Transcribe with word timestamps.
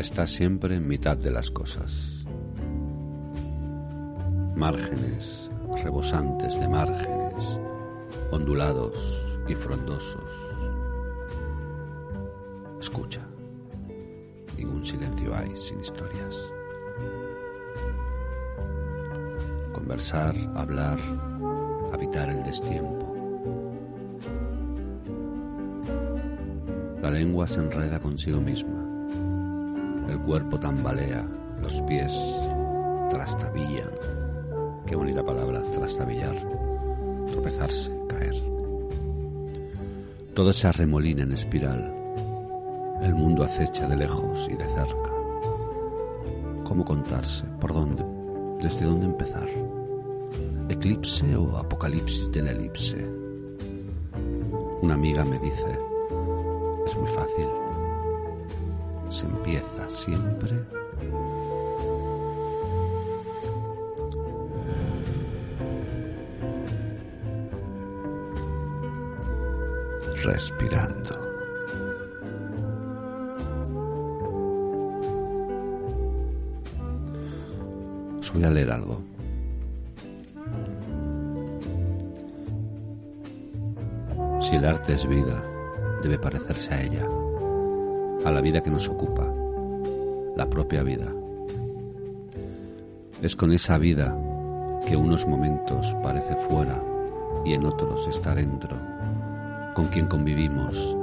Está 0.00 0.26
siempre 0.26 0.76
en 0.76 0.88
mitad 0.88 1.14
de 1.14 1.30
las 1.30 1.50
cosas. 1.50 2.24
Márgenes, 4.56 5.50
rebosantes 5.84 6.58
de 6.58 6.66
márgenes, 6.66 7.58
ondulados 8.30 8.96
y 9.46 9.54
frondosos. 9.54 10.24
Escucha. 12.80 13.20
Ningún 14.56 14.86
silencio 14.86 15.36
hay 15.36 15.54
sin 15.54 15.80
historias. 15.80 16.34
Conversar, 19.74 20.34
hablar, 20.54 20.98
habitar 21.92 22.30
el 22.30 22.42
destiempo. 22.42 23.14
La 27.02 27.10
lengua 27.10 27.46
se 27.46 27.60
enreda 27.60 28.00
consigo 28.00 28.40
misma. 28.40 28.99
Cuerpo 30.26 30.58
tambalea, 30.58 31.26
los 31.62 31.80
pies 31.82 32.12
trastabillan. 33.10 33.90
Qué 34.86 34.96
bonita 34.96 35.24
palabra, 35.24 35.62
trastabillar. 35.72 36.36
Tropezarse, 37.32 37.92
caer. 38.08 38.34
Todo 40.34 40.52
se 40.52 40.68
arremolina 40.68 41.22
en 41.22 41.32
espiral. 41.32 41.94
El 43.02 43.14
mundo 43.14 43.44
acecha 43.44 43.88
de 43.88 43.96
lejos 43.96 44.48
y 44.50 44.54
de 44.54 44.64
cerca. 44.64 45.10
¿Cómo 46.64 46.84
contarse? 46.84 47.46
¿Por 47.60 47.72
dónde? 47.72 48.04
¿Desde 48.62 48.84
dónde 48.84 49.06
empezar? 49.06 49.48
¿Eclipse 50.68 51.34
o 51.34 51.56
apocalipsis 51.56 52.30
de 52.30 52.42
la 52.42 52.52
elipse? 52.52 53.04
Una 54.82 54.94
amiga 54.94 55.24
me 55.24 55.38
dice, 55.40 55.78
es 56.86 56.96
muy 56.96 57.08
fácil. 57.08 57.69
Se 59.10 59.26
empieza 59.26 59.90
siempre 59.90 60.64
respirando. 70.22 71.18
Os 78.20 78.32
voy 78.32 78.44
a 78.44 78.50
leer 78.50 78.70
algo. 78.70 79.02
Si 84.40 84.56
el 84.56 84.64
arte 84.64 84.94
es 84.94 85.06
vida, 85.06 85.42
debe 86.02 86.18
parecerse 86.18 86.74
a 86.74 86.82
ella, 86.82 87.08
a 88.24 88.30
la 88.30 88.40
vida 88.40 88.62
que 88.62 88.70
nos 88.70 88.88
ocupa, 88.88 89.32
la 90.36 90.48
propia 90.48 90.82
vida. 90.82 91.12
Es 93.22 93.34
con 93.34 93.52
esa 93.52 93.78
vida 93.78 94.16
que 94.86 94.96
unos 94.96 95.26
momentos 95.26 95.94
parece 96.02 96.36
fuera 96.36 96.82
y 97.44 97.54
en 97.54 97.64
otros 97.64 98.06
está 98.08 98.34
dentro, 98.34 98.76
con 99.74 99.86
quien 99.86 100.06
convivimos 100.06 100.96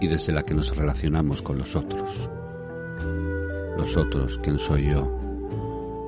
y 0.00 0.08
desde 0.08 0.32
la 0.32 0.42
que 0.42 0.54
nos 0.54 0.76
relacionamos 0.76 1.42
con 1.42 1.58
los 1.58 1.76
otros. 1.76 2.28
Los 3.76 3.96
otros, 3.96 4.38
quien 4.38 4.58
soy 4.58 4.90
yo, 4.90 5.08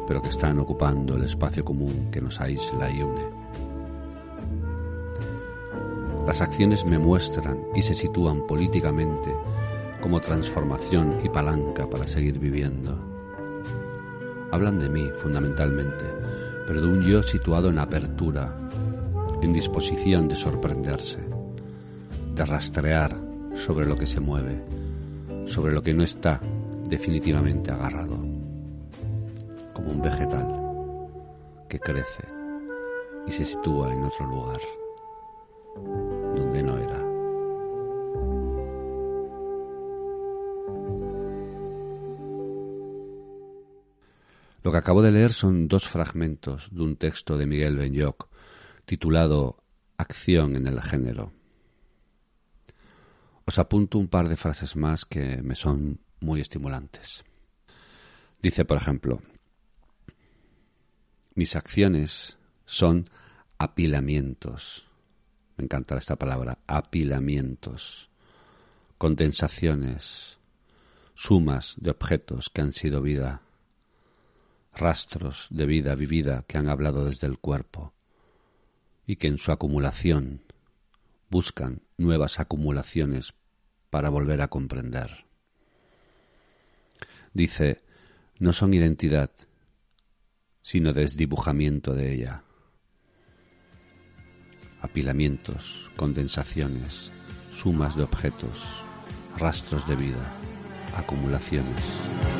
pero 0.07 0.23
que 0.23 0.29
están 0.29 0.59
ocupando 0.59 1.17
el 1.17 1.25
espacio 1.25 1.65
común 1.65 2.09
que 2.11 2.21
nos 2.21 2.41
aísla 2.41 2.91
y 2.91 3.03
une. 3.03 3.25
Las 6.27 6.41
acciones 6.41 6.85
me 6.85 6.99
muestran 6.99 7.59
y 7.75 7.83
se 7.83 7.95
sitúan 7.95 8.47
políticamente 8.49 9.33
como 10.01 10.21
transformación 10.21 11.21
y 11.25 11.29
palanca 11.29 11.89
para 11.89 12.07
seguir 12.07 12.39
viviendo. 12.39 12.99
Hablan 14.53 14.79
de 14.79 14.89
mí 14.89 15.11
fundamentalmente, 15.19 16.05
pero 16.67 16.81
de 16.81 16.87
un 16.87 17.03
yo 17.03 17.23
situado 17.23 17.71
en 17.71 17.79
apertura, 17.79 18.55
en 19.43 19.53
disposición 19.53 20.29
de 20.29 20.35
sorprenderse, 20.35 21.19
de 22.35 22.45
rastrear 22.45 23.17
sobre 23.55 23.87
lo 23.87 23.97
que 23.97 24.07
se 24.07 24.21
mueve, 24.21 24.63
sobre 25.47 25.73
lo 25.73 25.83
que 25.83 25.95
no 25.95 26.03
está 26.03 26.41
definitivamente 26.89 27.71
agarrado, 27.71 28.17
como 29.73 29.91
un 29.91 30.03
vegetal 30.03 30.63
que 31.69 31.81
crece 31.81 32.25
y 33.27 33.33
se 33.33 33.45
sitúa 33.45 33.93
en 33.93 34.05
otro 34.05 34.27
lugar 34.27 34.61
donde 36.37 36.63
no 36.63 36.76
Lo 44.67 44.73
que 44.73 44.79
acabo 44.79 45.01
de 45.01 45.13
leer 45.13 45.33
son 45.33 45.69
dos 45.69 45.87
fragmentos 45.87 46.71
de 46.73 46.83
un 46.83 46.97
texto 46.97 47.39
de 47.39 47.47
Miguel 47.47 47.77
Benyoc 47.77 48.29
titulado 48.85 49.59
Acción 49.97 50.57
en 50.57 50.67
el 50.67 50.83
género. 50.83 51.31
Os 53.45 53.61
apunto 53.61 53.97
un 53.97 54.09
par 54.09 54.29
de 54.29 54.35
frases 54.35 54.75
más 54.75 55.05
que 55.05 55.41
me 55.41 55.55
son 55.55 56.01
muy 56.19 56.41
estimulantes. 56.41 57.23
Dice, 58.43 58.65
por 58.65 58.79
ejemplo, 58.79 59.23
mis 61.37 61.55
acciones 61.55 62.37
son 62.65 63.09
apilamientos. 63.59 64.85
Me 65.59 65.67
encanta 65.67 65.97
esta 65.97 66.17
palabra, 66.17 66.59
apilamientos, 66.67 68.11
condensaciones, 68.99 70.41
sumas 71.15 71.77
de 71.79 71.91
objetos 71.91 72.51
que 72.51 72.63
han 72.63 72.73
sido 72.73 73.01
vida, 73.01 73.46
rastros 74.77 75.49
de 75.51 75.67
vida 75.67 75.95
vivida 75.95 76.45
que 76.47 76.59
han 76.59 76.69
hablado 76.69 77.07
desde 77.07 77.27
el 77.27 77.39
cuerpo 77.39 77.95
y 79.07 79.17
que 79.17 79.27
en 79.27 79.39
su 79.39 79.51
acumulación 79.51 80.43
buscan 81.31 81.83
nuevas 81.97 82.39
acumulaciones 82.39 83.35
para 83.91 84.11
volver 84.11 84.43
a 84.43 84.49
comprender. 84.49 85.25
Dice, 87.33 87.83
no 88.39 88.53
son 88.53 88.75
identidad, 88.75 89.31
sino 90.63 90.93
desdibujamiento 90.93 91.95
de 91.95 92.15
ella. 92.15 92.43
Apilamientos, 94.81 95.91
condensaciones, 95.97 97.13
sumas 97.53 97.97
de 97.97 98.03
objetos, 98.03 98.85
rastros 99.37 99.87
de 99.89 99.97
vida, 99.97 100.33
acumulaciones. 100.97 102.36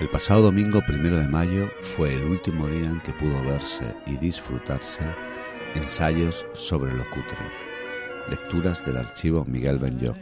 El 0.00 0.08
pasado 0.08 0.42
domingo 0.44 0.80
primero 0.86 1.18
de 1.18 1.28
mayo 1.28 1.70
fue 1.94 2.14
el 2.14 2.24
último 2.24 2.66
día 2.66 2.86
en 2.86 3.00
que 3.00 3.12
pudo 3.12 3.44
verse 3.44 3.94
y 4.06 4.16
disfrutarse 4.16 5.04
ensayos 5.74 6.46
sobre 6.54 6.94
lo 6.94 7.04
cutre, 7.10 7.38
lecturas 8.30 8.84
del 8.86 8.96
archivo 8.96 9.44
Miguel 9.44 9.78
Benlloc, 9.78 10.16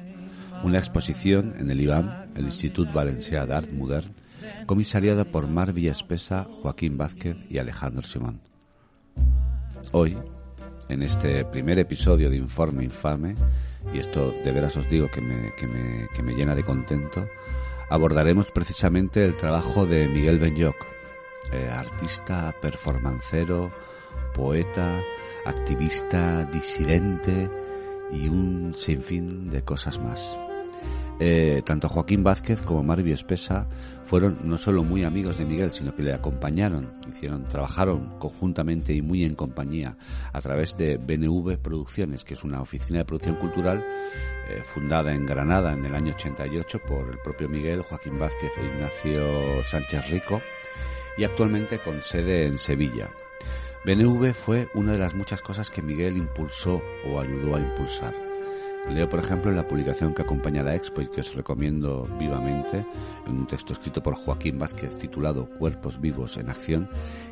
una 0.62 0.78
exposición 0.78 1.54
en 1.58 1.70
el 1.70 1.80
IBAM, 1.80 2.32
el 2.34 2.46
Institut 2.46 2.92
Valencià 2.92 3.46
d'Art 3.46 3.70
Modern, 3.72 4.14
comisariada 4.66 5.24
por 5.24 5.46
Mar 5.46 5.72
Villaspesa, 5.72 6.44
Joaquín 6.44 6.96
Vázquez 6.96 7.36
y 7.48 7.58
Alejandro 7.58 8.02
Simón. 8.02 8.40
Hoy, 9.92 10.16
en 10.88 11.02
este 11.02 11.44
primer 11.44 11.78
episodio 11.78 12.30
de 12.30 12.36
Informe 12.36 12.84
Infame, 12.84 13.34
y 13.94 13.98
esto 13.98 14.32
de 14.32 14.52
veras 14.52 14.76
os 14.76 14.88
digo 14.90 15.08
que 15.08 15.20
me, 15.20 15.52
que 15.54 15.66
me, 15.66 16.08
que 16.14 16.22
me 16.22 16.34
llena 16.34 16.54
de 16.54 16.64
contento, 16.64 17.26
abordaremos 17.90 18.50
precisamente 18.50 19.24
el 19.24 19.36
trabajo 19.36 19.86
de 19.86 20.08
Miguel 20.08 20.38
Benyoc, 20.38 20.76
eh, 21.52 21.68
artista, 21.70 22.54
performancero, 22.60 23.72
poeta, 24.34 25.00
activista, 25.46 26.44
disidente 26.44 27.48
y 28.12 28.28
un 28.28 28.74
sinfín 28.74 29.50
de 29.50 29.62
cosas 29.62 29.98
más. 29.98 30.36
Eh, 31.20 31.62
tanto 31.64 31.88
Joaquín 31.88 32.22
Vázquez 32.22 32.60
como 32.62 32.82
Marvi 32.84 33.10
Espesa 33.10 33.66
fueron 34.04 34.38
no 34.44 34.56
solo 34.56 34.84
muy 34.84 35.04
amigos 35.04 35.36
de 35.36 35.44
Miguel, 35.44 35.70
sino 35.72 35.94
que 35.94 36.02
le 36.02 36.14
acompañaron, 36.14 36.94
hicieron, 37.08 37.46
trabajaron 37.48 38.18
conjuntamente 38.18 38.94
y 38.94 39.02
muy 39.02 39.24
en 39.24 39.34
compañía 39.34 39.96
a 40.32 40.40
través 40.40 40.76
de 40.76 40.96
BNV 40.96 41.58
Producciones, 41.58 42.24
que 42.24 42.34
es 42.34 42.44
una 42.44 42.62
oficina 42.62 43.00
de 43.00 43.04
producción 43.04 43.36
cultural 43.36 43.84
eh, 44.48 44.62
fundada 44.64 45.12
en 45.12 45.26
Granada 45.26 45.72
en 45.72 45.84
el 45.84 45.94
año 45.94 46.14
88 46.14 46.80
por 46.86 47.10
el 47.10 47.18
propio 47.18 47.48
Miguel, 47.48 47.82
Joaquín 47.82 48.18
Vázquez 48.18 48.52
e 48.56 48.64
Ignacio 48.64 49.62
Sánchez 49.64 50.08
Rico, 50.10 50.40
y 51.18 51.24
actualmente 51.24 51.80
con 51.80 52.02
sede 52.02 52.46
en 52.46 52.58
Sevilla. 52.58 53.10
BNV 53.84 54.32
fue 54.34 54.68
una 54.74 54.92
de 54.92 54.98
las 54.98 55.14
muchas 55.14 55.42
cosas 55.42 55.70
que 55.70 55.82
Miguel 55.82 56.16
impulsó 56.16 56.80
o 57.06 57.20
ayudó 57.20 57.56
a 57.56 57.60
impulsar. 57.60 58.27
Leo, 58.90 59.08
por 59.08 59.20
ejemplo, 59.20 59.52
la 59.52 59.68
publicación 59.68 60.14
que 60.14 60.22
acompaña 60.22 60.62
la 60.62 60.74
expo 60.74 61.02
y 61.02 61.08
que 61.08 61.20
os 61.20 61.34
recomiendo 61.34 62.08
vivamente, 62.18 62.84
en 63.26 63.38
un 63.38 63.46
texto 63.46 63.74
escrito 63.74 64.02
por 64.02 64.14
Joaquín 64.14 64.58
Vázquez 64.58 64.96
titulado 64.96 65.46
Cuerpos 65.58 66.00
vivos 66.00 66.36
en 66.38 66.48
acción, 66.48 66.88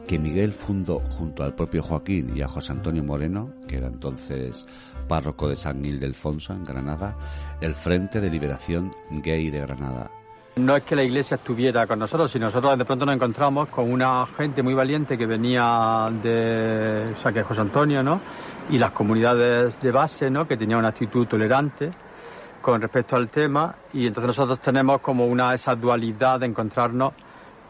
que 0.06 0.18
Miguel 0.18 0.52
fundó 0.52 1.00
junto 1.00 1.42
al 1.42 1.54
propio 1.54 1.82
Joaquín 1.82 2.36
y 2.36 2.42
a 2.42 2.48
José 2.48 2.72
Antonio 2.72 3.02
Moreno, 3.02 3.52
que 3.66 3.78
era 3.78 3.86
entonces 3.86 4.66
párroco 5.08 5.48
de 5.48 5.56
San 5.56 5.84
Ildefonso 5.84 6.52
en 6.52 6.64
Granada, 6.64 7.16
el 7.60 7.74
Frente 7.74 8.20
de 8.20 8.30
Liberación 8.30 8.90
Gay 9.10 9.50
de 9.50 9.60
Granada. 9.60 10.10
No 10.56 10.74
es 10.74 10.84
que 10.84 10.96
la 10.96 11.02
iglesia 11.02 11.34
estuviera 11.34 11.86
con 11.86 11.98
nosotros, 11.98 12.30
sino 12.30 12.46
nosotros 12.46 12.78
de 12.78 12.84
pronto 12.86 13.04
nos 13.04 13.14
encontramos 13.14 13.68
con 13.68 13.92
una 13.92 14.26
gente 14.38 14.62
muy 14.62 14.72
valiente 14.72 15.18
que 15.18 15.26
venía 15.26 16.08
de, 16.22 17.12
o 17.14 17.18
sea, 17.18 17.30
que 17.30 17.42
José 17.42 17.60
Antonio, 17.60 18.02
¿no? 18.02 18.22
Y 18.70 18.78
las 18.78 18.90
comunidades 18.92 19.78
de 19.80 19.90
base, 19.90 20.30
¿no? 20.30 20.46
Que 20.46 20.56
tenían 20.56 20.80
una 20.80 20.88
actitud 20.88 21.26
tolerante 21.26 21.90
con 22.60 22.80
respecto 22.80 23.16
al 23.16 23.28
tema. 23.28 23.74
Y 23.92 24.06
entonces 24.06 24.28
nosotros 24.28 24.60
tenemos 24.60 25.00
como 25.00 25.26
una 25.26 25.54
esa 25.54 25.74
dualidad 25.74 26.40
de 26.40 26.46
encontrarnos 26.46 27.12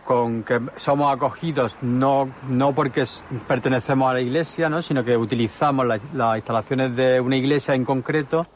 con 0.06 0.44
que 0.44 0.60
somos 0.76 1.12
acogidos 1.12 1.76
no, 1.82 2.30
no 2.48 2.72
porque 2.72 3.04
pertenecemos 3.48 4.08
a 4.08 4.14
la 4.14 4.20
iglesia, 4.20 4.68
¿no? 4.68 4.80
Sino 4.80 5.04
que 5.04 5.16
utilizamos 5.16 5.84
las 5.84 6.36
instalaciones 6.36 6.94
de 6.94 7.20
una 7.20 7.36
iglesia 7.36 7.74
en 7.74 7.84
concreto, 7.84 8.46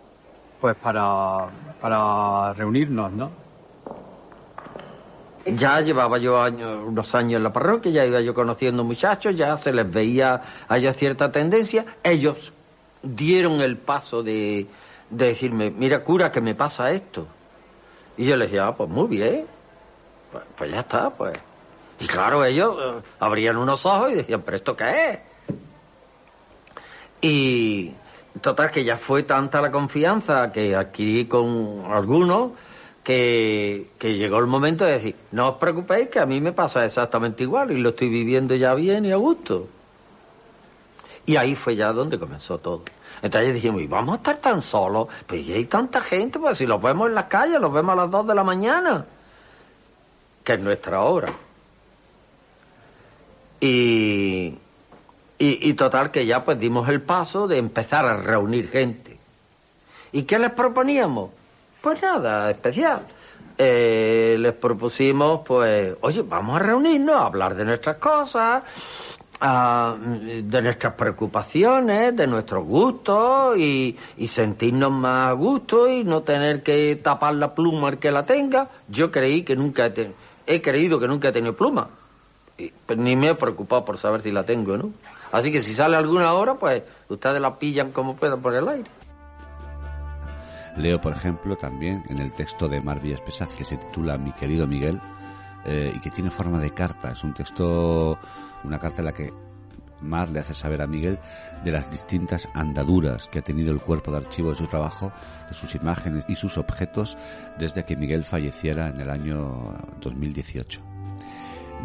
pues 0.60 0.76
para, 0.76 1.48
para 1.80 2.52
reunirnos, 2.54 3.12
¿no? 3.12 3.49
Ya 5.46 5.80
llevaba 5.80 6.18
yo 6.18 6.40
años, 6.40 6.82
unos 6.86 7.14
años 7.14 7.38
en 7.38 7.44
la 7.44 7.52
parroquia, 7.52 7.90
ya 7.90 8.04
iba 8.04 8.20
yo 8.20 8.34
conociendo 8.34 8.84
muchachos, 8.84 9.36
ya 9.36 9.56
se 9.56 9.72
les 9.72 9.90
veía 9.90 10.42
a 10.68 10.78
ellos 10.78 10.96
cierta 10.96 11.32
tendencia. 11.32 11.84
Ellos 12.02 12.52
dieron 13.02 13.60
el 13.60 13.78
paso 13.78 14.22
de, 14.22 14.66
decirme, 15.08 15.70
mira 15.70 16.04
cura, 16.04 16.30
que 16.30 16.40
me 16.40 16.54
pasa 16.54 16.90
esto. 16.90 17.26
Y 18.16 18.26
yo 18.26 18.36
les 18.36 18.48
decía, 18.48 18.66
ah, 18.66 18.76
pues 18.76 18.90
muy 18.90 19.08
bien, 19.08 19.46
pues, 20.30 20.44
pues, 20.56 20.70
ya 20.70 20.80
está, 20.80 21.10
pues. 21.10 21.38
Y 21.98 22.06
claro, 22.06 22.44
ellos 22.44 22.76
eh, 22.78 23.02
abrían 23.18 23.56
unos 23.56 23.84
ojos 23.86 24.12
y 24.12 24.16
decían, 24.16 24.42
pero 24.42 24.56
¿esto 24.58 24.76
qué 24.76 25.10
es? 25.10 25.18
Y 27.22 27.92
total 28.40 28.70
que 28.70 28.84
ya 28.84 28.96
fue 28.96 29.22
tanta 29.22 29.60
la 29.60 29.70
confianza 29.70 30.52
que 30.52 30.74
adquirí 30.74 31.26
con 31.26 31.84
algunos 31.90 32.52
que, 33.98 34.14
llegó 34.14 34.38
el 34.38 34.46
momento 34.46 34.84
de 34.84 34.92
decir, 34.92 35.16
no 35.32 35.50
os 35.50 35.56
preocupéis 35.56 36.08
que 36.08 36.20
a 36.20 36.26
mí 36.26 36.40
me 36.40 36.52
pasa 36.52 36.84
exactamente 36.84 37.42
igual 37.42 37.72
y 37.72 37.80
lo 37.80 37.90
estoy 37.90 38.08
viviendo 38.08 38.54
ya 38.54 38.74
bien 38.74 39.04
y 39.04 39.12
a 39.12 39.16
gusto. 39.16 39.66
Y 41.26 41.36
ahí 41.36 41.54
fue 41.54 41.76
ya 41.76 41.92
donde 41.92 42.18
comenzó 42.18 42.58
todo. 42.58 42.82
Entonces 43.22 43.54
dijimos, 43.54 43.82
¿y 43.82 43.86
vamos 43.86 44.14
a 44.14 44.16
estar 44.18 44.38
tan 44.38 44.62
solos? 44.62 45.08
Pues 45.26 45.44
ya 45.44 45.56
hay 45.56 45.64
tanta 45.64 46.00
gente, 46.00 46.38
pues 46.38 46.58
si 46.58 46.66
los 46.66 46.80
vemos 46.80 47.08
en 47.08 47.14
las 47.14 47.26
calles, 47.26 47.60
los 47.60 47.72
vemos 47.72 47.92
a 47.92 47.96
las 47.96 48.10
dos 48.10 48.26
de 48.26 48.34
la 48.34 48.44
mañana, 48.44 49.04
que 50.44 50.52
es 50.54 50.60
nuestra 50.60 51.02
hora. 51.02 51.32
Y, 53.60 54.54
y, 55.38 55.68
y 55.68 55.74
total 55.74 56.10
que 56.10 56.24
ya 56.24 56.44
pues 56.44 56.58
dimos 56.58 56.88
el 56.88 57.02
paso 57.02 57.46
de 57.46 57.58
empezar 57.58 58.06
a 58.06 58.16
reunir 58.16 58.68
gente. 58.68 59.18
¿Y 60.12 60.22
qué 60.22 60.38
les 60.38 60.52
proponíamos? 60.52 61.39
Pues 61.80 62.02
nada, 62.02 62.50
especial. 62.50 63.06
Eh, 63.56 64.36
les 64.38 64.52
propusimos, 64.54 65.40
pues, 65.46 65.94
oye, 66.02 66.22
vamos 66.22 66.56
a 66.56 66.58
reunirnos, 66.58 67.16
a 67.16 67.26
hablar 67.26 67.54
de 67.54 67.64
nuestras 67.64 67.96
cosas, 67.96 68.62
de 69.40 70.62
nuestras 70.62 70.94
preocupaciones, 70.94 72.14
de 72.14 72.26
nuestros 72.26 72.64
gustos 72.64 73.56
y, 73.58 73.96
sentirnos 74.28 74.90
más 74.90 75.30
a 75.30 75.32
gusto 75.32 75.88
y 75.88 76.04
no 76.04 76.22
tener 76.22 76.62
que 76.62 76.96
tapar 77.02 77.34
la 77.34 77.54
pluma 77.54 77.88
el 77.88 77.98
que 77.98 78.10
la 78.10 78.26
tenga. 78.26 78.68
Yo 78.88 79.10
creí 79.10 79.42
que 79.42 79.56
nunca 79.56 79.86
he, 79.86 80.10
he 80.46 80.60
creído 80.60 80.98
que 81.00 81.08
nunca 81.08 81.28
he 81.28 81.32
tenido 81.32 81.54
pluma. 81.54 81.88
Y, 82.58 82.72
pues, 82.86 82.98
ni 82.98 83.16
me 83.16 83.30
he 83.30 83.34
preocupado 83.34 83.84
por 83.86 83.96
saber 83.96 84.20
si 84.20 84.30
la 84.30 84.44
tengo, 84.44 84.76
¿no? 84.76 84.90
Así 85.32 85.50
que 85.50 85.62
si 85.62 85.74
sale 85.74 85.96
alguna 85.96 86.32
hora, 86.34 86.54
pues 86.54 86.82
ustedes 87.08 87.40
la 87.40 87.58
pillan 87.58 87.92
como 87.92 88.16
puedan 88.16 88.42
por 88.42 88.54
el 88.54 88.68
aire. 88.68 88.90
Leo, 90.80 91.00
por 91.00 91.12
ejemplo, 91.12 91.56
también 91.56 92.02
en 92.08 92.18
el 92.18 92.32
texto 92.32 92.68
de 92.68 92.80
Mar 92.80 93.04
Espesaz 93.04 93.54
que 93.54 93.64
se 93.64 93.76
titula 93.76 94.18
Mi 94.18 94.32
querido 94.32 94.66
Miguel 94.66 95.00
eh, 95.64 95.92
y 95.94 96.00
que 96.00 96.10
tiene 96.10 96.30
forma 96.30 96.58
de 96.58 96.70
carta. 96.72 97.12
Es 97.12 97.22
un 97.22 97.34
texto, 97.34 98.18
una 98.64 98.78
carta 98.78 99.00
en 99.00 99.04
la 99.04 99.12
que 99.12 99.32
Mar 100.00 100.30
le 100.30 100.40
hace 100.40 100.54
saber 100.54 100.80
a 100.82 100.86
Miguel 100.86 101.18
de 101.64 101.70
las 101.70 101.90
distintas 101.90 102.48
andaduras 102.54 103.28
que 103.28 103.40
ha 103.40 103.42
tenido 103.42 103.72
el 103.72 103.80
cuerpo 103.80 104.10
de 104.10 104.18
archivo 104.18 104.50
de 104.50 104.56
su 104.56 104.66
trabajo, 104.66 105.12
de 105.48 105.54
sus 105.54 105.74
imágenes 105.74 106.24
y 106.28 106.36
sus 106.36 106.56
objetos 106.58 107.18
desde 107.58 107.84
que 107.84 107.96
Miguel 107.96 108.24
falleciera 108.24 108.88
en 108.88 109.00
el 109.00 109.10
año 109.10 109.76
2018. 110.00 110.80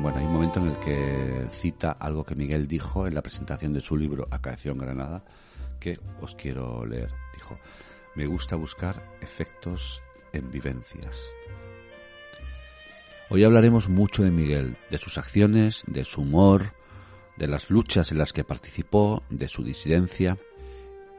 Bueno, 0.01 0.19
hay 0.19 0.25
un 0.25 0.33
momento 0.33 0.59
en 0.59 0.67
el 0.67 0.79
que 0.79 1.45
cita 1.49 1.91
algo 1.91 2.23
que 2.23 2.35
Miguel 2.35 2.67
dijo 2.67 3.07
en 3.07 3.15
la 3.15 3.21
presentación 3.21 3.73
de 3.73 3.79
su 3.79 3.95
libro 3.95 4.27
Acaeció 4.29 4.75
Granada, 4.75 5.23
que 5.79 5.99
os 6.21 6.35
quiero 6.35 6.85
leer. 6.85 7.11
Dijo, 7.33 7.57
me 8.15 8.25
gusta 8.25 8.55
buscar 8.55 9.03
efectos 9.21 10.01
en 10.33 10.51
vivencias. 10.51 11.19
Hoy 13.29 13.43
hablaremos 13.43 13.89
mucho 13.89 14.23
de 14.23 14.31
Miguel, 14.31 14.77
de 14.91 14.97
sus 14.97 15.17
acciones, 15.17 15.83
de 15.87 16.03
su 16.03 16.21
humor, 16.21 16.73
de 17.37 17.47
las 17.47 17.69
luchas 17.69 18.11
en 18.11 18.17
las 18.17 18.33
que 18.33 18.43
participó, 18.43 19.23
de 19.29 19.47
su 19.47 19.63
disidencia, 19.63 20.37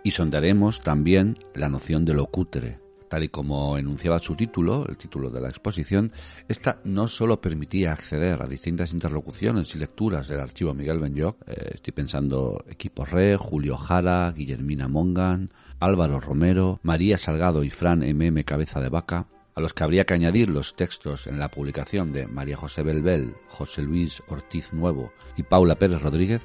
y 0.02 0.12
sondaremos 0.12 0.80
también 0.80 1.36
la 1.54 1.68
noción 1.68 2.04
de 2.04 2.14
lo 2.14 2.26
cutre, 2.26 2.78
Tal 3.08 3.24
y 3.24 3.28
como 3.28 3.78
enunciaba 3.78 4.18
su 4.18 4.34
título, 4.34 4.86
el 4.88 4.96
título 4.96 5.30
de 5.30 5.40
la 5.40 5.48
exposición, 5.48 6.12
esta 6.48 6.80
no 6.84 7.06
solo 7.06 7.40
permitía 7.40 7.92
acceder 7.92 8.42
a 8.42 8.46
distintas 8.46 8.92
interlocuciones 8.92 9.74
y 9.74 9.78
lecturas 9.78 10.28
del 10.28 10.40
archivo 10.40 10.74
Miguel 10.74 10.98
Benyoc, 10.98 11.36
eh, 11.46 11.70
estoy 11.74 11.92
pensando 11.92 12.64
Equipo 12.68 13.04
Re, 13.04 13.36
Julio 13.36 13.76
Jara, 13.76 14.32
Guillermina 14.32 14.88
Mongan, 14.88 15.50
Álvaro 15.78 16.20
Romero, 16.20 16.80
María 16.82 17.18
Salgado 17.18 17.62
y 17.62 17.70
Fran 17.70 18.02
MM 18.02 18.42
Cabeza 18.44 18.80
de 18.80 18.88
Vaca, 18.88 19.28
a 19.54 19.60
los 19.60 19.72
que 19.72 19.84
habría 19.84 20.04
que 20.04 20.14
añadir 20.14 20.50
los 20.50 20.76
textos 20.76 21.26
en 21.26 21.38
la 21.38 21.50
publicación 21.50 22.12
de 22.12 22.26
María 22.26 22.56
José 22.56 22.82
Belbel, 22.82 23.34
José 23.48 23.82
Luis 23.82 24.22
Ortiz 24.28 24.72
Nuevo 24.72 25.12
y 25.36 25.44
Paula 25.44 25.76
Pérez 25.76 26.02
Rodríguez, 26.02 26.42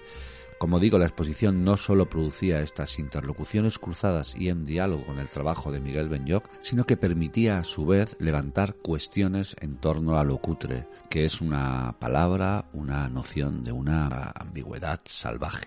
como 0.61 0.79
digo, 0.79 0.99
la 0.99 1.07
exposición 1.07 1.63
no 1.63 1.75
solo 1.75 2.07
producía 2.07 2.61
estas 2.61 2.99
interlocuciones 2.99 3.79
cruzadas 3.79 4.35
y 4.37 4.49
en 4.49 4.63
diálogo 4.63 5.07
con 5.07 5.17
el 5.17 5.27
trabajo 5.27 5.71
de 5.71 5.81
Miguel 5.81 6.07
Benyoc, 6.07 6.47
sino 6.59 6.85
que 6.85 6.97
permitía 6.97 7.57
a 7.57 7.63
su 7.63 7.87
vez 7.87 8.15
levantar 8.19 8.75
cuestiones 8.75 9.55
en 9.59 9.77
torno 9.77 10.19
a 10.19 10.23
lo 10.23 10.37
cutre, 10.37 10.85
que 11.09 11.25
es 11.25 11.41
una 11.41 11.95
palabra, 11.97 12.69
una 12.73 13.09
noción 13.09 13.63
de 13.63 13.71
una 13.71 14.31
ambigüedad 14.35 15.01
salvaje. 15.05 15.65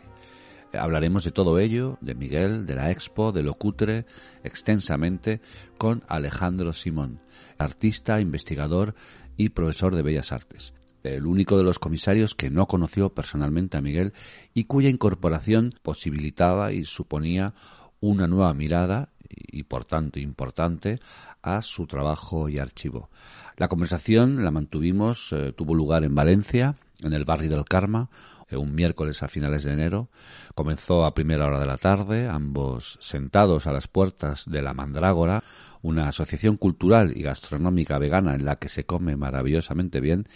Hablaremos 0.73 1.25
de 1.25 1.33
todo 1.33 1.59
ello, 1.59 1.99
de 2.01 2.15
Miguel, 2.15 2.65
de 2.65 2.77
la 2.77 2.93
expo, 2.93 3.33
de 3.33 3.43
lo 3.43 3.55
cutre, 3.55 4.07
extensamente, 4.45 5.41
con 5.77 6.05
Alejandro 6.07 6.73
Simón, 6.73 7.19
artista, 7.59 8.21
investigador 8.21 8.95
y 9.37 9.49
profesor 9.49 9.97
de 9.97 10.03
Bellas 10.03 10.31
Artes 10.31 10.73
el 11.05 11.27
único 11.27 11.57
de 11.57 11.65
los 11.65 11.79
comisarios 11.79 12.35
que 12.35 12.51
no 12.51 12.67
conoció 12.67 13.15
personalmente 13.15 13.77
a 13.77 13.83
Miguel 13.83 14.13
y 14.55 14.65
cuya 14.65 14.89
incorporación 14.89 15.71
posibilitaba 15.83 16.73
y 16.73 16.85
suponía 16.85 17.55
una 18.01 18.27
nueva 18.27 18.53
mirada 18.55 19.11
y 19.29 19.65
por 19.65 19.85
tanto 19.85 20.19
importante 20.19 21.01
a 21.43 21.63
su 21.63 21.87
trabajo 21.87 22.49
y 22.49 22.59
archivo. 22.59 23.11
La 23.57 23.69
conversación 23.69 24.45
la 24.45 24.51
mantuvimos, 24.51 25.33
eh, 25.33 25.53
tuvo 25.53 25.75
lugar 25.75 26.05
en 26.05 26.15
Valencia, 26.15 26.77
en 27.03 27.13
el 27.13 27.25
barrio 27.25 27.51
del 27.51 27.65
Karma, 27.65 28.09
un 28.53 28.75
miércoles 28.75 29.23
a 29.23 29.29
finales 29.29 29.65
de 29.65 29.73
enero. 29.73 30.11
Comenzó 30.55 31.05
a 31.05 31.15
primera 31.15 31.47
hora 31.47 31.61
de 31.61 31.67
la 31.67 31.79
tarde, 31.79 32.29
ambos 32.29 32.99
sentados 33.01 33.67
a 33.67 33.73
las 33.73 33.89
puertas 33.89 34.45
de 34.47 34.63
la 34.63 34.75
Mandrágora, 34.75 35.43
una 35.83 36.09
asociación 36.09 36.57
cultural 36.57 37.13
y 37.17 37.23
gastronómica 37.23 37.99
vegana 37.99 38.35
en 38.35 38.45
la 38.45 38.57
que 38.57 38.69
se 38.69 38.85
come 38.85 39.17
maravillosamente 39.17 40.01
bien, 40.01 40.27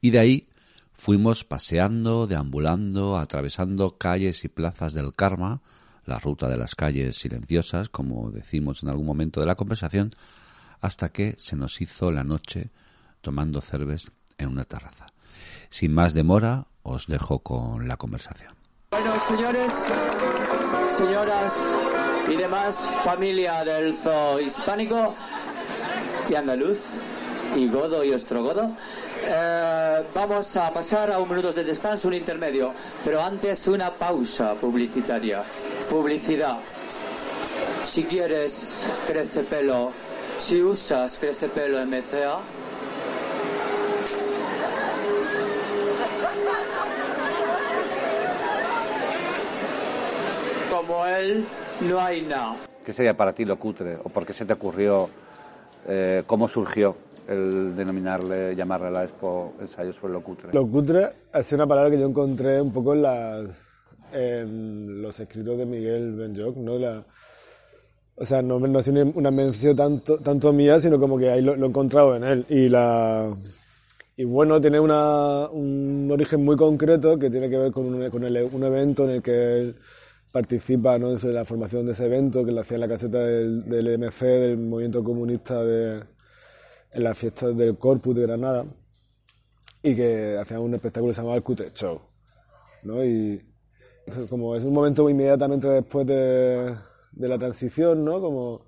y 0.00 0.10
de 0.10 0.18
ahí 0.18 0.48
fuimos 0.94 1.44
paseando, 1.44 2.26
deambulando, 2.26 3.16
atravesando 3.16 3.98
calles 3.98 4.44
y 4.44 4.48
plazas 4.48 4.94
del 4.94 5.12
Karma, 5.12 5.62
la 6.04 6.18
ruta 6.18 6.48
de 6.48 6.56
las 6.56 6.74
calles 6.74 7.16
silenciosas, 7.16 7.88
como 7.88 8.30
decimos 8.30 8.82
en 8.82 8.88
algún 8.88 9.06
momento 9.06 9.40
de 9.40 9.46
la 9.46 9.56
conversación, 9.56 10.10
hasta 10.80 11.10
que 11.10 11.34
se 11.38 11.56
nos 11.56 11.80
hizo 11.80 12.10
la 12.10 12.24
noche 12.24 12.70
tomando 13.20 13.60
cerveza 13.60 14.10
en 14.38 14.48
una 14.48 14.64
terraza. 14.64 15.06
Sin 15.68 15.92
más 15.92 16.14
demora, 16.14 16.66
os 16.86 17.06
dejo 17.06 17.40
con 17.40 17.88
la 17.88 17.96
conversación. 17.96 18.54
Bueno, 18.90 19.12
señores, 19.26 19.72
señoras, 20.88 21.52
y 22.28 22.36
demás 22.36 22.98
familia 23.04 23.64
del 23.64 23.96
zoo 23.96 24.40
hispánico 24.40 25.14
y 26.28 26.34
andaluz. 26.34 26.78
y 27.54 27.68
Godo 27.68 28.02
y 28.02 28.12
Ostrogodo. 28.12 28.70
Eh, 29.24 30.02
vamos 30.14 30.56
a 30.56 30.72
pasar 30.72 31.10
a 31.12 31.18
un 31.18 31.28
minuto 31.28 31.52
de 31.52 31.64
descanso, 31.64 32.08
un 32.08 32.14
intermedio, 32.14 32.72
pero 33.04 33.22
antes 33.22 33.66
una 33.68 33.92
pausa 33.92 34.54
publicitaria. 34.54 35.44
Publicidad. 35.88 36.58
Si 37.82 38.04
quieres 38.04 38.90
crece 39.06 39.42
pelo, 39.44 39.92
si 40.38 40.60
usas 40.60 41.18
crece 41.18 41.48
pelo 41.48 41.84
MCA, 41.86 42.40
como 50.86 51.06
él, 51.06 51.44
no 51.88 52.00
hay 52.00 52.22
nada. 52.22 52.56
¿Qué 52.84 52.92
sería 52.92 53.16
para 53.16 53.32
ti 53.32 53.44
lo 53.44 53.58
cutre? 53.58 53.96
¿O 54.04 54.08
por 54.08 54.24
qué 54.24 54.32
se 54.32 54.44
te 54.44 54.52
ocurrió, 54.52 55.08
eh, 55.88 56.22
cómo 56.26 56.48
surgió 56.48 56.96
el 57.28 57.74
denominarle, 57.74 58.54
llamarle 58.54 58.88
a 58.88 58.90
la 58.90 59.04
expo 59.04 59.54
ensayos 59.60 59.96
sobre 59.96 60.12
lo 60.12 60.22
cutre? 60.22 60.50
Lo 60.52 60.66
cutre 60.66 61.08
es 61.34 61.52
una 61.52 61.66
palabra 61.66 61.90
que 61.90 61.98
yo 61.98 62.06
encontré 62.06 62.60
un 62.60 62.72
poco 62.72 62.94
en, 62.94 63.02
las, 63.02 63.46
en 64.12 65.02
los 65.02 65.18
escritos 65.18 65.58
de 65.58 65.66
Miguel 65.66 66.14
Benjoc, 66.14 66.56
¿no? 66.56 66.78
La, 66.78 67.04
o 68.14 68.24
sea, 68.24 68.40
no, 68.40 68.58
no 68.60 68.78
ha 68.78 68.82
sido 68.82 69.04
una 69.14 69.30
mención 69.30 69.74
tanto, 69.74 70.18
tanto 70.18 70.52
mía, 70.52 70.78
sino 70.78 70.98
como 70.98 71.18
que 71.18 71.30
ahí 71.30 71.42
lo, 71.42 71.56
lo 71.56 71.66
he 71.66 71.68
encontrado 71.68 72.14
en 72.16 72.24
él. 72.24 72.46
Y 72.48 72.68
la, 72.68 73.36
y 74.16 74.24
bueno, 74.24 74.60
tiene 74.60 74.78
una, 74.78 75.48
un 75.48 76.08
origen 76.10 76.44
muy 76.44 76.56
concreto 76.56 77.18
que 77.18 77.28
tiene 77.28 77.50
que 77.50 77.58
ver 77.58 77.72
con 77.72 77.86
un, 77.86 78.10
con 78.10 78.22
el, 78.24 78.48
un 78.50 78.64
evento 78.64 79.04
en 79.04 79.10
el 79.10 79.22
que 79.22 79.58
él 79.58 79.76
participa 80.36 80.98
¿no? 80.98 81.14
en 81.16 81.34
la 81.34 81.46
formación 81.46 81.86
de 81.86 81.92
ese 81.92 82.04
evento 82.04 82.44
que 82.44 82.52
le 82.52 82.60
hacía 82.60 82.74
en 82.74 82.82
la 82.82 82.88
caseta 82.88 83.20
del, 83.20 83.64
del 83.64 83.98
MC, 83.98 84.20
del 84.20 84.58
movimiento 84.58 85.02
comunista 85.02 85.64
de, 85.64 86.04
en 86.92 87.02
las 87.02 87.16
fiestas 87.16 87.56
del 87.56 87.78
Corpus 87.78 88.14
de 88.14 88.20
Granada 88.20 88.66
y 89.82 89.96
que 89.96 90.36
hacían 90.38 90.60
un 90.60 90.74
espectáculo 90.74 91.08
que 91.08 91.14
se 91.14 91.22
llamaba 91.22 91.38
el 91.38 91.42
Cutre 91.42 91.72
Show. 91.72 91.98
¿no? 92.82 93.02
Y 93.02 93.42
como 94.28 94.54
es 94.54 94.64
un 94.64 94.74
momento 94.74 95.08
inmediatamente 95.08 95.68
después 95.68 96.06
de, 96.06 96.76
de 97.12 97.28
la 97.28 97.38
transición, 97.38 98.04
¿no? 98.04 98.20
como 98.20 98.66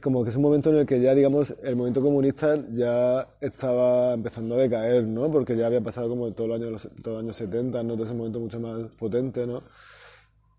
como 0.00 0.24
que 0.24 0.30
es 0.30 0.36
un 0.36 0.42
momento 0.42 0.70
en 0.70 0.76
el 0.76 0.86
que 0.86 0.98
ya, 0.98 1.14
digamos, 1.14 1.54
el 1.62 1.76
movimiento 1.76 2.00
comunista 2.00 2.56
ya 2.72 3.28
estaba 3.38 4.14
empezando 4.14 4.54
a 4.54 4.58
decaer, 4.58 5.04
¿no? 5.04 5.30
Porque 5.30 5.54
ya 5.54 5.66
había 5.66 5.82
pasado 5.82 6.08
como 6.08 6.32
todo 6.32 6.46
el 6.46 6.52
año, 6.54 6.76
todo 7.02 7.18
el 7.18 7.26
año 7.26 7.34
70, 7.34 7.82
¿no? 7.82 7.92
Todo 7.92 8.04
ese 8.04 8.14
momento 8.14 8.40
mucho 8.40 8.58
más 8.58 8.90
potente, 8.98 9.46
¿no? 9.46 9.62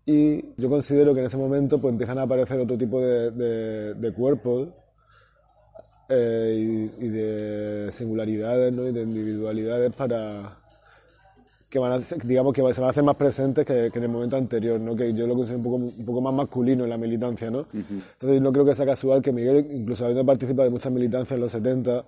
Y 0.04 0.44
yo 0.56 0.68
considero 0.68 1.14
que 1.14 1.20
en 1.20 1.26
ese 1.26 1.36
momento 1.36 1.80
pues 1.80 1.92
empiezan 1.92 2.18
a 2.18 2.22
aparecer 2.22 2.58
otro 2.58 2.76
tipo 2.76 3.00
de, 3.00 3.30
de, 3.30 3.94
de 3.94 4.12
cuerpos 4.12 4.68
eh, 6.08 6.90
y, 6.98 7.04
y, 7.06 7.08
de 7.08 7.88
singularidades, 7.92 8.72
¿no? 8.72 8.88
Y 8.88 8.92
de 8.92 9.02
individualidades 9.02 9.94
para 9.94 10.58
que 11.72 11.78
van 11.78 11.92
a, 11.92 11.98
digamos 12.24 12.52
que 12.52 12.60
se 12.74 12.80
van 12.82 12.88
a 12.88 12.90
hacer 12.90 13.02
más 13.02 13.16
presentes 13.16 13.64
que, 13.64 13.88
que, 13.90 13.98
en 13.98 14.04
el 14.04 14.10
momento 14.10 14.36
anterior, 14.36 14.78
¿no? 14.78 14.94
que 14.94 15.14
yo 15.14 15.26
lo 15.26 15.34
considero 15.34 15.56
un 15.56 15.64
poco, 15.64 15.76
un 15.76 16.04
poco 16.04 16.20
más 16.20 16.34
masculino 16.34 16.84
en 16.84 16.90
la 16.90 16.98
militancia. 16.98 17.50
¿no? 17.50 17.60
Uh 17.60 17.78
-huh. 17.78 18.02
Entonces 18.12 18.42
no 18.42 18.52
creo 18.52 18.66
que 18.66 18.74
sea 18.74 18.84
casual 18.84 19.22
que 19.22 19.32
Miguel, 19.32 19.66
incluso 19.72 20.04
habiendo 20.04 20.26
participado 20.26 20.64
de 20.64 20.70
muchas 20.70 20.92
militancias 20.92 21.32
en 21.34 21.40
los 21.40 21.50
70, 21.50 22.04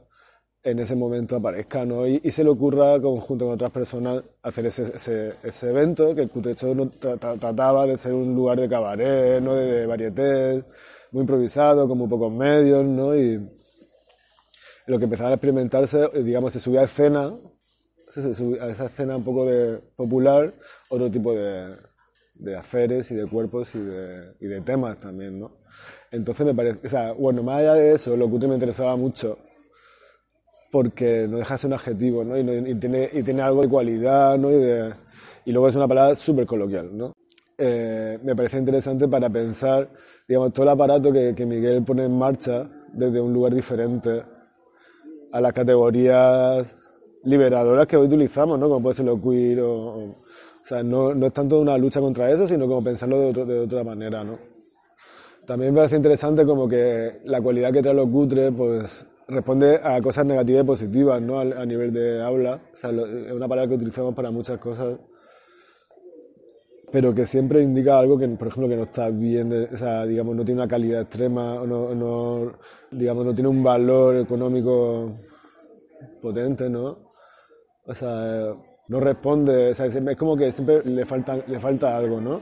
en 0.64 0.78
ese 0.78 0.97
momento 0.97 1.37
aparezca 1.37 1.85
¿no? 1.85 2.06
y, 2.06 2.21
y 2.25 2.30
se 2.30 2.42
le 2.42 2.50
ocurra, 2.50 2.99
junto 2.99 3.44
con 3.44 3.54
otras 3.54 3.71
personas, 3.71 4.25
hacer 4.42 4.66
ese, 4.66 4.83
ese, 4.85 5.35
ese 5.42 5.71
evento, 5.71 6.14
que 6.14 6.23
el 6.23 6.30
Cutecho 6.30 6.75
tra 6.99 7.18
tra 7.18 7.37
trataba 7.37 7.87
de 7.87 7.99
ser 7.99 8.14
un 8.14 8.35
lugar 8.35 8.59
de 8.59 8.68
cabaret, 8.68 9.42
¿no? 9.42 9.54
de, 9.54 9.80
de 9.80 9.87
varietés, 9.87 10.64
muy 11.12 11.21
improvisado, 11.21 11.87
con 11.87 11.99
muy 11.99 12.09
pocos 12.09 12.33
medios, 12.33 12.83
¿no? 12.85 13.14
y 13.14 13.47
lo 14.87 14.99
que 14.99 15.04
empezaban 15.04 15.33
a 15.33 15.35
experimentarse, 15.37 16.09
digamos, 16.23 16.52
se 16.52 16.61
subía 16.61 16.80
a 16.80 16.85
escena 16.85 17.35
a 18.61 18.68
esa 18.68 18.87
escena 18.87 19.16
un 19.16 19.25
poco 19.25 19.44
de 19.44 19.78
popular 19.97 20.54
otro 20.88 21.11
tipo 21.11 21.35
de, 21.35 21.76
de 22.35 22.56
haceres 22.56 23.11
y 23.11 23.16
de 23.16 23.26
cuerpos 23.26 23.75
y 23.75 23.80
de, 23.80 24.35
y 24.40 24.47
de, 24.47 24.61
temas 24.61 25.00
también, 25.00 25.40
¿no? 25.40 25.59
Entonces 26.12 26.47
me 26.47 26.54
parece, 26.54 26.87
o 26.87 26.90
sea, 26.90 27.12
bueno, 27.12 27.42
más 27.42 27.59
allá 27.59 27.75
de 27.75 27.94
eso, 27.94 28.16
lo 28.16 28.30
que 28.30 28.47
me 28.47 28.54
interesaba 28.54 28.94
mucho 28.94 29.38
porque 30.75 31.28
no 31.28 31.37
deja 31.37 31.54
de 31.54 31.59
ser 31.59 31.69
un 31.69 31.75
adjetivo, 31.75 32.25
¿no? 32.25 32.37
Y, 32.37 32.43
no, 32.43 32.52
y, 32.52 32.75
tiene, 32.75 33.09
y 33.12 33.23
tiene 33.23 33.43
algo 33.43 33.62
de 33.62 33.69
cualidad, 33.69 34.37
¿no? 34.37 34.50
Y, 34.50 34.57
de, 34.57 34.93
y 35.45 35.52
luego 35.52 35.69
es 35.69 35.76
una 35.76 35.87
palabra 35.87 36.16
súper 36.16 36.47
coloquial, 36.47 36.90
¿no? 36.99 37.12
Eh, 37.57 38.19
me 38.25 38.35
parece 38.35 38.59
interesante 38.59 39.07
para 39.07 39.31
pensar, 39.31 39.88
digamos, 40.26 40.52
todo 40.52 40.64
el 40.64 40.71
aparato 40.71 41.12
que, 41.12 41.33
que 41.33 41.47
Miguel 41.47 41.85
pone 41.85 42.07
en 42.07 42.19
marcha 42.19 42.69
desde 42.93 43.21
un 43.21 43.33
lugar 43.33 43.54
diferente 43.54 44.21
a 45.31 45.40
las 45.40 45.52
categorías 45.52 46.75
liberadoras 47.23 47.87
que 47.87 47.97
hoy 47.97 48.09
utilizamos, 48.09 48.59
¿no? 48.59 48.69
Como 48.69 48.83
puede 48.83 48.97
ser 48.97 49.07
lo 49.07 49.23
queer 49.23 49.61
o, 49.61 49.73
o, 49.73 50.02
o 50.02 50.16
sea, 50.61 50.83
no, 50.83 51.14
no, 51.14 51.26
es 51.26 51.33
tanto 51.33 51.61
una 51.61 51.78
lucha 51.78 52.00
contra 52.00 52.33
eso, 52.33 52.49
sino 52.49 52.66
como 52.66 52.83
pensarlo 52.83 53.21
de, 53.21 53.26
otro, 53.28 53.47
de, 53.47 53.61
otra 53.61 53.85
manera, 53.85 54.25
¿no? 54.25 54.40
También 55.47 55.73
me 55.73 55.76
parece 55.76 55.95
interesante 55.95 56.45
como 56.45 56.69
que 56.69 57.21
la 57.26 57.40
cualidad 57.40 57.73
que 57.73 57.81
trae 57.81 57.95
los 57.95 58.09
cutres, 58.09 58.52
pues 58.57 59.07
responde 59.28 59.81
a 59.83 60.00
cosas 60.00 60.26
negativas 60.26 60.64
y 60.64 60.66
positivas, 60.66 61.23
¿no? 61.23 61.38
A, 61.38 61.43
a 61.43 61.66
nivel 61.66 61.93
de 61.93 62.23
habla, 62.23 62.61
o 62.73 62.76
sea, 62.76 62.93
lo, 62.93 63.07
es 63.07 63.33
una 63.33 63.49
palabra 63.49 63.69
que 63.69 63.76
utilizamos 63.76 64.14
para 64.14 64.31
muchas 64.31 64.59
cosas, 64.59 64.99
pero 66.93 67.14
que 67.14 67.26
siempre 67.26 67.62
indica 67.62 67.99
algo 67.99 68.16
que, 68.19 68.28
por 68.28 68.49
ejemplo, 68.49 68.69
que 68.69 68.76
no 68.76 68.85
está 68.85 69.09
bien, 69.09 69.49
de, 69.49 69.64
o 69.64 69.76
sea, 69.76 70.07
digamos, 70.07 70.37
no 70.37 70.45
tiene 70.45 70.61
una 70.61 70.69
calidad 70.69 71.02
extrema, 71.02 71.54
o 71.54 71.66
no, 71.66 71.95
no, 71.95 72.52
digamos, 72.90 73.25
no 73.25 73.35
tiene 73.35 73.49
un 73.49 73.62
valor 73.62 74.16
económico 74.16 75.12
potente, 76.23 76.71
¿no? 76.71 76.99
O 77.87 77.95
sea, 77.95 78.54
no 78.88 79.00
responde, 79.00 79.71
o 79.71 79.75
sea, 79.75 79.87
es 79.87 80.16
como 80.16 80.37
que 80.37 80.52
siempre 80.52 80.85
le 80.85 81.04
falta, 81.04 81.37
le 81.47 81.59
falta 81.59 81.97
algo, 81.97 82.21
¿no? 82.21 82.40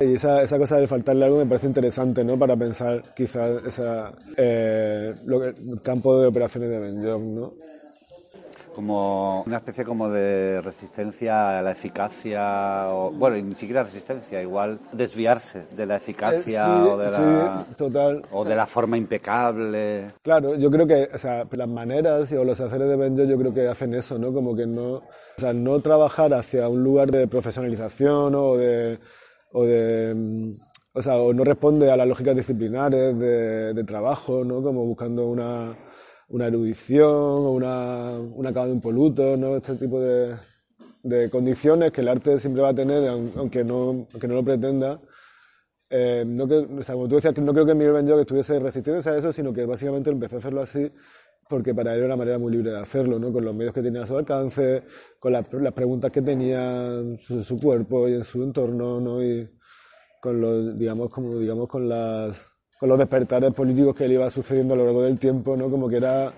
Y 0.00 0.14
esa, 0.14 0.42
esa 0.42 0.58
cosa 0.58 0.78
de 0.78 0.86
faltarle 0.86 1.26
algo 1.26 1.36
me 1.36 1.46
parece 1.46 1.66
interesante, 1.66 2.24
¿no? 2.24 2.38
Para 2.38 2.56
pensar 2.56 3.02
quizás 3.14 3.62
esa, 3.66 4.12
eh, 4.36 5.14
lo 5.26 5.40
que, 5.40 5.48
el 5.48 5.82
campo 5.82 6.18
de 6.18 6.26
operaciones 6.26 6.70
de 6.70 6.78
Benjong, 6.78 7.34
¿no? 7.34 7.52
como 8.74 9.42
una 9.42 9.58
especie 9.58 9.84
como 9.84 10.08
de 10.08 10.60
resistencia 10.62 11.58
a 11.58 11.62
la 11.62 11.72
eficacia, 11.72 12.88
o, 12.88 13.10
bueno, 13.10 13.36
ni 13.36 13.54
siquiera 13.54 13.82
resistencia, 13.82 14.40
igual 14.40 14.78
desviarse 14.92 15.64
de 15.76 15.86
la 15.86 15.96
eficacia 15.96 16.62
eh, 16.62 16.82
sí, 16.82 16.88
o, 16.88 16.96
de 16.96 17.04
la, 17.10 17.64
sí, 17.68 17.74
total. 17.74 18.22
o, 18.30 18.38
o 18.38 18.42
sea, 18.42 18.50
de 18.50 18.56
la 18.56 18.66
forma 18.66 18.96
impecable. 18.96 20.12
Claro, 20.22 20.54
yo 20.54 20.70
creo 20.70 20.86
que 20.86 21.08
o 21.12 21.18
sea, 21.18 21.44
las 21.50 21.68
maneras 21.68 22.32
o 22.32 22.44
los 22.44 22.60
haceres 22.60 22.88
de 22.88 22.96
Benjo 22.96 23.24
yo 23.24 23.36
creo 23.36 23.52
que 23.52 23.68
hacen 23.68 23.94
eso, 23.94 24.18
¿no? 24.18 24.32
Como 24.32 24.54
que 24.54 24.66
no, 24.66 24.94
o 24.94 25.02
sea, 25.36 25.52
no 25.52 25.80
trabajar 25.80 26.32
hacia 26.32 26.68
un 26.68 26.82
lugar 26.82 27.10
de 27.10 27.26
profesionalización 27.26 28.34
o 28.34 28.56
de, 28.56 28.98
o 29.52 29.64
de 29.64 30.56
o 30.92 31.02
sea, 31.02 31.18
o 31.18 31.32
no 31.32 31.44
responde 31.44 31.90
a 31.90 31.96
las 31.96 32.08
lógicas 32.08 32.36
disciplinares 32.36 33.18
de, 33.18 33.84
trabajo, 33.84 34.44
¿no? 34.44 34.62
Como 34.62 34.84
buscando 34.84 35.26
una 35.26 35.76
una 36.28 36.46
erudición 36.46 37.10
o 37.10 37.52
una, 37.52 38.12
un 38.12 38.46
acabado 38.46 38.72
impoluto, 38.72 39.36
¿no? 39.36 39.56
Este 39.56 39.74
tipo 39.74 40.00
de, 40.00 40.36
de, 41.02 41.28
condiciones 41.30 41.90
que 41.92 42.02
el 42.02 42.08
arte 42.08 42.38
siempre 42.38 42.62
va 42.62 42.70
a 42.70 42.74
tener, 42.74 43.08
aunque 43.08 43.64
no, 43.64 44.06
aunque 44.12 44.28
no 44.28 44.34
lo 44.34 44.44
pretenda. 44.44 45.00
Eh, 45.90 46.24
no 46.24 46.46
que, 46.46 46.54
o 46.54 46.82
sea, 46.84 46.94
como 46.94 47.08
tú 47.08 47.16
decías, 47.16 47.34
que 47.34 47.40
no 47.40 47.52
creo 47.52 47.66
que 47.66 47.74
Miguel 47.74 47.94
Benjoc 47.94 48.20
estuviese 48.20 48.60
resistiéndose 48.60 49.10
a 49.10 49.16
eso, 49.16 49.32
sino 49.32 49.52
que 49.52 49.64
básicamente 49.66 50.10
empezó 50.10 50.36
a 50.36 50.38
hacerlo 50.38 50.62
así 50.62 50.90
porque 51.50 51.74
para 51.74 51.92
él 51.92 51.98
era 51.98 52.06
una 52.06 52.16
manera 52.16 52.38
muy 52.38 52.52
libre 52.52 52.70
de 52.70 52.78
hacerlo, 52.78 53.18
¿no? 53.18 53.32
Con 53.32 53.44
los 53.44 53.54
medios 53.54 53.74
que 53.74 53.82
tenía 53.82 54.02
a 54.02 54.06
su 54.06 54.16
alcance, 54.16 54.84
con 55.18 55.32
las, 55.32 55.52
las 55.52 55.72
preguntas 55.72 56.10
que 56.10 56.22
tenía 56.22 56.86
en 57.00 57.18
su, 57.18 57.42
su, 57.42 57.58
cuerpo 57.58 58.08
y 58.08 58.14
en 58.14 58.24
su 58.24 58.42
entorno, 58.42 59.00
¿no? 59.00 59.22
Y 59.22 59.50
con 60.22 60.40
los, 60.40 60.78
digamos, 60.78 61.10
como, 61.10 61.38
digamos, 61.38 61.68
con 61.68 61.88
las 61.88 62.46
con 62.78 62.88
los 62.88 62.98
despertares 62.98 63.52
políticos 63.52 63.94
que 63.94 64.08
le 64.08 64.14
iba 64.14 64.30
sucediendo 64.30 64.72
a 64.72 64.76
lo 64.78 64.84
largo 64.86 65.02
del 65.02 65.18
tiempo, 65.18 65.54
¿no? 65.54 65.70
Como 65.70 65.88
que 65.88 65.96
era, 65.96 66.32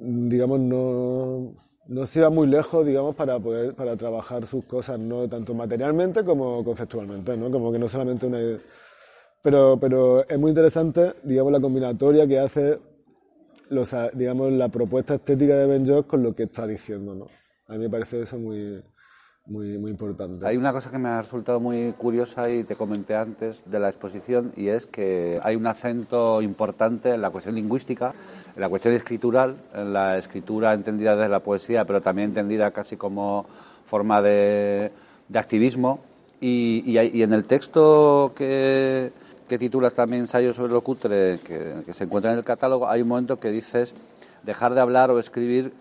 digamos, 0.00 0.58
no, 0.58 1.54
no 1.86 2.06
se 2.06 2.20
iba 2.20 2.30
muy 2.30 2.48
lejos, 2.48 2.84
digamos, 2.84 3.14
para 3.14 3.38
poder, 3.38 3.74
para 3.74 3.96
trabajar 3.96 4.46
sus 4.46 4.64
cosas, 4.64 4.98
¿no? 4.98 5.28
Tanto 5.28 5.54
materialmente 5.54 6.24
como 6.24 6.64
conceptualmente, 6.64 7.36
¿no? 7.36 7.50
Como 7.52 7.70
que 7.70 7.78
no 7.78 7.86
solamente 7.88 8.26
una 8.26 8.40
idea. 8.40 8.58
Pero, 9.42 9.78
pero 9.80 10.16
es 10.28 10.38
muy 10.38 10.50
interesante, 10.50 11.14
digamos, 11.22 11.52
la 11.52 11.60
combinatoria 11.60 12.26
que 12.26 12.38
hace, 12.40 12.78
los, 13.70 13.94
digamos, 14.14 14.52
la 14.52 14.68
propuesta 14.68 15.14
estética 15.14 15.56
de 15.56 15.66
Ben 15.66 15.86
Jones 15.86 16.06
con 16.06 16.22
lo 16.22 16.34
que 16.34 16.44
está 16.44 16.66
diciendo, 16.66 17.14
¿no? 17.14 17.26
A 17.66 17.72
mí 17.72 17.78
me 17.78 17.88
parece 17.88 18.22
eso 18.22 18.36
muy, 18.36 18.82
muy, 19.46 19.78
muy 19.78 19.90
importante. 19.90 20.46
Hay 20.46 20.56
una 20.56 20.72
cosa 20.72 20.90
que 20.90 20.98
me 20.98 21.08
ha 21.08 21.22
resultado 21.22 21.60
muy 21.60 21.92
curiosa 21.92 22.50
y 22.50 22.64
te 22.64 22.76
comenté 22.76 23.14
antes 23.14 23.62
de 23.70 23.78
la 23.78 23.88
exposición 23.88 24.52
y 24.56 24.68
es 24.68 24.86
que 24.86 25.40
hay 25.42 25.56
un 25.56 25.66
acento 25.66 26.42
importante 26.42 27.10
en 27.10 27.20
la 27.22 27.30
cuestión 27.30 27.54
lingüística, 27.54 28.12
en 28.54 28.60
la 28.60 28.68
cuestión 28.68 28.94
escritural, 28.94 29.56
en 29.74 29.92
la 29.92 30.18
escritura 30.18 30.74
entendida 30.74 31.16
desde 31.16 31.28
la 31.28 31.40
poesía, 31.40 31.84
pero 31.84 32.00
también 32.00 32.30
entendida 32.30 32.72
casi 32.72 32.96
como 32.96 33.46
forma 33.84 34.20
de, 34.20 34.92
de 35.28 35.38
activismo 35.38 36.00
Y, 36.42 36.82
y, 36.86 37.22
en 37.22 37.34
el 37.34 37.44
texto 37.44 38.32
que, 38.34 39.12
que 39.50 39.58
titulas 39.58 39.94
también 39.94 40.22
Ensayo 40.22 40.52
sobre 40.52 40.72
lo 40.72 40.80
cutre, 40.80 41.40
que, 41.40 41.92
se 41.92 42.04
encuentra 42.04 42.30
en 42.30 42.38
el 42.38 42.44
catálogo, 42.44 42.88
hay 42.88 43.02
un 43.02 43.08
momento 43.08 43.40
que 43.40 43.50
dices 43.50 43.96
dejar 44.44 44.74
de 44.74 44.80
hablar 44.80 45.10
o 45.10 45.18
escribir 45.18 45.72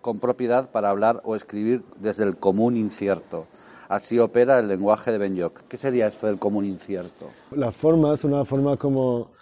con 0.00 0.18
propiedad 0.18 0.70
para 0.70 0.88
hablar 0.88 1.20
o 1.24 1.36
escribir 1.36 1.82
desde 2.00 2.24
el 2.24 2.38
común 2.38 2.78
incierto. 2.78 3.46
Así 3.90 4.18
opera 4.18 4.58
el 4.58 4.68
lenguaje 4.68 5.12
de 5.12 5.18
Benyoc. 5.18 5.60
¿Qué 5.68 5.76
sería 5.76 6.06
esto 6.06 6.26
del 6.26 6.38
común 6.38 6.64
incierto? 6.64 7.26
Las 7.50 7.76
formas 7.76 8.24
unas 8.24 8.48
formas 8.48 8.78
como 8.78 9.32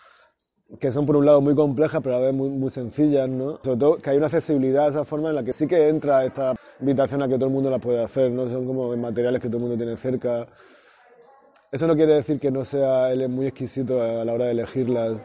que 0.81 0.90
son 0.90 1.07
por 1.07 1.14
un 1.14 1.25
lado 1.25 1.40
muy 1.40 1.55
complejas 1.55 2.00
pero 2.02 2.16
a 2.16 2.19
vez 2.19 2.35
muy, 2.35 2.49
muy, 2.49 2.71
sencillas, 2.71 3.28
¿no? 3.28 3.61
Sobre 3.62 3.78
todo 3.78 3.97
que 3.99 4.11
hay 4.11 4.16
una 4.16 4.26
accesibilidad 4.26 4.87
a 4.87 4.88
esa 4.88 5.05
forma 5.05 5.28
en 5.28 5.37
la 5.37 5.45
que 5.45 5.52
sí 5.52 5.69
que 5.69 5.88
entra 5.88 6.25
esta 6.25 6.57
invitación 6.81 7.23
a 7.23 7.28
que 7.28 7.37
todo 7.37 7.47
el 7.47 7.52
mundo 7.52 7.71
la 7.71 7.78
puede 7.78 8.02
hacer, 8.02 8.33
¿no? 8.33 8.49
Son 8.49 8.66
como 8.66 8.97
materiales 8.97 9.41
que 9.41 9.47
todo 9.47 9.58
el 9.58 9.63
mundo 9.63 9.76
tiene 9.76 9.97
cerca. 9.97 10.49
Eso 11.76 11.86
no 11.86 11.95
quiere 11.95 12.15
decir 12.15 12.41
que 12.41 12.50
no 12.50 12.65
sea 12.65 13.12
él 13.12 13.28
muy 13.28 13.49
exquisito 13.49 14.00
a 14.00 14.25
la 14.25 14.32
hora 14.32 14.47
de 14.47 14.52
elegirlas 14.52 15.19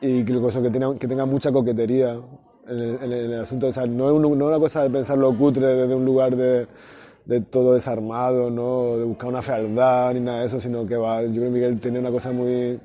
y 0.00 0.24
que, 0.24 0.40
que, 0.40 0.70
tenga, 0.70 0.96
que 0.96 1.08
tenga 1.08 1.26
mucha 1.26 1.50
coquetería 1.50 2.16
en 2.68 3.12
el, 3.12 3.40
asunto. 3.40 3.66
O 3.66 3.72
sea, 3.72 3.86
no 3.86 4.08
es, 4.08 4.20
no 4.20 4.46
una 4.46 4.58
cosa 4.60 4.84
de 4.84 4.90
pensar 4.90 5.18
lo 5.18 5.36
cutre 5.36 5.66
desde 5.66 5.92
un 5.92 6.04
lugar 6.04 6.36
de, 6.36 6.68
de 7.24 7.40
todo 7.40 7.74
desarmado, 7.74 8.50
¿no? 8.50 8.98
De 8.98 9.04
buscar 9.04 9.30
una 9.30 9.42
fealdad 9.42 10.14
ni 10.14 10.20
nada 10.20 10.38
de 10.38 10.46
eso, 10.46 10.60
sino 10.60 10.86
que 10.86 10.94
va, 10.94 11.22
yo 11.22 11.32
creo 11.32 11.44
que 11.46 11.50
Miguel 11.50 11.80
tiene 11.80 11.98
una 11.98 12.12
cosa 12.12 12.30
muy 12.30 12.78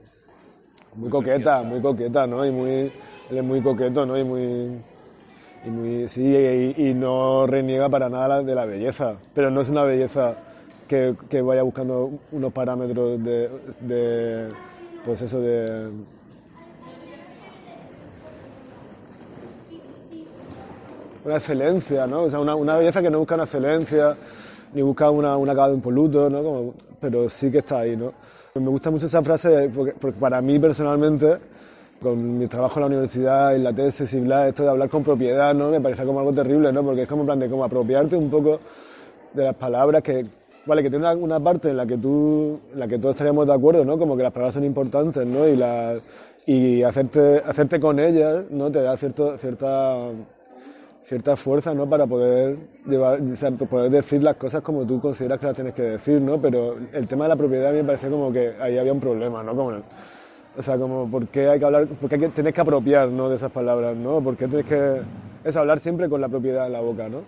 muy 0.95 1.09
coqueta, 1.11 1.61
muy 1.61 1.81
coqueta, 1.81 2.25
¿no? 2.25 2.43
Y 2.43 2.49
muy, 2.49 2.71
él 2.71 3.37
es 3.37 3.43
muy 3.43 3.61
coqueto, 3.61 4.03
¿no? 4.03 4.17
Y 4.17 4.23
muy, 4.23 4.81
y 5.63 5.69
muy 5.69 6.07
sí, 6.07 6.23
y, 6.75 6.91
no 6.95 7.45
reniega 7.45 7.87
para 7.87 8.09
nada 8.09 8.41
de 8.41 8.55
la 8.55 8.65
belleza, 8.65 9.17
pero 9.35 9.51
no 9.51 9.61
es 9.61 9.69
una 9.69 9.83
belleza 9.83 10.37
que, 10.87 11.15
que 11.29 11.41
vaya 11.41 11.63
buscando 11.63 12.11
unos 12.31 12.53
parámetros 12.53 13.23
de, 13.23 13.49
de, 13.81 14.49
pues 15.03 15.21
eso 15.21 15.39
de 15.39 15.91
una 21.23 21.37
excelencia, 21.37 22.05
¿no? 22.05 22.23
O 22.23 22.29
sea, 22.29 22.39
una, 22.39 22.55
una 22.55 22.77
belleza 22.77 23.01
que 23.01 23.09
no 23.09 23.19
busca 23.19 23.35
una 23.35 23.45
excelencia, 23.45 24.15
ni 24.73 24.81
busca 24.81 25.09
una, 25.09 25.35
un 25.35 25.49
acabado 25.49 25.73
impoluto, 25.73 26.29
¿no? 26.29 26.43
Como, 26.43 26.73
pero 26.99 27.27
sí 27.29 27.51
que 27.51 27.59
está 27.59 27.79
ahí, 27.79 27.97
¿no? 27.97 28.13
Me 28.53 28.69
gusta 28.69 28.91
mucho 28.91 29.07
esa 29.07 29.21
frase 29.21 29.69
porque, 29.73 29.93
para 30.19 30.39
mí 30.41 30.59
personalmente, 30.59 31.37
con 32.01 32.37
mi 32.37 32.47
trabajo 32.47 32.79
en 32.79 32.81
la 32.81 32.87
universidad, 32.87 33.55
y 33.55 33.59
la 33.59 33.73
tesis 33.73 34.13
y 34.13 34.19
bla, 34.19 34.47
esto 34.47 34.63
de 34.63 34.69
hablar 34.69 34.89
con 34.89 35.03
propiedad, 35.03 35.53
¿no? 35.53 35.71
Me 35.71 35.81
parece 35.81 36.05
como 36.05 36.19
algo 36.19 36.31
terrible, 36.31 36.71
¿no? 36.71 36.83
Porque 36.83 37.01
es 37.01 37.07
como 37.07 37.23
en 37.23 37.25
plan 37.25 37.39
de 37.39 37.49
como 37.49 37.65
apropiarte 37.65 38.15
un 38.15 38.29
poco 38.29 38.59
de 39.33 39.43
las 39.43 39.55
palabras 39.55 40.03
que, 40.03 40.25
vale, 40.65 40.83
que 40.83 40.89
tiene 40.89 41.13
una, 41.15 41.39
parte 41.39 41.69
en 41.69 41.77
la 41.77 41.85
que 41.85 41.97
tú, 41.97 42.59
en 42.73 42.79
la 42.79 42.87
que 42.87 42.97
todos 42.97 43.15
estaríamos 43.15 43.47
de 43.47 43.53
acuerdo, 43.53 43.85
¿no? 43.85 43.97
Como 43.97 44.15
que 44.17 44.23
las 44.23 44.31
palabras 44.31 44.53
son 44.53 44.63
importantes, 44.63 45.25
¿no? 45.25 45.41
Y 46.47 46.83
hacerte, 46.83 47.41
hacerte 47.45 47.79
con 47.79 47.99
ellas, 47.99 48.45
¿no? 48.51 48.71
Te 48.71 48.81
da 48.81 48.95
cierto, 48.97 49.37
cierta 49.37 50.11
cierta 51.05 51.35
fuerza, 51.35 51.73
¿no? 51.73 51.87
Para 51.87 52.07
poder 52.07 52.57
llevar, 52.85 53.19
poder 53.69 53.91
decir 53.91 54.23
las 54.23 54.35
cosas 54.37 54.61
como 54.63 54.85
tú 54.85 54.99
consideras 54.99 55.39
que 55.39 55.45
las 55.45 55.55
tienes 55.55 55.73
que 55.73 55.83
decir, 55.83 56.19
¿no? 56.19 56.41
Pero 56.41 56.77
el 56.93 57.07
tema 57.07 57.25
de 57.25 57.29
la 57.29 57.35
propiedad 57.35 57.69
a 57.69 57.71
mí 57.71 57.77
me 57.77 57.83
parece 57.83 58.09
como 58.09 58.31
que 58.31 58.55
ahí 58.59 58.77
había 58.77 58.91
un 58.91 58.99
problema, 58.99 59.43
¿no? 59.43 59.83
O 60.57 60.61
sea, 60.61 60.77
como, 60.77 61.09
¿por 61.09 61.27
qué 61.27 61.49
hay 61.49 61.59
que 61.59 61.65
hablar, 61.65 61.85
por 61.87 62.09
qué 62.09 62.17
tienes 62.29 62.53
que 62.53 62.61
apropiar, 62.61 63.09
¿no? 63.09 63.29
De 63.29 63.35
esas 63.35 63.51
palabras, 63.51 63.95
¿no? 63.95 64.21
¿Por 64.21 64.35
qué 64.35 64.47
tienes 64.47 64.65
que, 64.65 65.01
es 65.43 65.55
hablar 65.55 65.79
siempre 65.79 66.09
con 66.09 66.21
la 66.21 66.27
propiedad 66.27 66.65
en 66.65 66.73
la 66.73 66.81
boca, 66.81 67.07
¿no? 67.07 67.21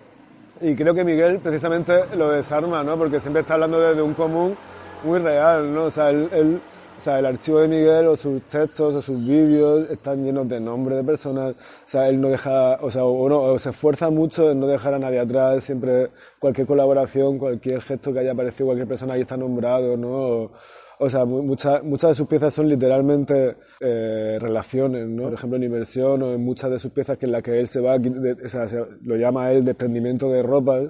Y 0.60 0.74
creo 0.74 0.94
que 0.94 1.04
Miguel 1.04 1.38
precisamente 1.38 2.04
lo 2.16 2.30
desarma, 2.30 2.82
¿no? 2.82 2.96
Porque 2.96 3.20
siempre 3.20 3.42
está 3.42 3.54
hablando 3.54 3.80
desde 3.80 4.02
un 4.02 4.14
común 4.14 4.56
muy 5.04 5.18
real, 5.18 5.72
¿no? 5.72 5.84
O 5.84 5.90
sea, 5.90 6.10
él 6.10 6.60
o 6.98 7.00
sea, 7.00 7.20
el 7.20 7.26
archivo 7.26 7.60
de 7.60 7.68
Miguel 7.68 8.08
o 8.08 8.16
sus 8.16 8.42
textos 8.48 8.92
o 8.92 9.00
sus 9.00 9.24
vídeos 9.24 9.88
están 9.88 10.24
llenos 10.24 10.48
de 10.48 10.58
nombres 10.58 10.98
de 10.98 11.04
personas. 11.04 11.52
O 11.52 11.54
sea, 11.86 12.08
él 12.08 12.20
no 12.20 12.28
deja, 12.28 12.74
o 12.80 12.90
sea, 12.90 13.04
o 13.04 13.56
se 13.56 13.70
esfuerza 13.70 14.10
mucho 14.10 14.50
en 14.50 14.58
no 14.58 14.66
dejar 14.66 14.94
a 14.94 14.98
nadie 14.98 15.20
atrás. 15.20 15.62
Siempre 15.62 16.10
cualquier 16.40 16.66
colaboración, 16.66 17.38
cualquier 17.38 17.82
gesto 17.82 18.12
que 18.12 18.18
haya 18.18 18.32
aparecido, 18.32 18.66
cualquier 18.66 18.88
persona 18.88 19.14
ahí 19.14 19.20
está 19.20 19.36
nombrado, 19.36 19.96
¿no? 19.96 20.08
O, 20.08 20.50
sea, 21.10 21.24
muchas, 21.24 21.82
muchas 21.84 22.10
de 22.10 22.14
sus 22.14 22.26
piezas 22.26 22.54
son 22.54 22.68
literalmente 22.68 23.56
eh, 23.80 24.38
relaciones, 24.40 25.06
¿no? 25.08 25.24
Por 25.24 25.34
ejemplo, 25.34 25.56
en 25.56 25.64
Inversión 25.64 26.22
o 26.22 26.32
en 26.32 26.42
muchas 26.42 26.70
de 26.70 26.78
sus 26.78 26.92
piezas 26.92 27.18
que 27.18 27.26
en 27.26 27.32
las 27.32 27.42
que 27.42 27.58
él 27.58 27.68
se 27.68 27.80
va, 27.80 27.96
o 27.96 28.48
sea, 28.48 28.66
lo 29.02 29.16
llama 29.16 29.52
él 29.52 29.64
desprendimiento 29.64 30.30
de 30.30 30.42
ropa 30.42 30.80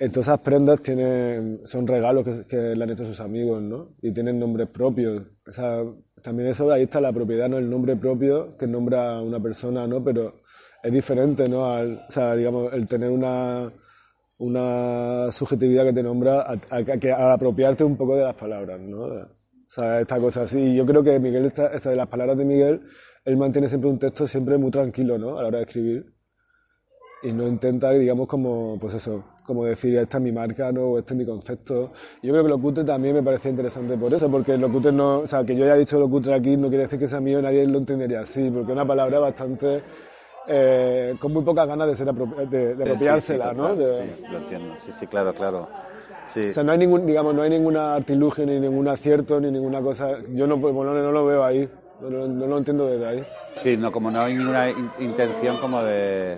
entonces 0.00 0.32
esas 0.32 0.40
prendas 0.40 0.80
tienen, 0.80 1.60
son 1.64 1.86
regalos 1.86 2.26
que, 2.48 2.56
le 2.74 2.82
han 2.82 2.88
hecho 2.88 3.04
sus 3.04 3.20
amigos, 3.20 3.60
¿no? 3.60 3.96
Y 4.00 4.12
tienen 4.12 4.38
nombres 4.38 4.66
propios. 4.70 5.24
O 5.46 5.52
sea, 5.52 5.84
también 6.22 6.48
eso, 6.48 6.72
ahí 6.72 6.84
está 6.84 7.02
la 7.02 7.12
propiedad, 7.12 7.50
¿no? 7.50 7.58
El 7.58 7.68
nombre 7.68 7.94
propio 7.96 8.56
que 8.56 8.66
nombra 8.66 9.20
una 9.20 9.38
persona, 9.38 9.86
¿no? 9.86 10.02
Pero 10.02 10.40
es 10.82 10.90
diferente, 10.90 11.50
¿no? 11.50 11.70
Al, 11.70 12.06
o 12.08 12.10
sea, 12.10 12.34
digamos, 12.34 12.72
el 12.72 12.88
tener 12.88 13.10
una, 13.10 13.70
una 14.40 15.30
subjetividad 15.30 15.84
que 15.84 15.92
te 15.92 16.02
nombra 16.02 16.40
a, 16.40 16.56
a, 16.70 17.32
apropiarte 17.34 17.84
un 17.84 17.96
poco 17.96 18.16
de 18.16 18.24
las 18.24 18.34
palabras, 18.34 18.80
¿no? 18.80 19.02
O 19.02 19.28
sea, 19.68 20.00
esta 20.00 20.18
cosa 20.18 20.42
así. 20.42 20.74
Yo 20.74 20.86
creo 20.86 21.02
que 21.02 21.18
Miguel, 21.20 21.44
está, 21.44 21.66
esa 21.68 21.90
de 21.90 21.96
las 21.96 22.08
palabras 22.08 22.38
de 22.38 22.46
Miguel, 22.46 22.80
él 23.24 23.36
mantiene 23.36 23.68
siempre 23.68 23.90
un 23.90 23.98
texto 23.98 24.26
siempre 24.26 24.56
muy 24.56 24.70
tranquilo, 24.70 25.18
¿no? 25.18 25.38
A 25.38 25.42
la 25.42 25.48
hora 25.48 25.58
de 25.58 25.64
escribir. 25.64 26.06
Y 27.22 27.32
no 27.32 27.46
intenta, 27.46 27.90
digamos, 27.90 28.26
como, 28.26 28.78
pues 28.80 28.94
eso, 28.94 29.22
como 29.44 29.66
decir, 29.66 29.94
esta 29.98 30.16
es 30.16 30.24
mi 30.24 30.32
marca, 30.32 30.72
¿no? 30.72 30.84
O 30.84 30.98
este 30.98 31.12
es 31.12 31.18
mi 31.18 31.26
concepto. 31.26 31.92
Yo 32.22 32.32
creo 32.32 32.42
que 32.42 32.48
lo 32.48 32.58
cutre 32.58 32.82
también 32.82 33.14
me 33.16 33.22
parece 33.22 33.50
interesante 33.50 33.98
por 33.98 34.14
eso, 34.14 34.30
porque 34.30 34.56
lo 34.56 34.72
cutre 34.72 34.90
no, 34.90 35.18
o 35.20 35.26
sea, 35.26 35.44
que 35.44 35.54
yo 35.54 35.64
haya 35.64 35.74
dicho 35.74 35.98
lo 35.98 36.08
cutre 36.08 36.32
aquí 36.32 36.56
no 36.56 36.68
quiere 36.68 36.84
decir 36.84 36.98
que 36.98 37.06
sea 37.06 37.20
mío, 37.20 37.42
nadie 37.42 37.66
lo 37.66 37.76
entendería 37.76 38.20
así, 38.20 38.50
porque 38.50 38.72
es 38.72 38.76
una 38.76 38.86
palabra 38.86 39.18
bastante, 39.18 39.82
eh, 40.46 41.14
con 41.20 41.32
muy 41.32 41.42
pocas 41.42 41.66
ganas 41.66 41.88
de 41.88 41.94
ser 41.94 42.06
de, 42.12 42.72
apropiársela, 42.82 43.52
¿no? 43.52 43.74
sí, 43.74 43.82
lo 44.30 44.38
entiendo, 44.38 44.74
sí, 44.78 44.92
sí, 44.92 45.06
claro, 45.06 45.32
claro. 45.34 45.68
Sí. 46.24 46.48
O 46.48 46.52
sea, 46.52 46.62
no 46.62 46.72
hay 46.72 46.78
ningún, 46.78 47.06
digamos, 47.06 47.34
no 47.34 47.42
hay 47.42 47.50
ninguna 47.50 47.94
artilugio, 47.96 48.46
ni 48.46 48.60
ningún 48.60 48.86
acierto, 48.88 49.40
ni 49.40 49.50
ninguna 49.50 49.80
cosa, 49.80 50.18
yo 50.32 50.46
no, 50.46 50.60
pues, 50.60 50.74
no, 50.74 50.84
no 50.84 51.12
lo 51.12 51.26
veo 51.26 51.44
ahí, 51.44 51.68
no, 52.00 52.28
no, 52.28 52.46
lo 52.46 52.58
entiendo 52.58 52.86
desde 52.86 53.06
ahí. 53.06 53.26
Sí, 53.56 53.76
no, 53.76 53.90
como 53.90 54.10
no 54.10 54.20
hay 54.20 54.36
ninguna 54.36 54.70
intención 54.98 55.56
como 55.56 55.82
de 55.82 56.36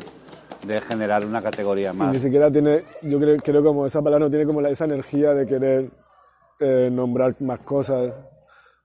de 0.63 0.81
generar 0.81 1.27
una 1.27 1.43
categoría 1.43 1.93
más. 1.93 2.13
ni 2.13 2.21
siquiera 2.21 2.51
tiene, 2.51 2.83
yo 3.03 3.19
creo, 3.19 3.37
creo 3.39 3.65
como 3.65 3.87
esa 3.87 4.01
palabra 4.01 4.27
no 4.27 4.31
tiene 4.31 4.47
como 4.47 4.61
esa 4.61 4.85
energía 4.85 5.35
de 5.35 5.47
querer 5.47 5.91
eh, 6.61 6.89
nombrar 6.93 7.35
más 7.41 7.61
cosas 7.61 8.13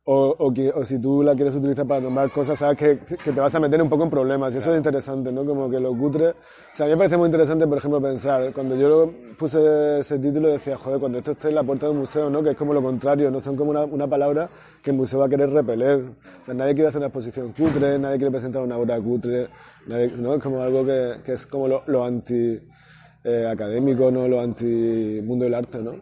o, 0.10 0.34
o, 0.40 0.54
que, 0.54 0.70
o, 0.70 0.86
si 0.86 1.00
tú 1.00 1.22
la 1.22 1.36
quieres 1.36 1.54
utilizar 1.54 1.86
para 1.86 2.00
nombrar 2.00 2.32
cosas, 2.32 2.58
sabes 2.58 2.78
que, 2.78 2.98
que, 2.98 3.32
te 3.34 3.42
vas 3.42 3.54
a 3.54 3.60
meter 3.60 3.82
un 3.82 3.90
poco 3.90 4.06
en 4.06 4.10
problemas. 4.10 4.56
Y 4.56 4.60
eso 4.60 4.72
es 4.72 4.78
interesante, 4.78 5.34
¿no? 5.34 5.44
Como 5.44 5.70
que 5.70 5.82
lo 5.82 5.94
cutre. 5.98 6.30
O 6.30 6.36
sea, 6.74 6.86
a 6.86 6.88
mí 6.88 6.94
me 6.94 6.98
parece 6.98 7.18
muy 7.18 7.26
interesante, 7.26 7.68
por 7.68 7.78
ejemplo, 7.78 8.00
pensar. 8.02 8.54
Cuando 8.54 8.78
yo 8.78 9.12
puse 9.38 10.00
ese 10.00 10.18
título, 10.18 10.48
decía, 10.48 10.78
joder, 10.78 11.02
cuando 11.02 11.18
esto 11.18 11.32
esté 11.32 11.50
en 11.50 11.56
la 11.56 11.64
puerta 11.64 11.88
de 11.88 11.92
un 11.92 12.00
museo, 12.00 12.30
¿no? 12.30 12.42
Que 12.42 12.52
es 12.52 12.56
como 12.56 12.74
lo 12.74 12.82
contrario, 12.82 13.30
¿no? 13.30 13.42
Son 13.42 13.58
como 13.58 13.72
una, 13.72 13.84
una 13.84 14.08
palabra 14.08 14.50
que 14.82 14.92
el 14.92 14.96
museo 14.96 15.20
va 15.20 15.26
a 15.26 15.30
querer 15.30 15.50
repeler. 15.50 16.00
O 16.42 16.46
sea, 16.46 16.54
nadie 16.54 16.74
quiere 16.74 16.88
hacer 16.88 17.00
una 17.00 17.08
exposición 17.08 17.52
cutre, 17.52 18.00
nadie 18.00 18.16
quiere 18.16 18.32
presentar 18.32 18.62
una 18.62 18.78
obra 18.78 19.02
cutre, 19.02 19.50
¿no? 19.88 20.36
Es 20.36 20.42
como 20.42 20.62
algo 20.62 20.86
que, 20.86 21.16
que 21.26 21.34
es 21.34 21.46
como 21.48 21.68
lo, 21.68 21.84
lo 21.86 22.06
anti. 22.06 22.62
Eh, 23.24 23.46
académico, 23.46 24.10
¿no? 24.10 24.26
Lo 24.26 24.40
anti 24.40 25.20
mundo 25.22 25.44
del 25.44 25.56
arte, 25.56 25.80
¿no? 25.80 25.96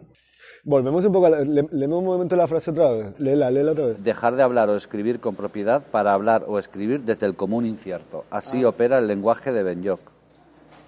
Volvemos 0.67 1.05
un 1.05 1.13
poco, 1.13 1.27
a 1.27 1.41
leemos 1.41 1.99
un 1.99 2.05
momento 2.05 2.35
la 2.35 2.47
frase 2.47 2.71
otra 2.71 2.91
vez, 2.91 3.19
léela, 3.19 3.51
léela 3.51 3.73
otra 3.73 3.85
vez. 3.85 4.03
Dejar 4.03 4.35
de 4.35 4.41
hablar 4.41 4.67
o 4.69 4.75
escribir 4.75 5.19
con 5.19 5.35
propiedad 5.35 5.85
para 5.91 6.11
hablar 6.11 6.45
o 6.47 6.57
escribir 6.57 7.01
desde 7.01 7.27
el 7.27 7.35
común 7.35 7.67
incierto. 7.67 8.25
Así 8.31 8.63
ah. 8.63 8.69
opera 8.69 8.97
el 8.97 9.05
lenguaje 9.05 9.53
de 9.53 9.61
Ben-Jock. 9.61 9.99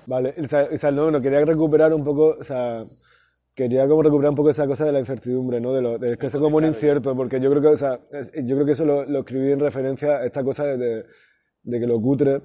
Vale, 0.07 0.33
o 0.39 0.77
sea, 0.77 0.91
no, 0.91 1.21
quería 1.21 1.45
recuperar 1.45 1.93
un 1.93 2.03
poco, 2.03 2.37
o 2.39 2.43
sea, 2.43 2.85
quería 3.53 3.87
como 3.87 4.01
recuperar 4.01 4.31
un 4.31 4.35
poco 4.35 4.49
esa 4.49 4.65
cosa 4.65 4.83
de 4.83 4.93
la 4.93 4.99
incertidumbre, 4.99 5.61
¿no? 5.61 5.71
De, 5.73 5.81
lo, 5.83 5.99
de 5.99 6.17
que 6.17 6.25
es 6.25 6.35
común 6.35 6.65
incierto, 6.65 7.15
porque 7.15 7.39
yo 7.39 7.51
creo 7.51 7.61
que, 7.61 7.67
o 7.67 7.77
sea, 7.77 7.99
yo 8.43 8.55
creo 8.55 8.65
que 8.65 8.71
eso 8.71 8.83
lo, 8.83 9.05
lo 9.05 9.19
escribí 9.19 9.51
en 9.51 9.59
referencia 9.59 10.17
a 10.17 10.25
esta 10.25 10.43
cosa 10.43 10.63
de, 10.65 11.05
de 11.61 11.79
que 11.79 11.85
lo 11.85 12.01
cutre 12.01 12.41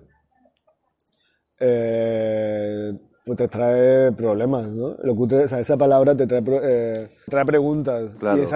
eh, 1.64 2.92
pues 3.24 3.38
te 3.38 3.48
trae 3.48 4.11
problemas, 4.12 4.66
¿no? 4.68 4.96
Lo 5.02 5.14
que 5.14 5.37
o 5.37 5.48
sea, 5.48 5.61
esa 5.61 5.76
palabra 5.76 6.16
te 6.16 6.26
trae, 6.26 6.42
eh, 6.62 7.11
trae 7.28 7.44
preguntas. 7.44 8.11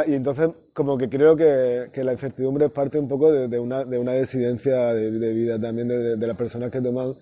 Y, 0.07 0.15
entonces, 0.15 0.51
como 0.73 0.99
que 0.99 1.09
creo 1.09 1.37
que, 1.37 1.89
que, 1.93 2.03
la 2.03 2.13
incertidumbre 2.13 2.67
es 2.67 2.73
parte 2.73 2.99
un 2.99 3.09
poco 3.09 3.33
de, 3.33 3.47
de 3.47 3.61
una, 3.61 3.85
de 3.85 3.99
una 3.99 4.13
desidencia 4.13 4.93
de, 4.93 5.33
vida 5.33 5.61
también 5.61 5.87
de, 5.89 6.17
de, 6.17 6.27
las 6.27 6.37
personas 6.37 6.71
que 6.71 6.81
toman 6.81 7.15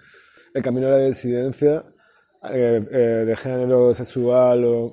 el 0.55 0.63
camino 0.63 0.87
de 0.87 0.93
la 0.93 0.99
desidencia 0.99 1.85
eh, 2.51 2.83
eh, 2.91 2.99
de 3.27 3.37
género 3.37 3.93
sexual 3.93 4.65
o 4.65 4.93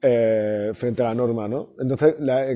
frente 0.00 1.02
a 1.02 1.06
la 1.06 1.14
norma, 1.14 1.46
¿no? 1.48 1.74
Entonces, 1.78 2.14
la, 2.20 2.46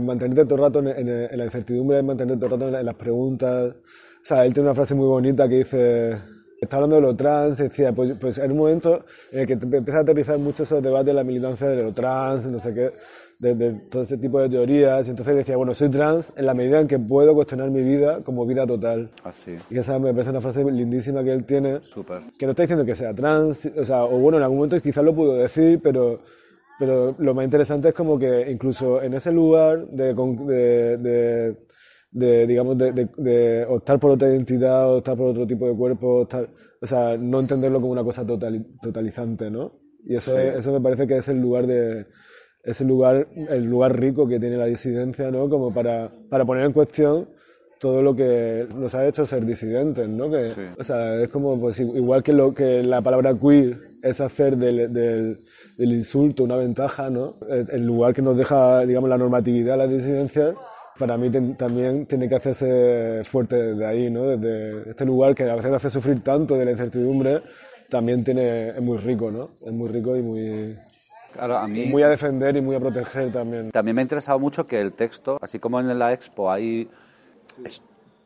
mantenerte 0.00 0.44
todo 0.44 0.54
el 0.54 0.62
rato 0.62 0.78
en, 0.78 1.08
en, 1.08 1.38
la 1.38 1.44
incertidumbre, 1.44 2.02
mantenerte 2.02 2.46
todo 2.46 2.54
el 2.54 2.60
rato 2.62 2.78
en, 2.78 2.86
las 2.86 2.94
preguntas. 2.94 3.74
O 3.74 4.24
sea, 4.24 4.46
él 4.46 4.54
tiene 4.54 4.68
una 4.68 4.74
frase 4.74 4.94
muy 4.94 5.06
bonita 5.06 5.48
que 5.48 5.56
dice 5.56 6.35
Está 6.60 6.76
hablando 6.76 6.96
de 6.96 7.02
lo 7.02 7.16
trans, 7.16 7.58
decía, 7.58 7.92
pues, 7.92 8.14
pues 8.18 8.38
en 8.38 8.50
un 8.52 8.58
momento 8.58 9.04
en 9.30 9.40
el 9.40 9.46
que 9.46 9.52
empieza 9.54 9.98
a 9.98 10.02
aterrizar 10.02 10.38
mucho 10.38 10.62
esos 10.62 10.82
debates 10.82 11.06
de 11.06 11.14
la 11.14 11.24
militancia 11.24 11.68
de 11.68 11.82
lo 11.82 11.92
trans, 11.92 12.46
no 12.46 12.58
sé 12.58 12.72
qué, 12.72 12.92
de, 13.38 13.72
todo 13.90 14.02
ese 14.02 14.16
tipo 14.16 14.40
de 14.40 14.48
teorías. 14.48 15.06
Y 15.06 15.10
entonces 15.10 15.36
decía, 15.36 15.56
bueno, 15.56 15.74
soy 15.74 15.90
trans 15.90 16.32
en 16.36 16.46
la 16.46 16.54
medida 16.54 16.80
en 16.80 16.88
que 16.88 16.98
puedo 16.98 17.34
cuestionar 17.34 17.70
mi 17.70 17.82
vida 17.82 18.20
como 18.24 18.46
vida 18.46 18.66
total. 18.66 19.10
Así. 19.22 19.56
Y 19.70 19.78
esa 19.78 19.98
me 19.98 20.12
parece 20.12 20.30
una 20.30 20.40
frase 20.40 20.64
lindísima 20.64 21.22
que 21.22 21.32
él 21.32 21.44
tiene. 21.44 21.80
Súper. 21.82 22.22
Que 22.38 22.46
no 22.46 22.52
está 22.52 22.62
diciendo 22.62 22.84
que 22.84 22.94
sea 22.94 23.12
trans, 23.14 23.66
o 23.76 23.84
sea, 23.84 24.04
o 24.04 24.18
bueno, 24.18 24.38
en 24.38 24.44
algún 24.44 24.58
momento 24.58 24.80
quizás 24.80 25.04
lo 25.04 25.14
pudo 25.14 25.34
decir, 25.34 25.80
pero, 25.82 26.20
pero 26.78 27.14
lo 27.18 27.34
más 27.34 27.44
interesante 27.44 27.88
es 27.88 27.94
como 27.94 28.18
que 28.18 28.50
incluso 28.50 29.02
en 29.02 29.14
ese 29.14 29.30
lugar 29.30 29.86
de, 29.88 30.14
de, 30.14 30.96
de 30.96 31.56
digamos, 32.16 32.78
de, 32.78 33.66
optar 33.68 33.98
por 33.98 34.12
otra 34.12 34.28
identidad, 34.28 34.94
optar 34.94 35.16
por 35.16 35.28
otro 35.28 35.46
tipo 35.46 35.68
de 35.68 35.76
cuerpo, 35.76 36.26
o 36.80 36.86
sea, 36.86 37.16
no 37.16 37.40
entenderlo 37.40 37.80
como 37.80 37.92
una 37.92 38.04
cosa 38.04 38.24
totalizante, 38.26 39.50
¿no? 39.50 39.72
Y 40.04 40.14
eso, 40.14 40.38
eso 40.38 40.72
me 40.72 40.80
parece 40.80 41.06
que 41.06 41.16
es 41.16 41.28
el 41.28 41.40
lugar 41.40 41.66
de, 41.66 42.06
es 42.62 42.80
el 42.80 42.88
lugar, 42.88 43.28
el 43.34 43.64
lugar 43.64 43.98
rico 43.98 44.26
que 44.26 44.40
tiene 44.40 44.56
la 44.56 44.66
disidencia, 44.66 45.30
¿no? 45.30 45.48
Como 45.48 45.74
para, 45.74 46.10
para 46.30 46.44
poner 46.44 46.64
en 46.64 46.72
cuestión 46.72 47.28
todo 47.78 48.00
lo 48.00 48.16
que 48.16 48.66
nos 48.74 48.94
ha 48.94 49.06
hecho 49.06 49.26
ser 49.26 49.44
disidentes, 49.44 50.08
¿no? 50.08 50.30
Que, 50.30 50.52
O 50.78 50.84
sea, 50.84 51.22
es 51.22 51.28
como, 51.28 51.60
pues 51.60 51.78
igual 51.80 52.22
que 52.22 52.32
lo 52.32 52.54
que 52.54 52.82
la 52.82 53.02
palabra 53.02 53.34
queer 53.34 53.98
es 54.02 54.20
hacer 54.20 54.56
del, 54.56 54.92
del, 54.92 55.44
del 55.76 55.92
insulto 55.92 56.44
una 56.44 56.56
ventaja, 56.56 57.10
¿no? 57.10 57.36
El 57.48 57.84
lugar 57.84 58.14
que 58.14 58.22
nos 58.22 58.36
deja, 58.36 58.80
digamos, 58.86 59.10
la 59.10 59.18
normatividad, 59.18 59.76
la 59.76 59.86
disidencia, 59.86 60.54
para 60.98 61.16
mí 61.16 61.30
también 61.56 62.06
tiene 62.06 62.28
que 62.28 62.36
hacerse 62.36 63.22
fuerte 63.24 63.56
desde 63.56 63.86
ahí, 63.86 64.10
¿no? 64.10 64.24
Desde 64.24 64.90
este 64.90 65.04
lugar 65.04 65.34
que 65.34 65.48
a 65.48 65.54
veces 65.54 65.72
hace 65.72 65.90
sufrir 65.90 66.22
tanto 66.22 66.54
de 66.56 66.64
la 66.64 66.70
incertidumbre, 66.72 67.42
también 67.88 68.24
tiene, 68.24 68.70
es 68.70 68.82
muy 68.82 68.98
rico, 68.98 69.30
¿no? 69.30 69.50
Es 69.64 69.72
muy 69.72 69.88
rico 69.88 70.16
y 70.16 70.22
muy, 70.22 70.78
a 71.38 71.66
mí, 71.66 71.86
muy 71.86 72.02
a 72.02 72.08
defender 72.08 72.56
y 72.56 72.60
muy 72.60 72.76
a 72.76 72.80
proteger 72.80 73.32
también. 73.32 73.70
También 73.70 73.94
me 73.94 74.00
ha 74.00 74.04
interesado 74.04 74.38
mucho 74.38 74.66
que 74.66 74.80
el 74.80 74.92
texto, 74.92 75.38
así 75.40 75.58
como 75.58 75.80
en 75.80 75.98
la 75.98 76.12
expo 76.12 76.50
hay 76.50 76.88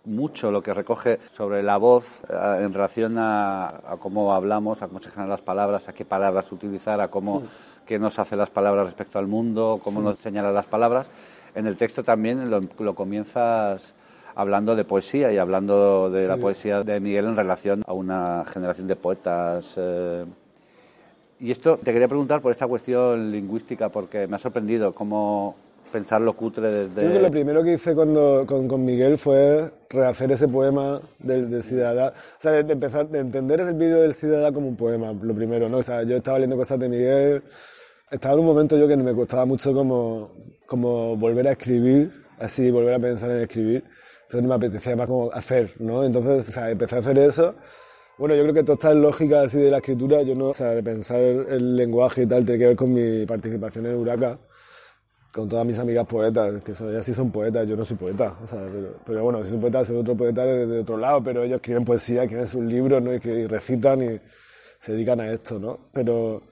mucho 0.04 0.50
lo 0.50 0.62
que 0.62 0.72
recoge 0.72 1.18
sobre 1.30 1.62
la 1.62 1.76
voz 1.76 2.20
eh, 2.28 2.61
en 2.62 2.72
relación 2.72 3.16
a, 3.18 3.96
cómo 4.00 4.33
hablamos, 4.33 4.83
a 4.83 4.88
cómo 4.88 5.00
se 5.00 5.11
generan 5.11 5.30
las 5.30 5.42
palabras, 5.42 5.88
a 5.88 5.92
qué 5.92 6.04
palabras 6.04 6.50
utilizar, 6.52 7.00
a 7.00 7.09
cómo 7.09 7.42
qué 7.87 7.98
nos 7.98 8.18
hace 8.18 8.37
las 8.37 8.50
palabras 8.50 8.87
respecto 8.87 9.18
al 9.18 9.26
mundo, 9.26 9.80
cómo 9.83 10.00
nos 10.00 10.18
señala 10.18 10.52
las 10.52 10.66
palabras. 10.66 11.09
En 11.55 11.67
el 11.67 11.77
texto 11.77 12.03
también 12.03 12.51
lo, 12.51 12.95
comienzas 12.95 13.95
hablando 14.35 14.77
de 14.77 14.85
poesía 14.85 15.33
y 15.33 15.39
hablando 15.39 16.11
de 16.11 16.29
la 16.29 16.37
poesía 16.37 16.83
de 16.83 17.01
Miguel 17.01 17.27
en 17.27 17.37
relación 17.37 17.83
a 17.87 17.93
una 17.93 18.45
generación 18.53 18.87
de 18.87 18.97
poetas. 18.97 19.75
Eh, 19.77 20.25
y 21.41 21.51
esto 21.51 21.79
te 21.79 21.93
quería 21.93 22.09
preguntar 22.09 22.41
por 22.41 22.53
esta 22.53 22.67
cuestión 22.67 23.31
lingüística, 23.33 23.89
porque 23.89 24.27
me 24.27 24.37
ha 24.37 24.39
sorprendido 24.39 24.95
cómo 24.95 25.57
pensar 25.91 26.21
lo 26.21 26.35
cutre 26.35 26.71
desde... 26.71 27.01
Creo 27.01 27.13
que 27.13 27.21
lo 27.21 27.31
primero 27.31 27.63
que 27.63 27.75
hice 27.75 27.95
cuando, 27.95 28.45
con, 28.47 28.85
Miguel 28.85 29.19
fue 29.19 29.71
rehacer 29.89 30.33
ese 30.33 30.49
poema 30.49 31.01
del, 31.19 31.51
del 31.51 31.63
Ciudadá. 31.63 32.15
O 32.39 32.41
sea, 32.41 32.53
de, 32.53 32.73
empezar, 32.73 33.09
de 33.09 33.19
entender 33.19 33.61
ese 33.61 33.73
vídeo 33.73 34.01
del 34.01 34.15
Ciudadá 34.15 34.53
como 34.53 34.69
un 34.69 34.77
poema, 34.77 35.13
lo 35.13 35.35
primero, 35.35 35.69
¿no? 35.69 35.79
O 35.79 35.83
sea, 35.83 36.03
yo 36.03 36.17
estaba 36.17 36.39
leyendo 36.39 36.57
cosas 36.57 36.79
de 36.79 36.89
Miguel, 36.89 37.43
estaba 38.11 38.35
en 38.35 38.40
un 38.40 38.46
momento 38.46 38.77
yo 38.77 38.88
que 38.88 38.96
me 38.96 39.14
costaba 39.14 39.44
mucho 39.46 39.73
como, 39.73 40.33
como 40.66 41.16
volver 41.16 41.49
a 41.49 41.53
escribir, 41.53 42.12
así, 42.38 42.70
volver 42.70 42.94
a 42.94 42.99
pensar 42.99 43.31
en 43.31 43.42
escribir. 43.42 43.85
Entonces 44.23 44.49
me 44.49 44.55
apetecía 44.55 44.96
más 44.96 45.07
como 45.07 45.33
hacer, 45.33 45.75
¿no? 45.79 46.05
Entonces, 46.05 46.49
o 46.49 46.53
sea, 46.53 46.70
empecé 46.70 46.96
a 46.96 46.99
hacer 46.99 47.18
eso 47.18 47.55
bueno, 48.20 48.35
yo 48.35 48.42
creo 48.42 48.55
que 48.55 48.62
toda 48.64 48.75
esta 48.75 48.92
lógica 48.92 49.40
así 49.40 49.59
de 49.59 49.70
la 49.70 49.79
escritura, 49.79 50.20
yo 50.20 50.35
no, 50.35 50.49
o 50.49 50.55
sea, 50.55 50.73
de 50.73 50.83
pensar 50.83 51.18
el 51.18 51.75
lenguaje 51.75 52.25
y 52.25 52.27
tal, 52.27 52.44
tiene 52.44 52.59
que 52.59 52.66
ver 52.66 52.77
con 52.77 52.92
mi 52.92 53.25
participación 53.25 53.87
en 53.87 53.96
Huraca, 53.96 54.38
con 55.33 55.49
todas 55.49 55.64
mis 55.64 55.79
amigas 55.79 56.07
poetas, 56.07 56.62
que 56.62 56.75
son, 56.75 56.90
ellas 56.90 57.07
sí 57.07 57.14
son 57.14 57.33
poetas, 57.33 57.66
yo 57.66 57.77
no 57.77 57.85
soy 57.87 57.96
poeta, 57.96 58.37
o 58.44 58.46
sea, 58.46 58.59
pero, 59.07 59.25
bueno, 59.25 59.42
si 59.42 59.49
soy 59.49 59.59
poeta, 59.59 59.83
soy 59.87 59.96
otro 59.96 60.14
poeta 60.14 60.44
de, 60.44 60.81
otro 60.81 60.99
lado, 60.99 61.25
pero 61.25 61.44
ellos 61.44 61.57
escriben 61.57 61.83
poesía, 61.83 62.25
escriben 62.25 62.46
sus 62.46 62.62
libros, 62.62 63.03
¿no? 63.03 63.14
Y, 63.14 63.18
recitan 63.46 64.03
y 64.03 64.20
se 64.79 64.92
dedican 64.92 65.18
a 65.23 65.33
esto, 65.33 65.59
¿no? 65.59 65.88
Pero, 65.90 66.42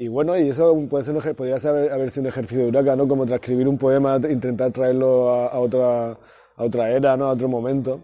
y 0.00 0.08
bueno, 0.08 0.38
y 0.38 0.48
eso 0.48 0.74
puede 0.88 1.04
ser, 1.04 1.36
podría 1.36 1.58
ser, 1.58 1.92
haber 1.92 2.10
sido 2.10 2.22
un 2.22 2.28
ejercicio 2.28 2.62
de 2.62 2.68
Huraca, 2.70 2.96
¿no? 2.96 3.06
Como 3.06 3.26
transcribir 3.26 3.68
un 3.68 3.76
poema, 3.76 4.18
intentar 4.30 4.72
traerlo 4.72 5.28
a, 5.28 5.48
a 5.48 5.58
otra, 5.58 6.12
a 6.12 6.64
otra 6.64 6.90
era, 6.90 7.18
¿no? 7.18 7.26
A 7.26 7.32
otro 7.32 7.48
momento. 7.48 8.00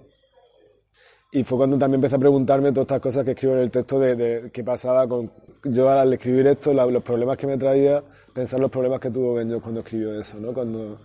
Y 1.33 1.43
fue 1.43 1.57
cuando 1.57 1.79
también 1.79 1.99
empecé 1.99 2.17
a 2.17 2.19
preguntarme 2.19 2.71
todas 2.71 2.85
estas 2.85 3.01
cosas 3.01 3.25
que 3.25 3.31
escribo 3.31 3.55
en 3.55 3.61
el 3.61 3.71
texto 3.71 3.99
de, 3.99 4.51
qué 4.53 4.63
pasaba 4.63 5.09
con 5.09 5.33
yo 5.65 5.89
al 5.89 6.13
escribir 6.13 6.47
esto, 6.49 6.75
los 6.75 7.03
problemas 7.03 7.39
que 7.39 7.47
me 7.47 7.57
traía, 7.57 8.05
pensar 8.35 8.61
los 8.61 8.71
problemas 8.71 9.01
que 9.01 9.11
tuvo 9.11 9.33
Benjo 9.33 9.63
cuando 9.63 9.81
escribió 9.81 10.21
eso, 10.21 10.39
¿no? 10.39 10.53
Cuando... 10.53 10.99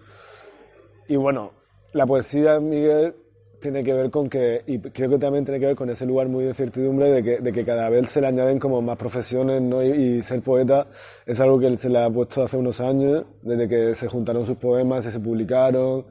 Y 1.08 1.15
bueno, 1.15 1.54
la 1.93 2.06
poesía, 2.06 2.60
Miguel, 2.60 3.15
tiene 3.62 3.84
que 3.84 3.93
ver 3.93 4.10
con 4.12 4.30
que, 4.30 4.63
y 4.67 4.80
creo 4.80 5.10
que 5.12 5.17
también 5.17 5.45
tiene 5.45 5.60
que 5.60 5.67
ver 5.67 5.76
con 5.76 5.89
ese 5.89 6.06
lugar 6.06 6.28
muy 6.28 6.43
de 6.43 6.50
incertidumbre 6.50 7.12
de 7.12 7.24
que, 7.24 7.38
de 7.39 7.54
que 7.54 7.63
cada 7.63 7.89
vez 7.89 8.10
se 8.10 8.19
le 8.19 8.28
añaden 8.28 8.60
como 8.60 8.82
más 8.82 8.97
profesiones, 8.97 9.62
¿no? 9.62 9.82
Y, 9.84 10.21
ser 10.21 10.41
poeta 10.41 10.88
es 11.26 11.39
algo 11.39 11.60
que 11.60 11.78
se 11.78 11.89
le 11.89 12.00
ha 12.00 12.10
puesto 12.10 12.43
hace 12.43 12.58
unos 12.58 12.82
años, 12.82 13.26
desde 13.41 13.69
que 13.69 13.95
se 13.95 14.08
juntaron 14.08 14.45
sus 14.45 14.58
poemas 14.58 15.06
y 15.06 15.12
se 15.12 15.19
publicaron 15.19 16.06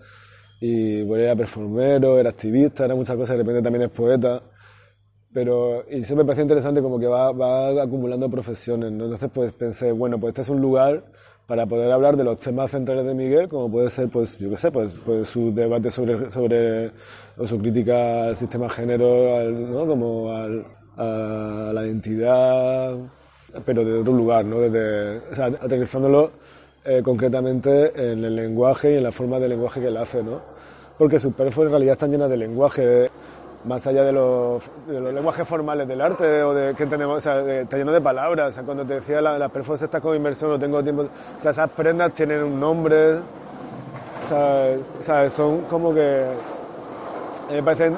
y 0.61 1.03
bueno, 1.03 1.25
era 1.25 1.37
performero, 1.37 2.19
era 2.19 2.31
activista, 2.31 2.85
era 2.85 2.95
muchas 2.95 3.17
cosas, 3.17 3.37
de 3.37 3.43
repente 3.43 3.63
también 3.63 3.85
es 3.85 3.91
poeta. 3.91 4.43
Pero, 5.33 5.85
y 5.89 6.03
siempre 6.03 6.25
me 6.25 6.27
pareció 6.27 6.43
interesante 6.43 6.83
como 6.83 6.99
que 6.99 7.07
va, 7.07 7.31
va 7.33 7.83
acumulando 7.83 8.29
profesiones, 8.29 8.91
¿no? 8.93 9.05
Entonces 9.05 9.31
pues 9.33 9.53
pensé, 9.53 9.93
bueno, 9.93 10.19
pues 10.19 10.31
este 10.33 10.43
es 10.43 10.49
un 10.49 10.61
lugar 10.61 11.05
para 11.51 11.67
poder 11.67 11.91
hablar 11.91 12.17
de 12.17 12.23
los 12.23 12.39
temas 12.39 12.71
centrales 12.71 13.05
de 13.05 13.13
Miguel, 13.13 13.49
como 13.49 13.69
puede 13.69 13.91
ser, 13.91 14.09
pues, 14.09 14.39
yo 14.39 14.49
qué 14.51 14.57
sé, 14.57 14.71
pues, 14.71 14.97
pues 15.05 15.27
su 15.27 15.53
debate 15.53 15.91
sobre, 15.91 16.31
sobre, 16.31 16.93
o 17.37 17.45
su 17.45 17.59
crítica 17.59 18.29
al 18.29 18.37
sistema 18.37 18.69
género, 18.69 19.51
¿no? 19.51 19.85
Como 19.85 20.31
al, 20.31 20.65
a 20.97 21.73
la 21.75 21.85
identidad, 21.85 22.97
pero 23.67 23.85
de 23.85 23.99
otro 23.99 24.13
lugar, 24.13 24.45
¿no? 24.45 24.61
Desde, 24.61 25.29
o 25.29 25.35
sea, 25.35 25.47
aterrizándolo 25.47 26.31
eh, 26.85 27.03
concretamente 27.05 28.13
en 28.13 28.25
el 28.25 28.37
lenguaje 28.37 28.93
y 28.93 28.99
en 28.99 29.03
la 29.03 29.11
forma 29.11 29.41
de 29.41 29.49
lenguaje 29.49 29.81
que 29.81 29.89
él 29.89 29.97
hace, 29.97 30.23
¿no? 30.23 30.41
Porque 30.97 31.19
sus 31.19 31.35
perfos 31.35 31.65
en 31.65 31.71
realidad 31.71 31.95
están 31.95 32.13
llenas 32.13 32.31
de 32.31 32.37
lenguaje, 32.37 33.11
más 33.65 33.87
allá 33.87 34.05
de 34.05 34.13
los, 34.13 34.63
de 34.87 35.01
los 35.01 35.13
lenguajes 35.13 35.47
formales 35.47 35.87
del 35.87 36.01
arte 36.01 36.43
o 36.43 36.55
de 36.55 36.75
que 36.75 36.85
entendemos, 36.85 37.19
o 37.19 37.21
sea, 37.21 37.41
está 37.41 37.77
lleno 37.77 37.93
de 37.93 38.01
palabras. 38.01 38.49
O 38.49 38.53
sea, 38.53 38.65
cuando 38.65 38.85
te 38.85 38.95
decía 38.95 39.21
las 39.21 39.39
la 39.39 39.49
perfos 39.49 39.83
estas 39.83 40.01
con 40.01 40.17
inversión, 40.17 40.51
no 40.51 40.59
tengo 40.59 40.83
tiempo. 40.83 41.03
O 41.03 41.41
sea, 41.41 41.51
esas 41.51 41.71
prendas 41.71 42.13
tienen 42.13 42.43
un 42.43 42.59
nombre. 42.59 43.15
O 43.15 44.27
sea, 44.29 44.77
o 44.99 45.03
sea 45.03 45.31
son 45.31 45.63
como 45.63 45.93
que. 45.93 46.27
Me 47.51 47.63
parecen 47.63 47.97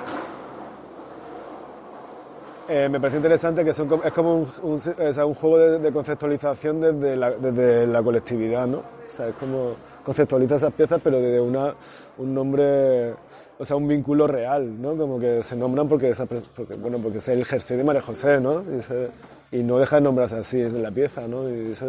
eh, 2.69 2.89
me 2.89 3.01
parece 3.01 3.19
interesante 3.19 3.65
que 3.65 3.75
son, 3.75 4.01
es 4.03 4.13
como 4.13 4.35
un, 4.37 4.49
un, 4.63 5.35
juego 5.35 5.59
de, 5.59 5.93
conceptualización 5.93 6.81
desde 6.81 7.17
la, 7.17 7.31
desde 7.33 7.87
la, 7.87 8.03
colectividad, 8.03 8.67
¿no? 8.67 8.79
O 8.79 9.15
sea, 9.15 9.29
es 9.29 9.35
como 9.35 9.75
conceptualiza 10.03 10.57
esas 10.57 10.73
piezas, 10.73 10.99
pero 11.05 11.21
desde 11.21 11.39
una, 11.39 11.75
un 12.17 12.35
nombre, 12.35 13.15
o 13.63 13.65
sea, 13.65 13.77
un 13.77 13.87
vínculo 13.87 14.27
real, 14.27 14.83
¿no? 14.83 14.97
Como 14.97 15.21
que 15.21 15.41
se 15.45 15.55
nombran 15.55 15.89
porque, 15.89 16.13
porque 16.57 16.75
bueno, 16.75 16.99
porque 16.99 17.19
es 17.19 17.29
el 17.29 17.45
jersey 17.45 17.77
de 17.77 17.85
María 17.85 18.03
José, 18.03 18.41
¿no? 18.41 18.61
Y, 19.53 19.59
y 19.59 19.63
no 19.63 19.79
deja 19.79 19.97
de 19.97 20.03
nombrarse 20.03 20.37
así, 20.37 20.61
es 20.61 20.73
la 20.73 20.91
pieza, 20.91 21.29
¿no? 21.29 21.49
Y 21.49 21.71
eso, 21.71 21.87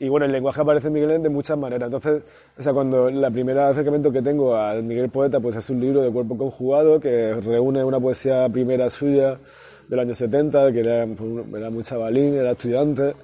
y 0.00 0.08
bueno, 0.08 0.26
el 0.26 0.32
lenguaje 0.32 0.60
aparece 0.60 0.88
en 0.88 0.94
Miguel 0.94 1.22
de 1.22 1.28
muchas 1.28 1.56
maneras. 1.56 1.86
Entonces, 1.86 2.24
o 2.58 2.62
sea, 2.62 2.72
cuando 2.72 3.08
la 3.08 3.30
primera 3.30 3.68
acercamiento 3.68 4.10
que 4.10 4.20
tengo 4.20 4.56
al 4.56 4.82
Miguel 4.82 5.10
Poeta, 5.10 5.38
pues 5.38 5.54
es 5.54 5.70
un 5.70 5.80
libro 5.80 6.02
de 6.02 6.10
cuerpo 6.10 6.36
conjugado 6.36 6.98
que 6.98 7.34
reúne 7.34 7.84
una 7.84 8.00
poesía 8.00 8.48
primera 8.48 8.90
suya 8.90 9.38
del 9.86 10.00
año 10.00 10.14
70, 10.14 10.72
que 10.72 11.14
pues, 11.16 11.54
era 11.54 11.70
muy 11.70 11.84
chavalín, 11.84 12.34
era 12.34 12.50
estudiante, 12.50 13.14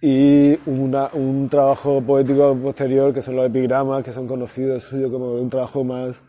y 0.00 0.58
una, 0.66 1.08
un 1.12 1.48
trabajo 1.48 2.00
poético 2.00 2.56
posterior 2.56 3.12
que 3.12 3.20
son 3.20 3.36
los 3.36 3.46
epigramas, 3.46 4.02
que 4.02 4.12
son 4.12 4.26
conocidos 4.26 4.84
suyos 4.84 5.10
como 5.10 5.34
un 5.34 5.50
trabajo 5.50 5.84
más 5.84 6.22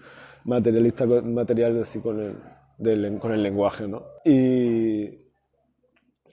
materialista, 0.44 1.06
material 1.06 1.80
así 1.82 2.00
con 2.00 2.20
el, 2.20 3.20
con 3.20 3.32
el 3.32 3.42
lenguaje, 3.42 3.88
¿no? 3.88 4.04
Y, 4.26 5.04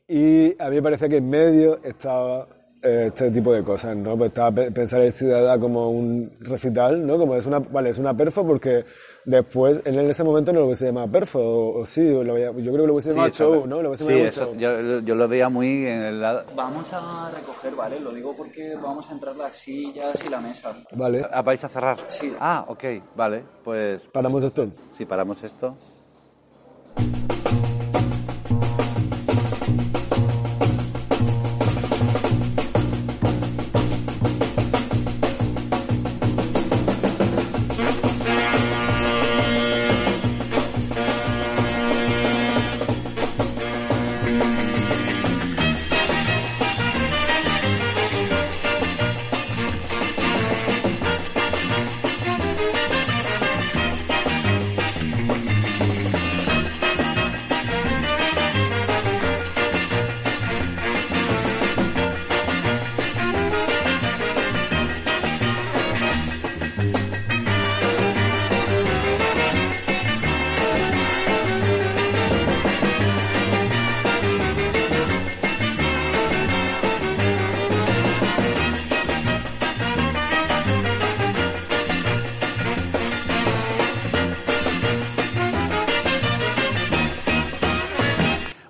y 0.08 0.56
a 0.58 0.68
mí 0.68 0.76
me 0.76 0.82
parece 0.82 1.08
que 1.08 1.18
en 1.18 1.28
medio 1.28 1.78
estaba 1.84 2.48
este 2.82 3.30
tipo 3.30 3.52
de 3.52 3.62
cosas, 3.62 3.96
¿no? 3.96 4.16
Pues 4.16 4.28
estaba 4.28 4.52
pensar 4.70 5.00
el 5.00 5.12
ciudadano 5.12 5.60
como 5.60 5.90
un 5.90 6.30
recital, 6.40 7.04
¿no? 7.06 7.18
Como 7.18 7.34
es 7.34 7.46
una, 7.46 7.58
vale, 7.58 7.90
es 7.90 7.98
una 7.98 8.14
perfo 8.14 8.46
porque 8.46 8.84
después, 9.24 9.80
en 9.84 9.98
ese 9.98 10.22
momento 10.24 10.52
no 10.52 10.60
lo 10.60 10.66
hubiese 10.66 10.86
llamado 10.86 11.10
perfo, 11.10 11.40
o, 11.40 11.84
sí, 11.84 12.06
yo 12.06 12.22
creo 12.22 12.54
que 12.54 12.70
lo 12.70 12.92
hubiese 12.92 13.10
llamado 13.10 13.30
show, 13.30 13.66
¿no? 13.66 13.82
Lo 13.82 13.96
sí, 13.96 14.12
eso, 14.12 14.54
yo, 14.56 15.00
yo, 15.00 15.14
lo 15.14 15.28
veía 15.28 15.48
muy 15.48 15.86
en 15.86 16.02
el 16.02 16.20
lado... 16.20 16.44
Vamos 16.54 16.92
a 16.92 17.30
recoger, 17.34 17.74
¿vale? 17.74 18.00
Lo 18.00 18.12
digo 18.12 18.34
porque 18.36 18.74
vamos 18.76 19.08
a 19.10 19.12
entrar 19.12 19.36
las 19.36 19.56
sillas 19.56 20.22
y 20.24 20.28
la 20.28 20.40
mesa. 20.40 20.76
Vale. 20.92 21.26
Ah, 21.30 21.42
¿Vais 21.42 21.62
a 21.64 21.68
cerrar? 21.68 21.98
Sí. 22.08 22.32
Ah, 22.38 22.64
ok, 22.68 22.84
vale, 23.16 23.42
pues... 23.64 24.02
¿Paramos 24.12 24.42
esto? 24.44 24.68
Sí, 24.96 25.04
paramos 25.04 25.42
esto. 25.42 25.76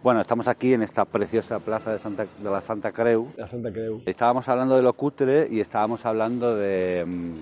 Bueno, 0.09 0.23
estamos 0.23 0.49
aquí 0.49 0.73
en 0.73 0.81
esta 0.83 1.05
preciosa 1.05 1.59
plaza 1.59 1.93
de, 1.93 1.99
Santa, 1.99 2.25
de 2.43 2.51
la 2.51 2.63
Santa 2.63 2.93
Creu. 2.93 3.29
La 3.37 3.47
Santa 3.47 3.71
Creu. 3.71 4.01
Estábamos 4.07 4.49
hablando 4.49 4.75
de 4.75 4.81
lo 4.81 4.95
cutre 4.95 5.47
y 5.51 5.61
estábamos 5.61 6.07
hablando 6.07 6.57
de, 6.57 7.05
mm, 7.07 7.35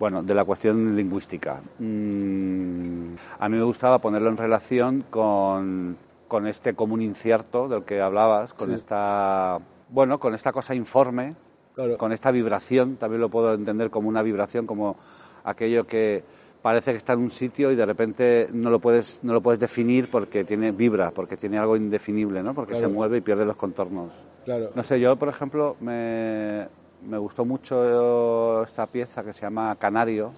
bueno, 0.00 0.24
de 0.24 0.34
la 0.34 0.44
cuestión 0.44 0.96
lingüística. 0.96 1.60
Mm, 1.78 3.14
a 3.38 3.48
mí 3.48 3.56
me 3.56 3.62
gustaba 3.62 4.00
ponerlo 4.00 4.30
en 4.30 4.36
relación 4.36 5.04
con, 5.08 5.96
con 6.26 6.48
este 6.48 6.74
común 6.74 7.02
incierto 7.02 7.68
del 7.68 7.84
que 7.84 8.00
hablabas, 8.00 8.52
con 8.52 8.70
Sí. 8.70 8.74
esta, 8.74 9.60
bueno, 9.88 10.18
con 10.18 10.34
esta 10.34 10.50
cosa 10.50 10.74
informe, 10.74 11.36
Claro. 11.76 11.98
con 11.98 12.10
esta 12.10 12.32
vibración, 12.32 12.96
también 12.96 13.20
lo 13.20 13.28
puedo 13.28 13.54
entender 13.54 13.90
como 13.90 14.08
una 14.08 14.22
vibración, 14.22 14.66
como 14.66 14.96
aquello 15.44 15.86
que 15.86 16.24
parece 16.68 16.90
que 16.92 16.98
está 16.98 17.14
en 17.14 17.20
un 17.20 17.30
sitio 17.30 17.72
y 17.72 17.76
de 17.76 17.86
repente 17.86 18.48
no 18.52 18.68
lo 18.68 18.78
puedes 18.78 19.20
no 19.24 19.32
lo 19.32 19.40
puedes 19.40 19.58
definir 19.58 20.10
porque 20.10 20.44
tiene 20.44 20.70
vibra, 20.70 21.10
porque 21.12 21.38
tiene 21.38 21.56
algo 21.56 21.76
indefinible, 21.76 22.42
¿no? 22.42 22.52
Porque 22.54 22.72
Claro. 22.74 22.88
se 22.88 22.92
mueve 22.92 23.16
y 23.16 23.20
pierde 23.22 23.46
los 23.46 23.56
contornos. 23.56 24.26
Claro. 24.44 24.70
No 24.74 24.82
sé, 24.82 25.00
yo 25.00 25.16
por 25.16 25.30
ejemplo 25.30 25.76
me, 25.80 26.66
me 27.08 27.16
gustó 27.16 27.46
mucho 27.46 28.62
esta 28.64 28.86
pieza 28.86 29.24
que 29.24 29.32
se 29.32 29.40
llama 29.40 29.74
Canario, 29.76 30.30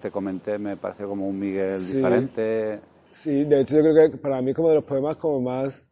te 0.00 0.10
comenté, 0.12 0.58
me 0.58 0.76
pareció 0.76 1.08
como 1.08 1.26
un 1.28 1.40
Miguel 1.40 1.80
Sí. 1.80 1.96
diferente. 1.96 2.78
Sí, 3.10 3.44
de 3.44 3.60
hecho 3.62 3.76
yo 3.76 3.82
creo 3.82 4.10
que 4.12 4.16
para 4.18 4.40
mí 4.40 4.50
es 4.50 4.56
como 4.56 4.68
de 4.68 4.76
los 4.76 4.84
poemas 4.84 5.16
como 5.16 5.40
más... 5.40 5.84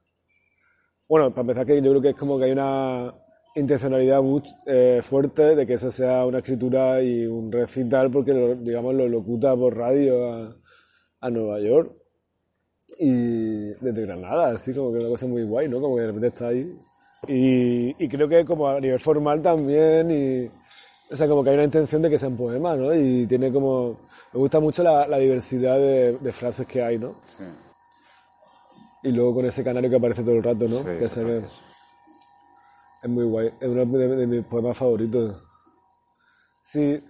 Bueno, 1.09 1.31
para 1.31 1.40
empezar 1.42 1.66
que 1.66 1.83
yo 1.83 1.90
creo 1.90 2.01
que 2.03 2.11
es 2.11 2.16
como 2.16 2.38
que 2.38 2.45
hay 2.45 2.53
una 2.53 3.12
intencionalidad 3.54 4.22
muy 4.22 4.42
eh, 4.66 5.00
fuerte 5.02 5.54
de 5.54 5.66
que 5.66 5.74
eso 5.74 5.90
sea 5.90 6.24
una 6.24 6.38
escritura 6.38 7.02
y 7.02 7.26
un 7.26 7.50
recital 7.52 8.10
porque, 8.10 8.32
lo, 8.32 8.54
digamos, 8.54 8.94
lo 8.94 9.08
locuta 9.08 9.54
por 9.56 9.76
radio 9.76 10.32
a, 10.32 10.56
a 11.20 11.30
Nueva 11.30 11.60
York 11.60 11.92
y 12.98 13.10
desde 13.80 14.02
Granada, 14.02 14.50
así 14.50 14.72
como 14.72 14.92
que 14.92 14.98
una 14.98 15.08
cosa 15.08 15.26
muy 15.26 15.42
guay, 15.42 15.68
¿no? 15.68 15.80
Como 15.80 15.96
que 15.96 16.02
de 16.02 16.06
repente 16.08 16.26
está 16.28 16.48
ahí. 16.48 16.78
Y, 17.28 18.04
y 18.04 18.08
creo 18.08 18.28
que 18.28 18.44
como 18.44 18.68
a 18.68 18.80
nivel 18.80 18.98
formal 18.98 19.40
también 19.42 20.10
y... 20.10 20.50
O 21.10 21.16
sea, 21.16 21.28
como 21.28 21.44
que 21.44 21.50
hay 21.50 21.56
una 21.56 21.64
intención 21.64 22.00
de 22.00 22.08
que 22.08 22.18
sea 22.18 22.30
un 22.30 22.38
poema, 22.38 22.74
¿no? 22.74 22.94
Y 22.94 23.26
tiene 23.26 23.52
como... 23.52 24.00
Me 24.32 24.40
gusta 24.40 24.60
mucho 24.60 24.82
la, 24.82 25.06
la 25.06 25.18
diversidad 25.18 25.78
de, 25.78 26.16
de 26.16 26.32
frases 26.32 26.66
que 26.66 26.82
hay, 26.82 26.98
¿no? 26.98 27.16
Sí. 27.26 27.44
Y 29.04 29.12
luego 29.12 29.34
con 29.34 29.44
ese 29.46 29.62
canario 29.62 29.90
que 29.90 29.96
aparece 29.96 30.22
todo 30.22 30.36
el 30.36 30.42
rato, 30.42 30.66
¿no? 30.68 30.76
Sí, 30.78 30.84
que 30.98 31.08
se 31.08 31.20
es 31.20 31.26
ve. 31.26 31.42
Es 33.02 33.08
muy 33.10 33.24
guay. 33.24 33.50
Es 33.60 33.68
uno 33.68 33.84
de, 33.84 34.08
de 34.16 34.26
mis 34.26 34.44
poemas 34.44 34.76
favoritos. 34.76 35.34
Sí. 36.62 37.02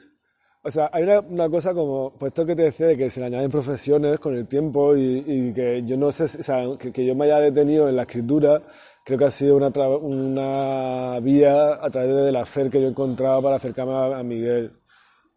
O 0.65 0.71
sea, 0.71 0.89
hay 0.93 1.03
una, 1.03 1.21
una 1.21 1.51
cosa 1.51 1.75
como, 1.75 2.13
pues 2.19 2.31
esto 2.31 2.47
que 2.47 2.55
te 2.55 2.63
decía 2.63 2.87
de 2.87 2.97
que 2.97 3.11
se 3.11 3.19
le 3.21 3.27
añaden 3.27 3.51
profesiones 3.51 4.21
con 4.21 4.37
el 4.37 4.47
tiempo 4.47 4.97
y, 4.97 5.25
y 5.27 5.53
que 5.53 5.83
yo 5.85 5.97
no 5.97 6.13
sé, 6.13 6.29
si- 6.29 6.39
o 6.39 6.43
sea, 6.43 6.65
que, 6.79 6.93
que 6.93 7.05
yo 7.05 7.17
me 7.17 7.25
haya 7.25 7.41
detenido 7.41 7.89
en 7.89 7.97
la 7.97 8.03
escritura, 8.03 8.63
creo 9.05 9.19
que 9.19 9.25
ha 9.25 9.31
sido 9.33 9.57
una, 9.57 9.69
una 9.97 11.19
vía 11.21 11.75
a 11.85 11.91
través 11.91 12.15
del 12.15 12.37
hacer 12.37 12.71
que 12.71 12.81
yo 12.81 12.87
he 12.87 12.91
encontrado 12.91 13.43
para 13.43 13.57
acercarme 13.57 13.93
a, 13.93 14.19
a 14.19 14.23
Miguel. 14.23 14.73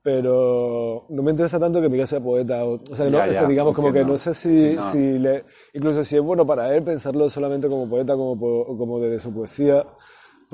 Pero 0.04 1.08
no 1.10 1.24
me 1.24 1.32
interesa 1.32 1.60
tanto 1.60 1.82
que 1.82 1.90
Miguel 1.90 2.06
sea 2.06 2.20
poeta. 2.20 2.64
O, 2.64 2.76
o 2.92 2.96
sea, 2.96 3.10
no, 3.10 3.18
Ya, 3.18 3.24
o 3.24 3.34
sea, 3.34 3.42
ya, 3.42 3.48
digamos 3.48 3.74
como 3.74 3.92
que 3.92 4.06
no 4.06 4.20
sé 4.20 4.36
si, 4.36 4.76
no. 4.76 4.82
si 4.84 5.18
le, 5.18 5.44
incluso 5.74 6.04
si 6.04 6.16
es 6.18 6.22
bueno 6.22 6.46
para 6.46 6.76
él 6.76 6.84
pensarlo 6.84 7.28
solamente 7.28 7.68
como 7.68 7.90
poeta, 7.90 8.14
como, 8.14 8.38
como 8.78 9.00
desde 9.00 9.20
su 9.20 9.34
poesía. 9.34 9.84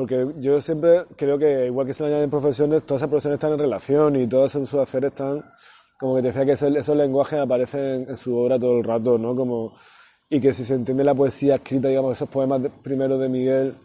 Porque 0.01 0.25
yo 0.39 0.59
siempre 0.59 1.03
creo 1.15 1.37
que, 1.37 1.67
igual 1.67 1.85
que 1.85 1.93
se 1.93 2.01
le 2.03 2.09
añaden 2.09 2.31
profesiones, 2.31 2.81
todas 2.87 3.01
esas 3.01 3.09
profesiones 3.09 3.35
están 3.37 3.51
en 3.53 3.59
relación 3.59 4.15
y 4.15 4.25
todos 4.25 4.51
sus 4.51 4.73
haceres 4.73 5.11
están, 5.11 5.45
como 5.99 6.15
que 6.15 6.23
te 6.23 6.27
decía 6.29 6.43
que 6.43 6.53
ese- 6.53 6.75
esos 6.75 6.97
lenguajes 6.97 7.37
aparecen 7.37 8.07
en 8.09 8.17
su 8.17 8.35
obra 8.35 8.57
todo 8.59 8.79
el 8.79 8.83
rato, 8.83 9.19
¿no? 9.19 9.35
Como, 9.35 9.75
y 10.27 10.41
que 10.41 10.53
si 10.53 10.63
se 10.63 10.73
entiende 10.73 11.03
la 11.03 11.13
poesía 11.13 11.53
escrita, 11.57 11.87
digamos, 11.87 12.13
esos 12.17 12.27
poemas 12.29 12.63
de- 12.63 12.71
primero 12.71 13.19
de 13.19 13.29
Miguel, 13.29 13.75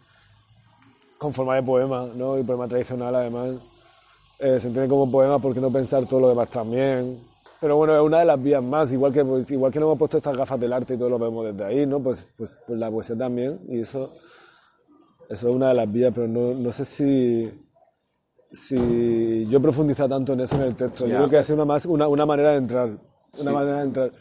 con 1.19 1.31
forma 1.35 1.53
de 1.53 1.61
poema, 1.61 2.07
¿no? 2.15 2.39
Y 2.39 2.43
poema 2.43 2.67
tradicional 2.67 3.13
además, 3.13 3.49
eh, 4.39 4.59
se 4.59 4.69
entiende 4.69 4.89
como 4.89 5.11
poema, 5.11 5.37
¿por 5.37 5.53
qué 5.53 5.59
no 5.61 5.71
pensar 5.71 6.07
todo 6.07 6.21
lo 6.21 6.29
demás 6.29 6.49
también? 6.49 7.19
Pero 7.61 7.77
bueno, 7.77 7.95
es 7.95 8.01
una 8.01 8.21
de 8.21 8.25
las 8.25 8.41
vías 8.41 8.63
más, 8.63 8.91
igual 8.91 9.13
que, 9.13 9.23
pues, 9.23 9.51
igual 9.51 9.71
que 9.71 9.79
no 9.79 9.85
hemos 9.85 9.99
puesto 9.99 10.17
estas 10.17 10.35
gafas 10.35 10.59
del 10.59 10.73
arte 10.73 10.95
y 10.95 10.97
todo 10.97 11.09
lo 11.09 11.19
vemos 11.19 11.45
desde 11.45 11.63
ahí, 11.63 11.85
¿no? 11.85 11.99
Pues, 11.99 12.25
pues, 12.35 12.57
pues 12.65 12.79
la 12.79 12.89
poesía 12.89 13.15
también, 13.15 13.59
y 13.69 13.81
eso, 13.81 14.13
eso 15.29 15.49
es 15.49 15.55
una 15.55 15.69
de 15.69 15.75
las 15.75 15.91
vías, 15.91 16.11
pero 16.13 16.27
no, 16.27 16.53
no 16.53 16.71
sé 16.71 16.85
si, 16.85 17.51
si 18.51 19.45
yo 19.49 19.61
profundiza 19.61 20.07
tanto 20.07 20.33
en 20.33 20.41
eso 20.41 20.55
en 20.55 20.61
el 20.63 20.75
texto. 20.75 21.05
Yo 21.05 21.11
Ya. 21.11 21.17
creo 21.19 21.29
que 21.29 21.43
sido 21.43 21.55
una, 21.55 21.65
más, 21.65 21.85
una, 21.85 22.07
una 22.07 22.25
manera 22.25 22.51
de 22.51 22.57
entrar. 22.57 22.89
Una 23.39 23.51
manera 23.51 23.77
de 23.77 23.83
entrar. 23.83 24.11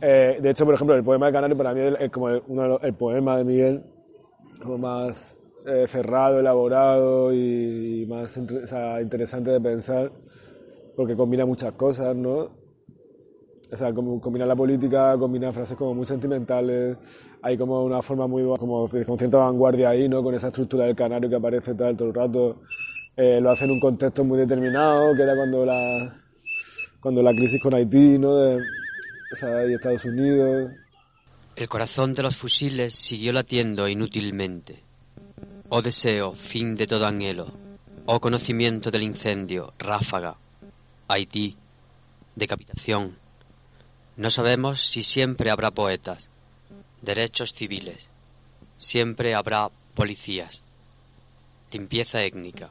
Eh, 0.00 0.38
de 0.40 0.50
hecho, 0.50 0.64
por 0.64 0.74
ejemplo, 0.74 0.94
el 0.96 1.04
poema 1.04 1.26
de 1.26 1.32
Canario 1.32 1.56
para 1.56 1.74
mí 1.74 1.80
es, 1.80 1.94
es 2.00 2.10
como 2.10 2.28
el, 2.28 2.42
uno 2.46 2.78
el 2.80 2.94
poema 2.94 3.36
de 3.36 3.44
Miguel 3.44 3.82
como 4.62 4.78
más 4.78 5.36
eh, 5.66 5.86
cerrado, 5.88 6.38
elaborado 6.40 7.32
y, 7.34 8.06
más 8.08 8.36
entre- 8.36 8.64
o 8.64 8.66
sea, 8.66 9.00
interesante 9.02 9.50
de 9.50 9.60
pensar, 9.60 10.10
porque 10.96 11.16
combina 11.16 11.44
muchas 11.44 11.72
cosas, 11.72 12.14
¿no? 12.16 12.61
O 13.72 13.76
sea, 13.76 13.90
como 13.94 14.20
combina 14.20 14.44
la 14.44 14.54
política, 14.54 15.16
combina 15.18 15.50
frases 15.50 15.78
como 15.78 15.94
muy 15.94 16.04
sentimentales, 16.04 16.98
hay 17.40 17.56
como 17.56 17.82
una 17.82 18.02
forma 18.02 18.26
muy, 18.26 18.42
como 18.58 18.86
con 18.86 19.18
cierta 19.18 19.38
vanguardia 19.38 19.88
ahí, 19.88 20.10
¿no? 20.10 20.22
Con 20.22 20.34
esa 20.34 20.48
estructura 20.48 20.84
del 20.84 20.94
canario 20.94 21.30
que 21.30 21.36
aparece 21.36 21.74
tal 21.74 21.96
todo 21.96 22.08
el 22.08 22.14
rato. 22.14 22.60
Eh, 23.16 23.40
lo 23.40 23.50
hace 23.50 23.64
en 23.64 23.70
un 23.70 23.80
contexto 23.80 24.24
muy 24.24 24.38
determinado, 24.38 25.14
que 25.14 25.22
era 25.22 25.34
cuando 25.34 25.64
la, 25.64 26.22
cuando 27.00 27.22
la 27.22 27.32
crisis 27.32 27.62
con 27.62 27.72
Haití, 27.72 28.18
¿no? 28.18 28.36
De, 28.36 28.62
o 29.32 29.36
sea, 29.36 29.66
y 29.66 29.72
Estados 29.72 30.04
Unidos. 30.04 30.70
El 31.56 31.68
corazón 31.68 32.12
de 32.12 32.22
los 32.24 32.36
fusiles 32.36 32.94
siguió 32.94 33.32
latiendo 33.32 33.88
inútilmente. 33.88 34.82
Oh 35.70 35.80
deseo, 35.80 36.34
fin 36.34 36.74
de 36.74 36.86
todo 36.86 37.06
anhelo. 37.06 37.46
Oh 38.04 38.20
conocimiento 38.20 38.90
del 38.90 39.04
incendio, 39.04 39.72
ráfaga. 39.78 40.36
Haití, 41.08 41.56
decapitación. 42.36 43.21
No 44.16 44.30
sabemos 44.30 44.86
si 44.86 45.02
siempre 45.02 45.50
habrá 45.50 45.70
poetas, 45.70 46.28
derechos 47.00 47.52
civiles. 47.52 48.08
Siempre 48.76 49.34
habrá 49.34 49.70
policías. 49.94 50.60
Limpieza 51.70 52.22
étnica. 52.22 52.70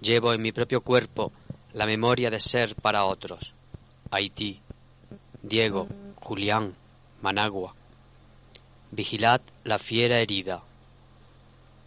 Llevo 0.00 0.34
en 0.34 0.42
mi 0.42 0.52
propio 0.52 0.82
cuerpo 0.82 1.32
la 1.72 1.86
memoria 1.86 2.30
de 2.30 2.40
ser 2.40 2.74
para 2.74 3.04
otros. 3.04 3.54
Haití, 4.10 4.60
Diego, 5.42 5.88
Julián, 6.16 6.74
Managua. 7.22 7.74
Vigilad 8.90 9.40
la 9.64 9.78
fiera 9.78 10.18
herida. 10.18 10.62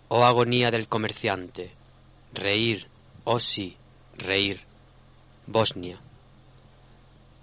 Oh 0.07 0.23
agonía 0.23 0.71
del 0.71 0.87
comerciante. 0.87 1.71
Reír, 2.33 2.87
oh 3.23 3.39
sí, 3.39 3.77
reír. 4.17 4.61
Bosnia. 5.45 5.99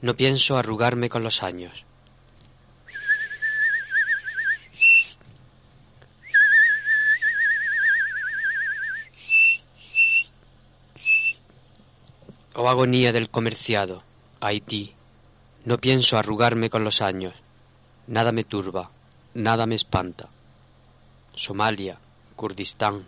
No 0.03 0.15
pienso 0.15 0.57
arrugarme 0.57 1.09
con 1.09 1.23
los 1.23 1.43
años. 1.43 1.85
Oh 12.55 12.69
agonía 12.69 13.13
del 13.13 13.31
comerciado. 13.31 14.03
Haití. 14.41 14.95
No 15.65 15.79
pienso 15.79 16.19
arrugarme 16.19 16.71
con 16.71 16.85
los 16.85 17.01
años. 17.01 17.35
Nada 18.07 18.33
me 18.33 18.45
turba, 18.45 18.91
nada 19.35 19.67
me 19.67 19.75
espanta. 19.75 20.29
Somalia, 21.35 21.99
Kurdistán, 22.37 23.07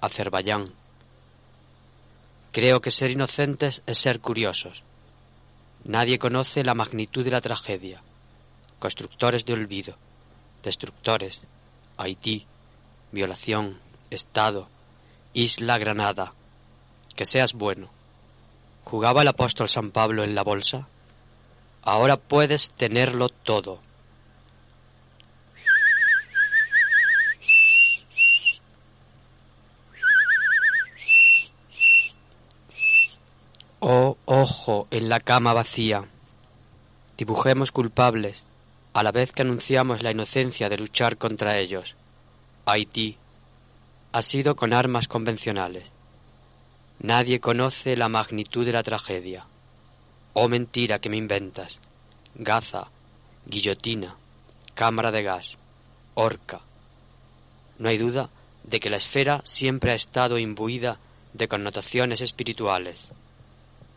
Azerbaiyán. 0.00 0.72
Creo 2.52 2.80
que 2.80 2.90
ser 2.90 3.10
inocentes 3.10 3.82
es 3.86 3.98
ser 3.98 4.20
curiosos. 4.20 4.82
Nadie 5.88 6.18
conoce 6.18 6.62
la 6.64 6.74
magnitud 6.74 7.24
de 7.24 7.30
la 7.30 7.40
tragedia. 7.40 8.02
Constructores 8.78 9.46
de 9.46 9.54
olvido, 9.54 9.96
destructores, 10.62 11.40
Haití, 11.96 12.46
violación, 13.10 13.80
Estado, 14.10 14.68
Isla 15.32 15.78
Granada. 15.78 16.34
Que 17.16 17.24
seas 17.24 17.54
bueno. 17.54 17.88
¿Jugaba 18.84 19.22
el 19.22 19.28
apóstol 19.28 19.70
San 19.70 19.90
Pablo 19.90 20.24
en 20.24 20.34
la 20.34 20.42
bolsa? 20.42 20.86
Ahora 21.80 22.18
puedes 22.18 22.68
tenerlo 22.74 23.30
todo. 23.30 23.80
Oh, 33.80 34.17
ojo, 34.30 34.86
en 34.90 35.08
la 35.08 35.20
cama 35.20 35.54
vacía. 35.54 36.04
Dibujemos 37.16 37.72
culpables, 37.72 38.44
a 38.92 39.02
la 39.02 39.10
vez 39.10 39.32
que 39.32 39.40
anunciamos 39.40 40.02
la 40.02 40.10
inocencia 40.10 40.68
de 40.68 40.76
luchar 40.76 41.16
contra 41.16 41.56
ellos. 41.56 41.94
Haití 42.66 43.16
ha 44.12 44.20
sido 44.20 44.54
con 44.54 44.74
armas 44.74 45.08
convencionales. 45.08 45.90
Nadie 46.98 47.40
conoce 47.40 47.96
la 47.96 48.10
magnitud 48.10 48.66
de 48.66 48.72
la 48.72 48.82
tragedia. 48.82 49.46
Oh 50.34 50.46
mentira 50.46 50.98
que 50.98 51.08
me 51.08 51.16
inventas. 51.16 51.80
Gaza, 52.34 52.88
guillotina, 53.46 54.14
cámara 54.74 55.10
de 55.10 55.22
gas, 55.22 55.56
horca. 56.12 56.60
no 57.78 57.88
hay 57.88 57.96
duda 57.96 58.28
de 58.62 58.78
que 58.78 58.90
la 58.90 58.98
esfera 58.98 59.40
siempre 59.44 59.92
ha 59.92 59.94
estado 59.94 60.36
imbuida 60.36 60.98
de 61.32 61.48
connotaciones 61.48 62.20
espirituales. 62.20 63.08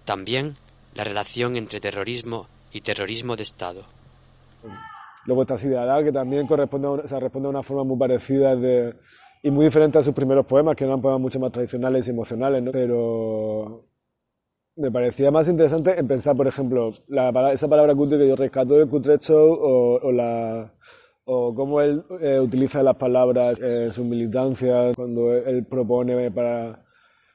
También 0.05 0.55
la 0.93 1.03
relación 1.03 1.55
entre 1.55 1.79
terrorismo 1.79 2.47
y 2.71 2.81
terrorismo 2.81 3.35
de 3.35 3.43
Estado. 3.43 3.83
Luego 5.25 5.43
está 5.43 5.57
Sideral, 5.57 6.03
que 6.03 6.11
también 6.11 6.47
corresponde 6.47 6.87
a, 6.87 6.91
una, 6.91 7.03
responde 7.03 7.47
a 7.47 7.51
una 7.51 7.63
forma 7.63 7.83
muy 7.83 7.97
parecida 7.97 8.55
de, 8.55 8.95
y 9.43 9.51
muy 9.51 9.65
diferente 9.65 9.99
a 9.99 10.03
sus 10.03 10.13
primeros 10.13 10.45
poemas, 10.45 10.75
que 10.75 10.85
eran 10.85 11.01
poemas 11.01 11.21
mucho 11.21 11.39
más 11.39 11.51
tradicionales 11.51 12.07
y 12.07 12.11
emocionales, 12.11 12.63
¿no? 12.63 12.71
Pero 12.71 13.85
me 14.75 14.91
parecía 14.91 15.29
más 15.29 15.47
interesante 15.47 15.99
en 15.99 16.07
pensar, 16.07 16.35
por 16.35 16.47
ejemplo, 16.47 16.93
la, 17.07 17.51
esa 17.51 17.67
palabra 17.67 17.93
cutre 17.93 18.17
que 18.17 18.27
yo 18.27 18.35
rescato 18.35 18.73
del 18.73 18.87
Cutre 18.87 19.17
o, 19.29 19.99
o 20.01 20.11
la 20.11 20.71
o 21.25 21.53
cómo 21.53 21.81
él 21.81 22.03
eh, 22.19 22.39
utiliza 22.39 22.81
las 22.81 22.95
palabras 22.95 23.59
en 23.59 23.91
su 23.91 24.03
militancia 24.03 24.91
cuando 24.95 25.33
él 25.33 25.65
propone 25.65 26.31
para 26.31 26.83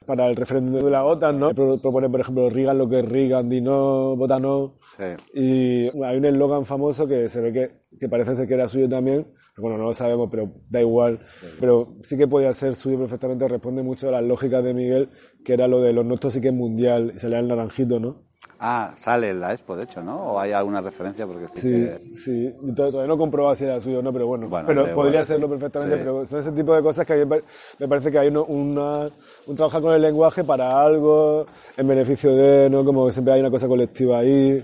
para 0.07 0.27
el 0.27 0.35
referéndum 0.35 0.83
de 0.83 0.89
la 0.89 1.03
OTAN, 1.03 1.39
¿no? 1.39 1.53
Propone, 1.53 2.09
por 2.09 2.21
ejemplo, 2.21 2.49
Reagan 2.49 2.77
lo 2.77 2.87
que 2.87 2.99
es 2.99 3.07
Reagan, 3.07 3.49
di 3.49 3.61
no, 3.61 4.15
vota 4.15 4.39
no. 4.39 4.75
Sí. 4.95 5.03
Y 5.33 6.03
hay 6.03 6.17
un 6.17 6.25
eslogan 6.25 6.65
famoso 6.65 7.05
que 7.05 7.27
se 7.27 7.41
ve 7.41 7.51
que, 7.51 7.67
que 7.99 8.07
parece 8.07 8.33
ser 8.33 8.47
que 8.47 8.53
era 8.53 8.67
suyo 8.67 8.87
también, 8.87 9.27
bueno, 9.57 9.77
no 9.77 9.83
lo 9.83 9.93
sabemos, 9.93 10.29
pero 10.31 10.49
da 10.69 10.79
igual. 10.79 11.19
Pero 11.59 11.95
sí 12.03 12.17
que 12.17 12.27
podía 12.27 12.53
ser 12.53 12.75
suyo 12.75 12.97
perfectamente, 12.99 13.47
responde 13.47 13.83
mucho 13.83 14.07
a 14.07 14.11
las 14.11 14.23
lógicas 14.23 14.63
de 14.63 14.73
Miguel, 14.73 15.09
que 15.43 15.53
era 15.53 15.67
lo 15.67 15.81
de 15.81 15.91
los 15.91 16.05
nuestros 16.05 16.33
sí 16.33 16.41
que 16.41 16.47
es 16.47 16.53
mundial, 16.53 17.11
y 17.13 17.19
salía 17.19 17.39
el 17.39 17.47
naranjito, 17.47 17.99
¿no? 17.99 18.26
Ah, 18.59 18.93
sale 18.97 19.29
en 19.29 19.39
la 19.39 19.53
Expo, 19.53 19.75
de 19.75 19.83
hecho, 19.83 20.01
¿no? 20.01 20.33
¿O 20.33 20.39
hay 20.39 20.51
alguna 20.51 20.81
referencia? 20.81 21.27
Porque 21.27 21.47
sí, 21.53 21.87
sí, 22.15 22.53
Todavía 22.75 23.07
no 23.07 23.17
comprobado 23.17 23.55
si 23.55 23.65
era 23.65 23.79
suyo 23.79 23.99
o 23.99 24.01
no, 24.01 24.11
pero 24.11 24.25
bueno. 24.27 24.49
pero 24.65 24.93
podría 24.95 25.23
serlo 25.23 25.47
perfectamente, 25.47 25.97
pero 25.97 26.25
son 26.25 26.39
ese 26.39 26.51
tipo 26.51 26.75
de 26.75 26.81
cosas 26.81 27.05
que 27.05 27.13
a 27.13 27.25
mí 27.25 27.35
me 27.79 27.87
parece 27.87 28.11
que 28.11 28.17
hay 28.17 28.27
una, 28.29 29.09
un 29.45 29.55
trabajar 29.55 29.81
con 29.81 29.93
el 29.93 30.01
lenguaje 30.01 30.43
para 30.43 30.81
algo, 30.81 31.45
en 31.75 31.87
beneficio 31.87 32.35
de, 32.35 32.69
¿no? 32.69 32.83
Como 32.83 33.05
que 33.05 33.11
siempre 33.11 33.33
hay 33.33 33.41
una 33.41 33.51
cosa 33.51 33.67
colectiva 33.67 34.19
ahí. 34.19 34.63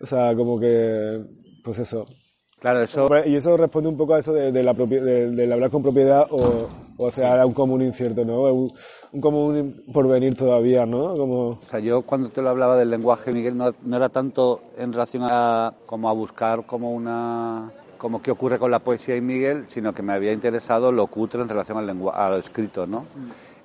O 0.00 0.06
sea, 0.06 0.34
como 0.34 0.58
que, 0.58 1.20
pues 1.62 1.78
eso. 1.78 2.06
Claro, 2.60 2.82
eso. 2.82 3.08
Y 3.24 3.36
eso 3.36 3.56
responde 3.56 3.88
un 3.88 3.96
poco 3.96 4.14
a 4.14 4.18
eso 4.18 4.32
de, 4.32 4.62
la 4.62 4.72
de, 4.72 5.30
del 5.30 5.52
hablar 5.52 5.70
con 5.70 5.82
propiedad 5.82 6.26
o, 6.30 6.68
o 6.96 7.10
sea, 7.12 7.46
un 7.46 7.52
común 7.52 7.82
incierto, 7.82 8.24
¿no? 8.24 8.42
Un, 8.42 8.72
un 9.12 9.20
común 9.20 9.84
porvenir 9.92 10.36
todavía, 10.36 10.84
¿no? 10.84 11.14
Como... 11.14 11.48
O 11.50 11.60
sea, 11.64 11.78
yo 11.78 12.02
cuando 12.02 12.30
te 12.30 12.42
lo 12.42 12.48
hablaba 12.48 12.76
del 12.76 12.90
lenguaje, 12.90 13.32
Miguel, 13.32 13.56
no, 13.56 13.72
no 13.84 13.96
era 13.96 14.08
tanto 14.08 14.60
en 14.76 14.92
relación 14.92 15.22
a 15.24 15.72
como 15.86 16.08
a 16.08 16.12
buscar 16.12 16.66
como 16.66 16.92
una 16.92 17.70
como 17.98 18.22
qué 18.22 18.30
ocurre 18.30 18.58
con 18.58 18.70
la 18.70 18.78
poesía 18.78 19.16
y 19.16 19.20
Miguel, 19.20 19.64
sino 19.66 19.92
que 19.92 20.02
me 20.02 20.12
había 20.12 20.32
interesado 20.32 20.92
lo 20.92 21.08
cutre 21.08 21.42
en 21.42 21.48
relación 21.48 21.78
al 21.78 21.86
lenguaje, 21.86 22.20
a 22.20 22.30
lo 22.30 22.36
escrito, 22.36 22.86
¿no? 22.86 23.04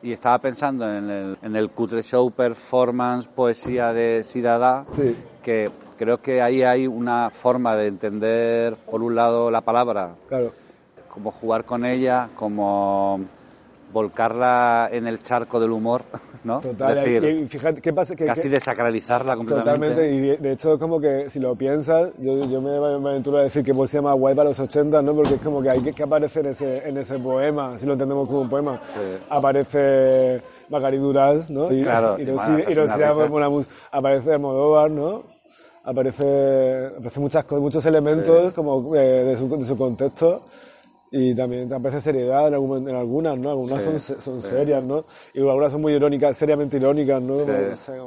Y 0.02 0.12
estaba 0.12 0.40
pensando 0.40 0.92
en 0.92 1.10
el, 1.10 1.38
en 1.42 1.56
el 1.56 1.70
cutre 1.70 2.02
show 2.02 2.30
performance 2.32 3.28
poesía 3.28 3.94
de 3.94 4.24
Sidada, 4.24 4.86
sí. 4.92 5.16
que 5.42 5.70
creo 6.04 6.22
que 6.22 6.42
ahí 6.42 6.64
hay 6.64 6.86
una 6.86 7.30
forma 7.30 7.78
de 7.78 7.88
entender, 7.88 8.76
por 8.92 9.02
un 9.02 9.16
lado, 9.16 9.50
la 9.50 9.62
palabra, 9.62 10.16
claro. 10.28 10.52
como 11.08 11.32
jugar 11.32 11.64
con 11.64 11.86
ella, 11.86 12.28
como 12.36 13.22
volcarla 13.94 14.90
en 14.92 15.08
el 15.08 15.24
charco 15.24 15.62
del 15.62 15.72
humor, 15.72 16.02
¿no? 16.44 16.60
Total, 16.60 16.96
decir, 16.96 17.24
y 17.24 17.48
fíjate, 17.48 17.80
¿qué 17.80 17.94
pasa? 17.94 18.18
Que, 18.18 18.26
casi 18.26 18.44
que, 18.44 18.50
desacralizarla 18.50 19.38
completamente. 19.38 19.96
Totalmente, 19.96 20.14
y 20.14 20.20
de, 20.20 20.38
de, 20.38 20.52
hecho 20.52 20.74
es 20.74 20.80
como 20.80 21.00
que 21.00 21.30
si 21.30 21.40
lo 21.40 21.56
piensas, 21.56 22.12
yo, 22.18 22.50
yo 22.50 22.60
me, 22.60 22.78
me 23.00 23.10
aventuro 23.10 23.38
a 23.38 23.44
decir 23.44 23.64
que 23.64 23.74
poesía 23.74 24.02
más 24.02 24.18
guay 24.18 24.36
para 24.36 24.50
los 24.50 24.60
80, 24.60 25.02
¿no? 25.02 25.16
Porque 25.16 25.36
es 25.36 25.42
como 25.42 25.62
que 25.62 25.70
hay 25.70 25.80
que, 25.82 25.94
que 25.94 26.04
aparecer 26.04 26.46
en 26.46 26.52
ese, 26.52 26.90
en 26.90 26.98
ese 26.98 27.18
poema, 27.18 27.78
si 27.78 27.86
lo 27.86 27.94
entendemos 27.94 28.28
como 28.28 28.42
un 28.42 28.50
poema. 28.50 28.82
Sí. 28.94 29.24
Aparece 29.30 30.42
Magari 30.68 30.98
Duraz, 30.98 31.50
¿no? 31.50 31.72
Y, 31.72 31.82
claro, 31.82 32.18
y, 32.20 32.24
y 32.24 32.26
y 32.26 32.78
una, 32.78 33.66
aparece 33.92 34.34
Almodóvar, 34.34 34.92
¿no? 34.92 35.33
Aparece, 35.84 36.88
aparece 36.98 37.20
muchas 37.20 37.46
muchos 37.52 37.86
elementos 37.86 38.48
Sí. 38.48 38.52
como 38.54 38.96
eh, 38.96 39.00
de, 39.26 39.36
su, 39.36 39.50
de 39.58 39.66
su 39.66 39.78
contexto 39.78 40.44
y 41.12 41.36
también 41.36 41.72
aparece 41.74 42.00
seriedad 42.02 42.48
en, 42.48 42.54
algún- 42.56 42.88
en 42.90 42.96
algunas, 42.96 43.38
¿no? 43.38 43.52
Algunas 43.52 43.84
Sí, 43.84 44.00
son, 44.00 44.22
son 44.22 44.42
sí. 44.42 44.48
serias, 44.50 44.84
¿no? 44.84 45.04
Y 45.34 45.40
algunas 45.42 45.72
son 45.72 45.82
muy 45.82 45.94
irónicas, 45.94 46.36
seriamente 46.38 46.78
irónicas, 46.78 47.22
¿no? 47.22 47.40
Sé, 47.76 47.98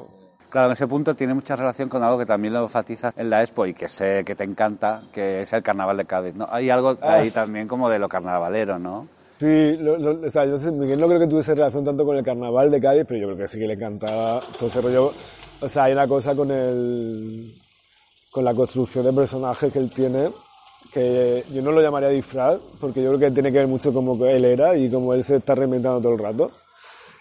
Claro, 0.48 0.68
en 0.68 0.72
ese 0.72 0.86
punto 0.86 1.14
tiene 1.14 1.34
mucha 1.34 1.54
relación 1.54 1.88
con 1.88 2.02
algo 2.02 2.18
que 2.18 2.24
también 2.24 2.54
lo 2.54 2.62
enfatizas 2.62 3.12
en 3.16 3.28
la 3.28 3.42
Expo 3.42 3.66
y 3.66 3.74
que 3.74 3.88
sé 3.88 4.22
que 4.24 4.34
te 4.34 4.44
encanta, 4.44 5.02
que 5.12 5.42
es 5.42 5.52
el 5.52 5.62
Carnaval 5.62 5.98
de 5.98 6.04
Cádiz, 6.06 6.34
¿no? 6.34 6.46
Hay 6.50 6.70
algo 6.70 6.96
Ah. 7.02 7.14
ahí 7.16 7.30
también 7.30 7.68
como 7.68 7.90
de 7.90 7.98
lo 7.98 8.08
carnavalero, 8.08 8.78
¿no? 8.78 9.06
Sí, 9.38 9.76
lo, 9.76 9.98
lo- 9.98 10.26
o 10.26 10.30
sea, 10.30 10.46
yo 10.46 10.56
Miguel 10.72 10.98
no 10.98 11.08
creo 11.08 11.20
que 11.20 11.26
tuviese 11.26 11.54
relación 11.54 11.84
tanto 11.84 12.06
con 12.06 12.16
el 12.16 12.24
carnaval 12.24 12.70
de 12.70 12.80
Cádiz, 12.80 13.04
pero 13.06 13.20
yo 13.20 13.26
creo 13.26 13.36
que 13.38 13.48
sí 13.48 13.58
que 13.58 13.66
le 13.66 13.74
encantaba 13.74 14.40
todo 14.58 14.68
ese 14.68 14.80
rollo. 14.80 15.12
O 15.60 15.68
sea, 15.68 15.84
hay 15.84 15.92
una 15.92 16.06
cosa 16.08 16.34
con 16.34 16.50
el, 16.50 17.54
con 18.36 18.44
la 18.44 18.52
construcción 18.52 19.02
de 19.02 19.14
personajes 19.14 19.72
que 19.72 19.78
él 19.78 19.90
tiene, 19.90 20.28
que 20.92 21.42
yo 21.54 21.62
no 21.62 21.72
lo 21.72 21.80
llamaría 21.80 22.10
disfraz, 22.10 22.58
porque 22.78 23.02
yo 23.02 23.08
creo 23.08 23.18
que 23.18 23.30
tiene 23.30 23.50
que 23.50 23.60
ver 23.60 23.66
mucho 23.66 23.94
como 23.94 24.22
él 24.26 24.44
era 24.44 24.76
y 24.76 24.90
como 24.90 25.14
él 25.14 25.24
se 25.24 25.36
está 25.36 25.54
reinventando 25.54 26.02
todo 26.02 26.12
el 26.12 26.18
rato. 26.18 26.50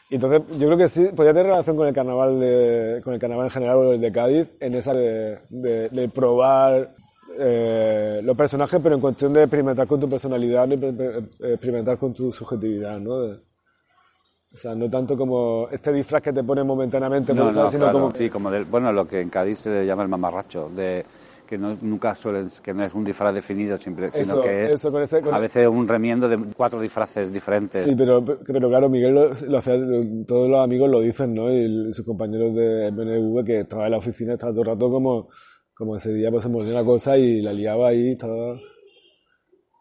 Entonces, 0.09 0.41
yo 0.59 0.67
creo 0.67 0.77
que 0.77 0.89
sí, 0.89 1.07
podría 1.15 1.31
tener 1.31 1.45
relación 1.45 1.77
con 1.77 1.87
el 1.87 1.93
carnaval 1.93 2.37
de, 2.37 2.99
con 3.01 3.13
el 3.13 3.19
carnaval 3.21 3.45
en 3.45 3.51
general 3.51 3.77
o 3.77 3.93
el 3.93 4.01
de 4.01 4.11
Cádiz, 4.11 4.57
en 4.59 4.75
esa 4.75 4.93
de, 4.93 5.39
de, 5.49 6.09
probar 6.09 6.93
eh, 7.39 8.19
los 8.21 8.35
personajes, 8.35 8.81
pero 8.83 8.95
en 8.95 9.01
cuestión 9.01 9.31
de 9.31 9.43
experimentar 9.43 9.87
con 9.87 10.01
tu 10.01 10.09
personalidad, 10.09 10.69
experimentar 10.69 11.97
con 11.97 12.13
tu 12.13 12.33
subjetividad, 12.33 12.99
¿no? 12.99 13.37
O 14.55 14.57
sea, 14.57 14.73
no 14.73 14.89
tanto 14.89 15.17
como 15.17 15.67
este 15.69 15.91
disfraz 15.91 16.21
que 16.21 16.31
te 16.31 16.41
pones 16.41 16.63
momentáneamente, 16.65 17.33
No, 17.33 17.49
usar, 17.49 17.65
no, 17.65 17.69
sino 17.69 17.83
claro, 17.83 17.99
como 17.99 18.15
sí, 18.15 18.29
como 18.29 18.49
del, 18.49 18.63
bueno, 18.63 18.89
lo 18.93 19.05
que 19.05 19.19
en 19.19 19.29
Cádiz 19.29 19.59
se 19.59 19.69
le 19.69 19.85
llama 19.85 20.03
el 20.03 20.07
mamarracho, 20.07 20.69
de 20.73 21.05
que 21.45 21.57
no, 21.57 21.77
nunca 21.81 22.15
suelen, 22.15 22.47
que 22.63 22.73
no 22.73 22.85
es 22.85 22.93
un 22.93 23.03
disfraz 23.03 23.35
definido, 23.35 23.75
siempre, 23.77 24.11
sino 24.13 24.41
que 24.41 24.63
es 24.63 24.71
eso, 24.71 24.93
con 24.93 25.03
ese- 25.03 25.21
con- 25.21 25.33
a 25.33 25.39
veces 25.39 25.67
un 25.67 25.85
remiendo 25.85 26.29
de 26.29 26.37
cuatro 26.55 26.79
disfraces 26.79 27.33
diferentes. 27.33 27.83
Sí, 27.83 27.95
pero, 27.97 28.23
pero 28.23 28.69
claro, 28.69 28.87
Miguel 28.87 29.13
lo, 29.13 29.27
lo 29.33 29.61
todos 30.25 30.49
los 30.49 30.63
amigos 30.63 30.89
lo 30.89 31.01
dicen, 31.01 31.33
¿no? 31.33 31.51
Y 31.51 31.93
sus 31.93 32.05
compañeros 32.05 32.55
de 32.55 32.87
MNV 32.93 33.43
que 33.43 33.59
estaba 33.59 33.85
en 33.85 33.91
la 33.91 33.97
oficina, 33.97 34.33
estaba 34.33 34.53
todo 34.53 34.61
el 34.61 34.67
rato 34.67 34.89
como, 34.89 35.27
como 35.73 35.97
ese 35.97 36.13
día 36.13 36.31
pues 36.31 36.43
se 36.43 36.49
movía 36.49 36.71
una 36.71 36.85
cosa 36.85 37.17
y 37.17 37.41
la 37.41 37.51
liaba 37.51 37.89
ahí, 37.89 38.11
estaba... 38.11 38.55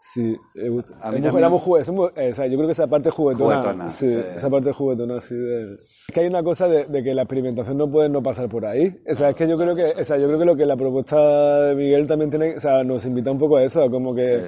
Sí, 0.06 0.36
eh, 0.54 0.70
A 1.00 1.10
mí 1.10 1.18
muy 1.48 1.58
jue- 1.60 1.82
somos- 1.82 2.12
eh, 2.16 2.28
o 2.30 2.34
sea, 2.34 2.46
yo 2.46 2.56
creo 2.56 2.66
que 2.68 2.72
esa 2.72 2.86
parte 2.86 3.08
juguetona, 3.08 3.56
Juguetona, 3.62 3.88
sí, 3.90 4.06
sí. 4.12 4.20
esa 4.36 4.50
parte 4.50 4.70
juguetona 4.70 5.16
así 5.16 5.34
de... 5.34 5.72
Es 5.74 5.96
que 6.12 6.20
hay 6.20 6.26
una 6.26 6.42
cosa 6.42 6.68
de, 6.68 6.84
de 6.84 7.02
que 7.02 7.14
la 7.14 7.22
experimentación 7.22 7.78
no 7.78 7.90
puede 7.90 8.10
no 8.10 8.22
pasar 8.22 8.48
por 8.50 8.66
ahí. 8.66 8.94
O 9.10 9.14
sea, 9.14 9.30
es 9.30 9.34
que 9.36 9.48
yo 9.48 9.56
creo 9.56 9.74
que, 9.74 9.84
o 9.98 10.04
sea, 10.04 10.18
yo 10.18 10.26
creo 10.26 10.38
que 10.38 10.44
lo 10.44 10.56
que 10.56 10.66
la 10.66 10.76
propuesta 10.76 11.68
de 11.68 11.74
Miguel 11.74 12.06
también 12.06 12.28
tiene, 12.30 12.54
o 12.56 12.60
sea, 12.60 12.84
nos 12.84 13.06
invita 13.06 13.30
un 13.30 13.38
poco 13.38 13.56
a 13.56 13.62
eso, 13.64 13.82
a 13.82 13.90
como 13.90 14.14
que 14.14 14.42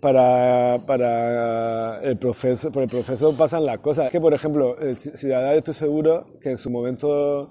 para, 0.00 0.78
para 0.86 2.00
el 2.02 2.16
proceso, 2.16 2.72
por 2.72 2.82
el 2.82 2.88
proceso 2.88 3.36
pasan 3.36 3.66
las 3.66 3.78
cosas. 3.80 4.06
Es 4.06 4.12
que, 4.12 4.20
por 4.20 4.32
ejemplo, 4.32 4.78
el 4.78 4.96
Ci- 4.96 5.14
Ciudadano, 5.14 5.52
estoy 5.58 5.74
seguro 5.74 6.26
que 6.40 6.50
en 6.52 6.56
su 6.58 6.70
momento 6.70 7.50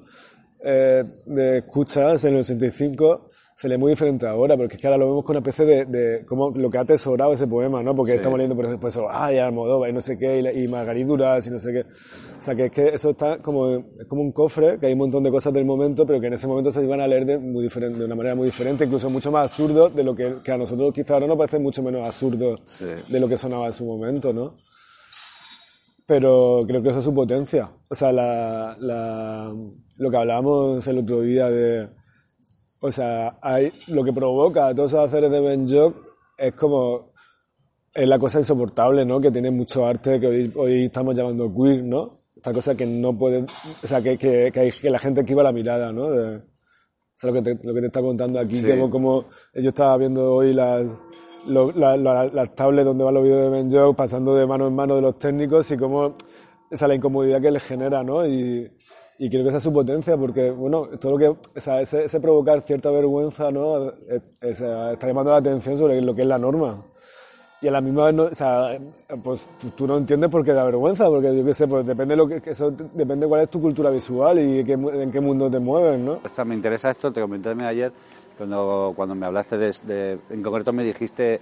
eh, 0.63 1.03
de 1.27 1.57
escuchas, 1.59 2.23
en 2.25 2.33
el 2.33 2.39
85, 2.41 3.29
se 3.57 3.69
lee 3.69 3.77
muy 3.77 3.91
diferente 3.91 4.27
ahora, 4.27 4.57
porque 4.57 4.75
es 4.75 4.81
que 4.81 4.85
ahora 4.87 4.97
lo 4.97 5.07
vemos 5.07 5.23
con 5.23 5.37
una 5.37 5.39
especie 5.47 5.63
de, 5.65 5.85
de 5.85 6.25
como 6.25 6.49
lo 6.51 6.69
que 6.69 6.77
ha 6.77 6.81
atesorado 6.81 7.31
ese 7.31 7.47
poema, 7.47 7.81
¿no? 7.81 7.95
Porque 7.95 8.11
Sí. 8.11 8.17
estamos 8.17 8.37
leyendo, 8.37 8.53
por 8.55 8.65
ejemplo, 8.65 8.89
eso, 8.89 9.07
ay, 9.09 9.37
Almodóvar 9.37 9.89
y 9.89 9.93
no 9.93 10.01
sé 10.01 10.17
qué, 10.17 10.41
y, 10.53 10.63
y 10.63 10.67
Margarit 10.67 11.07
Duras 11.07 11.47
y 11.47 11.51
no 11.51 11.57
sé 11.59 11.71
qué. 11.71 11.79
O 11.81 12.43
sea, 12.43 12.53
que 12.53 12.65
es 12.65 12.71
que 12.71 12.87
eso 12.89 13.11
está 13.11 13.37
como, 13.41 13.69
es 13.71 14.05
como 14.09 14.21
un 14.23 14.33
cofre, 14.33 14.77
que 14.77 14.87
hay 14.87 14.91
un 14.93 14.99
montón 14.99 15.23
de 15.23 15.31
cosas 15.31 15.53
del 15.53 15.63
momento, 15.63 16.05
pero 16.05 16.19
que 16.19 16.27
en 16.27 16.33
ese 16.33 16.47
momento 16.47 16.69
se 16.69 16.83
iban 16.83 16.99
a 16.99 17.07
leer 17.07 17.25
de, 17.25 17.37
muy 17.37 17.63
diferente, 17.63 17.97
de 17.99 18.05
una 18.05 18.15
manera 18.15 18.35
muy 18.35 18.47
diferente, 18.47 18.83
incluso 18.83 19.09
mucho 19.09 19.31
más 19.31 19.43
absurdo 19.51 19.89
de 19.89 20.03
lo 20.03 20.13
que, 20.13 20.35
que 20.43 20.51
a 20.51 20.57
nosotros 20.57 20.93
quizá 20.93 21.13
ahora 21.13 21.27
nos 21.27 21.37
parece 21.37 21.57
mucho 21.57 21.81
menos 21.81 22.05
absurdo 22.05 22.55
Sí. 22.65 22.85
de 23.07 23.19
lo 23.21 23.27
que 23.29 23.37
sonaba 23.37 23.67
en 23.67 23.73
su 23.73 23.85
momento, 23.85 24.33
¿no? 24.33 24.51
Pero 26.05 26.59
creo 26.67 26.83
que 26.83 26.89
esa 26.89 26.99
es 26.99 27.05
su 27.05 27.13
potencia. 27.13 27.69
O 27.87 27.95
sea, 27.95 28.11
la, 28.11 28.75
la, 28.79 29.51
lo 29.97 30.11
que 30.11 30.17
hablábamos 30.17 30.85
el 30.87 30.99
otro 30.99 31.21
día 31.21 31.49
de... 31.49 31.87
O 32.85 32.91
sea, 32.91 33.37
hay, 33.41 33.71
lo 33.87 34.03
que 34.03 34.13
provoca 34.13 34.73
todos 34.75 34.91
esos 34.91 35.07
haceres 35.07 35.31
de 35.31 35.39
Ben 35.39 35.69
Jock 35.69 35.95
es 36.37 36.53
como... 36.53 37.13
Es 37.93 38.07
la 38.07 38.19
cosa 38.19 38.39
insoportable, 38.39 39.05
¿no? 39.05 39.21
Que 39.21 39.31
tiene 39.31 39.49
mucho 39.51 39.85
arte 39.85 40.19
que 40.19 40.27
hoy, 40.27 40.53
hoy 40.55 40.85
estamos 40.85 41.15
llamando 41.15 41.49
queer, 41.53 41.81
¿no? 41.83 42.19
Esta 42.35 42.51
cosa 42.51 42.75
que 42.75 42.85
no 42.85 43.17
puede... 43.17 43.45
O 43.83 43.87
sea, 43.87 44.01
que, 44.01 44.17
que, 44.17 44.51
que, 44.53 44.59
hay, 44.59 44.71
que 44.71 44.89
la 44.89 44.99
gente 44.99 45.21
esquiva 45.21 45.41
la 45.43 45.51
mirada, 45.53 45.93
¿no? 45.93 46.09
De, 46.11 46.35
o 46.37 46.41
sea, 47.17 47.31
lo 47.31 47.33
que 47.33 47.41
te, 47.41 47.65
lo 47.65 47.73
que 47.73 47.79
te 47.79 47.87
está 47.87 48.01
contando 48.01 48.37
aquí, 48.39 48.57
Sí. 48.57 48.67
como, 48.69 48.89
como 48.89 49.25
yo 49.53 49.69
estaba 49.69 49.95
viendo 49.97 50.33
hoy 50.33 50.53
las, 50.53 51.03
lo- 51.47 51.71
la- 51.71 51.95
la- 51.95 52.25
las 52.25 52.53
tablets 52.53 52.85
donde 52.85 53.05
van 53.05 53.13
los 53.13 53.23
vídeos 53.23 53.43
de 53.43 53.49
Ben 53.49 53.71
Jock 53.71 53.95
pasando 53.95 54.35
de 54.35 54.45
mano 54.45 54.67
en 54.67 54.75
mano 54.75 54.95
de 54.97 55.01
los 55.01 55.17
técnicos 55.17 55.71
y 55.71 55.77
cómo 55.77 56.15
esa 56.69 56.89
la 56.89 56.95
incomodidad 56.95 57.41
que 57.41 57.51
les 57.51 57.63
genera, 57.63 58.03
¿no? 58.03 58.27
Y, 58.27 58.69
y 59.17 59.29
creo 59.29 59.43
que 59.43 59.49
esa 59.49 59.57
es 59.57 59.63
su 59.63 59.71
potencia, 59.73 60.17
porque, 60.17 60.51
bueno, 60.51 60.87
todo 60.99 61.13
lo 61.13 61.17
que, 61.17 61.27
o 61.29 61.61
sea, 61.61 61.81
ese, 61.81 62.03
ese 62.05 62.19
provocar 62.19 62.61
cierta 62.61 62.91
vergüenza, 62.91 63.49
¿no? 63.51 63.89
Es- 64.09 64.21
es- 64.41 64.61
está 64.61 65.07
llamando 65.07 65.31
la 65.31 65.37
atención 65.37 65.77
sobre 65.77 66.01
lo 66.01 66.13
que 66.15 66.21
es 66.23 66.27
la 66.27 66.37
norma. 66.37 66.83
y 67.61 67.67
a 67.67 67.71
la 67.71 67.81
misma 67.81 68.05
vez, 68.05 68.13
no, 68.13 68.23
o 68.25 68.35
sea, 68.35 68.77
pues 69.23 69.49
tú- 69.59 69.69
tú 69.71 69.87
no 69.87 69.97
entiendes 69.97 70.29
por 70.29 70.43
qué 70.43 70.51
da 70.53 70.63
vergüenza, 70.65 71.07
porque 71.07 71.35
yo 71.35 71.43
qué 71.43 71.53
sé, 71.53 71.67
pues 71.67 71.83
depende 71.85 72.15
lo 72.15 72.27
que, 72.27 72.39
eso 72.45 72.69
depende 72.69 73.25
cuál 73.27 73.41
es 73.41 73.49
tu 73.49 73.59
cultura 73.59 73.89
visual 73.89 74.37
y 74.37 74.63
qué 74.63 74.73
en 74.73 75.09
qué 75.11 75.19
mundo 75.19 75.49
te 75.49 75.57
mueves, 75.59 75.97
¿no? 75.99 76.19
O 76.23 76.29
sea, 76.29 76.45
me 76.45 76.53
interesa 76.53 76.91
esto, 76.91 77.11
te 77.11 77.21
comenté 77.21 77.49
ayer, 77.63 77.91
cuando, 78.37 78.93
cuando 78.95 79.15
me 79.15 79.25
hablaste 79.25 79.57
de, 79.57 79.73
de- 79.87 80.19
en 80.29 80.43
concreto 80.43 80.73
me 80.73 80.83
dijiste 80.83 81.39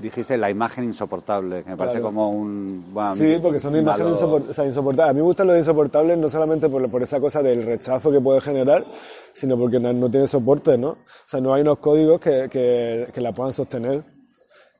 dijiste 0.00 0.36
la 0.36 0.50
imagen 0.50 0.84
insoportable, 0.84 1.62
que 1.64 1.70
me 1.70 1.76
parece 1.76 1.98
Claro. 2.00 2.06
como 2.14 2.30
un... 2.30 2.86
bueno, 2.92 3.14
Sí, 3.16 3.38
porque 3.40 3.60
son 3.60 3.76
imágenes 3.76 4.20
insopor- 4.20 4.48
o 4.50 4.54
sea, 4.54 4.64
insoportables. 4.66 5.10
A 5.10 5.12
mí 5.12 5.20
me 5.20 5.24
gustan 5.26 5.46
los 5.46 5.56
insoportables 5.58 6.18
no 6.18 6.28
solamente 6.28 6.68
por, 6.68 6.88
por 6.90 7.02
esa 7.02 7.20
cosa 7.20 7.42
del 7.42 7.64
rechazo 7.64 8.10
que 8.10 8.20
puede 8.20 8.40
generar, 8.40 8.84
sino 9.32 9.56
porque 9.56 9.78
no, 9.78 9.92
no 9.92 10.10
tiene 10.10 10.26
soporte, 10.26 10.76
¿no? 10.76 10.90
O 10.90 10.96
sea, 11.26 11.40
no 11.40 11.54
hay 11.54 11.62
unos 11.62 11.78
códigos 11.78 12.20
que, 12.20 12.48
que, 12.50 13.08
que 13.12 13.20
la 13.20 13.32
puedan 13.32 13.52
sostener. 13.52 14.02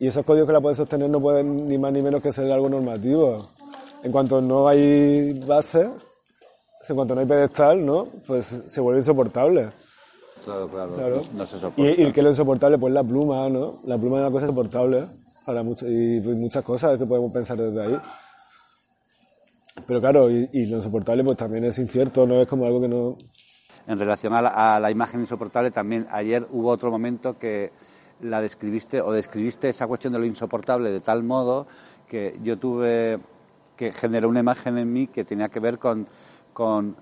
Y 0.00 0.06
esos 0.06 0.24
códigos 0.24 0.46
que 0.46 0.52
la 0.52 0.60
pueden 0.60 0.76
sostener 0.76 1.08
no 1.10 1.20
pueden 1.20 1.66
ni 1.68 1.76
más 1.78 1.92
ni 1.92 2.02
menos 2.02 2.22
que 2.22 2.30
ser 2.32 2.50
algo 2.52 2.68
normativo. 2.68 3.38
En 4.02 4.12
cuanto 4.12 4.40
no 4.40 4.68
hay 4.68 5.32
base, 5.46 5.90
en 6.88 6.94
cuanto 6.96 7.14
no 7.14 7.20
hay 7.20 7.26
pedestal, 7.26 7.84
¿no? 7.84 8.06
Pues 8.26 8.62
se 8.68 8.80
vuelve 8.80 9.00
insoportable. 9.00 9.68
Claro, 10.48 10.68
claro, 10.68 10.94
Claro. 10.94 11.16
No, 11.32 11.38
no 11.38 11.46
se 11.46 11.58
soporta. 11.58 11.82
Y, 11.82 12.06
y 12.06 12.12
que 12.12 12.22
lo 12.22 12.30
insoportable, 12.30 12.78
pues 12.78 12.92
la 12.94 13.04
pluma, 13.04 13.48
¿no? 13.48 13.80
La 13.84 13.98
pluma 13.98 14.16
es 14.16 14.22
una 14.22 14.30
cosa 14.30 14.46
insoportable 14.46 15.06
para 15.44 15.62
mucho, 15.62 15.86
y 15.88 16.20
pues, 16.20 16.36
muchas 16.36 16.64
cosas 16.64 16.98
que 16.98 17.06
podemos 17.06 17.32
pensar 17.32 17.56
desde 17.56 17.82
ahí. 17.82 18.00
Pero 19.86 20.00
claro, 20.00 20.30
y, 20.30 20.48
y 20.52 20.66
lo 20.66 20.78
insoportable 20.78 21.24
pues 21.24 21.36
también 21.36 21.64
es 21.64 21.78
incierto, 21.78 22.26
no 22.26 22.40
es 22.40 22.48
como 22.48 22.66
algo 22.66 22.80
que 22.80 22.88
no... 22.88 23.16
En 23.86 23.98
relación 23.98 24.34
a 24.34 24.42
la, 24.42 24.76
a 24.76 24.80
la 24.80 24.90
imagen 24.90 25.20
insoportable, 25.20 25.70
también 25.70 26.06
ayer 26.10 26.46
hubo 26.50 26.68
otro 26.68 26.90
momento 26.90 27.38
que 27.38 27.72
la 28.20 28.40
describiste 28.40 29.00
o 29.00 29.12
describiste 29.12 29.68
esa 29.68 29.86
cuestión 29.86 30.12
de 30.12 30.18
lo 30.18 30.24
insoportable 30.24 30.90
de 30.90 31.00
tal 31.00 31.22
modo 31.22 31.66
que 32.08 32.36
yo 32.42 32.58
tuve 32.58 33.20
que 33.76 33.92
generó 33.92 34.28
una 34.28 34.40
imagen 34.40 34.76
en 34.76 34.92
mí 34.92 35.06
que 35.06 35.24
tenía 35.24 35.48
que 35.48 35.60
ver 35.60 35.78
con, 35.78 36.08
con, 36.52 36.96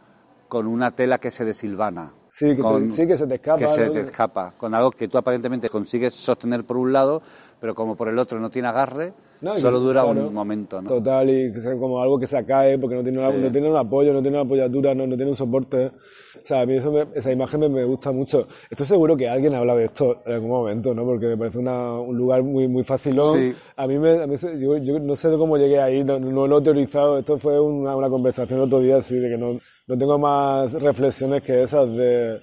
con 0.47 0.67
una 0.67 0.91
tela 0.91 1.19
que 1.19 1.31
se 1.31 1.45
desilvana. 1.45 2.13
Sí, 2.37 2.49
que, 2.49 2.57
te- 2.57 2.61
Con- 2.61 2.89
sí, 2.91 3.07
que 3.07 3.17
se 3.17 3.27
te 3.27 3.37
escapa. 3.37 3.59
que 3.59 3.67
se 3.67 3.89
te 3.89 4.01
escapa, 4.01 4.53
con 4.59 4.75
algo 4.75 4.91
que 4.91 5.09
tú 5.09 5.17
aparentemente 5.17 5.71
consigues 5.71 6.13
sostener 6.13 6.65
por 6.65 6.77
un 6.77 6.93
lado, 6.93 7.23
pero 7.59 7.75
como 7.75 7.97
por 7.97 8.09
el 8.09 8.19
otro 8.19 8.39
no 8.39 8.51
tiene 8.51 8.69
agarre, 8.69 9.15
No, 9.41 9.55
solo 9.59 9.81
dura 9.81 10.03
claro. 10.03 10.29
un 10.29 10.35
momento. 10.35 10.81
¿no? 10.81 10.89
Total, 10.89 11.29
y 11.29 11.53
que 11.53 11.61
sea 11.61 11.77
como 11.77 12.01
algo 12.03 12.19
que 12.19 12.27
se 12.27 12.45
cae 12.45 12.79
porque 12.79 12.97
no 12.97 13.03
tiene, 13.03 13.19
una- 13.19 13.31
no 13.31 13.51
tiene 13.53 13.69
un 13.71 13.77
apoyo, 13.77 14.13
no 14.13 14.23
tiene 14.23 14.37
una 14.39 14.45
apoyatura, 14.47 14.95
no, 14.95 15.07
no 15.07 15.17
tiene 15.17 15.31
un 15.31 15.37
soporte. 15.37 15.87
O 15.87 16.49
sea, 16.49 16.61
a 16.61 16.67
mí 16.67 16.75
eso 16.77 16.93
me- 16.93 17.07
esa 17.15 17.33
imagen 17.33 17.61
me, 17.61 17.69
me 17.69 17.85
gusta 17.85 18.13
mucho. 18.13 18.47
Estoy 18.71 18.87
seguro 18.87 19.17
que 19.17 19.29
alguien 19.29 19.55
habla 19.55 19.75
de 19.77 19.87
esto 19.87 20.23
en 20.27 20.33
algún 20.35 20.51
momento, 20.51 20.95
¿no? 20.95 21.05
Porque 21.05 21.27
me 21.27 21.37
parece 21.37 21.59
una- 21.59 21.99
un 22.01 22.17
lugar 22.17 22.43
muy, 22.43 22.69
muy 22.69 22.85
facilón. 22.85 23.35
Sí. 23.39 23.53
A 23.77 23.87
mí, 23.87 23.99
me, 23.99 24.23
a 24.23 24.27
mí 24.27 24.37
yo 24.85 24.99
no 25.01 25.17
sé 25.17 25.29
cómo 25.37 25.57
llegué 25.57 25.81
ahí, 25.81 26.05
no, 26.05 26.19
no 26.19 26.47
lo 26.47 26.59
he 26.59 26.63
teorizado. 26.63 27.19
Esto 27.19 27.37
fue 27.37 27.61
una, 27.61 27.97
una 27.97 28.09
conversación 28.09 28.61
el 28.61 28.67
otro 28.67 28.81
día, 28.81 28.97
así 28.99 29.17
de 29.19 29.29
que 29.31 29.37
no, 29.39 29.59
no 29.89 29.99
tengo 29.99 30.19
más 30.19 30.73
reflexiones 30.75 31.43
que 31.43 31.63
esas 31.63 31.89
de... 31.97 32.39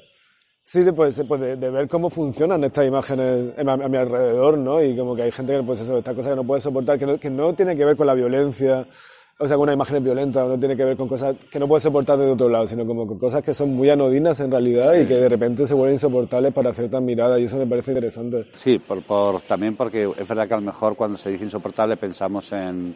Sí, 0.66 0.82
pues, 0.96 1.22
pues 1.28 1.42
de, 1.42 1.56
de 1.58 1.70
ver 1.70 1.88
cómo 1.90 2.10
funcionan 2.10 2.64
estas 2.64 2.88
imágenes 2.88 3.54
a, 3.60 3.64
mi 3.90 3.98
alrededor, 3.98 4.58
¿no? 4.58 4.82
Y 4.82 4.96
como 4.96 5.16
que 5.16 5.24
hay 5.24 5.32
gente 5.32 5.58
que, 5.58 5.64
pues 5.64 5.82
eso, 5.82 5.98
estas 5.98 6.16
cosas 6.16 6.32
que 6.32 6.36
no 6.38 6.44
puede 6.46 6.62
soportar, 6.62 6.98
que 6.98 7.06
no, 7.06 7.18
que 7.20 7.30
no 7.30 7.54
tiene 7.54 7.76
que 7.76 7.84
ver 7.84 7.98
con 7.98 8.08
la 8.08 8.14
violencia, 8.14 8.86
o 9.40 9.48
sea, 9.48 9.58
con 9.58 9.64
una 9.64 9.74
imagen 9.74 10.02
violenta, 10.02 10.46
no 10.46 10.58
tiene 10.58 10.78
que 10.78 10.86
ver 10.86 10.96
con 10.96 11.10
cosas 11.10 11.36
que 11.52 11.60
no 11.60 11.68
puede 11.68 11.82
soportar 11.82 12.18
de 12.18 12.32
otro 12.32 12.48
lado, 12.48 12.66
sino 12.66 12.86
como 12.88 13.06
con 13.06 13.20
cosas 13.20 13.44
que 13.44 13.54
son 13.54 13.74
muy 13.74 13.90
anodinas 13.90 14.40
en 14.40 14.52
realidad 14.52 14.94
y 14.96 15.06
que 15.06 15.16
de 15.16 15.28
repente 15.28 15.68
se 15.68 15.74
vuelven 15.74 15.96
insoportables 15.96 16.54
para 16.54 16.74
ciertas 16.74 17.02
miradas, 17.02 17.42
y 17.42 17.44
eso 17.44 17.58
me 17.58 17.68
parece 17.68 17.92
interesante. 17.92 18.46
Sí, 18.56 18.80
por, 18.80 19.02
por- 19.04 19.42
también 19.42 19.76
porque 19.76 20.10
es 20.18 20.28
verdad 20.28 20.48
que 20.48 20.54
a 20.54 20.58
lo 20.58 20.64
mejor 20.64 20.96
cuando 20.96 21.18
se 21.18 21.30
dice 21.32 21.44
insoportable 21.44 21.98
pensamos 21.98 22.52
en 22.54 22.96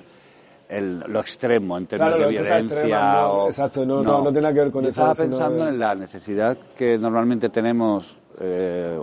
el- 0.69 0.99
lo 1.07 1.19
extremo, 1.19 1.77
en 1.77 1.85
términos 1.87 2.15
Claro, 2.15 2.23
de 2.25 2.29
violencia. 2.31 2.59
extrema, 2.59 3.11
no, 3.21 3.31
o- 3.31 3.47
exacto, 3.47 3.85
no- 3.85 4.03
no- 4.03 4.17
no 4.21 4.23
tiene 4.25 4.41
nada 4.41 4.53
que 4.53 4.59
ver 4.59 4.71
con 4.71 4.83
Yo 4.83 4.89
eso, 4.89 5.01
Estaba 5.01 5.15
pensando 5.15 5.63
de- 5.63 5.69
en 5.69 5.79
la 5.79 5.95
necesidad 5.95 6.57
que 6.77 6.97
normalmente 6.97 7.49
tenemos 7.49 8.17
eh, 8.39 8.99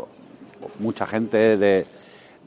mucha 0.79 1.07
gente 1.07 1.57
de, 1.59 1.87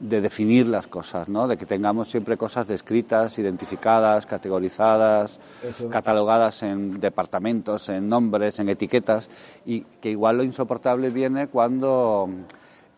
de 0.00 0.20
definir 0.20 0.66
las 0.68 0.86
cosas, 0.86 1.28
¿no? 1.28 1.46
De 1.48 1.56
que 1.56 1.66
tengamos 1.66 2.08
siempre 2.08 2.36
cosas 2.36 2.66
descritas, 2.68 3.38
identificadas, 3.38 4.24
categorizadas, 4.26 5.38
Eso. 5.62 5.88
catalogadas 5.90 6.62
en 6.62 7.00
departamentos, 7.00 7.88
en 7.88 8.08
nombres, 8.08 8.58
en 8.60 8.68
etiquetas, 8.68 9.28
y 9.66 9.82
que 10.00 10.10
igual 10.10 10.36
lo 10.38 10.44
insoportable 10.44 11.10
viene 11.10 11.48
cuando 11.48 12.28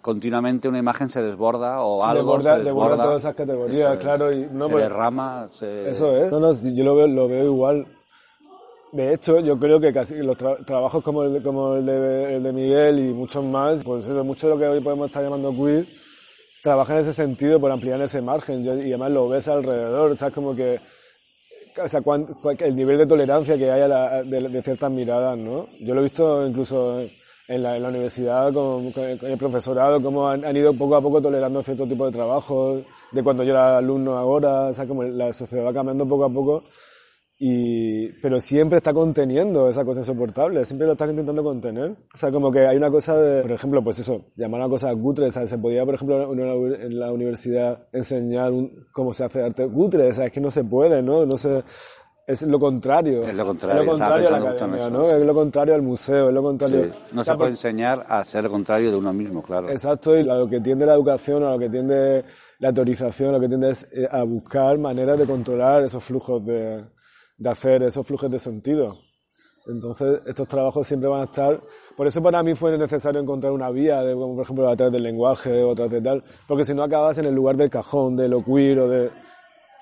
continuamente 0.03 0.69
una 0.69 0.79
imagen 0.79 1.09
se 1.11 1.23
desborda 1.23 1.83
o 1.83 2.03
algo 2.05 2.23
Desborda- 2.39 2.57
se 2.59 2.65
desborda 2.65 2.89
desborda. 2.91 3.05
todas 3.05 3.19
esas 3.23 3.35
categorías, 3.35 3.95
es. 3.95 4.01
claro, 4.01 4.33
y 4.33 4.49
no, 4.51 4.67
se 4.67 4.73
pues- 4.73 4.85
derrama, 4.85 5.49
se... 5.53 5.91
Eso 5.91 6.17
es. 6.17 6.31
No, 6.33 6.41
no, 6.41 6.53
yo 6.53 6.85
lo 6.85 6.95
veo, 6.97 7.07
lo 7.07 7.29
veo 7.29 7.45
igual. 7.45 7.87
De 8.93 9.15
hecho, 9.15 9.39
yo 9.41 9.59
creo 9.59 9.79
que 9.79 9.93
casi 9.93 10.17
los 10.17 10.37
tra- 10.37 10.65
trabajos 10.65 11.05
como 11.05 11.23
el, 11.23 11.35
de, 11.35 11.43
como 11.43 11.77
el 11.77 11.87
de, 11.87 12.37
el 12.37 12.43
de 12.43 12.53
Miguel 12.53 12.99
y 12.99 13.13
muchos 13.13 13.45
más, 13.45 13.85
pues 13.85 14.05
eso, 14.05 14.25
mucho 14.25 14.49
de 14.49 14.55
lo 14.55 14.61
que 14.61 14.67
hoy 14.67 14.81
podemos 14.81 15.07
estar 15.07 15.23
llamando 15.23 15.53
queer, 15.55 15.87
trabajan 16.63 16.97
en 16.97 17.03
ese 17.03 17.13
sentido 17.13 17.61
por 17.61 17.71
ampliar 17.71 18.01
ese 18.01 18.21
margen 18.21 18.65
Yo- 18.65 18.75
y 18.75 18.89
además 18.89 19.11
lo 19.13 19.29
ves 19.29 19.47
alrededor, 19.49 20.17
¿sabes? 20.17 20.35
Como 20.35 20.57
que, 20.57 20.81
o 21.81 21.87
sea, 21.87 22.01
cuán- 22.01 22.27
el 22.59 22.75
nivel 22.75 22.99
de 22.99 23.07
tolerancia 23.07 23.57
que 23.57 23.71
hay 23.71 23.83
a 23.83 23.89
la- 23.89 24.23
de, 24.25 24.49
de 24.49 24.63
ciertas 24.63 24.91
miradas, 24.91 25.39
¿no? 25.39 25.69
Yo 25.79 25.95
lo 25.95 26.01
he 26.01 26.05
visto 26.05 26.45
incluso 26.47 27.01
en 27.51 27.63
la, 27.65 27.77
en 27.77 27.83
la 27.83 27.89
universidad 27.89 28.53
con, 28.53 28.93
con 28.93 29.05
el, 29.05 29.37
profesorado, 29.37 30.01
cómo 30.01 30.29
han, 30.29 30.45
han 30.45 30.57
ido 30.57 30.73
poco 30.73 30.95
a 30.95 31.03
poco 31.03 31.21
tolerando 31.21 31.63
cierto 31.63 31.87
tipo 31.87 32.07
de 32.07 32.13
trabajos, 32.13 32.83
de 33.11 33.23
cuando 33.25 33.43
yo 33.43 33.51
era 33.51 33.77
alumno 33.77 34.17
ahora, 34.17 34.69
o 34.69 34.73
sea, 34.73 34.87
como 34.87 35.03
la 35.03 35.33
sociedad 35.33 35.67
va 35.67 35.73
cambiando 35.75 36.07
poco 36.07 36.25
a 36.25 36.31
poco, 36.33 36.63
y, 37.43 38.09
pero 38.21 38.39
siempre 38.39 38.77
está 38.77 38.93
conteniendo 38.93 39.69
esa 39.71 39.83
cosa 39.83 40.01
insoportable, 40.01 40.63
siempre 40.67 40.87
lo 40.87 40.93
está 40.93 41.09
intentando 41.09 41.43
contener. 41.43 41.93
O 42.15 42.17
sea, 42.17 42.31
como 42.31 42.53
que 42.53 42.67
hay 42.67 42.77
una 42.77 42.91
cosa 42.91 43.17
de, 43.17 43.41
por 43.41 43.53
ejemplo, 43.53 43.83
pues 43.83 43.99
eso, 43.99 44.27
llamar 44.37 44.61
a 44.61 44.65
una 44.67 44.73
cosa 44.73 44.95
cutre, 44.95 45.27
o 45.27 45.31
sea, 45.31 45.47
se 45.47 45.57
podía, 45.57 45.87
por 45.87 45.95
ejemplo, 45.95 46.33
en 46.35 46.99
la 47.01 47.11
universidad 47.11 47.89
enseñar 47.93 48.53
un- 48.53 48.87
cómo 48.93 49.15
se 49.15 49.25
hace 49.25 49.43
arte 49.43 49.67
cutre, 49.69 50.09
o 50.11 50.13
sea, 50.13 50.27
es 50.27 50.33
que 50.33 50.41
no 50.41 50.51
se 50.51 50.65
puede, 50.65 51.03
¿no? 51.03 51.25
No 51.25 51.39
se, 51.39 51.65
es 52.31 52.43
lo 52.43 52.59
contrario. 52.59 53.23
Es 53.23 53.35
lo 53.35 53.45
contrario, 53.45 53.81
Es 53.81 53.87
lo 53.87 53.93
contrario 53.93 54.29
a 54.29 54.31
la 54.31 54.39
academia, 54.39 54.91
¿no? 54.91 55.11
Es 55.11 55.27
lo 55.27 55.35
contrario 55.35 55.75
al 55.75 55.83
museo, 55.83 56.29
es 56.29 56.35
lo 56.35 56.43
contrario. 56.43 56.85
Sí, 56.85 56.99
No 57.13 57.25
se 57.25 57.35
puede 57.35 57.51
enseñar 57.51 58.07
a 58.09 58.23
ser 58.25 58.45
el 58.45 58.51
contrario 58.51 58.91
de 58.91 58.97
uno 58.97 59.13
mismo, 59.13 59.43
claro. 59.43 59.69
Exacto, 59.71 60.17
y 60.17 60.29
a 60.29 60.35
lo 60.35 60.49
que 60.49 60.61
tiende 60.61 60.87
la 60.87 60.95
educación, 60.95 61.43
a 61.45 61.53
lo 61.53 61.59
que 61.59 61.69
tiende 61.69 62.25
la 62.59 62.73
teorización, 62.73 63.33
lo 63.33 63.41
que 63.41 63.49
tiende 63.49 63.71
es 63.71 63.87
eh, 63.93 64.07
a 64.11 64.23
buscar 64.23 64.79
maneras 64.79 65.19
de 65.19 65.27
controlar 65.27 65.83
esos 65.83 66.03
flujos 66.03 66.45
de, 66.45 66.85
de 67.37 67.51
hacer, 67.51 67.83
esos 67.83 68.07
flujos 68.07 68.31
de 68.31 68.39
sentido. 68.39 68.99
Entonces, 69.67 70.21
estos 70.27 70.49
trabajos 70.49 70.87
siempre 70.87 71.09
van 71.09 71.21
a 71.21 71.25
estar. 71.25 71.61
Por 71.97 72.07
eso 72.07 72.23
para 72.23 72.43
mí 72.43 72.55
fue 72.55 72.77
necesario 72.77 73.21
encontrar 73.21 73.53
una 73.53 73.71
vía, 73.71 74.03
de, 74.03 74.15
como 74.15 74.35
por 74.35 74.45
ejemplo 74.45 74.69
a 74.69 74.77
través 74.77 74.93
del 74.93 75.03
lenguaje 75.03 75.63
o 75.63 75.73
a 75.73 75.75
través 75.75 75.93
de 75.93 76.01
tal, 76.01 76.25
porque 76.47 76.65
si 76.65 76.75
no 76.75 76.83
acabas 76.83 77.19
en 77.19 77.27
el 77.27 77.35
lugar 77.35 77.57
del 77.57 77.71
cajón, 77.71 78.17
de 78.17 78.29
lo 78.29 78.43
queer 78.45 78.79
o 78.81 78.89
de. 78.89 79.11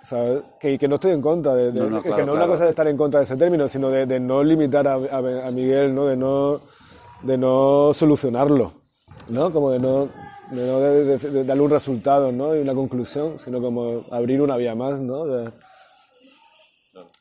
¿Sabes? 0.03 0.42
Que, 0.61 0.78
que 0.78 0.88
no 0.88 0.94
estoy 0.94 1.12
en 1.12 1.20
contra 1.22 1.55
de. 1.55 1.72
de- 1.72 1.80
No, 1.80 1.90
no, 1.90 2.03
que 2.03 2.09
claro, 2.09 2.26
no 2.26 2.32
es 2.32 2.36
una 2.36 2.46
cosa 2.46 2.64
de 2.64 2.70
estar 2.70 2.86
en 2.88 2.96
contra 2.96 3.20
de 3.20 3.24
ese 3.24 3.36
término, 3.36 3.68
sino 3.68 3.90
de, 3.90 4.07
de 4.07 4.20
no 4.20 4.42
limitar 4.42 4.86
a, 4.88 4.94
a- 4.94 5.49
a 5.49 5.51
Miguel, 5.51 5.94
¿no? 5.94 6.07
De 6.07 6.16
no, 6.16 6.61
de 7.22 7.36
no 7.36 7.92
solucionarlo, 7.92 8.72
¿no? 9.28 9.53
Como 9.53 9.70
de 9.72 9.78
no, 9.80 10.09
de 10.51 10.66
no 10.66 10.80
de- 10.80 11.44
darle 11.44 11.62
un 11.62 11.70
resultado, 11.70 12.30
¿no? 12.32 12.55
Y 12.57 12.61
una 12.61 12.74
conclusión, 12.74 13.38
sino 13.38 13.61
como 13.61 14.05
abrir 14.11 14.40
una 14.40 14.57
vía 14.57 14.74
más, 14.74 15.01
¿no? 15.01 15.24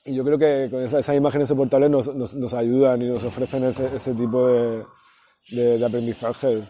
Y 0.05 0.13
yo 0.15 0.23
creo 0.23 0.37
que 0.37 0.69
con 0.71 0.81
esa- 0.83 0.99
esas 0.99 1.15
imágenes 1.17 1.49
soportables 1.49 1.89
nos, 1.89 2.15
nos, 2.15 2.33
nos 2.35 2.53
ayudan 2.53 3.01
y 3.01 3.09
nos 3.09 3.23
ofrecen 3.23 3.63
ese, 3.65 3.93
ese 3.95 4.13
tipo 4.13 4.47
de 4.47 5.83
aprendizaje. 5.85 6.63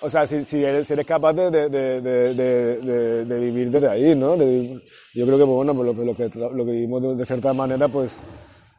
O 0.00 0.08
sea, 0.08 0.26
si, 0.26 0.44
si, 0.44 0.64
eres, 0.64 0.86
si 0.86 0.92
eres 0.92 1.06
capaz 1.06 1.32
de, 1.32 1.50
de, 1.50 1.68
de, 1.68 3.24
de, 3.24 3.38
vivir 3.40 3.70
desde 3.70 3.88
ahí, 3.88 4.14
¿no? 4.14 4.36
Yo 4.36 5.26
creo 5.26 5.38
que, 5.38 5.44
pues, 5.44 5.56
bueno, 5.56 5.74
pues 5.74 5.86
lo, 5.88 5.94
que- 5.94 6.04
lo, 6.04 6.14
que, 6.14 6.38
lo 6.56 6.64
que 6.64 6.70
vivimos 6.70 7.18
de, 7.18 7.26
cierta 7.26 7.52
manera, 7.52 7.88
pues 7.88 8.20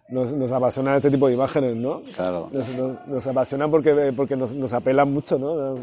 nos, 0.10 0.32
nos 0.32 0.52
apasiona 0.52 0.96
este 0.96 1.12
tipo 1.12 1.28
de 1.28 1.34
imágenes, 1.34 1.76
¿no? 1.76 2.02
Claro. 2.16 2.50
Nos, 2.54 2.70
nos, 2.70 3.08
nos 3.08 3.28
apasionan 3.28 3.70
porque, 3.70 4.14
porque 4.16 4.38
nos, 4.38 4.54
nos 4.54 4.72
apelan 4.74 5.12
mucho, 5.12 5.38
¿no? 5.38 5.78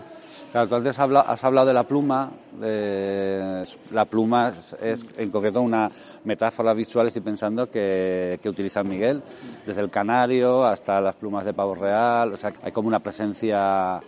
Claro, 0.52 0.68
tú 0.68 0.74
antes 0.76 0.90
has 0.90 0.98
hablado, 1.00 1.28
has 1.28 1.44
hablado 1.44 1.66
de 1.66 1.74
la 1.74 1.82
pluma. 1.82 2.30
la 2.58 4.04
pluma 4.06 4.54
es, 4.80 5.00
es, 5.00 5.06
en 5.18 5.30
concreto 5.30 5.60
una 5.60 5.90
metáfora 6.24 6.72
visual, 6.72 7.08
estoy 7.08 7.20
pensando, 7.22 7.68
que, 7.70 8.38
que 8.42 8.48
utiliza 8.48 8.82
Miguel, 8.82 9.22
desde 9.66 9.82
el 9.82 9.90
canario 9.90 10.64
hasta 10.64 10.98
las 11.00 11.14
plumas 11.16 11.44
de 11.44 11.52
pavo 11.52 11.74
real. 11.74 12.32
O 12.32 12.36
sea, 12.38 12.54
hay 12.62 12.72
como 12.72 12.88
una 12.88 13.00
presencia. 13.00 14.00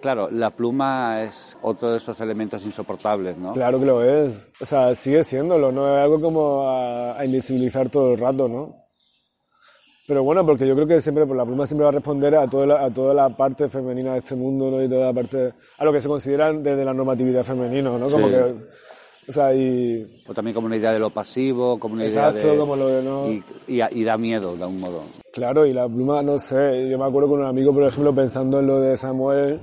Claro, 0.00 0.28
la 0.30 0.50
pluma 0.50 1.22
es 1.24 1.56
otro 1.62 1.90
de 1.90 1.96
esos 1.98 2.20
elementos 2.20 2.64
insoportables, 2.64 3.36
¿no? 3.36 3.52
Claro 3.52 3.78
que 3.80 3.86
lo 3.86 4.02
es. 4.04 4.46
O 4.60 4.64
sea, 4.66 4.94
sigue 4.94 5.24
siéndolo, 5.24 5.72
¿no? 5.72 5.88
Es 5.96 6.02
algo 6.04 6.20
como 6.20 6.68
a, 6.68 7.18
a 7.18 7.24
invisibilizar 7.24 7.88
todo 7.88 8.12
el 8.12 8.18
rato, 8.18 8.48
¿no? 8.48 8.76
Pero 10.06 10.22
bueno, 10.24 10.44
porque 10.46 10.66
yo 10.66 10.74
creo 10.74 10.86
que 10.86 11.00
siempre, 11.02 11.26
pues 11.26 11.36
la 11.36 11.44
pluma 11.44 11.66
siempre 11.66 11.82
va 11.84 11.90
a 11.90 11.92
responder 11.92 12.34
a 12.36 12.46
toda 12.48 12.66
la, 12.66 12.84
a 12.84 12.90
toda 12.90 13.12
la 13.12 13.28
parte 13.36 13.68
femenina 13.68 14.12
de 14.14 14.20
este 14.20 14.34
mundo, 14.34 14.70
¿no? 14.70 14.82
Y 14.82 14.88
toda 14.88 15.06
la 15.06 15.12
parte, 15.12 15.52
a 15.76 15.84
lo 15.84 15.92
que 15.92 16.00
se 16.00 16.08
considera 16.08 16.50
desde 16.52 16.84
la 16.84 16.94
normatividad 16.94 17.44
femenina, 17.44 17.90
¿no? 17.98 18.08
Como 18.08 18.28
Sí. 18.28 18.34
que, 18.34 18.54
O 19.28 19.32
sea, 19.32 19.52
y... 19.52 20.22
O 20.26 20.32
también 20.32 20.54
como 20.54 20.66
una 20.66 20.76
idea 20.76 20.92
de 20.94 20.98
lo 20.98 21.10
pasivo, 21.10 21.78
como 21.78 21.94
una 21.96 22.04
Exacto, 22.04 22.38
idea 22.40 22.52
de... 22.52 22.58
como 22.58 22.76
lo 22.76 22.88
de 22.88 23.02
no... 23.02 23.28
Y, 23.28 23.44
y, 23.66 23.82
y 24.00 24.04
da 24.04 24.16
miedo, 24.16 24.56
de 24.56 24.64
un 24.64 24.80
modo. 24.80 25.02
Claro, 25.38 25.64
y 25.64 25.72
la 25.72 25.86
pluma, 25.86 26.20
no 26.20 26.36
sé, 26.40 26.88
yo 26.90 26.98
me 26.98 27.04
acuerdo 27.04 27.28
con 27.28 27.38
un 27.38 27.46
amigo, 27.46 27.72
por 27.72 27.84
ejemplo, 27.84 28.12
pensando 28.12 28.58
en 28.58 28.66
lo 28.66 28.80
de 28.80 28.96
Samuel, 28.96 29.60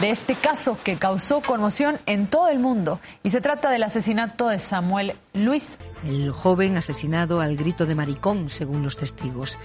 de 0.00 0.10
este 0.10 0.34
caso 0.34 0.76
que 0.82 0.96
causó 0.96 1.40
conmoción 1.40 1.98
en 2.06 2.26
todo 2.26 2.48
el 2.48 2.58
mundo. 2.58 2.98
Y 3.22 3.30
se 3.30 3.40
trata 3.40 3.70
del 3.70 3.84
asesinato 3.84 4.48
de 4.48 4.58
Samuel 4.58 5.12
Luis. 5.32 5.78
El 6.04 6.32
joven 6.32 6.76
asesinado 6.76 7.40
al 7.40 7.56
grito 7.56 7.86
de 7.86 7.94
maricón, 7.94 8.48
según 8.48 8.82
los 8.82 8.96
testigos. 8.96 9.58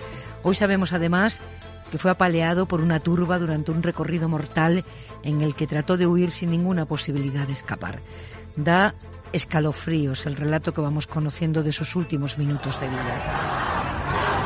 Hoy 0.44 0.54
sabemos 0.54 0.94
además 0.94 1.42
que 1.90 1.98
fue 1.98 2.12
apaleado 2.12 2.68
por 2.68 2.82
una 2.82 3.00
turba 3.00 3.40
durante 3.40 3.72
un 3.72 3.82
recorrido 3.82 4.30
mortal 4.30 4.86
en 5.24 5.42
el 5.42 5.56
que 5.56 5.66
trató 5.66 5.98
de 5.98 6.06
huir 6.06 6.32
sin 6.32 6.52
ninguna 6.52 6.86
posibilidad 6.86 7.48
de 7.48 7.54
escapar. 7.54 8.00
Da 8.56 8.94
escalofríos 9.34 10.28
el 10.28 10.36
relato 10.36 10.72
que 10.72 10.82
vamos 10.82 11.08
conociendo 11.08 11.64
de 11.64 11.72
sus 11.72 11.96
últimos 11.96 12.38
minutos 12.38 12.80
de 12.80 12.90
vida. 12.90 14.41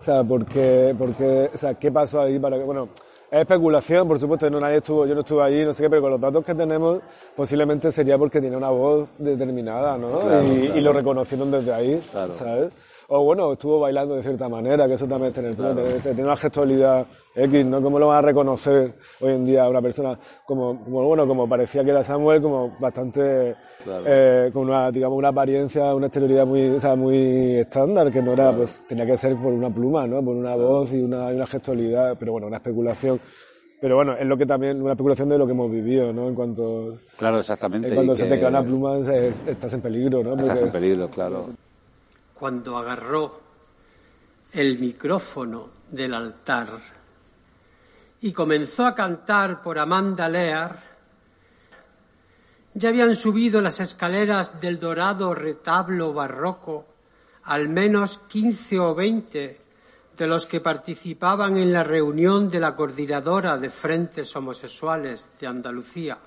O 0.00 0.04
sea, 0.04 0.24
porque, 0.24 0.94
porque, 0.98 1.50
o 1.54 1.56
sea, 1.56 1.74
¿qué 1.74 1.92
pasó 1.92 2.20
ahí 2.22 2.38
para 2.40 2.58
que, 2.58 2.64
bueno, 2.64 2.88
es 3.30 3.40
especulación, 3.40 4.08
por 4.08 4.18
supuesto, 4.18 4.50
no 4.50 4.58
nadie 4.58 4.78
estuvo, 4.78 5.06
yo 5.06 5.14
no 5.14 5.20
estuve 5.20 5.44
allí, 5.44 5.64
no 5.64 5.72
sé 5.72 5.84
qué, 5.84 5.88
pero 5.88 6.02
con 6.02 6.10
los 6.10 6.20
datos 6.20 6.44
que 6.44 6.54
tenemos, 6.56 6.98
posiblemente 7.36 7.92
sería 7.92 8.18
porque 8.18 8.40
tiene 8.40 8.56
una 8.56 8.70
voz 8.70 9.08
determinada, 9.18 9.96
¿no? 9.96 10.18
Claro, 10.18 10.42
y, 10.44 10.60
claro. 10.62 10.76
y 10.78 10.80
lo 10.80 10.92
reconocieron 10.92 11.50
desde 11.52 11.72
ahí, 11.72 12.00
Claro. 12.10 12.32
¿sabes? 12.32 12.72
O 13.08 13.24
bueno, 13.24 13.52
estuvo 13.52 13.80
bailando 13.80 14.14
de 14.16 14.22
cierta 14.22 14.48
manera, 14.48 14.86
que 14.86 14.94
eso 14.94 15.06
también 15.06 15.28
es 15.28 15.34
tener, 15.34 15.54
Claro. 15.56 15.82
tener 16.02 16.24
una 16.24 16.36
gestualidad 16.36 17.06
X, 17.34 17.64
¿no? 17.64 17.80
¿Cómo 17.82 17.98
lo 17.98 18.08
van 18.08 18.18
a 18.18 18.22
reconocer 18.22 18.94
hoy 19.20 19.32
en 19.32 19.44
día 19.46 19.64
a 19.64 19.68
una 19.70 19.80
persona 19.82 20.18
como, 20.46 20.82
como, 20.84 21.02
bueno, 21.04 21.26
como 21.26 21.48
parecía 21.48 21.82
que 21.84 21.90
era 21.90 22.04
Samuel, 22.04 22.42
como 22.42 22.76
bastante, 22.78 23.54
Claro. 23.82 24.04
eh, 24.06 24.50
con 24.52 24.68
una, 24.68 24.90
digamos, 24.90 25.18
una 25.18 25.28
apariencia, 25.28 25.94
una 25.94 26.06
exterioridad 26.06 26.46
muy, 26.46 26.68
o 26.68 26.78
sea, 26.80 26.94
muy 26.94 27.56
estándar, 27.56 28.10
que 28.10 28.20
no 28.22 28.32
era, 28.32 28.54
pues, 28.54 28.82
tenía 28.86 29.06
que 29.06 29.16
ser 29.16 29.34
por 29.36 29.52
una 29.52 29.68
pluma, 29.72 30.06
¿no? 30.06 30.22
Por 30.22 30.36
una 30.36 30.54
voz 30.56 30.92
y 30.92 31.00
una, 31.00 31.28
una 31.28 31.46
gestualidad, 31.46 32.16
pero 32.18 32.32
bueno, 32.32 32.46
una 32.46 32.58
especulación. 32.58 33.18
Pero 33.80 33.96
bueno, 33.96 34.12
es 34.16 34.24
lo 34.26 34.36
que 34.36 34.46
también, 34.46 34.80
una 34.80 34.92
especulación 34.92 35.28
de 35.28 35.38
lo 35.38 35.44
que 35.46 35.52
hemos 35.52 35.68
vivido, 35.70 36.12
¿no? 36.12 36.28
En 36.28 36.34
cuanto, 36.36 36.92
Claro, 37.16 37.38
exactamente. 37.40 37.88
en 37.88 37.94
cuando 37.94 38.12
y 38.12 38.16
se 38.16 38.24
que 38.28 38.28
te 38.34 38.40
cae 38.40 38.48
una 38.50 38.62
pluma, 38.62 38.98
es- 38.98 39.42
estás 39.48 39.72
en 39.74 39.80
peligro, 39.80 40.22
¿no? 40.22 40.34
Estás 40.38 40.62
en 40.62 40.70
peligro, 40.70 41.08
claro. 41.08 41.40
Cuando 42.42 42.76
agarró 42.76 43.40
el 44.52 44.80
micrófono 44.80 45.68
del 45.88 46.12
altar 46.12 46.70
y 48.20 48.32
comenzó 48.32 48.84
a 48.84 48.96
cantar 48.96 49.62
por 49.62 49.78
Amanda 49.78 50.28
Lear, 50.28 50.76
ya 52.74 52.88
habían 52.88 53.14
subido 53.14 53.60
las 53.60 53.78
escaleras 53.78 54.60
del 54.60 54.80
dorado 54.80 55.32
retablo 55.36 56.12
barroco 56.12 56.86
al 57.44 57.68
menos 57.68 58.18
15 58.26 58.80
o 58.80 58.92
20 58.92 59.60
de 60.18 60.26
los 60.26 60.44
que 60.44 60.60
participaban 60.60 61.58
en 61.58 61.72
la 61.72 61.84
reunión 61.84 62.48
de 62.48 62.58
la 62.58 62.74
coordinadora 62.74 63.56
de 63.56 63.70
frentes 63.70 64.34
homosexuales 64.34 65.28
de 65.38 65.46
Andalucía. 65.46 66.18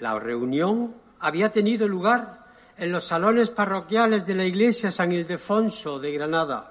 La 0.00 0.18
reunión 0.18 0.94
había 1.20 1.52
tenido 1.52 1.86
lugar 1.86 2.45
en 2.78 2.92
los 2.92 3.04
salones 3.04 3.50
parroquiales 3.50 4.26
de 4.26 4.34
la 4.34 4.44
iglesia 4.44 4.90
San 4.90 5.12
Ildefonso 5.12 5.98
de 5.98 6.12
Granada. 6.12 6.70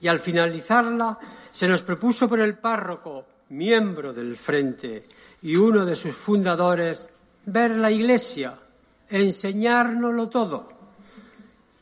Y 0.00 0.08
al 0.08 0.18
finalizarla 0.18 1.18
se 1.50 1.66
nos 1.66 1.82
propuso 1.82 2.28
por 2.28 2.40
el 2.40 2.58
párroco, 2.58 3.24
miembro 3.48 4.12
del 4.12 4.36
Frente 4.36 5.04
y 5.42 5.56
uno 5.56 5.84
de 5.84 5.96
sus 5.96 6.14
fundadores, 6.14 7.08
ver 7.46 7.72
la 7.72 7.90
iglesia, 7.90 8.58
enseñárnoslo 9.08 10.28
todo. 10.28 10.68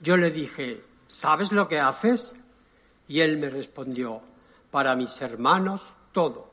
Yo 0.00 0.16
le 0.16 0.30
dije, 0.30 0.82
¿sabes 1.06 1.50
lo 1.50 1.66
que 1.66 1.80
haces? 1.80 2.36
Y 3.08 3.20
él 3.20 3.38
me 3.38 3.48
respondió, 3.48 4.20
para 4.70 4.94
mis 4.94 5.20
hermanos 5.22 5.94
todo. 6.12 6.50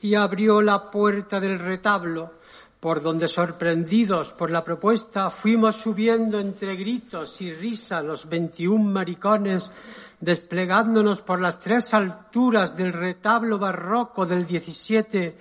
Y 0.00 0.14
abrió 0.14 0.60
la 0.60 0.90
puerta 0.90 1.40
del 1.40 1.58
retablo, 1.58 2.34
por 2.80 3.02
donde 3.02 3.26
sorprendidos 3.26 4.32
por 4.32 4.50
la 4.50 4.62
propuesta 4.62 5.30
fuimos 5.30 5.76
subiendo 5.76 6.38
entre 6.38 6.76
gritos 6.76 7.40
y 7.40 7.52
risas 7.52 8.04
los 8.04 8.28
21 8.28 8.84
maricones, 8.84 9.72
desplegándonos 10.20 11.22
por 11.22 11.40
las 11.40 11.58
tres 11.58 11.92
alturas 11.92 12.76
del 12.76 12.92
retablo 12.92 13.58
barroco 13.58 14.26
del 14.26 14.46
17, 14.46 15.38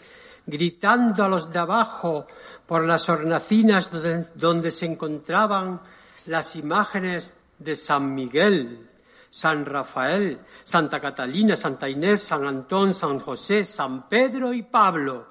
gritando 0.48 1.24
a 1.24 1.30
los 1.30 1.52
de 1.52 1.60
abajo 1.60 2.26
por 2.66 2.86
las 2.86 3.08
hornacinas 3.08 3.92
donde 4.36 4.72
se 4.72 4.86
encontraban 4.88 5.80
las 6.26 6.56
imágenes 6.56 7.36
de 7.60 7.76
San 7.76 8.16
Miguel, 8.16 8.90
San 9.30 9.66
Rafael, 9.66 10.40
Santa 10.64 11.00
Catalina, 11.00 11.56
Santa 11.56 11.88
Inés, 11.88 12.24
San 12.24 12.48
Antón, 12.48 12.94
San 12.94 13.20
José, 13.20 13.64
San 13.64 14.10
Pedro 14.10 14.54
y 14.54 14.64
Pablo, 14.64 15.28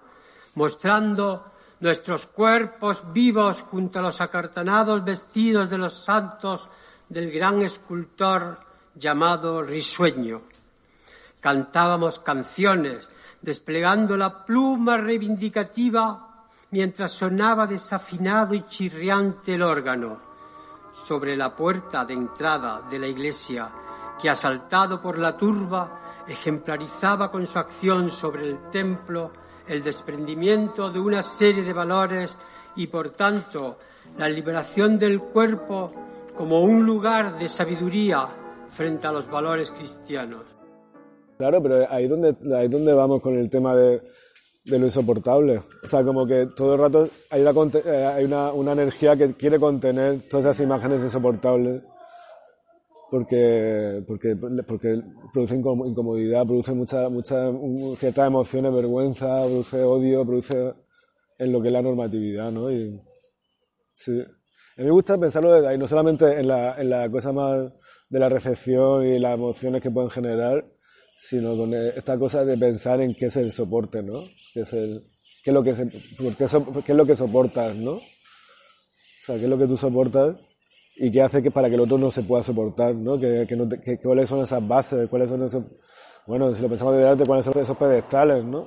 mostrando 0.55 1.56
nuestros 1.81 2.27
cuerpos 2.27 3.05
vivos 3.13 3.63
junto 3.63 3.99
a 3.99 4.03
los 4.03 4.21
acartonados 4.21 5.05
vestidos 5.05 5.69
de 5.69 5.79
los 5.79 6.05
santos 6.05 6.69
del 7.09 7.31
gran 7.31 7.63
escultor 7.63 8.59
llamado 8.95 9.63
Risueño. 9.63 10.43
Cantábamos 11.41 12.19
canciones, 12.21 13.09
desplegando 13.43 14.17
la 14.17 14.45
pluma 14.45 14.97
reivindicativa 14.97 16.47
mientras 16.71 17.13
sonaba 17.13 17.67
desafinado 17.67 18.55
y 18.55 18.63
chirriante 18.63 19.55
el 19.55 19.63
órgano. 19.63 20.25
Sobre 20.93 21.37
la 21.37 21.55
puerta 21.55 22.05
de 22.07 22.15
entrada 22.15 22.83
de 22.91 22.99
la 22.99 23.07
iglesia, 23.07 23.71
que 24.21 24.31
asaltado 24.31 25.01
por 25.01 25.19
la 25.19 25.37
turba, 25.37 26.25
ejemplarizaba 26.27 27.31
con 27.31 27.47
su 27.47 27.59
acción 27.59 28.09
sobre 28.09 28.49
el 28.49 28.71
templo 28.71 29.31
el 29.69 29.83
desprendimiento 29.83 30.91
de 30.91 31.01
una 31.01 31.23
serie 31.23 31.63
de 31.63 31.73
valores 31.73 32.37
y, 32.77 32.87
por 32.87 33.11
tanto, 33.11 33.79
la 34.19 34.29
liberación 34.29 34.99
del 34.99 35.21
cuerpo 35.21 35.93
como 36.35 36.61
un 36.61 36.85
lugar 36.85 37.39
de 37.39 37.49
sabiduría 37.49 38.29
frente 38.69 39.07
a 39.07 39.13
los 39.13 39.29
valores 39.29 39.71
cristianos. 39.71 40.45
Claro, 41.39 41.63
pero 41.63 41.87
ahí 41.91 42.07
donde, 42.07 42.37
ahí 42.57 42.69
donde 42.69 42.93
vamos 42.95 43.21
con 43.21 43.37
el 43.37 43.51
tema 43.51 43.75
de, 43.75 44.03
de 44.65 44.79
lo 44.79 44.87
insoportable. 44.87 45.63
O 45.83 45.87
sea, 45.87 46.03
como 46.05 46.27
que 46.27 46.49
todo 46.57 46.75
el 46.75 46.81
rato 46.81 47.09
hay, 47.31 47.43
una, 47.43 47.53
eh, 47.79 48.07
hay 48.07 48.25
una, 48.25 48.53
una 48.53 48.73
energía 48.73 49.17
que 49.17 49.35
quiere 49.35 49.59
contener 49.59 50.29
todas 50.29 50.47
esas 50.47 50.61
imágenes 50.61 51.03
insoportables 51.03 51.83
porque, 53.11 54.03
porque, 54.07 54.37
porque 54.37 55.01
produce 55.33 55.57
incom- 55.57 55.89
incomodidad, 55.89 56.45
produce 56.45 56.73
mucha, 56.73 57.09
mucha, 57.09 57.51
ciertas 57.97 58.27
emociones, 58.27 58.73
vergüenza, 58.73 59.45
produce 59.45 59.83
odio, 59.83 60.25
produce 60.25 60.75
en 61.39 61.53
lo 61.53 61.61
que 61.61 61.69
es 61.69 61.73
la 61.73 61.83
normatividad, 61.83 62.51
¿no? 62.51 62.71
Y, 62.71 63.01
sí. 63.93 64.21
A 64.21 64.81
mí 64.81 64.85
me 64.85 64.91
gusta 64.91 65.17
pensarlo 65.19 65.53
desde 65.53 65.69
ahí, 65.69 65.79
no 65.79 65.87
solamente 65.87 66.39
en 66.39 66.49
la, 66.49 66.75
en 66.75 66.91
la 66.91 67.09
cosa 67.11 67.33
más 67.33 67.73
de 68.09 68.19
la 68.19 68.29
recepción 68.29 69.07
y 69.07 69.19
las 69.19 69.35
emociones 69.35 69.81
que 69.81 69.91
pueden 69.91 70.11
generar, 70.11 70.67
sino 71.19 71.57
con 71.57 71.73
esta 71.73 72.19
cosa 72.19 72.45
de 72.45 72.59
pensar 72.59 73.01
en 73.01 73.15
qué 73.15 73.27
es 73.27 73.37
el 73.37 73.53
soporte, 73.53 74.03
¿no? 74.03 74.25
¿Qué 74.53 74.61
es, 74.61 74.73
el, 74.75 75.03
qué 75.43 75.51
es, 75.51 75.55
lo, 75.55 75.63
que 75.63 75.75
se, 75.75 75.89
qué 76.37 76.49
so- 76.49 76.67
qué 76.85 76.93
es 76.93 76.99
lo 76.99 77.07
que 77.07 77.17
soportas, 77.17 77.75
¿no? 77.75 77.93
O 77.93 78.03
sea, 79.23 79.37
qué 79.37 79.45
es 79.45 79.51
lo 79.51 79.59
que 79.59 79.67
tú 79.67 79.77
soportas 79.77 80.37
y 80.97 81.11
qué 81.11 81.23
hace 81.23 81.43
que 81.43 81.51
para 81.51 81.69
que 81.69 81.75
el 81.75 81.81
otro 81.83 81.99
no 81.99 82.11
se 82.11 82.23
pueda 82.23 82.43
soportar, 82.43 82.95
¿no? 82.95 83.19
Que, 83.19 83.47
cuáles 84.03 84.29
son 84.29 84.41
esas 84.41 84.67
bases, 84.67 85.09
cuáles 85.09 85.29
son 85.29 85.43
esos... 85.43 85.63
Bueno, 86.27 86.53
si 86.55 86.61
lo 86.63 86.69
pensamos 86.69 86.97
de 86.97 87.09
arte, 87.09 87.25
cuáles 87.27 87.45
son 87.45 87.57
esos 87.59 87.77
pedestales, 87.77 88.45
¿no? 88.45 88.67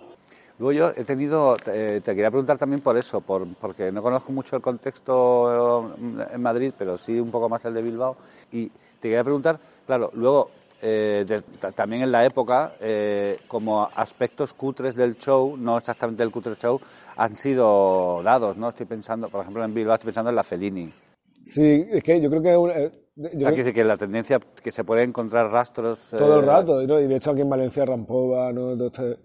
Luego 0.60 0.72
yo 0.74 0.92
he 0.96 1.06
tenido, 1.06 1.56
eh, 1.68 2.02
te 2.04 2.14
quería 2.14 2.30
preguntar 2.30 2.58
también 2.58 2.82
por 2.82 2.98
eso, 2.98 3.22
por, 3.22 3.48
porque 3.56 3.92
no 3.92 4.02
conozco 4.02 4.32
mucho 4.32 4.56
el 4.58 4.62
contexto 4.62 5.94
eh, 5.98 6.26
en 6.34 6.42
Madrid, 6.42 6.74
pero 6.78 6.98
sí 6.98 7.20
un 7.20 7.32
poco 7.32 7.48
más 7.50 7.64
el 7.66 7.74
de 7.74 7.82
Bilbao. 7.82 8.18
Y 8.52 8.68
te 8.68 9.08
quería 9.08 9.24
preguntar, 9.24 9.58
claro, 9.88 10.12
luego 10.14 10.52
eh, 10.82 11.24
de- 11.28 11.42
ta- 11.60 11.72
también 11.72 12.04
en 12.04 12.12
la 12.12 12.26
época, 12.26 12.74
eh, 12.82 13.40
como 13.48 13.84
aspectos 13.96 14.54
cutres 14.54 14.96
del 14.96 15.18
show, 15.18 15.56
no 15.58 15.78
exactamente 15.78 16.24
del 16.24 16.32
cutre 16.32 16.56
show, 16.56 16.80
han 17.16 17.36
sido 17.38 18.22
dados, 18.24 18.56
¿no? 18.58 18.70
Estoy 18.70 18.86
pensando, 18.86 19.30
por 19.30 19.42
ejemplo, 19.42 19.64
en 19.64 19.74
Bilbao 19.74 19.96
estoy 19.96 20.08
pensando 20.08 20.30
en 20.30 20.36
la 20.36 20.44
Fellini. 20.44 20.92
Sí, 21.46 21.86
es 21.90 22.04
que 22.04 22.22
yo 22.22 22.30
creo 22.30 22.42
que... 22.42 22.50
eh, 22.82 22.92
yo 23.16 23.28
O 23.28 23.30
sea, 23.32 23.40
creo- 23.40 23.56
decir 23.58 23.74
que 23.74 23.84
la 23.84 23.98
tendencia 23.98 24.40
que 24.64 24.72
se 24.72 24.84
puede 24.84 25.04
encontrar 25.04 25.52
rastros... 25.52 26.00
todo 26.18 26.38
el 26.40 26.44
eh, 26.44 26.48
rato, 26.48 26.82
¿no? 26.88 27.00
y 27.00 27.08
de 27.08 27.16
hecho 27.18 27.32
aquí 27.32 27.42
en 27.42 27.50
Valencia 27.50 27.86
Rampova, 27.86 28.52
¿no? 28.54 28.74
Este- 28.86 29.18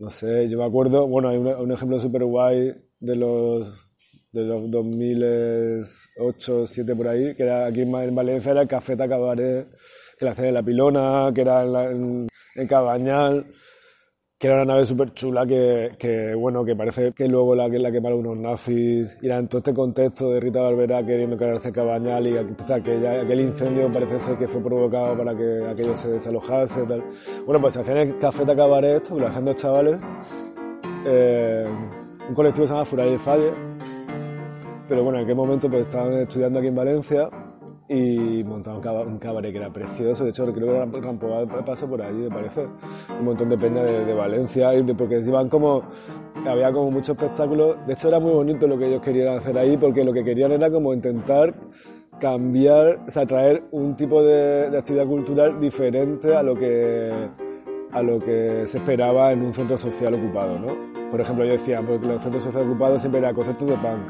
no 0.00 0.10
sé, 0.10 0.48
yo 0.48 0.58
me 0.58 0.64
acuerdo, 0.64 1.06
bueno, 1.08 1.28
hay 1.28 1.38
un, 1.38 1.46
un 1.48 1.72
ejemplo 1.72 1.98
súper 1.98 2.24
guay 2.24 2.72
de 3.00 3.16
los 3.16 3.84
de 4.30 4.42
los 4.44 4.70
2008, 4.70 6.52
2007 6.52 6.94
por 6.94 7.08
ahí, 7.08 7.34
que 7.34 7.42
era 7.44 7.66
aquí 7.66 7.80
en 7.82 8.14
Valencia 8.14 8.50
era 8.52 8.62
el 8.62 8.68
Café 8.68 8.96
Cabaret, 8.96 9.68
que 10.18 10.24
la 10.24 10.32
hacían 10.32 10.48
en 10.48 10.54
la 10.54 10.62
Pilona, 10.62 11.32
que 11.34 11.40
era 11.40 11.62
en, 11.62 11.72
la- 11.72 11.90
en- 11.90 12.28
en 12.54 12.66
Cabañal, 12.68 13.46
que 14.38 14.46
era 14.46 14.54
una 14.54 14.66
nave 14.66 14.86
súper 14.86 15.12
chula 15.14 15.44
que, 15.44 15.96
que, 15.98 16.32
bueno, 16.32 16.64
que 16.64 16.76
parece 16.76 17.12
que 17.12 17.26
luego 17.26 17.56
la, 17.56 17.68
que 17.68 17.80
la 17.80 17.90
quemaron 17.90 18.20
unos 18.20 18.36
nazis, 18.36 19.18
y 19.20 19.26
era 19.26 19.38
en 19.38 19.48
todo 19.48 19.58
este 19.58 19.74
contexto 19.74 20.30
de 20.30 20.38
Rita 20.38 20.60
Barberá 20.60 21.04
queriendo 21.04 21.36
cargarse 21.36 21.72
Cabañal 21.72 22.24
y 22.28 22.36
aquella, 22.36 23.22
aquel 23.22 23.40
incendio 23.40 23.92
parece 23.92 24.20
ser 24.20 24.38
que 24.38 24.46
fue 24.46 24.62
provocado 24.62 25.18
para 25.18 25.36
que 25.36 25.66
aquello 25.68 25.96
se 25.96 26.08
desalojase 26.08 26.84
y 26.84 26.86
tal. 26.86 27.02
Bueno, 27.44 27.60
pues 27.60 27.74
se 27.74 27.80
hacían 27.80 27.98
el 27.98 28.16
Café 28.18 28.46
Tacabaret 28.46 29.02
esto, 29.02 29.16
que 29.16 29.20
lo 29.22 29.26
hacían 29.26 29.44
dos 29.44 29.56
chavales, 29.56 29.98
eh, 31.04 31.66
un 32.28 32.34
colectivo 32.34 32.62
que 32.62 32.68
se 32.68 32.74
llama 32.74 32.84
Furay 32.84 33.14
y 33.14 33.18
Falle, 33.18 33.52
pero 34.88 35.02
bueno, 35.02 35.18
en 35.18 35.24
aquel 35.24 35.36
momento 35.36 35.68
pues 35.68 35.80
estaban 35.82 36.12
estudiando 36.12 36.60
aquí 36.60 36.68
en 36.68 36.76
Valencia 36.76 37.28
y 37.88 38.44
montaron 38.44 38.76
un 38.78 38.82
caba- 38.82 39.02
un 39.02 39.18
cabaret 39.18 39.50
que 39.50 39.58
era 39.58 39.70
precioso. 39.72 40.24
De 40.24 40.30
hecho, 40.30 40.44
creo 40.52 40.66
que 40.66 40.78
Ram- 40.78 41.02
Rampoa 41.02 41.46
pasó 41.64 41.88
por 41.88 42.02
allí, 42.02 42.18
me 42.18 42.28
parece. 42.30 42.66
Un 43.18 43.24
montón 43.24 43.48
de 43.48 43.56
peña 43.56 43.82
de, 43.82 44.04
de 44.04 44.14
Valencia, 44.14 44.70
porque 44.96 45.20
iban 45.20 45.48
como. 45.48 45.82
Había 46.46 46.72
como 46.72 46.90
muchos 46.90 47.16
espectáculos. 47.16 47.76
De 47.86 47.94
hecho, 47.94 48.08
era 48.08 48.20
muy 48.20 48.32
bonito 48.32 48.66
lo 48.66 48.78
que 48.78 48.86
ellos 48.88 49.00
querían 49.02 49.38
hacer 49.38 49.56
ahí, 49.58 49.76
porque 49.76 50.04
lo 50.04 50.12
que 50.12 50.22
querían 50.22 50.52
era 50.52 50.70
como 50.70 50.92
intentar 50.92 51.54
cambiar, 52.20 53.00
o 53.06 53.10
sea, 53.10 53.26
traer 53.26 53.62
un 53.70 53.94
tipo 53.96 54.22
de, 54.22 54.70
de 54.70 54.78
actividad 54.78 55.06
cultural 55.06 55.60
diferente 55.60 56.34
a 56.34 56.42
lo 56.42 56.54
que 56.56 57.12
a 57.92 58.02
lo 58.02 58.18
que 58.18 58.66
se 58.66 58.78
esperaba 58.78 59.32
en 59.32 59.42
un 59.42 59.54
centro 59.54 59.78
social 59.78 60.12
ocupado, 60.14 60.58
¿no? 60.58 60.76
Por 61.10 61.20
ejemplo, 61.22 61.44
yo 61.44 61.52
decía, 61.52 61.80
porque 61.80 62.06
los 62.06 62.22
centros 62.22 62.42
sociales 62.42 62.68
ocupados 62.68 63.00
siempre 63.00 63.20
eran 63.20 63.34
conceptos 63.34 63.66
de 63.68 63.74
punk, 63.76 64.02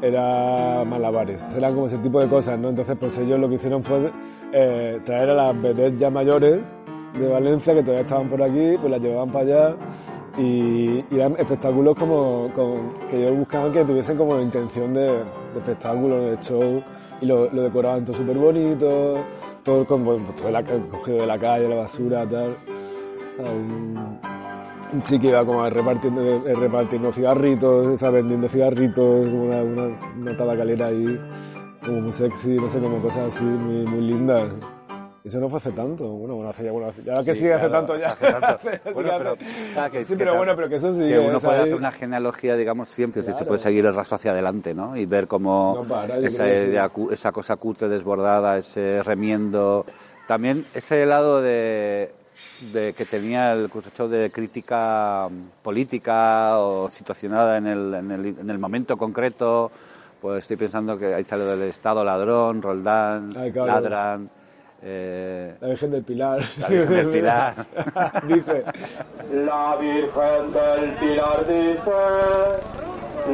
era 0.00 0.84
malabares, 0.84 1.46
eran 1.56 1.74
como 1.74 1.86
ese 1.86 1.98
tipo 1.98 2.20
de 2.20 2.28
cosas, 2.28 2.58
¿no? 2.58 2.68
Entonces, 2.68 2.96
pues 2.98 3.16
ellos 3.18 3.38
lo 3.38 3.48
que 3.48 3.56
hicieron 3.56 3.82
fue 3.82 4.10
eh, 4.52 5.00
traer 5.04 5.30
a 5.30 5.34
las 5.34 5.62
vedettes 5.62 5.98
ya 6.00 6.10
mayores 6.10 6.60
de 7.18 7.28
Valencia, 7.28 7.74
que 7.74 7.82
todavía 7.82 8.02
estaban 8.02 8.28
por 8.28 8.42
aquí, 8.42 8.76
pues 8.80 8.90
las 8.90 9.00
llevaban 9.00 9.30
para 9.30 9.44
allá 9.44 9.76
y, 10.38 11.04
eran 11.10 11.34
espectáculos 11.36 11.96
como, 11.96 12.50
que 13.10 13.16
ellos 13.16 13.38
buscaban 13.38 13.72
que 13.72 13.84
tuviesen 13.84 14.16
como 14.16 14.40
intención 14.40 14.94
de, 14.94 15.06
de 15.06 15.58
espectáculo, 15.58 16.22
de 16.22 16.38
show, 16.38 16.82
y 17.20 17.26
lo, 17.26 17.48
decoraban 17.48 18.04
todo 18.04 18.16
súper 18.16 18.36
bonito, 18.36 19.16
todo, 19.64 19.84
con, 19.84 20.04
pues, 20.04 20.36
todo 20.36 20.46
de 20.46 20.52
la- 20.52 20.62
cogido 20.62 21.18
de 21.18 21.26
la 21.26 21.38
calle, 21.38 21.68
la 21.68 21.76
basura, 21.76 22.28
tal. 22.28 22.56
O 23.30 23.32
sea, 23.34 23.50
un, 23.50 24.20
un 24.92 25.02
chico 25.02 25.26
iba 25.28 25.44
como 25.44 25.68
repartiendo, 25.68 26.22
eh, 26.22 26.54
repartiendo 26.54 27.12
cigarritos, 27.12 27.98
sea, 27.98 28.10
vendiendo 28.10 28.48
cigarritos, 28.48 29.28
como 29.28 29.44
una, 29.44 29.62
una, 29.62 29.98
una 30.20 30.36
tabacalera 30.36 30.86
ahí, 30.86 31.20
como 31.84 32.00
muy 32.00 32.12
sexy, 32.12 32.56
no 32.56 32.68
sé, 32.68 32.80
como 32.80 33.00
cosas 33.00 33.34
así 33.34 33.44
muy, 33.44 33.84
muy 33.86 34.00
lindas. 34.02 34.50
Eso 35.24 35.40
no 35.40 35.48
fue 35.50 35.58
hace 35.58 35.72
tanto, 35.72 36.08
bueno, 36.08 36.36
bueno, 36.36 36.48
hace 36.48 36.64
ya, 36.64 36.72
bueno, 36.72 36.88
hace- 36.88 37.02
ya 37.02 37.16
que 37.22 37.34
Sí, 37.34 37.40
sigue 37.40 37.52
hace 37.52 37.68
claro, 37.68 37.86
tanto 37.86 37.96
ya. 38.00 38.12
hace 38.12 38.32
tanto. 38.32 38.58
Bueno, 38.94 39.10
pero, 39.18 39.36
que- 39.90 40.04
sí, 40.04 40.12
que 40.14 40.18
pero 40.18 40.36
bueno, 40.36 40.56
pero 40.56 40.68
que 40.70 40.76
eso 40.76 40.92
sí. 40.92 41.06
que 41.06 41.18
uno 41.18 41.38
puede 41.38 41.56
ahí. 41.58 41.62
hacer 41.64 41.74
una 41.74 41.92
genealogía, 41.92 42.56
digamos, 42.56 42.88
siempre, 42.88 43.20
decir, 43.20 43.34
se 43.34 43.38
Claro. 43.40 43.48
puede 43.48 43.60
seguir 43.60 43.84
el 43.84 43.94
rastro 43.94 44.14
hacia 44.14 44.30
adelante, 44.30 44.72
¿no? 44.72 44.96
Y 44.96 45.04
ver 45.04 45.26
cómo 45.26 45.80
No 45.82 45.88
para, 45.88 46.18
esa, 46.18 46.44
que 46.44 46.88
sí. 46.88 47.12
esa 47.12 47.32
cosa 47.32 47.56
cutre 47.56 47.88
desbordada, 47.88 48.56
ese 48.56 49.02
remiendo, 49.02 49.84
también 50.26 50.64
ese 50.72 51.04
lado 51.04 51.42
de, 51.42 52.10
de 52.60 52.92
que 52.92 53.04
tenía 53.04 53.52
el 53.52 53.68
curso 53.68 54.08
de 54.08 54.30
crítica 54.30 55.28
mm, 55.28 55.62
política 55.62 56.58
o 56.58 56.90
situacionada 56.90 57.56
en 57.58 57.66
el, 57.66 57.94
en 57.94 58.10
el, 58.10 58.26
en 58.26 58.50
el 58.50 58.58
momento 58.58 58.96
concreto, 58.96 59.70
pues 60.20 60.44
estoy 60.44 60.56
pensando 60.56 60.98
que 60.98 61.14
ahí 61.14 61.24
sale 61.24 61.44
del 61.44 61.62
Estado 61.62 62.04
ladrón, 62.04 62.60
Roldán, 62.60 63.30
Ay, 63.36 63.52
claro. 63.52 63.72
ladran, 63.72 64.30
eh, 64.82 65.56
La 65.60 65.68
Virgen 65.68 65.90
del 65.90 66.04
Pilar. 66.04 66.40
La 66.60 66.68
Virgen 66.68 66.96
del 66.96 67.08
Pilar. 67.08 67.54
Dice. 68.28 68.64
La 69.32 69.76
Virgen 69.76 70.52
del 70.52 70.90
Pilar 70.94 71.46
dice, 71.46 71.82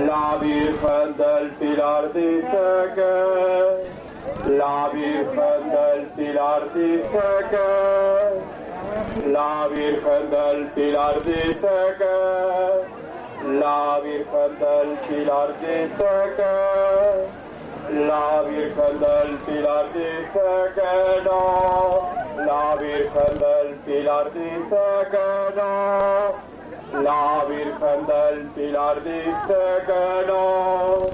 la 0.06 0.38
Virgen 0.40 1.16
del 1.16 1.50
Pilar 1.58 2.12
dice 2.12 2.92
que, 2.94 4.54
la 4.54 4.88
Virgen 4.92 5.70
del 5.70 6.06
Pilar 6.16 6.62
dice 6.74 7.04
que, 7.50 8.63
la 9.32 9.68
Virgen 9.68 10.30
del 10.30 10.66
Pilar 10.74 11.22
dice 11.24 11.76
que, 11.98 12.16
la 13.60 14.00
Virgen 14.02 14.58
del 14.58 14.98
Pilar 15.08 15.48
dice 15.60 16.12
que, 16.36 16.54
la 18.06 18.42
Virgen 18.42 18.98
del 19.00 19.36
Pilar 19.46 19.86
dice 19.92 20.48
que 20.74 21.22
no, 21.24 22.08
la 22.46 22.76
Virgen 22.76 23.38
del 23.38 23.74
Pilar 23.86 24.32
dice 24.32 24.84
que 25.10 25.28
no, 25.56 27.02
la 27.02 27.44
Virgen 27.48 28.06
del 28.06 28.46
Pilar 28.54 29.02
dice 29.02 29.62
que 29.86 30.26
no, 30.26 31.08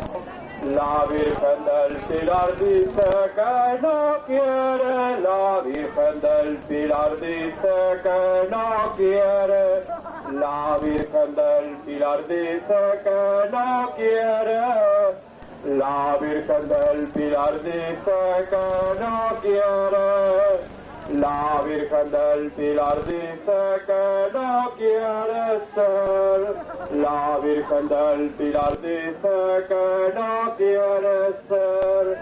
la 0.63 1.07
Virgen 1.07 1.65
del 1.65 1.97
Pilar 2.09 2.57
dice 2.59 3.09
que 3.35 3.83
no 3.83 4.17
quiere, 4.27 5.21
la 5.21 5.61
Virgen 5.65 6.21
del 6.21 6.57
Pilar 6.69 7.19
dice 7.21 8.01
que 8.03 8.49
no 8.51 8.93
quiere, 8.97 9.85
la 10.33 10.79
Virgen 10.83 11.35
del 11.35 11.77
Pilar 11.87 12.27
dice 12.29 13.01
que 13.05 13.51
no 13.51 13.91
quiere. 13.97 14.61
La 15.63 16.17
Virgen 16.19 16.69
del 16.69 17.07
Pilar 17.09 17.63
dice 17.63 18.47
que 18.49 19.01
no 19.01 19.37
quiere. 19.43 20.80
La 21.15 21.61
Virgen 21.67 22.11
del 22.13 22.51
Pilar 22.53 23.05
dice 23.05 23.83
que 23.85 24.29
no 24.33 24.71
quiere 24.77 25.61
ser. 25.75 26.55
La 27.03 27.39
Virgen 27.43 27.89
del 27.89 28.31
Pilar 28.31 28.81
dice 28.81 29.65
que 29.67 30.13
no 30.15 30.55
quiere 30.57 31.33
ser. 31.49 32.19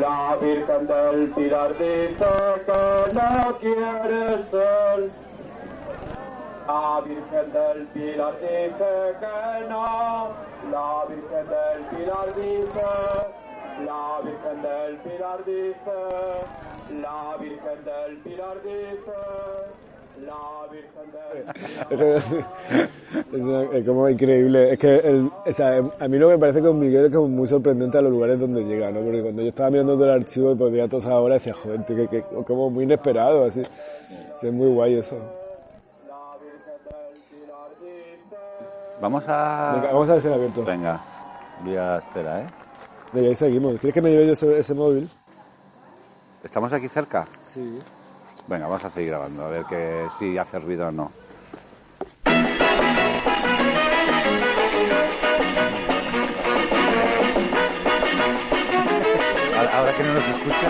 La 0.00 0.36
Virgen 0.40 0.86
del 0.86 1.28
Pilar 1.34 1.72
dice 1.76 2.32
que 2.66 3.12
no 3.14 3.58
quiere 3.58 4.44
ser. 4.48 5.10
La 6.68 7.00
Virgen 7.04 7.52
del 7.52 7.86
Pilar 7.88 8.34
dice 8.40 9.16
que 9.18 9.68
no. 9.68 10.28
La 10.70 11.04
Virgen 11.08 11.46
del 11.48 11.82
Pilar 11.90 12.34
dice. 12.36 12.86
La 13.84 14.20
Virgen 14.22 14.62
del 14.62 14.96
Pilar 14.98 15.44
dice. 15.44 16.73
La 17.00 17.36
Virgen 17.40 17.84
del 17.84 18.16
Pilar 18.18 18.56
dice. 18.62 19.12
La 20.24 20.68
Virgen 20.70 21.10
del 21.90 22.16
es, 23.32 23.42
una- 23.42 23.76
es 23.76 23.84
como 23.86 24.08
increíble. 24.08 24.72
Es 24.72 24.78
que 24.78 24.96
el- 24.96 25.30
o 25.46 25.52
sea, 25.52 25.78
a 25.98 26.08
mí 26.08 26.18
lo 26.18 26.28
que 26.28 26.34
me 26.34 26.38
parece 26.38 26.60
con 26.60 26.78
Miguel 26.78 27.06
es 27.06 27.12
como 27.12 27.28
muy 27.28 27.46
sorprendente 27.48 27.98
a 27.98 28.02
los 28.02 28.12
lugares 28.12 28.38
donde 28.38 28.62
llega, 28.64 28.90
¿no? 28.90 29.00
Porque 29.00 29.22
cuando 29.22 29.42
yo 29.42 29.48
estaba 29.48 29.70
mirando 29.70 29.94
todo 29.94 30.04
el 30.04 30.10
archivo 30.10 30.52
y 30.52 30.54
pues 30.54 30.72
veía 30.72 30.88
todas 30.88 31.04
esas 31.06 31.14
obras, 31.16 31.42
decía, 31.42 31.54
joder, 31.54 31.84
tío, 31.84 31.96
que, 31.96 32.08
que- 32.08 32.22
como 32.46 32.70
muy 32.70 32.84
inesperado, 32.84 33.44
así. 33.44 33.62
Sí, 34.36 34.46
es 34.48 34.52
muy 34.52 34.68
guay 34.68 34.94
eso. 34.98 35.16
Vamos 39.00 39.24
a... 39.28 39.72
Venga, 39.74 39.92
vamos 39.92 40.08
a 40.08 40.12
ver 40.12 40.22
si 40.22 40.28
abierto. 40.28 40.64
Venga, 40.64 41.00
voy 41.62 41.76
a 41.76 41.98
espera, 41.98 42.42
¿eh? 42.42 42.46
Venga, 43.12 43.28
ahí 43.28 43.34
seguimos. 43.34 43.72
¿Quieres 43.72 43.92
que 43.92 44.00
me 44.02 44.10
lleve 44.10 44.26
yo 44.26 44.32
ese, 44.32 44.58
ese 44.58 44.74
móvil? 44.74 45.08
¿Estamos 46.44 46.72
aquí 46.72 46.88
cerca? 46.88 47.26
Sí. 47.42 47.78
Venga, 48.46 48.66
vamos 48.66 48.84
a 48.84 48.90
seguir 48.90 49.08
grabando, 49.10 49.44
a 49.44 49.48
ver 49.48 49.64
que 49.64 50.06
si 50.18 50.36
hace 50.36 50.58
ruido 50.58 50.88
o 50.88 50.92
no. 50.92 51.10
Ahora, 59.56 59.78
ahora 59.78 59.94
que 59.94 60.02
no 60.04 60.14
nos 60.14 60.28
escucha. 60.28 60.68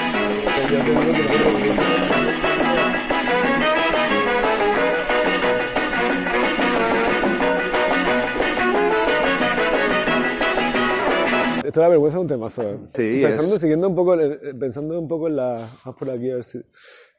Esto 11.64 11.80
da 11.80 11.88
vergüenza 11.88 12.18
es 12.18 12.22
un 12.22 12.26
temazo. 12.28 12.62
¿eh? 12.62 12.78
Sí, 12.92 13.20
pensando, 13.22 13.54
es- 13.54 13.60
siguiendo 13.60 13.88
un 13.88 13.94
poco, 13.94 14.20
eh, 14.20 14.54
pensando 14.58 14.98
un 15.00 15.08
poco 15.08 15.28
en 15.28 15.36
la, 15.36 15.66
más 15.84 15.94
por 15.94 16.10
aquí 16.10 16.30
a 16.30 16.34
ver 16.36 16.44
si, 16.44 16.60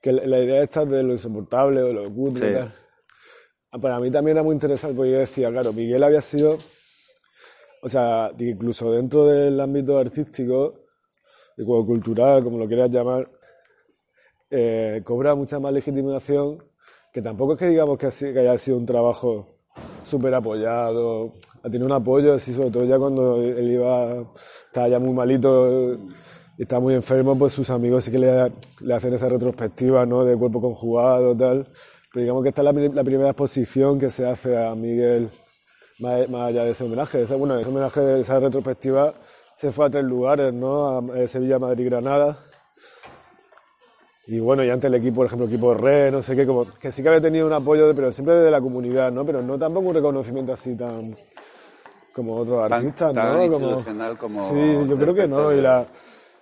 que 0.01 0.11
la, 0.11 0.25
la 0.25 0.39
idea 0.39 0.61
esta 0.63 0.85
de 0.85 1.01
lo 1.03 1.13
insoportable 1.13 1.81
o 1.81 1.91
lo 1.93 2.13
cutre 2.13 2.45
y 2.49 2.53
Sí. 2.53 2.57
tal. 2.59 2.73
Ah, 3.71 3.79
Para 3.79 3.99
mí 3.99 4.11
también 4.11 4.37
era 4.37 4.43
muy 4.43 4.53
interesante 4.53 4.95
porque 4.95 5.11
yo 5.11 5.17
decía, 5.19 5.49
claro, 5.51 5.73
Miguel 5.73 6.03
había 6.03 6.21
sido, 6.21 6.57
o 7.81 7.89
sea, 7.89 8.29
incluso 8.39 8.91
dentro 8.91 9.25
del 9.25 9.59
ámbito 9.59 9.97
artístico, 9.97 10.75
como 11.57 11.85
cultural, 11.85 12.43
como 12.43 12.57
lo 12.57 12.67
quieras 12.67 12.89
llamar, 12.91 13.29
eh, 14.49 15.01
cobra 15.03 15.35
mucha 15.35 15.59
más 15.59 15.73
legitimación, 15.73 16.63
que 17.11 17.21
tampoco 17.21 17.53
es 17.53 17.59
que 17.59 17.67
digamos 17.69 17.97
que, 17.97 18.07
así- 18.07 18.31
que 18.33 18.39
haya 18.39 18.57
sido 18.57 18.77
un 18.77 18.85
trabajo 18.85 19.47
súper 20.03 20.33
apoyado, 20.33 21.33
ha 21.65 21.69
tenido 21.69 21.87
un 21.87 21.91
apoyo 21.93 22.33
así, 22.35 22.53
sobre 22.53 22.69
todo 22.69 22.85
ya 22.85 22.99
cuando 22.99 23.41
él 23.41 23.71
iba, 23.71 24.23
estaba 24.67 24.87
ya 24.87 24.99
muy 24.99 25.13
malito, 25.13 25.95
y 26.57 26.61
está 26.61 26.79
muy 26.79 26.93
enfermo, 26.93 27.35
pues 27.37 27.53
sus 27.53 27.69
amigos 27.71 28.03
sí 28.03 28.11
que 28.11 28.19
le, 28.19 28.51
le 28.81 28.93
hacen 28.93 29.13
esa 29.13 29.27
retrospectiva, 29.27 30.05
¿no? 30.05 30.23
De 30.23 30.37
cuerpo 30.37 30.61
conjugado, 30.61 31.35
tal. 31.35 31.67
Pero 32.13 32.21
digamos 32.23 32.43
que 32.43 32.49
esta 32.49 32.61
es 32.61 32.65
la, 32.65 32.73
pri- 32.73 32.93
la 32.93 33.03
primera 33.03 33.29
exposición 33.31 33.99
que 33.99 34.09
se 34.09 34.25
hace 34.25 34.55
a 34.57 34.73
Miguel 34.75 35.29
más, 35.99 36.29
allá 36.31 36.63
de 36.63 36.71
ese 36.71 36.83
homenaje. 36.83 37.23
Ese, 37.23 37.35
bueno, 37.35 37.57
ese 37.57 37.69
homenaje, 37.69 37.99
de 37.99 38.21
esa 38.21 38.39
retrospectiva 38.39 39.13
se 39.57 39.71
fue 39.71 39.87
a 39.87 39.89
tres 39.89 40.05
lugares, 40.05 40.53
¿no? 40.53 40.99
A, 41.11 41.17
eh, 41.19 41.27
Sevilla, 41.27 41.59
Madrid, 41.59 41.85
Granada. 41.87 42.37
Y 44.27 44.39
bueno, 44.39 44.63
y 44.63 44.69
antes 44.69 44.87
el 44.87 44.95
equipo, 44.95 45.17
por 45.17 45.25
ejemplo, 45.27 45.47
equipo 45.47 45.73
Re, 45.73 46.09
no 46.09 46.21
sé 46.21 46.35
qué, 46.35 46.45
como 46.47 46.65
que 46.79 46.91
sí 46.91 47.03
que 47.03 47.09
había 47.09 47.21
tenido 47.21 47.45
un 47.47 47.53
apoyo, 47.53 47.87
de- 47.87 47.93
pero 47.93 48.11
siempre 48.11 48.35
desde 48.35 48.49
la 48.51 48.61
comunidad, 48.61 49.11
¿no? 49.11 49.25
Pero 49.25 49.41
no 49.41 49.57
tampoco 49.59 49.89
un 49.89 49.95
reconocimiento 49.95 50.53
así 50.53 50.75
tan 50.75 51.15
como 52.15 52.37
otros 52.37 52.61
Tan- 52.69 52.73
artistas, 52.73 53.13
tan 53.13 53.33
¿no? 53.33 53.51
Como- 53.51 54.17
como 54.17 54.49
sí, 54.49 54.77
yo 54.89 54.95
creo 54.95 55.13
que 55.13 55.27
no. 55.27 55.51
Y 55.53 55.59
la, 55.61 55.85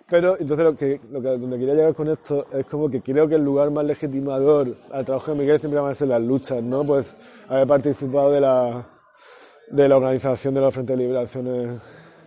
pero 0.07 0.36
entonces 0.39 0.63
lo 0.65 0.76
que, 0.76 1.01
lo 1.11 1.21
que 1.21 1.30
donde 1.30 1.57
quería 1.57 1.74
llegar 1.74 1.95
con 1.95 2.09
esto 2.09 2.45
es 2.53 2.65
como 2.67 2.89
que 2.89 3.01
creo 3.01 3.28
que 3.28 3.36
el 3.36 3.43
lugar 3.43 3.71
más 3.71 3.84
legitimador 3.86 4.76
al 4.91 5.03
trabajo 5.05 5.32
de 5.32 5.38
Miguel 5.39 5.59
siempre 5.59 5.80
van 5.82 5.91
a 5.91 5.95
ser 5.95 6.09
las 6.09 6.21
luchas, 6.21 6.61
¿no? 6.61 6.84
Pues 6.84 7.15
haber 7.49 7.65
participado 7.67 8.32
de 8.32 8.41
la 8.41 8.86
de 9.71 9.89
la 9.89 9.97
organización 9.97 10.53
de 10.53 10.61
la 10.61 10.69
Frente 10.71 10.93
de 10.93 10.97
Liberaciones 10.97 11.80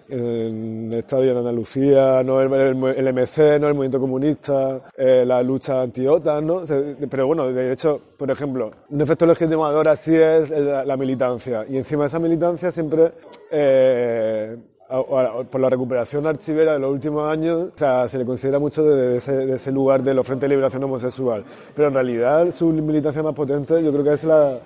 en 0.09 0.93
Estadio 0.93 1.33
en 1.33 1.39
Andalucía, 1.39 2.23
¿no? 2.23 2.41
el, 2.41 2.53
el- 2.53 3.13
MC, 3.13 3.59
¿no? 3.61 3.69
el 3.69 3.75
movimiento 3.75 4.01
comunista, 4.01 4.81
eh, 4.97 5.25
la 5.27 5.43
lucha 5.43 5.83
anti-OTAN, 5.83 6.47
¿no? 6.47 6.61
De- 6.65 7.07
pero 7.09 7.27
bueno, 7.27 7.53
de 7.53 7.73
hecho, 7.73 8.01
por 8.17 8.31
ejemplo, 8.31 8.71
un 8.91 9.01
efecto 9.01 9.27
legitimador 9.27 9.89
así 9.89 10.15
es 10.15 10.51
la, 10.51 10.97
militancia. 10.97 11.65
Y 11.69 11.77
encima 11.77 12.05
de 12.05 12.07
esa 12.09 12.19
militancia 12.19 12.71
siempre, 12.71 13.13
eh, 13.51 14.57
por 14.89 15.61
la 15.61 15.69
recuperación 15.69 16.27
archivera 16.27 16.75
de 16.75 16.79
los 16.79 16.93
últimos 16.93 17.29
años, 17.29 17.71
o 17.75 17.79
sea, 17.79 18.09
se 18.09 18.19
le 18.19 18.25
considera 18.25 18.59
mucho 18.61 18.85
de, 18.85 18.95
de 18.97 19.17
ese, 19.17 19.33
de 19.47 19.55
ese 19.57 19.73
lugar 19.73 20.03
de 20.03 20.15
los 20.15 20.25
Frente 20.25 20.45
de 20.47 20.51
Liberación 20.51 20.85
Homosexual. 20.85 21.43
Pero 21.75 21.89
en 21.89 21.95
realidad 21.95 22.51
su 22.53 22.69
militancia 22.69 23.23
más 23.23 23.35
potente 23.35 23.83
yo 23.83 23.91
creo 23.93 24.05
que 24.05 24.13
es 24.13 24.23
la, 24.25 24.59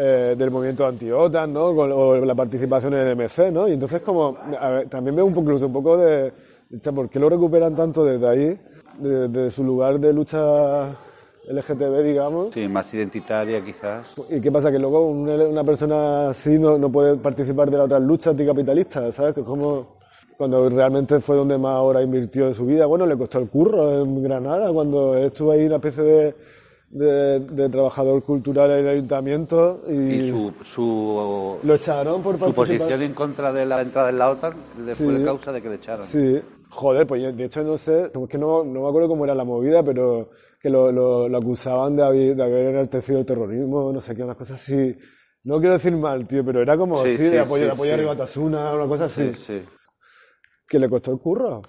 eh, 0.00 0.36
del 0.38 0.52
movimiento 0.52 0.86
anti-OTAN, 0.86 1.52
¿no? 1.52 1.74
Con, 1.74 1.90
o 1.90 2.14
la 2.24 2.34
participación 2.36 2.94
en 2.94 3.00
el 3.00 3.16
MC, 3.16 3.50
¿no? 3.50 3.66
Y 3.66 3.72
entonces 3.72 4.00
como, 4.00 4.38
a 4.60 4.68
ver, 4.70 4.88
también 4.88 5.16
veo 5.16 5.26
un 5.26 5.32
poco, 5.32 5.46
incluso 5.46 5.66
un 5.66 5.72
poco 5.72 5.96
de, 5.98 6.32
¿por 6.94 7.10
qué 7.10 7.18
lo 7.18 7.28
recuperan 7.28 7.74
tanto 7.74 8.04
desde 8.04 8.28
ahí, 8.28 8.60
de, 8.98 9.26
de 9.26 9.50
su 9.50 9.64
lugar 9.64 9.98
de 9.98 10.12
lucha 10.12 10.96
LGTB, 11.50 12.02
digamos? 12.04 12.54
Sí, 12.54 12.68
más 12.68 12.94
identitaria 12.94 13.64
quizás. 13.64 14.14
¿Y 14.30 14.40
qué 14.40 14.52
pasa? 14.52 14.70
Que 14.70 14.78
luego 14.78 15.08
una, 15.08 15.34
una 15.34 15.64
persona 15.64 16.28
así 16.28 16.60
no, 16.60 16.78
no 16.78 16.92
puede 16.92 17.16
participar 17.16 17.68
de 17.68 17.78
las 17.78 17.86
otras 17.86 18.02
luchas 18.02 18.28
anticapitalistas, 18.28 19.16
¿sabes? 19.16 19.34
Que 19.34 19.40
es 19.40 19.46
como 19.46 19.98
cuando 20.36 20.68
realmente 20.68 21.18
fue 21.18 21.34
donde 21.34 21.58
más 21.58 21.80
horas 21.80 22.04
invirtió 22.04 22.46
de 22.46 22.54
su 22.54 22.64
vida. 22.64 22.86
Bueno, 22.86 23.04
le 23.04 23.16
costó 23.18 23.40
el 23.40 23.48
curro 23.48 24.02
en 24.02 24.22
Granada, 24.22 24.72
cuando 24.72 25.16
estuvo 25.16 25.50
ahí 25.50 25.66
una 25.66 25.76
especie 25.76 26.02
de, 26.04 26.34
de, 26.90 27.40
de 27.40 27.68
trabajador 27.68 28.22
cultural 28.22 28.70
en 28.70 28.78
el 28.78 28.88
ayuntamiento 28.88 29.82
y, 29.88 29.92
Y 29.92 30.28
su, 30.30 30.52
su, 30.62 31.58
lo 31.62 31.74
echaron 31.74 32.22
por 32.22 32.38
su 32.38 32.52
posición 32.54 33.02
en 33.02 33.12
contra 33.14 33.52
de 33.52 33.66
la 33.66 33.82
entrada 33.82 34.08
en 34.10 34.18
la 34.18 34.30
OTAN 34.30 34.54
le 34.86 34.94
fue 34.94 35.06
Sí. 35.06 35.12
la 35.18 35.24
causa 35.24 35.52
de 35.52 35.60
que 35.62 35.68
le 35.68 35.74
echaran. 35.76 36.06
Sí, 36.06 36.40
joder, 36.70 37.06
pues 37.06 37.22
yo, 37.22 37.32
de 37.32 37.44
hecho 37.44 37.62
no 37.62 37.76
sé, 37.76 38.02
es 38.04 38.28
que 38.28 38.38
no, 38.38 38.64
no 38.64 38.82
me 38.82 38.88
acuerdo 38.88 39.08
cómo 39.08 39.24
era 39.24 39.34
la 39.34 39.44
movida, 39.44 39.82
pero 39.82 40.30
que 40.60 40.70
lo, 40.70 40.90
lo, 40.90 41.28
lo 41.28 41.38
acusaban 41.38 41.94
de 41.96 42.04
haber, 42.04 42.34
de 42.36 42.42
haber 42.42 42.66
enaltecido 42.68 43.18
el 43.18 43.26
terrorismo, 43.26 43.92
no 43.92 44.00
sé 44.00 44.14
qué, 44.16 44.22
unas 44.24 44.36
cosas 44.36 44.60
así. 44.60 44.96
No 45.44 45.58
quiero 45.60 45.74
decir 45.74 45.96
mal, 45.96 46.26
tío, 46.26 46.44
pero 46.44 46.60
era 46.62 46.76
como 46.76 46.96
Sí, 46.96 47.08
así, 47.08 47.16
sí, 47.26 47.30
de 47.30 47.40
apoyo, 47.40 47.56
sí, 47.56 47.64
de 47.64 47.70
apoyo 47.70 47.90
sí. 47.90 47.94
a 47.94 47.96
Ribatasuna, 47.96 48.74
una 48.74 48.86
cosa 48.86 49.04
así. 49.04 49.32
Sí, 49.32 49.58
sí. 49.58 49.62
Que 50.66 50.78
le 50.78 50.88
costó 50.88 51.12
el 51.12 51.18
curro. 51.18 51.62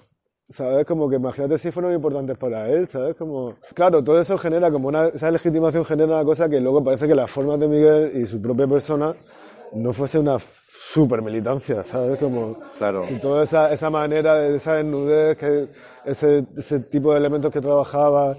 ¿Sabes? 0.50 0.84
Como 0.84 1.08
que 1.08 1.14
imagínate 1.16 1.56
si 1.58 1.70
fueron 1.70 1.94
importantes 1.94 2.36
para 2.36 2.68
él, 2.68 2.88
¿sabes? 2.88 3.14
Como, 3.16 3.54
claro, 3.72 4.02
todo 4.02 4.20
eso 4.20 4.36
genera 4.36 4.68
como 4.70 4.88
una, 4.88 5.06
esa 5.06 5.30
legitimación 5.30 5.84
genera 5.84 6.16
una 6.16 6.24
cosa 6.24 6.48
que 6.48 6.58
luego 6.60 6.82
parece 6.82 7.06
que 7.06 7.14
las 7.14 7.30
formas 7.30 7.60
de 7.60 7.68
Miguel 7.68 8.10
y 8.16 8.26
su 8.26 8.42
propia 8.42 8.66
persona 8.66 9.14
no 9.74 9.92
fuese 9.92 10.18
una 10.18 10.38
super 10.40 11.22
militancia, 11.22 11.84
¿sabes? 11.84 12.18
Como, 12.18 12.56
Claro. 12.78 13.04
si 13.06 13.20
toda 13.20 13.44
esa, 13.44 13.72
esa 13.72 13.90
manera, 13.90 14.44
esa 14.48 14.74
desnudez, 14.74 15.36
que, 15.38 15.68
ese, 16.04 16.44
ese 16.56 16.80
tipo 16.80 17.12
de 17.12 17.18
elementos 17.20 17.52
que 17.52 17.60
trabajaba, 17.60 18.36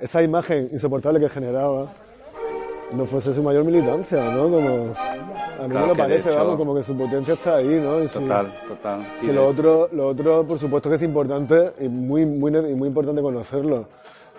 esa 0.00 0.20
imagen 0.24 0.68
insoportable 0.72 1.20
que 1.20 1.28
generaba, 1.28 1.86
no 2.92 3.04
fuese 3.06 3.32
su 3.32 3.42
mayor 3.44 3.62
militancia, 3.64 4.30
¿no? 4.32 4.50
Como, 4.50 4.94
a 5.58 5.62
mí 5.62 5.68
Claro 5.70 5.86
me 5.86 5.88
lo 5.88 5.96
parece, 5.96 6.28
hecho- 6.28 6.38
vamos, 6.38 6.56
como 6.56 6.74
que 6.74 6.82
su 6.82 6.96
potencia 6.96 7.34
está 7.34 7.56
ahí, 7.56 7.66
¿no? 7.82 8.02
Y 8.02 8.08
su- 8.08 8.20
Total, 8.20 8.52
total. 8.68 9.06
Sí, 9.20 9.26
que 9.26 9.32
lo 9.32 9.46
otro, 9.46 9.88
lo 9.92 10.08
otro, 10.08 10.44
por 10.46 10.58
supuesto 10.58 10.88
que 10.88 10.96
es 10.96 11.02
importante 11.02 11.72
y 11.80 11.88
muy, 11.88 12.24
muy, 12.26 12.50
y 12.56 12.74
muy 12.74 12.88
importante 12.88 13.22
conocerlo, 13.22 13.86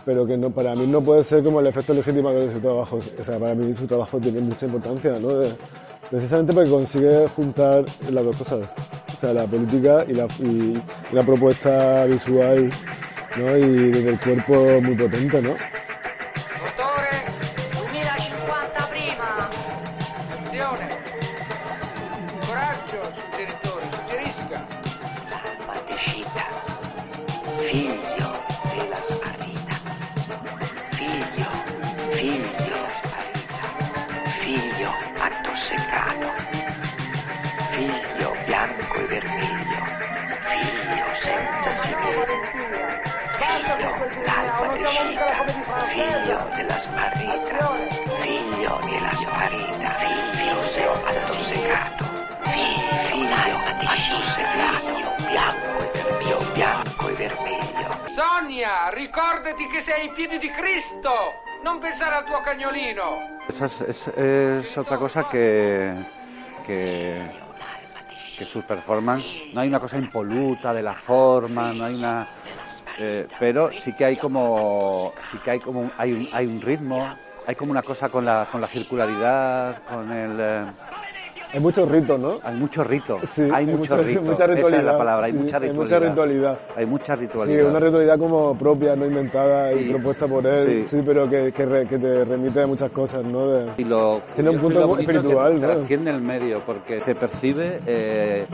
pero 0.05 0.25
que 0.25 0.37
no, 0.37 0.49
para 0.51 0.73
mí 0.75 0.85
no 0.87 1.01
puede 1.01 1.23
ser 1.23 1.43
como 1.43 1.59
el 1.59 1.67
efecto 1.67 1.93
legitimador 1.93 2.43
de 2.43 2.51
su 2.53 2.59
trabajo. 2.59 2.97
O 3.19 3.23
sea, 3.23 3.37
para 3.39 3.53
mí 3.55 3.73
su 3.75 3.85
trabajo 3.87 4.19
tiene 4.19 4.39
mucha 4.41 4.65
importancia, 4.65 5.13
¿no? 5.19 5.29
De- 5.29 5.53
precisamente 6.09 6.53
porque 6.53 6.69
consigue 6.69 7.27
juntar 7.35 7.83
las 8.11 8.23
dos 8.23 8.35
cosas, 8.37 8.59
o 9.13 9.19
sea, 9.19 9.33
la 9.33 9.45
política 9.45 10.05
y 10.07 10.13
la, 10.13 10.25
y, 10.39 10.47
y 11.11 11.15
la 11.15 11.23
propuesta 11.23 12.05
visual, 12.05 12.69
¿no? 13.37 13.57
Y 13.57 13.91
desde 13.91 14.09
el 14.11 14.19
cuerpo 14.19 14.53
muy 14.81 14.95
potente, 14.95 15.41
¿no? 15.41 15.49
Sonia, 58.87 58.89
ricordati 58.89 59.67
che 59.67 59.81
sei 59.81 60.01
ai 60.01 60.09
piedi 60.11 60.39
di 60.39 60.49
Cristo! 60.49 61.33
Non 61.63 61.79
pensare 61.79 62.15
al 62.15 62.25
tuo 62.25 62.39
cagnolino! 62.41 63.43
Es, 63.47 63.81
es- 63.81 64.07
es 64.15 64.77
otra 64.77 64.97
cosa 64.97 65.23
que, 65.27 65.93
que, 66.65 67.21
que 68.37 68.45
sus 68.45 68.63
performances, 68.63 69.31
no 69.51 69.61
hay 69.61 69.67
una 69.67 69.79
cosa 69.79 69.97
impoluta 69.97 70.73
de 70.73 70.83
la 70.83 70.93
forma, 70.93 71.73
no 71.73 71.85
hay 71.85 71.95
una... 71.95 72.27
eh, 72.99 73.27
pero 73.39 73.71
sí 73.75 73.93
que 73.93 74.05
hay 74.05 74.15
como, 74.17 75.13
sí 75.31 75.37
que 75.39 75.51
hay 75.51 75.59
como, 75.59 75.89
hay 75.97 76.13
un, 76.13 76.29
hay 76.31 76.45
un 76.45 76.61
ritmo, 76.61 77.15
hay 77.45 77.55
como 77.55 77.71
una 77.71 77.83
cosa 77.83 78.09
con 78.09 78.23
la, 78.25 78.47
con 78.51 78.61
la 78.61 78.67
circularidad, 78.67 79.75
con 79.89 80.11
el... 80.11 80.37
eh, 80.39 80.65
Hay 81.53 81.59
muchos 81.61 81.89
ritos, 81.89 82.19
¿no? 82.19 82.39
hay 82.43 82.55
mucho 82.55 82.83
rito, 82.83 83.19
Sí, 83.31 83.43
hay, 83.43 83.51
hay 83.51 83.65
mucho, 83.67 83.95
mucha- 83.95 83.97
rito, 84.07 84.21
mucha 84.21 84.33
esa 84.33 84.43
es 84.45 84.55
ritualidad, 84.55 84.83
la 84.83 84.97
palabra, 84.97 85.25
hay 85.27 85.31
sí, 85.31 85.37
mucha 85.37 85.57
hay 85.57 85.61
ritualidad. 85.69 85.97
mucha 85.99 86.09
ritualidad. 86.09 86.59
Hay 86.75 86.85
mucha 86.85 87.15
Sí, 87.15 87.21
ritualidad. 87.21 87.69
una 87.69 87.79
ritualidad 87.79 88.19
como 88.19 88.57
propia, 88.57 88.95
no 88.97 89.05
inventada 89.05 89.71
y 89.73 89.85
Sí. 89.85 89.89
propuesta 89.93 90.27
por 90.27 90.45
él, 90.45 90.65
Sí. 90.65 90.83
sí, 90.83 91.01
pero 91.05 91.29
que, 91.29 91.51
que, 91.53 91.65
re- 91.65 91.87
que 91.87 91.97
te 91.97 92.25
remite 92.25 92.61
a 92.61 92.67
muchas 92.67 92.91
cosas, 92.91 93.23
¿no? 93.23 93.47
De- 93.47 93.71
Y 93.77 93.85
lo 93.85 94.21
Tiene 94.35 94.49
un 94.49 94.55
y 94.57 94.59
punto 94.59 94.79
lo 94.81 94.99
espiritual, 94.99 95.53
que 95.53 95.59
¿no? 95.67 95.73
trasciende 95.73 96.11
el 96.11 96.21
medio, 96.21 96.61
porque 96.65 96.99
se 96.99 97.15
percibe 97.15 97.79
eh, 97.85 98.45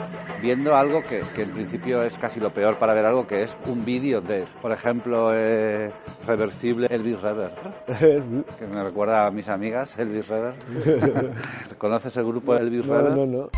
viendo 0.42 0.76
algo 0.76 1.02
que, 1.02 1.22
que 1.34 1.42
en 1.44 1.52
principio 1.52 2.04
es 2.04 2.18
casi 2.20 2.40
lo 2.40 2.52
peor 2.54 2.78
para 2.78 2.94
ver 2.94 3.06
algo, 3.06 3.26
que 3.26 3.42
es 3.42 3.56
un 3.66 3.84
vídeo 3.84 4.22
de, 4.22 4.46
por 4.62 4.72
ejemplo, 4.72 5.32
eh, 5.34 5.92
reversible 6.28 6.88
Elvis 6.92 7.20
Rever, 7.22 7.52
Sí. 7.88 8.44
que 8.60 8.68
me 8.68 8.84
recuerda 8.84 9.26
a 9.26 9.32
mis 9.32 9.50
amigas, 9.50 9.98
Elvis 9.98 10.28
Rever. 10.28 10.54
¿Conoces 11.78 12.16
el 12.18 12.26
grupo 12.26 12.54
Elvis 12.56 12.83
No, 12.84 13.02
no, 13.02 13.26
no. 13.26 13.50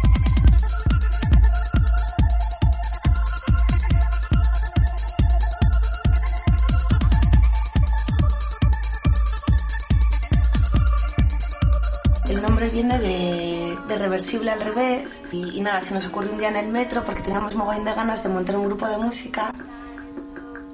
El 12.29 12.41
nombre 12.41 12.69
viene 12.69 12.99
de, 12.99 13.77
de 13.87 13.97
reversible 13.97 14.51
al 14.51 14.61
revés 14.61 15.21
y, 15.31 15.57
y 15.57 15.61
nada, 15.61 15.81
se 15.81 15.93
nos 15.93 16.05
ocurrió 16.05 16.31
un 16.31 16.37
día 16.37 16.49
en 16.49 16.57
el 16.57 16.67
metro 16.67 17.03
porque 17.03 17.21
teníamos 17.21 17.55
mogollón 17.55 17.85
de 17.85 17.93
ganas 17.93 18.21
de 18.23 18.29
montar 18.29 18.57
un 18.57 18.65
grupo 18.65 18.87
de 18.87 18.97
música 18.97 19.51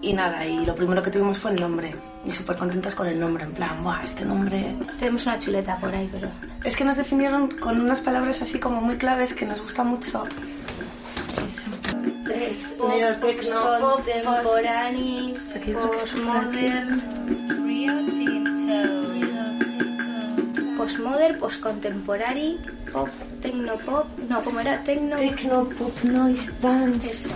y 0.02 0.14
nada, 0.14 0.46
y 0.46 0.66
lo 0.66 0.76
primero 0.76 1.02
que 1.02 1.12
tuvimos 1.12 1.38
fue 1.40 1.52
el 1.52 1.62
nombre 1.62 1.96
y 2.26 2.32
súper 2.32 2.56
contentas 2.56 2.94
con 2.96 3.08
el 3.08 3.20
nombre, 3.20 3.44
en 3.44 3.54
plan, 3.54 3.84
Buah, 3.84 4.04
este 4.04 4.26
nombre... 4.26 4.76
Tenemos 5.00 5.26
una 5.26 5.40
chuleta 5.40 5.78
por 5.78 5.94
ahí, 5.94 6.10
pero... 6.12 6.30
Es 6.64 6.76
que 6.76 6.84
nos 6.84 6.96
definieron 6.96 7.50
con 7.50 7.80
unas 7.82 8.02
palabras 8.02 8.42
así 8.42 8.60
como 8.60 8.82
muy 8.82 8.98
claves 8.98 9.34
que 9.34 9.46
nos 9.46 9.62
gusta 9.62 9.84
mucho. 9.84 10.24
Es 11.38 11.62
es 12.34 12.78
neotecno, 12.78 13.62
pop, 13.80 14.04
contemporáneo, 14.04 15.36
postmodern, 15.92 17.02
postmodern, 20.78 21.38
postcontemporary, 21.40 22.60
pop, 22.92 23.10
tecnopop, 23.42 24.08
no, 24.30 24.42
¿cómo 24.42 24.60
era? 24.60 24.84
Tecno... 24.84 25.18
Tecno, 25.18 25.66
pop, 25.70 26.04
noise, 26.04 26.52
dance. 26.62 27.30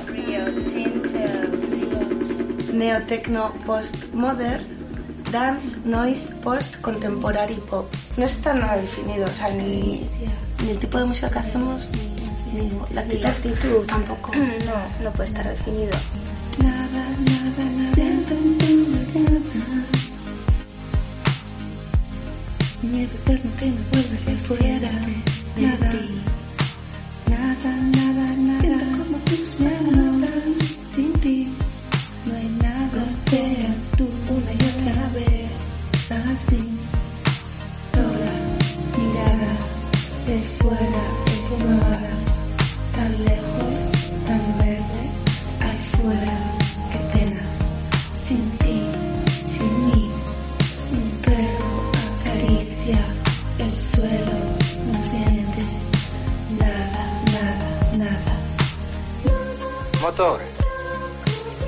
Neotecno, 2.75 3.53
postmodern, 3.65 4.63
dance, 5.31 5.77
noise, 5.85 6.33
post, 6.43 6.75
contemporary, 6.81 7.55
pop. 7.69 7.85
No 8.17 8.25
está 8.25 8.53
nada 8.53 8.75
definido, 8.77 9.25
o 9.27 9.33
sea, 9.33 9.49
ni, 9.49 10.01
ni 10.63 10.69
el 10.71 10.77
tipo 10.79 10.97
de 10.97 11.05
música 11.05 11.29
que 11.29 11.39
hacemos, 11.39 11.89
ni, 11.91 12.61
ni 12.61 12.69
la 12.93 13.03
Ni 13.03 13.13
actitud, 13.15 13.23
la 13.23 13.29
actitud. 13.29 13.85
tampoco. 13.87 14.31
No, 14.65 15.03
no 15.03 15.11
puede 15.13 15.29
estar 15.29 15.47
definido. 15.47 15.95
Miedo 22.81 23.13
eterno 23.15 23.51
que 23.59 23.65
me 23.65 23.81
vuelve 23.91 24.17
de 24.31 24.37
fuera. 24.37 24.91
Nada, 25.57 25.93
nada, 27.27 27.71
nada, 27.97 28.35
nada. 28.35 29.14
Motore. 60.15 60.47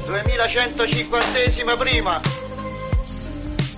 2150 0.06 1.76
prima. 1.76 2.22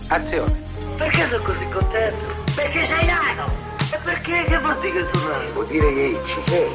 Azione. 0.09 0.61
Perché 0.95 1.27
sono 1.27 1.43
così 1.43 1.67
contento? 1.69 2.25
Perché 2.53 2.85
sei 2.87 3.05
nano! 3.07 3.51
E 3.91 3.97
perché 4.03 4.43
che 4.43 4.59
vuol 4.59 4.79
dire 4.79 4.93
che 4.93 5.07
sono 5.11 5.27
nano? 5.27 5.51
Vuol 5.53 5.65
dire 5.65 5.89
che 5.89 6.19
ci 6.23 6.41
sei. 6.45 6.71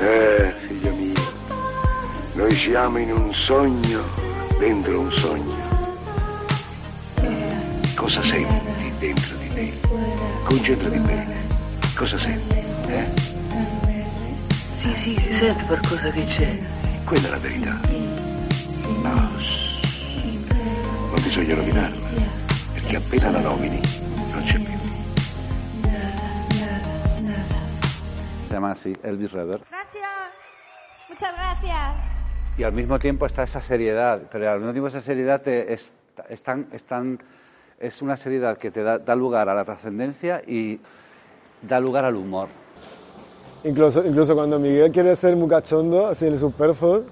Eh, 0.00 0.54
figlio 0.66 0.94
mio, 0.94 1.20
noi 2.32 2.54
siamo 2.54 2.98
in 2.98 3.12
un 3.12 3.34
sogno 3.34 4.00
dentro 4.58 4.98
un 4.98 5.12
sogno. 5.12 6.00
Cosa 7.94 8.22
senti 8.22 8.92
dentro 8.98 9.36
di 9.36 9.48
te? 9.52 9.78
Concentrati 10.44 10.98
bene. 11.00 11.46
Cosa 11.94 12.18
senti? 12.18 12.64
Eh? 12.86 13.21
Sì, 14.82 14.94
sì, 14.96 15.14
si 15.16 15.32
sente 15.34 15.62
per 15.64 15.80
cosa 15.80 16.10
che 16.10 16.24
c'è. 16.24 16.58
Quella 17.04 17.28
è 17.28 17.30
la 17.30 17.38
verità. 17.38 17.78
No, 19.02 19.38
shh. 19.38 20.50
non 21.10 21.22
bisogna 21.22 21.54
nominarla, 21.54 22.06
perché 22.74 22.96
appena 22.96 23.30
la 23.30 23.40
nomini 23.40 23.80
non 24.32 24.42
c'è 24.42 24.58
più. 24.58 24.78
Se 28.48 28.52
llama 28.54 28.70
así, 28.70 28.94
Elvis 29.02 29.30
Redder. 29.32 29.60
Muchas 31.08 31.32
gracias. 31.36 31.94
Y 32.58 32.64
al 32.64 32.72
mismo 32.72 32.98
tiempo 32.98 33.26
está 33.26 33.44
esa 33.44 33.60
seriedad, 33.60 34.20
pero 34.30 34.50
al 34.50 34.58
mismo 34.58 34.72
tiempo 34.72 34.88
esa 34.88 35.00
seriedad 35.00 35.40
te- 35.40 35.72
es, 35.72 35.92
es 36.28 36.42
tan- 36.42 36.66
es 36.72 36.82
tan- 36.84 37.18
es 37.78 38.02
una 38.02 38.16
seriedad 38.16 38.58
que 38.58 38.70
te 38.70 38.82
da, 38.82 38.98
da 38.98 39.14
lugar 39.14 39.48
a 39.48 39.54
la 39.54 39.64
trascendencia 39.64 40.42
y 40.46 40.80
da 41.62 41.78
lugar 41.80 42.04
al 42.04 42.16
humor. 42.16 42.48
Incluso, 43.64 44.04
incluso 44.04 44.34
cuando 44.34 44.58
Miguel 44.58 44.90
quiere 44.90 45.14
ser 45.14 45.36
muy 45.36 45.48
cachondo, 45.48 46.06
así 46.06 46.26
en 46.26 46.32
el 46.32 46.38
Superford, 46.38 47.02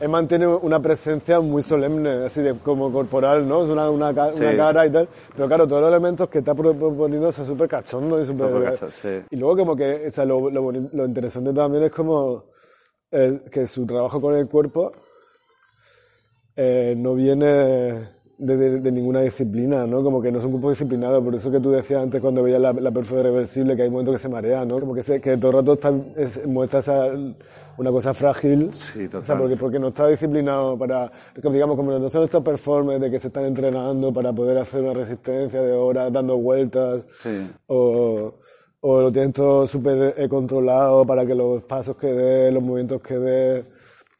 él 0.00 0.08
mantiene 0.08 0.46
una 0.46 0.80
presencia 0.80 1.40
muy 1.40 1.62
solemne, 1.62 2.26
así 2.26 2.42
de 2.42 2.52
como 2.58 2.92
corporal, 2.92 3.48
¿no? 3.48 3.64
Es 3.64 3.70
una, 3.70 3.88
una, 3.88 4.10
una 4.10 4.32
Sí. 4.32 4.56
cara 4.56 4.86
y 4.86 4.90
tal. 4.92 5.08
Pero 5.34 5.46
claro, 5.48 5.66
todos 5.66 5.82
los 5.82 5.90
elementos 5.90 6.28
que 6.28 6.38
está 6.40 6.54
pro- 6.54 6.74
proponiendo 6.74 7.32
son 7.32 7.46
súper 7.46 7.68
cachondos 7.68 8.22
y 8.22 8.26
súper... 8.26 8.76
Sí. 8.90 9.08
Y 9.30 9.36
luego 9.36 9.56
como 9.56 9.76
que 9.76 10.06
o 10.08 10.10
sea, 10.10 10.24
lo, 10.26 10.50
lo, 10.50 10.70
lo 10.70 11.06
interesante 11.06 11.52
también 11.54 11.84
es 11.84 11.92
como 11.92 12.44
eh, 13.10 13.38
que 13.50 13.66
su 13.66 13.86
trabajo 13.86 14.20
con 14.20 14.34
el 14.34 14.46
cuerpo 14.48 14.92
eh, 16.56 16.94
no 16.96 17.14
viene 17.14 18.08
de, 18.38 18.56
de- 18.56 18.80
de 18.80 18.92
ninguna 18.92 19.20
disciplina, 19.20 19.86
¿no? 19.86 20.02
Como 20.02 20.20
que 20.20 20.32
no 20.32 20.38
es 20.38 20.44
un 20.44 20.52
grupo 20.52 20.70
disciplinado, 20.70 21.22
por 21.22 21.34
eso 21.34 21.50
que 21.50 21.60
tú 21.60 21.70
decías 21.70 22.02
antes 22.02 22.20
cuando 22.20 22.42
veías 22.42 22.60
la, 22.60 22.72
la 22.72 22.90
perfo 22.90 23.16
de 23.16 23.22
reversible, 23.24 23.76
que 23.76 23.82
hay 23.82 23.90
momentos 23.90 24.14
que 24.16 24.18
se 24.18 24.28
marea, 24.28 24.64
¿no? 24.64 24.80
Como 24.80 24.94
que, 24.94 25.02
se- 25.02 25.20
que 25.20 25.36
todo 25.36 25.50
el 25.52 25.56
rato 25.58 25.72
está, 25.74 25.92
es- 26.16 26.44
muestra 26.46 26.80
esa, 26.80 27.06
una 27.76 27.90
cosa 27.90 28.12
frágil, 28.14 28.72
Sí, 28.72 29.04
o 29.06 29.10
sea, 29.10 29.20
total. 29.20 29.38
porque, 29.38 29.56
porque 29.56 29.78
no 29.78 29.88
está 29.88 30.08
disciplinado 30.08 30.76
para, 30.78 31.10
digamos, 31.42 31.76
como 31.76 31.92
no 31.98 32.08
son 32.08 32.24
estos 32.24 32.42
performers 32.42 33.00
de 33.00 33.10
que 33.10 33.18
se 33.18 33.28
están 33.28 33.44
entrenando 33.44 34.12
para 34.12 34.32
poder 34.32 34.58
hacer 34.58 34.82
una 34.82 34.94
resistencia 34.94 35.60
de 35.62 35.72
horas 35.72 36.12
dando 36.12 36.36
vueltas, 36.36 37.06
Sí. 37.22 37.50
o, 37.68 38.34
o 38.80 39.00
lo 39.00 39.10
tienen 39.12 39.32
todo 39.32 39.66
súper 39.66 40.14
eh, 40.16 40.28
controlado 40.28 41.06
para 41.06 41.24
que 41.24 41.34
los 41.34 41.62
pasos 41.62 41.96
que 41.96 42.08
dé, 42.08 42.52
los 42.52 42.62
movimientos 42.62 43.00
que 43.00 43.14
dé, 43.18 43.64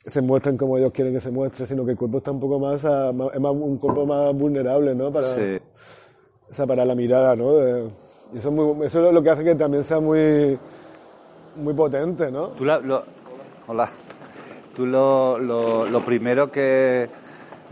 se 0.07 0.21
muestren 0.21 0.57
como 0.57 0.77
ellos 0.79 0.93
quieren 0.93 1.15
que 1.15 1.21
se 1.21 1.31
muestre, 1.31 1.67
sino 1.67 1.85
que 1.85 1.93
el 1.93 1.97
cuerpo 1.97 2.19
está 2.19 2.31
un 2.31 2.41
poco 2.41 2.59
más, 2.59 2.85
a- 2.85 3.11
es 3.11 3.41
más 3.41 3.53
un 3.53 3.79
cuerpo 3.79 4.05
más 4.07 4.35
vulnerable, 4.35 4.95
¿no? 4.95 5.11
Para, 5.13 5.29
Sí. 5.29 5.59
o 6.51 6.55
sea, 6.55 6.67
para 6.67 6.85
la 6.85 6.95
mirada, 6.95 7.35
¿no? 7.35 7.53
De- 7.55 7.89
y 8.35 8.39
eso 8.39 8.49
es, 8.51 8.55
muy- 8.55 8.87
eso 8.87 9.07
es 9.07 9.15
lo 9.15 9.23
que 9.23 9.31
hace 9.31 9.45
que 9.45 9.55
también 9.55 9.83
sea 9.83 10.01
muy, 10.01 10.59
muy 11.57 11.73
potente, 11.75 12.31
¿no? 12.31 12.49
Tú 12.49 12.65
la- 12.65 12.79
lo, 12.81 13.03
hola. 13.69 13.89
Tú 14.75 14.87
lo, 14.87 15.39
lo, 15.39 15.87
lo 15.87 16.01
primero 16.01 16.51
que 16.51 17.09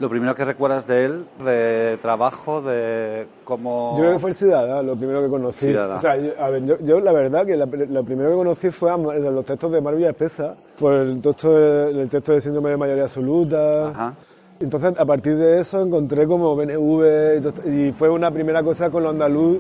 lo 0.03 0.09
primero 0.11 0.35
que 0.35 0.45
recuerdas 0.45 0.85
de 0.87 1.05
él, 1.05 1.25
de 1.45 1.97
trabajo, 2.03 2.61
de 2.61 3.27
cómo. 3.45 3.95
Yo 3.97 4.01
creo 4.03 4.13
que 4.15 4.19
fue 4.19 4.31
el 4.31 4.37
Sidada, 4.37 4.83
lo 4.83 4.97
primero 4.97 5.23
que 5.23 5.29
conocí. 5.29 5.67
Sidada. 5.67 5.95
O 5.97 6.01
sea, 6.01 6.17
yo, 6.17 6.33
a 6.41 6.51
ver, 6.51 6.65
yo, 6.67 6.77
yo 6.81 6.99
la 6.99 7.13
verdad 7.13 7.47
que 7.47 7.57
la- 7.57 7.67
lo 7.67 8.03
primero 8.05 8.31
que 8.31 8.37
conocí 8.37 8.71
fue 8.71 8.91
a, 8.91 8.97
Ma- 8.97 9.15
los 9.15 9.45
textos 9.47 9.71
de 9.71 9.81
Marvilla 9.81 10.11
Espesa, 10.11 10.57
por 10.79 10.93
el 10.95 11.21
texto 11.21 11.57
de, 11.57 12.03
el 12.03 12.09
texto 12.09 12.33
de 12.33 12.41
síndrome 12.41 12.71
de 12.71 12.77
mayoría 12.77 13.05
absoluta. 13.05 14.15
Entonces, 14.59 14.99
a 14.99 15.05
partir 15.05 15.37
de 15.37 15.61
eso 15.61 15.81
encontré 15.83 16.27
como 16.27 16.55
BNV 16.57 17.41
y, 17.67 17.93
fue 17.93 18.09
una 18.11 18.31
primera 18.31 18.63
cosa 18.63 18.91
con 18.91 19.05
lo 19.05 19.11
andaluz. 19.11 19.59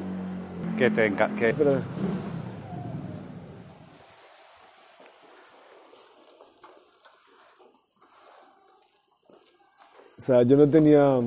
Que 0.76 0.90
te 0.90 1.06
enca- 1.08 1.32
que- 1.36 1.54
Pero- 1.56 1.76
O 10.22 10.24
sea, 10.24 10.44
yo 10.44 10.56
no 10.56 10.68
tenía 10.68 11.20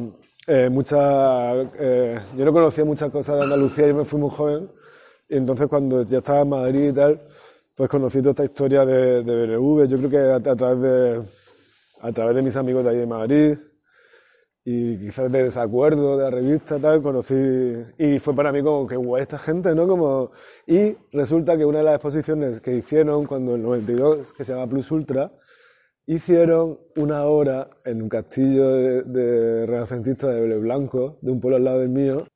eh, 0.48 0.70
mucha, 0.70 1.54
eh, 1.54 2.18
yo 2.38 2.46
no 2.46 2.54
conocía 2.54 2.86
muchas 2.86 3.12
cosas 3.12 3.36
de 3.36 3.44
Andalucía, 3.44 3.88
yo 3.88 3.94
me 3.96 4.06
fui 4.06 4.18
muy 4.18 4.30
joven, 4.30 4.72
y 5.28 5.36
entonces 5.36 5.68
cuando 5.68 6.04
ya 6.04 6.20
estaba 6.20 6.44
en 6.44 6.48
Madrid 6.50 6.90
y 6.92 6.94
tal, 6.94 7.22
pues 7.76 7.90
conocí 7.90 8.20
toda 8.20 8.30
esta 8.30 8.46
historia 8.46 8.86
de, 8.86 9.22
de 9.22 9.88
yo 9.90 9.98
creo 9.98 10.10
que 10.10 10.18
a, 10.18 10.36
a 10.38 10.56
través 10.56 10.82
de, 10.82 11.24
a 12.00 12.12
través 12.14 12.36
de 12.38 12.42
mis 12.42 12.56
amigos 12.56 12.86
de 12.86 12.90
ahí 12.92 12.98
de 13.00 13.06
Madrid, 13.06 13.58
y 14.64 14.98
quizás 14.98 15.30
de 15.30 15.44
desacuerdo 15.44 16.18
de 16.18 16.24
la 16.24 16.30
revista 16.30 16.80
tal 16.80 17.02
conocí 17.02 17.36
y 17.98 18.20
fue 18.20 18.34
para 18.34 18.54
mí 18.54 18.64
como 18.64 18.88
que 18.88 18.96
guay 18.96 19.24
esta 19.24 19.38
gente 19.38 19.76
no 19.76 19.88
como 19.88 20.32
y 20.66 20.96
resulta 21.12 21.56
que 21.58 21.66
una 21.66 21.80
de 21.80 21.84
las 21.84 21.96
exposiciones 21.96 22.62
que 22.62 22.78
hicieron 22.78 23.26
cuando 23.26 23.56
el 23.56 23.62
92 23.62 24.34
que 24.34 24.44
se 24.44 24.54
llama 24.54 24.68
Plus 24.68 24.90
Ultra 24.90 25.32
hicieron 26.08 26.80
una 26.96 27.24
obra 27.26 27.70
en 27.84 28.02
un 28.04 28.10
castillo 28.10 28.70
de, 28.72 29.02
de 29.04 29.66
renacentista 29.66 30.28
de 30.28 30.58
Blanco 30.58 31.18
de 31.22 31.32
un 31.32 31.40
pueblo 31.40 31.58
al 31.58 31.64
lado 31.64 31.80
del 31.80 31.90
mío 31.90 32.28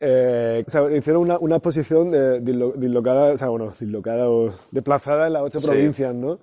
eh, 0.00 0.62
o 0.64 0.70
sea, 0.70 0.96
hicieron 0.96 1.22
una, 1.22 1.38
una 1.40 1.56
exposición 1.56 2.12
de, 2.12 2.40
dislo- 2.40 2.74
dislocada, 2.76 3.32
o 3.32 3.36
sea, 3.36 3.48
bueno, 3.48 3.74
dislocada 3.80 4.30
o 4.30 4.52
desplazada 4.70 5.26
en 5.26 5.32
las 5.32 5.42
ocho 5.42 5.58
Sí. 5.58 5.66
provincias, 5.66 6.14
¿no? 6.14 6.38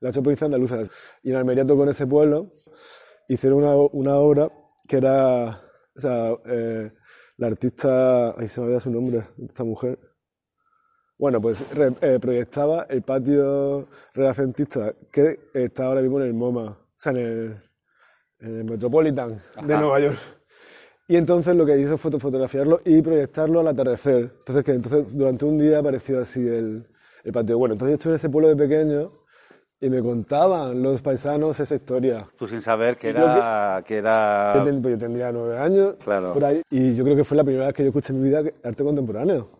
Las 0.00 0.10
ocho 0.10 0.22
provincias 0.22 0.46
andaluzas. 0.46 0.90
Y 1.22 1.30
en 1.30 1.36
Almería 1.36 1.64
tocó 1.64 1.84
en 1.84 1.90
ese 1.90 2.08
pueblo, 2.08 2.54
hicieron 3.28 3.60
una, 3.62 3.76
una 3.76 4.16
obra 4.16 4.50
que 4.88 4.96
era, 4.96 5.62
o 5.96 6.00
sea, 6.00 6.32
eh, 6.46 6.90
la 7.36 7.46
artista, 7.46 8.34
ay, 8.36 8.48
se 8.48 8.60
me 8.60 8.66
olvidó 8.66 8.80
su 8.80 8.90
nombre, 8.90 9.28
esta 9.48 9.62
mujer. 9.62 10.00
Bueno, 11.18 11.40
pues 11.40 11.64
re- 11.74 11.94
eh, 12.00 12.18
proyectaba 12.20 12.86
el 12.88 13.02
patio 13.02 13.86
renacentista 14.14 14.92
que 15.10 15.38
está 15.54 15.86
ahora 15.86 16.00
mismo 16.00 16.20
en 16.20 16.26
el 16.26 16.34
MoMA, 16.34 16.64
o 16.70 16.76
sea, 16.96 17.12
en 17.12 17.18
el, 17.18 17.56
en 18.40 18.56
el 18.58 18.64
Metropolitan 18.64 19.40
de. 19.64 19.76
Nueva 19.78 20.00
York. 20.00 20.18
Y 21.08 21.16
entonces 21.16 21.54
lo 21.54 21.66
que 21.66 21.78
hizo 21.78 21.98
fue 21.98 22.10
fotografiarlo 22.12 22.80
y 22.84 23.02
proyectarlo 23.02 23.60
al 23.60 23.68
atardecer. 23.68 24.30
Entonces, 24.38 24.64
que 24.64 24.72
entonces 24.72 25.04
durante 25.10 25.44
un 25.44 25.58
día 25.58 25.78
apareció 25.78 26.20
así 26.20 26.40
el, 26.40 26.86
el 27.24 27.32
patio. 27.32 27.58
Bueno, 27.58 27.74
entonces 27.74 27.92
yo 27.92 27.94
estuve 27.94 28.12
en 28.12 28.16
ese 28.16 28.30
pueblo 28.30 28.48
de 28.48 28.56
pequeño 28.56 29.12
y 29.80 29.90
me 29.90 30.00
contaban 30.00 30.80
los 30.80 31.02
paisanos 31.02 31.58
esa 31.60 31.74
historia. 31.74 32.26
Tú 32.38 32.46
sin 32.46 32.62
saber 32.62 32.96
que 32.96 33.10
era... 33.10 33.82
Que 33.84 33.96
era... 33.98 34.54
Yo, 34.56 34.80
pues 34.80 34.92
yo 34.94 34.98
tendría 34.98 35.32
nueve 35.32 35.58
años, 35.58 35.96
Claro. 36.02 36.32
por 36.32 36.44
ahí, 36.44 36.62
y 36.70 36.94
yo 36.94 37.02
creo 37.04 37.16
que 37.16 37.24
fue 37.24 37.36
la 37.36 37.44
primera 37.44 37.66
vez 37.66 37.74
que 37.74 37.82
yo 37.82 37.88
escuché 37.88 38.12
en 38.12 38.22
mi 38.22 38.28
vida 38.28 38.42
arte 38.62 38.84
contemporáneo. 38.84 39.50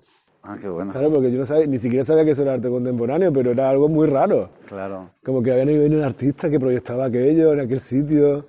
Ah, 0.44 0.56
qué 0.60 0.68
bueno. 0.68 0.90
Claro, 0.92 1.10
porque 1.10 1.30
yo 1.30 1.38
no 1.38 1.44
sabía, 1.44 1.66
ni 1.66 1.78
siquiera 1.78 2.04
sabía 2.04 2.24
que 2.24 2.32
eso 2.32 2.42
era 2.42 2.54
arte 2.54 2.68
contemporáneo, 2.68 3.32
pero 3.32 3.52
era 3.52 3.70
algo 3.70 3.88
muy 3.88 4.08
raro. 4.08 4.50
Claro. 4.66 5.10
Como 5.24 5.40
que 5.42 5.52
había 5.52 5.64
venido 5.64 5.86
un 5.98 6.02
artista 6.04 6.50
que 6.50 6.58
proyectaba 6.58 7.04
aquello 7.06 7.52
en 7.52 7.60
aquel 7.60 7.78
sitio. 7.80 8.46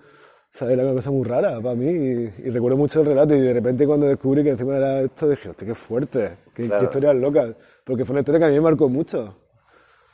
¿Sabes? 0.51 0.73
Era 0.75 0.83
una 0.85 0.93
cosa 0.93 1.09
muy 1.11 1.23
rara 1.23 1.59
para 1.61 1.75
mí. 1.75 1.85
Y, 1.87 2.33
y 2.45 2.49
recuerdo 2.49 2.77
mucho 2.77 3.01
el 3.01 3.07
relato. 3.07 3.35
Y 3.35 3.41
de 3.41 3.53
repente, 3.53 3.85
cuando 3.87 4.07
descubrí 4.07 4.43
que 4.43 4.51
encima 4.51 4.77
era 4.77 5.01
esto, 5.01 5.29
dije, 5.29 5.49
hostia, 5.49 5.67
qué 5.67 5.75
fuerte. 5.75 6.31
Qué, 6.53 6.65
Claro. 6.67 6.79
qué 6.79 6.85
historias 6.85 7.15
locas. 7.15 7.55
Porque 7.83 8.05
fue 8.05 8.13
una 8.13 8.19
historia 8.21 8.39
que 8.39 8.45
a 8.45 8.49
mí 8.49 8.55
me 8.55 8.61
marcó 8.61 8.87
mucho. 8.89 9.35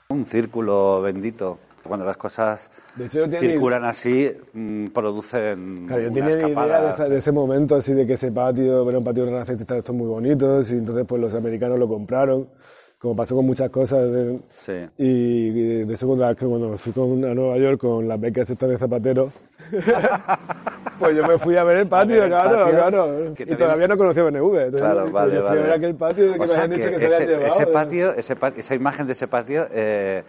Un 0.10 0.26
círculo 0.26 1.02
bendito. 1.02 1.60
Cuando 1.88 2.06
las 2.06 2.18
cosas 2.18 2.70
hecho, 3.00 3.26
circulan 3.30 3.84
así, 3.86 4.32
mm, 4.54 4.88
producen 4.88 5.86
Claro, 5.88 6.02
yo 6.04 6.12
tenía 6.12 6.24
ni 6.24 6.32
idea 6.34 6.36
de, 6.46 6.50
escapada. 6.52 6.90
esa- 6.92 7.10
de 7.10 7.18
ese 7.18 7.32
momento, 7.32 7.76
así 7.76 7.94
de 7.94 8.06
que 8.06 8.14
ese 8.14 8.32
patio 8.32 8.88
era 8.88 8.98
un 9.00 9.04
patio 9.04 9.26
renacentista 9.26 9.78
estos 9.78 9.96
muy 9.96 10.08
bonitos. 10.08 10.70
Y 10.72 10.74
entonces, 10.76 11.06
pues 11.08 11.22
los 11.22 11.34
americanos 11.36 11.80
lo 11.80 11.88
compraron. 11.88 12.48
Como 13.00 13.16
pasó 13.16 13.34
con 13.34 13.46
muchas 13.46 13.70
cosas. 13.70 14.12
de- 14.12 14.40
Sí. 14.58 14.74
Y, 14.98 15.08
y 15.08 15.86
de 15.86 15.94
eso 15.94 16.06
cuando, 16.06 16.26
cuando 16.36 16.70
me 16.70 16.78
fui 16.78 16.92
con, 16.92 17.24
a 17.24 17.34
Nueva 17.34 17.58
York 17.58 17.80
con 17.80 18.08
las 18.08 18.20
becas 18.20 18.50
estas 18.50 18.68
de 18.70 18.78
Zapatero, 18.78 19.32
pues 21.00 21.16
yo 21.16 21.26
me 21.26 21.38
fui 21.38 21.56
a 21.56 21.64
ver 21.64 21.78
el 21.78 21.88
patio, 21.88 22.16
ver 22.16 22.24
el 22.24 22.30
claro, 22.30 22.58
patio, 22.60 22.72
claro. 22.74 23.34
Y 23.38 23.56
todavía 23.56 23.88
no 23.88 23.98
conocía 23.98 24.24
BNV. 24.24 24.56
entonces, 24.58 24.82
Claro, 24.82 25.02
pues 25.04 25.14
vale, 25.14 25.36
yo 25.36 25.42
fui 25.42 25.50
a 25.50 25.54
ver 25.54 25.62
vale. 25.62 25.74
aquel 25.76 25.96
patio 25.96 26.26
de 26.26 26.34
que 26.34 26.40
O 26.44 26.46
me 26.48 26.54
habían 26.54 26.70
dicho 26.72 26.90
que 26.90 26.96
que 26.96 27.00
se 27.00 27.06
habían 27.06 27.22
ese, 27.22 27.32
llevado. 27.32 27.48
ese 27.54 27.66
de- 27.66 27.72
patio, 27.72 28.14
ese 28.16 28.36
esa 28.58 28.76
imagen 28.76 29.06
de 29.08 29.14
ese 29.14 29.28
patio 29.28 29.68
eh, 29.72 30.24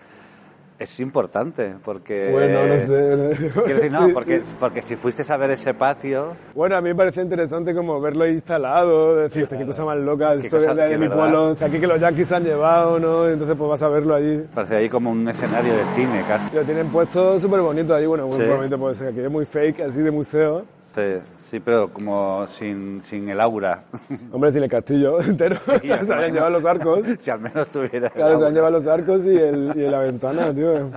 es 0.81 0.99
importante 0.99 1.75
porque... 1.85 2.31
Bueno, 2.33 2.67
no 2.67 2.75
sé. 2.79 3.51
Quiero 3.65 3.75
decir, 3.81 3.93
no, 3.93 4.07
Sí, 4.07 4.13
porque, 4.15 4.39
sí. 4.39 4.43
porque 4.59 4.83
si 4.83 4.97
fuiste 4.97 5.23
a 5.31 5.37
ver 5.37 5.51
ese 5.51 5.75
patio, 5.75 6.35
Bueno, 6.55 6.77
a 6.77 6.81
mí 6.81 6.89
me 6.89 6.95
parecía 6.95 7.23
interesante 7.23 7.75
como 7.75 8.01
verlo 8.01 8.27
instalado, 8.27 9.15
decir, 9.17 9.43
hostia, 9.43 9.59
qué 9.59 9.67
cosa 9.67 9.85
más 9.85 9.99
loca, 9.99 10.33
esto 10.35 10.59
de, 10.59 10.75
de 10.75 10.97
mi 10.99 11.07
verdad. 11.07 11.17
pueblo, 11.17 11.49
o 11.51 11.55
sea, 11.55 11.69
aquí 11.69 11.79
que 11.79 11.87
los 11.87 12.01
yankees 12.01 12.27
se 12.29 12.35
han 12.37 12.45
llevado, 12.45 12.99
¿no? 12.99 13.29
Entonces 13.29 13.57
pues 13.59 13.69
vas 13.71 13.83
a 13.83 13.89
verlo 13.89 14.15
allí. 14.15 14.43
parece 14.55 14.77
ahí 14.77 14.89
como 14.89 15.11
un 15.11 15.29
escenario 15.29 15.73
de 15.75 15.85
cine 15.95 16.25
casi. 16.27 16.57
Lo 16.57 16.63
tienen 16.65 16.89
puesto 16.89 17.39
súper 17.39 17.61
bonito 17.61 17.95
ahí, 17.95 18.07
bueno, 18.07 18.27
muy 18.27 18.37
Sí. 18.37 18.45
bonito 18.49 18.79
puede 18.79 18.95
ser, 18.95 19.13
que 19.15 19.25
es 19.27 19.31
muy 19.31 19.45
fake, 19.45 19.81
así 19.83 20.01
de 20.01 20.11
museo. 20.11 20.65
Sí, 20.95 21.03
sí, 21.37 21.61
pero 21.61 21.89
como 21.93 22.45
sin, 22.49 23.01
sin 23.03 23.29
el 23.31 23.41
aura. 23.41 23.85
Hombre, 24.33 24.51
sin 24.51 24.65
el 24.65 24.69
castillo 24.69 25.21
entero, 25.23 25.57
Y 25.83 25.87
se 25.87 25.95
al 25.95 26.13
habían 26.13 26.33
llevado 26.35 26.51
los 26.51 26.65
arcos. 26.67 27.01
si 27.21 27.31
al 27.31 27.41
menos 27.41 27.69
tuviera 27.69 28.09
el 28.09 28.13
Claro, 28.13 28.39
se 28.39 28.45
aura. 28.45 28.51
llevado 28.51 28.73
los 28.73 28.87
arcos 28.87 29.25
y, 29.27 29.37
el, 29.37 29.73
y 29.77 29.89
la 29.89 30.01
ventana, 30.01 30.53
tío. 30.55 30.91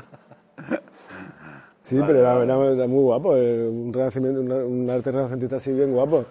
Sí, 1.82 2.00
pero 2.06 2.20
era, 2.20 2.42
era- 2.44 2.66
era 2.72 2.88
muy 2.88 3.04
guapo, 3.04 3.36
eh, 3.36 3.68
un, 3.68 3.92
renacimiento, 3.94 4.40
un, 4.66 4.90
arte 4.90 5.12
renacentista 5.12 5.58
así 5.58 5.72
bien 5.74 5.92
guapo. 5.94 6.26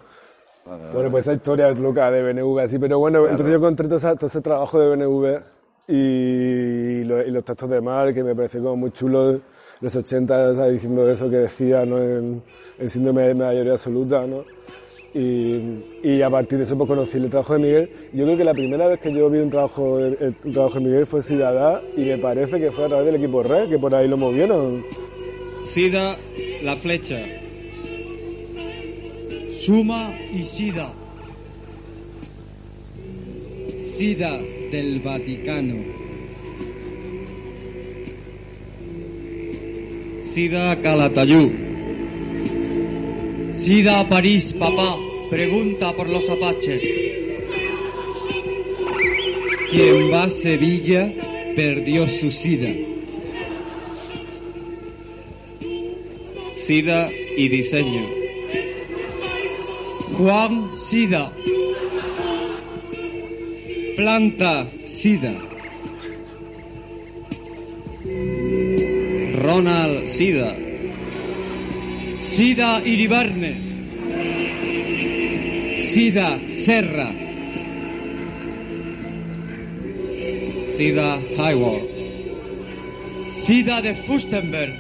Bueno, 0.95 1.11
pues 1.11 1.27
esa 1.27 1.35
historia 1.35 1.69
es 1.69 1.79
loca 1.79 2.11
de 2.11 2.23
BNV, 2.33 2.61
así, 2.61 2.79
pero 2.79 2.99
bueno, 2.99 3.23
entonces 3.29 3.49
yo 3.49 3.57
encontré 3.57 3.87
todo, 3.87 3.97
esa- 3.99 4.15
todo 4.17 4.27
ese 4.29 4.41
trabajo 4.41 4.81
de 4.81 4.89
BNV 4.97 5.41
y, 5.89 7.05
lo- 7.05 7.23
y 7.23 7.31
los 7.31 7.45
textos 7.45 7.69
de 7.69 7.81
Mar, 7.81 8.15
que 8.15 8.25
me 8.25 8.35
pareció 8.35 8.63
como 8.63 8.77
muy 8.77 8.91
chulo, 8.93 9.41
los 9.83 9.95
80, 9.95 10.51
o 10.51 10.55
sea, 10.55 10.67
diciendo 10.69 11.11
eso 11.11 11.29
que 11.29 11.37
decía, 11.37 11.85
¿no? 11.85 12.01
En, 12.01 12.43
en 12.79 12.91
síndrome 12.91 13.27
de 13.27 13.35
mayoría 13.35 13.73
absoluta, 13.73 14.27
¿no? 14.27 14.45
Y, 15.15 15.61
y 16.03 16.23
a 16.23 16.31
partir 16.31 16.57
de 16.57 16.65
eso 16.65 16.79
pues 16.79 16.89
conocí 16.89 17.19
el 17.19 17.29
trabajo 17.29 17.55
de 17.55 17.59
Miguel. 17.59 17.91
Yo 18.15 18.25
creo 18.25 18.37
que 18.39 18.45
la 18.45 18.55
primera 18.55 18.87
vez 18.87 18.99
que 19.01 19.13
yo 19.13 19.29
vi 19.29 19.41
un 19.41 19.51
trabajo, 19.51 19.99
el, 19.99 20.35
un 20.43 20.53
trabajo 20.53 20.77
de 20.77 20.81
Miguel 20.87 21.07
fue 21.07 21.23
Sidadá 21.23 21.83
y 21.97 22.05
me 22.05 22.17
parece 22.17 22.59
que 22.59 22.71
fue 22.71 22.87
a 22.87 22.89
través 22.89 23.07
del 23.07 23.17
equipo 23.17 23.43
Red, 23.43 23.69
que 23.69 23.79
por 23.79 23.95
ahí 23.95 24.09
lo 24.09 24.17
movieron. 24.17 24.85
Sida, 25.63 26.17
la 26.63 26.77
flecha. 26.77 27.19
Suma 29.51 30.15
y 30.33 30.45
Sida. 30.45 30.93
Sida 33.81 34.41
del 34.71 35.01
Vaticano. 35.01 36.02
Sida 40.33 40.81
Calatayú. 40.81 41.53
Sida 43.53 44.01
a 44.01 44.09
París, 44.09 44.55
papá. 44.59 44.97
Pregunta 45.29 45.93
por 45.93 46.09
los 46.09 46.27
apaches. 46.31 46.83
Quien 49.71 50.11
va 50.11 50.25
a 50.25 50.31
Sevilla 50.31 51.13
perdió 51.55 52.09
su 52.09 52.31
sida. 52.31 52.71
Sida 56.55 57.11
y 57.37 57.49
diseño. 57.49 58.09
Juan 60.17 60.79
Sida. 60.79 61.31
Planta 63.97 64.67
Sida. 64.87 65.52
Ronald 69.43 70.07
Sida. 70.07 70.55
Sida 72.29 72.81
Iribarne. 72.85 73.53
Sida 75.83 76.39
Serra. 76.49 77.11
Sida 80.77 81.19
Hayward. 81.39 81.89
Sida 83.45 83.83
de 83.83 83.95
Fustenberg. 83.95 84.75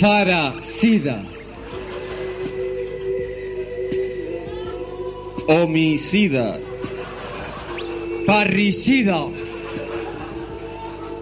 Fara 0.00 0.54
Sida. 0.62 1.22
Homicida. 5.46 6.58
Parricida. 8.26 9.28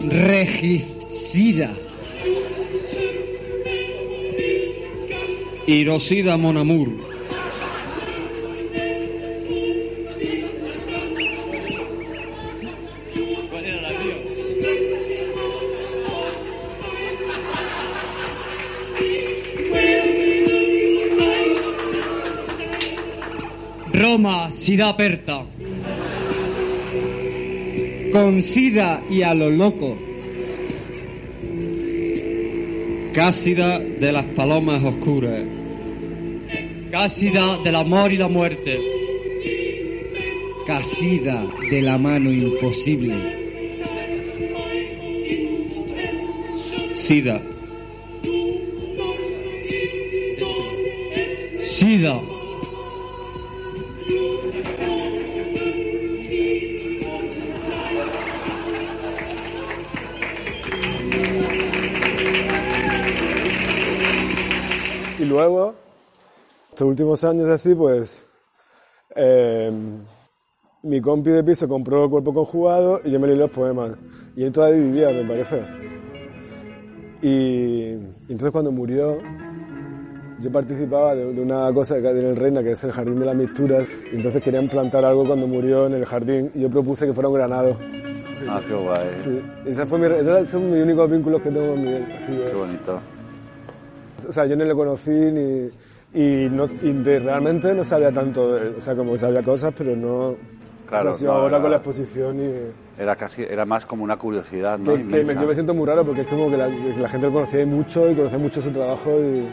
Regicida. 0.00 0.91
Monamur. 6.36 6.88
¿Cuál 13.50 13.64
era 13.64 13.80
la 13.80 13.90
mía? 13.98 14.16
Roma, 23.94 24.50
sida 24.50 24.90
aperta. 24.90 25.46
Con 28.12 28.42
sida 28.42 29.02
y 29.08 29.22
a 29.22 29.32
lo 29.32 29.48
loco. 29.48 30.11
Cásida 33.14 33.78
de 33.78 34.10
las 34.10 34.24
palomas 34.24 34.82
oscuras. 34.82 35.42
Cásida 36.90 37.58
del 37.58 37.76
amor 37.76 38.10
y 38.10 38.16
la 38.16 38.28
muerte. 38.28 38.80
Casida 40.66 41.46
de 41.70 41.82
la 41.82 41.98
mano 41.98 42.32
imposible. 42.32 43.14
Sida. 46.94 47.42
Sida. 51.60 52.31
Luego, 65.32 65.74
estos 66.70 66.86
últimos 66.86 67.24
años 67.24 67.48
así, 67.48 67.74
pues, 67.74 68.26
eh, 69.16 69.72
mi 70.82 71.00
compi 71.00 71.30
de 71.30 71.42
piso 71.42 71.68
compró 71.68 72.08
Cuerpo 72.08 72.34
Conjugado 72.34 73.00
y 73.04 73.10
yo 73.10 73.18
me 73.18 73.26
leí 73.26 73.36
los 73.36 73.50
poemas. 73.50 73.92
Y 74.36 74.44
él 74.44 74.52
todavía 74.52 74.78
vivía, 74.78 75.10
me 75.10 75.24
parece. 75.24 75.64
Y, 77.22 77.92
entonces 78.28 78.50
cuando 78.50 78.72
murió, 78.72 79.18
yo 80.40 80.50
participaba 80.50 81.14
de, 81.14 81.32
de 81.32 81.40
una 81.40 81.72
cosa 81.72 82.00
que 82.00 82.08
en 82.08 82.26
el 82.26 82.36
Reina, 82.36 82.62
que 82.62 82.72
es 82.72 82.84
el 82.84 82.92
Jardín 82.92 83.20
de 83.20 83.26
las 83.26 83.36
Mixturas, 83.36 83.86
y 84.12 84.16
entonces 84.16 84.42
querían 84.42 84.68
plantar 84.68 85.04
algo 85.04 85.26
cuando 85.26 85.46
murió 85.46 85.86
en 85.86 85.94
el 85.94 86.04
jardín, 86.04 86.50
y 86.54 86.60
yo 86.60 86.70
propuse 86.70 87.06
que 87.06 87.12
fuera 87.12 87.28
un 87.28 87.34
granado. 87.34 87.78
Ah, 88.48 88.60
qué 88.66 88.74
guay. 88.74 89.14
Sí, 89.14 89.40
ese 89.66 89.86
fue 89.86 89.98
mi, 89.98 90.06
esos 90.06 90.48
son 90.48 90.72
mis 90.72 90.82
únicos 90.82 91.08
vínculos 91.08 91.40
que 91.42 91.50
tengo 91.50 91.74
con 91.74 91.82
Miguel. 91.82 92.12
así 92.16 92.32
Qué 92.32 92.54
bonito. 92.54 93.00
O 94.26 94.32
sea, 94.32 94.46
yo 94.46 94.56
no 94.56 94.64
le 94.64 94.74
conocí 94.74 95.10
ni, 95.10 95.70
y, 96.14 96.48
no, 96.50 96.66
y 96.82 96.92
de- 96.92 97.20
realmente 97.20 97.74
no 97.74 97.84
sabía 97.84 98.12
tanto, 98.12 98.54
de 98.54 98.60
él. 98.68 98.74
o 98.78 98.80
sea, 98.82 98.94
como 98.94 99.12
que 99.12 99.18
sabía 99.18 99.42
cosas, 99.42 99.72
pero 99.76 99.96
no... 99.96 100.34
claro. 100.88 101.12
O 101.12 101.14
sea, 101.14 101.26
no, 101.28 101.34
ahora 101.34 101.56
era- 101.56 101.60
con 101.62 101.70
la 101.70 101.76
exposición 101.78 102.40
y... 102.40 103.00
Era 103.00 103.16
casi, 103.16 103.42
era 103.42 103.64
más 103.64 103.86
como 103.86 104.04
una 104.04 104.16
curiosidad, 104.18 104.78
¿no? 104.78 104.94
Que, 104.94 105.06
que 105.06 105.24
me, 105.24 105.34
yo 105.34 105.46
me 105.46 105.54
siento 105.54 105.72
muy 105.74 105.86
raro 105.86 106.04
porque 106.04 106.20
es 106.22 106.26
como 106.28 106.50
que 106.50 106.56
la, 106.58 106.68
que 106.68 106.94
la 107.00 107.08
gente 107.08 107.26
lo 107.28 107.32
conocía 107.32 107.64
mucho 107.66 108.08
y 108.10 108.14
conocía 108.14 108.38
mucho 108.38 108.60
su 108.60 108.70
trabajo 108.70 109.10
y... 109.18 109.48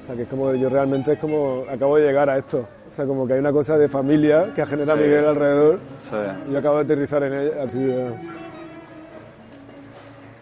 O 0.00 0.02
sea, 0.06 0.14
que 0.16 0.22
es 0.22 0.28
como, 0.28 0.52
yo 0.54 0.68
realmente 0.68 1.12
es 1.14 1.18
como, 1.18 1.64
acabo 1.70 1.96
de 1.96 2.06
llegar 2.06 2.28
a 2.30 2.36
esto. 2.38 2.66
O 2.88 2.92
sea, 2.92 3.04
como 3.06 3.26
que 3.26 3.32
hay 3.34 3.38
una 3.40 3.50
cosa 3.52 3.76
de 3.76 3.88
familia 3.88 4.52
que 4.54 4.62
ha 4.62 4.66
generado 4.66 4.98
Sí. 4.98 5.04
Miguel 5.04 5.26
alrededor 5.26 5.78
Sí. 5.98 6.14
y 6.48 6.52
yo 6.52 6.58
acabo 6.58 6.76
de 6.76 6.82
aterrizar 6.82 7.22
en 7.24 7.32
ella, 7.34 7.62
así 7.64 7.78
de- 7.82 8.10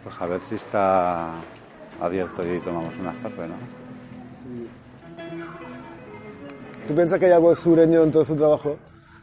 Pues 0.02 0.20
a 0.20 0.26
ver 0.26 0.40
si 0.40 0.54
está 0.56 1.32
abierto 2.00 2.42
y 2.46 2.58
tomamos 2.60 2.96
una 2.98 3.12
cerveza, 3.14 3.46
¿no? 3.48 3.54
¿Tú 6.88 6.94
piensas 6.94 7.18
que 7.18 7.26
hay 7.26 7.32
algo 7.32 7.54
sureño 7.54 8.02
en 8.02 8.12
todo 8.12 8.24
su 8.24 8.36
trabajo? 8.36 8.76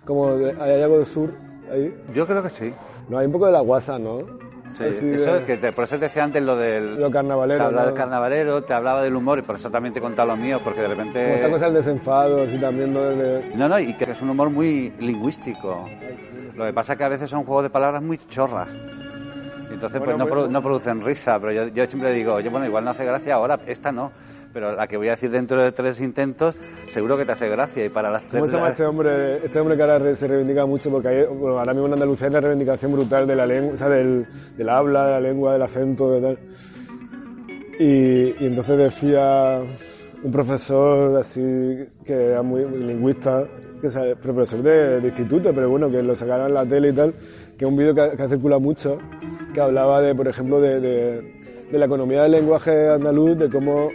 Como 0.05 0.35
de- 0.35 0.55
hay 0.59 0.81
algo 0.81 0.99
de 0.99 1.05
sur 1.05 1.31
ahí. 1.71 1.95
Yo 2.13 2.25
creo 2.25 2.41
que 2.41 2.49
sí. 2.49 2.73
No, 3.07 3.19
hay 3.19 3.27
un 3.27 3.31
poco 3.31 3.45
de 3.45 3.51
la 3.51 3.59
guasa, 3.59 3.99
¿no? 3.99 4.19
Sí, 4.67 4.85
Así 4.85 5.09
eso 5.09 5.33
de- 5.33 5.39
es 5.39 5.43
que 5.43 5.57
te- 5.57 5.71
por 5.73 5.83
eso 5.83 5.95
te 5.97 6.05
decía 6.05 6.23
antes 6.23 6.41
lo 6.41 6.55
del... 6.55 6.95
Lo 6.95 7.11
carnavalero, 7.11 7.59
Te 7.59 7.65
hablaba 7.65 7.83
¿no? 7.83 7.87
del 7.91 7.97
carnavalero, 7.97 8.63
te 8.63 8.73
hablaba 8.73 9.03
del 9.03 9.15
humor 9.15 9.37
y 9.39 9.41
por 9.41 9.55
eso 9.55 9.69
también 9.69 9.91
te 9.93 9.99
he 9.99 10.01
contado 10.01 10.29
lo 10.29 10.37
mío, 10.37 10.61
porque 10.63 10.81
de 10.81 10.87
repente... 10.87 11.23
Como 11.23 11.35
esta 11.35 11.49
cosa 11.51 11.65
del 11.65 11.73
desenfado, 11.75 12.41
así 12.43 12.57
también, 12.57 12.93
¿no? 12.93 13.01
De- 13.01 13.51
No, 13.55 13.67
no, 13.67 13.77
y 13.79 13.93
que 13.95 14.05
es 14.09 14.21
un 14.21 14.29
humor 14.29 14.49
muy 14.49 14.91
lingüístico. 14.97 15.87
Lo 16.55 16.65
que 16.65 16.73
pasa 16.73 16.93
es 16.93 16.97
que 16.97 17.03
a 17.03 17.09
veces 17.09 17.29
son 17.29 17.43
juegos 17.43 17.63
de 17.63 17.69
palabras 17.69 18.01
muy 18.01 18.17
chorras. 18.29 18.69
Entonces 19.71 20.01
pues 20.03 20.17
no, 20.17 20.25
produ- 20.27 20.49
no 20.49 20.61
producen 20.61 21.01
risa, 21.01 21.39
pero 21.39 21.53
yo, 21.53 21.67
yo 21.73 21.85
siempre 21.87 22.11
digo, 22.13 22.39
yo 22.39 22.51
bueno, 22.51 22.65
igual 22.65 22.83
no 22.83 22.91
hace 22.91 23.05
gracia 23.05 23.35
ahora, 23.35 23.59
esta 23.67 23.91
no. 23.91 24.11
Pero 24.53 24.75
la 24.75 24.85
que 24.85 24.97
voy 24.97 25.07
a 25.07 25.11
decir 25.11 25.31
dentro 25.31 25.63
de 25.63 25.71
tres 25.71 26.01
intentos, 26.01 26.57
seguro 26.89 27.15
que 27.17 27.23
te 27.23 27.31
hace 27.31 27.47
gracia. 27.47 27.85
Y 27.85 27.89
para 27.89 28.11
las 28.11 28.23
¿Cómo 28.23 28.41
tres- 28.43 28.51
se 28.51 28.57
llama 28.57 28.69
este 28.69 28.83
hombre? 28.85 29.37
Este 29.37 29.59
hombre 29.61 29.77
que 29.77 29.83
ahora 29.83 30.13
se 30.13 30.27
reivindica 30.27 30.65
mucho 30.65 30.89
porque 30.91 31.07
hay, 31.07 31.25
bueno, 31.25 31.57
ahora 31.57 31.71
mismo 31.73 31.87
en 31.87 31.93
Andalucía 31.93 32.27
hay 32.27 32.31
una 32.31 32.41
reivindicación 32.41 32.91
brutal 32.91 33.25
de 33.27 33.35
la 33.37 33.45
lengua, 33.45 33.73
o 33.75 33.77
sea, 33.77 33.87
del, 33.87 34.25
del 34.57 34.69
habla, 34.69 35.05
de 35.05 35.11
la 35.11 35.19
lengua, 35.21 35.53
del 35.53 35.61
acento, 35.61 36.11
de 36.11 36.21
tal. 36.21 36.39
Y, 37.79 38.43
y 38.43 38.45
entonces 38.47 38.77
decía 38.77 39.61
un 40.23 40.31
profesor 40.31 41.17
así 41.17 41.85
que 42.05 42.13
era 42.31 42.41
muy, 42.41 42.65
muy 42.65 42.79
lingüista, 42.79 43.45
que 43.79 43.87
es 43.87 43.97
profesor 44.21 44.61
de, 44.61 44.99
de 44.99 45.07
instituto, 45.07 45.51
pero 45.53 45.69
bueno, 45.69 45.89
que 45.89 46.03
lo 46.03 46.15
sacaron 46.15 46.47
en 46.47 46.53
la 46.53 46.65
tele 46.65 46.89
y 46.89 46.93
tal, 46.93 47.13
que 47.61 47.65
es 47.65 47.69
un 47.71 47.77
vídeo 47.77 47.93
que, 47.93 48.17
que 48.17 48.23
ha 48.23 48.27
circulado 48.27 48.59
mucho, 48.59 48.97
que 49.53 49.61
hablaba 49.61 50.01
de, 50.01 50.15
por 50.15 50.27
ejemplo, 50.27 50.59
de, 50.59 50.79
de- 50.79 51.21
de 51.71 51.77
la 51.77 51.85
economía 51.85 52.23
del 52.23 52.31
lenguaje 52.31 52.89
andaluz, 52.89 53.37
de 53.37 53.49
cómo 53.51 53.89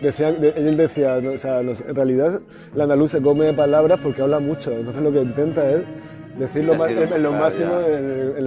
decían, 0.00 0.40
de- 0.40 0.48
él 0.56 0.78
decía, 0.78 1.20
no, 1.20 1.32
o 1.32 1.36
sea, 1.36 1.60
en 1.60 1.94
realidad 1.94 2.40
el 2.74 2.80
andaluz 2.80 3.10
se 3.10 3.20
come 3.20 3.52
palabras 3.52 4.00
porque 4.02 4.22
habla 4.22 4.38
mucho, 4.40 4.72
entonces 4.72 5.02
lo 5.02 5.12
que 5.12 5.20
intenta 5.20 5.70
es 5.72 5.82
decir 6.38 6.64
lo, 6.64 6.74
más- 6.74 6.88
Decirlo, 6.88 7.16
en 7.16 7.22
lo 7.22 7.32
máximo 7.32 7.80
en 7.80 7.94
el, 7.94 8.46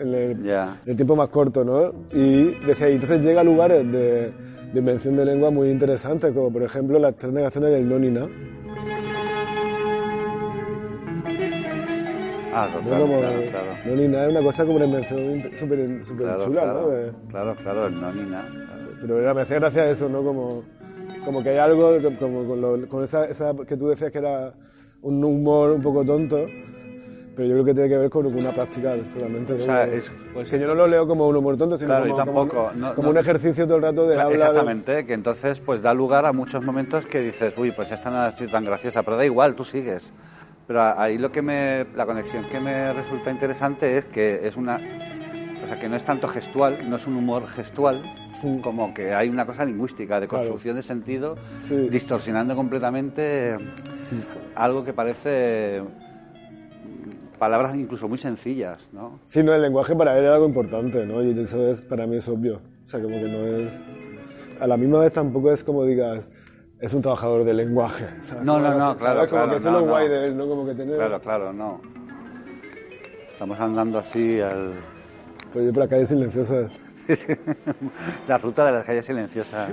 en 0.00 0.14
el- 0.14 0.42
el- 0.86 0.96
tiempo 0.96 1.14
más 1.14 1.28
corto, 1.28 1.62
¿no? 1.62 1.92
Y 2.10 2.54
decía, 2.66 2.88
y 2.88 2.94
entonces 2.94 3.20
llega 3.22 3.42
a 3.42 3.44
lugares 3.44 3.92
de, 3.92 4.32
de 4.72 4.78
invención 4.78 5.16
de 5.18 5.26
lengua 5.26 5.50
muy 5.50 5.68
interesantes, 5.68 6.32
como 6.32 6.50
por 6.50 6.62
ejemplo 6.62 6.98
las 6.98 7.14
tres 7.16 7.30
negaciones 7.30 7.72
del 7.72 7.86
no 8.10 8.26
Ah, 12.52 12.68
¿no? 12.72 12.80
total, 12.80 13.00
Como 13.00 13.18
claro, 13.18 13.42
claro. 13.50 13.66
no 13.84 13.94
ni 13.96 14.08
na 14.08 14.24
es 14.24 14.30
una 14.30 14.42
cosa 14.42 14.64
como 14.64 14.76
una 14.76 14.84
invención 14.86 15.42
súper 15.58 15.78
Claro, 16.16 16.44
chula, 16.46 16.62
claro, 16.62 16.80
¿no? 16.82 16.88
De- 16.88 17.12
claro, 17.30 17.54
claro, 17.56 17.86
el 17.86 18.00
no 18.00 18.12
ni 18.12 18.22
nada. 18.30 18.48
pero 19.00 19.20
era- 19.20 19.34
me 19.34 19.42
hacía 19.42 19.58
gracia 19.58 19.90
eso, 19.90 20.08
¿no? 20.08 20.22
Como, 20.22 20.62
como 21.24 21.42
que 21.42 21.50
hay 21.50 21.58
algo, 21.58 21.96
como 22.18 22.44
con, 22.46 22.60
lo- 22.60 22.88
con 22.88 23.04
esa, 23.04 23.26
esa 23.26 23.54
que 23.66 23.76
tú 23.76 23.88
decías 23.88 24.10
que 24.10 24.18
era 24.18 24.52
un 25.02 25.22
humor 25.22 25.70
un 25.72 25.82
poco 25.82 26.04
tonto, 26.04 26.46
pero 27.36 27.46
yo 27.48 27.54
creo 27.54 27.64
que 27.66 27.74
tiene 27.74 27.88
que 27.88 27.98
ver 27.98 28.10
con 28.10 28.26
una 28.26 28.50
práctica 28.50 28.96
totalmente. 28.96 29.52
¿no? 29.52 29.58
O 29.60 29.64
sea, 29.64 29.84
es- 29.84 30.10
pues- 30.32 30.50
que 30.50 30.58
yo 30.58 30.66
no 30.66 30.74
lo 30.74 30.86
leo 30.88 31.06
como 31.06 31.28
un 31.28 31.36
humor 31.36 31.56
tonto, 31.56 31.76
sino 31.76 31.88
Claro, 31.88 32.04
como, 32.06 32.16
tampoco, 32.16 32.48
como, 32.48 32.70
no- 32.72 32.94
como 32.94 33.06
no- 33.08 33.10
un 33.10 33.18
ejercicio 33.18 33.66
todo 33.66 33.76
el 33.76 33.82
rato 33.82 34.06
de 34.08 34.14
Claro, 34.14 34.30
habla. 34.30 34.38
de- 34.38 34.42
Exactamente, 34.50 35.06
que 35.06 35.12
entonces 35.12 35.60
pues 35.60 35.80
da 35.82 35.92
lugar 35.94 36.24
a 36.26 36.32
muchos 36.32 36.64
momentos 36.64 37.06
que 37.06 37.20
dices, 37.20 37.54
uy, 37.58 37.70
pues 37.72 37.92
esta 37.92 38.10
no 38.10 38.16
ha 38.16 38.30
sido 38.32 38.50
tan 38.50 38.64
graciosa, 38.64 39.02
pero 39.04 39.16
da 39.18 39.24
igual, 39.26 39.54
tú 39.54 39.64
sigues. 39.64 40.12
Pero 40.68 40.82
ahí 41.00 41.16
lo 41.16 41.32
que 41.32 41.40
me, 41.40 41.86
la 41.96 42.04
conexión 42.04 42.44
que 42.44 42.60
me 42.60 42.92
resulta 42.92 43.30
interesante 43.30 43.96
es 43.96 44.04
que 44.04 44.46
es 44.46 44.54
una, 44.54 44.76
o 44.76 45.66
sea, 45.66 45.80
que 45.80 45.88
no 45.88 45.96
es 45.96 46.04
tanto 46.04 46.28
gestual, 46.28 46.88
no 46.90 46.96
es 46.96 47.06
un 47.06 47.16
humor 47.16 47.48
gestual, 47.48 48.02
como 48.62 48.92
que 48.92 49.14
hay 49.14 49.30
una 49.30 49.46
cosa 49.46 49.64
lingüística, 49.64 50.20
de 50.20 50.28
Claro. 50.28 50.42
construcción 50.44 50.76
de 50.76 50.82
sentido, 50.82 51.36
Sí. 51.62 51.88
distorsionando 51.88 52.54
completamente 52.54 53.56
algo 54.54 54.84
que 54.84 54.92
parece 54.92 55.80
mm, 55.80 57.38
palabras 57.38 57.74
incluso 57.74 58.06
muy 58.06 58.18
sencillas, 58.18 58.86
¿no? 58.92 59.20
Sí, 59.24 59.42
no, 59.42 59.54
el 59.54 59.62
lenguaje 59.62 59.96
para 59.96 60.18
él 60.18 60.24
era 60.24 60.34
algo 60.34 60.46
importante, 60.46 61.06
¿no? 61.06 61.22
Y 61.22 61.30
eso 61.40 61.66
es, 61.70 61.80
para 61.80 62.06
mí 62.06 62.16
es 62.16 62.28
obvio. 62.28 62.60
O 62.84 62.88
sea, 62.90 63.00
como 63.00 63.16
que 63.16 63.28
no 63.28 63.46
es... 63.46 63.72
A 64.60 64.66
la 64.66 64.76
misma 64.76 64.98
vez 64.98 65.14
tampoco 65.14 65.50
es 65.50 65.64
como 65.64 65.84
digas, 65.84 66.28
es 66.80 66.92
un 66.92 67.02
trabajador 67.02 67.44
del 67.44 67.56
lenguaje. 67.56 68.06
¿sabes? 68.22 68.44
No, 68.44 68.58
no, 68.60 68.74
no, 68.74 68.80
¿sabes? 68.80 69.00
claro, 69.00 69.18
Como 69.20 69.30
claro, 69.30 69.50
que 69.50 69.56
eso 69.56 69.70
no, 69.70 69.76
es 69.78 69.80
lo 69.82 69.86
no. 69.86 69.92
guay 69.92 70.08
de 70.08 70.24
él, 70.26 70.36
¿no? 70.36 70.48
Como 70.48 70.66
que 70.66 70.74
tener... 70.74 70.96
Claro, 70.96 71.20
claro, 71.20 71.52
no. 71.52 71.80
Estamos 73.32 73.60
andando 73.60 73.98
así 73.98 74.40
al... 74.40 74.72
Pues 75.52 75.64
yo 75.66 75.72
por 75.72 75.84
la 75.84 75.88
calle 75.88 76.06
silenciosa. 76.06 76.68
Sí, 77.08 77.16
sí. 77.16 77.32
La 78.26 78.36
ruta 78.36 78.66
de 78.66 78.72
las 78.72 78.84
calles 78.84 79.06
silenciosas. 79.06 79.70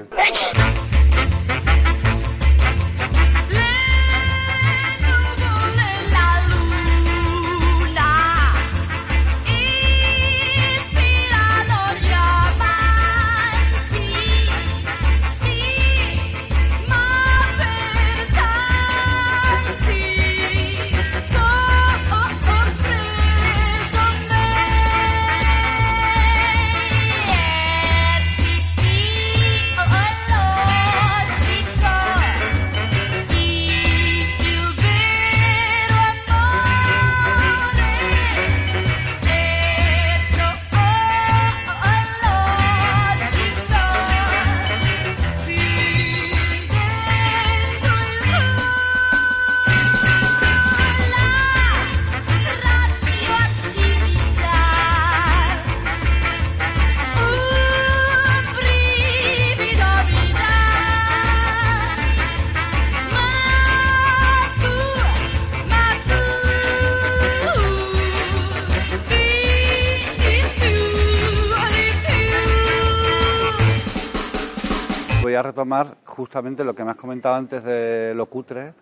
Retomar 75.66 75.98
justamente 76.06 76.64
lo 76.64 76.74
que 76.76 76.84
me 76.84 76.92
has 76.92 76.98
comentado 76.98 77.36
antes 77.36 77.64
de 77.64 78.14
lo 78.16 78.28
cutre 78.28 78.74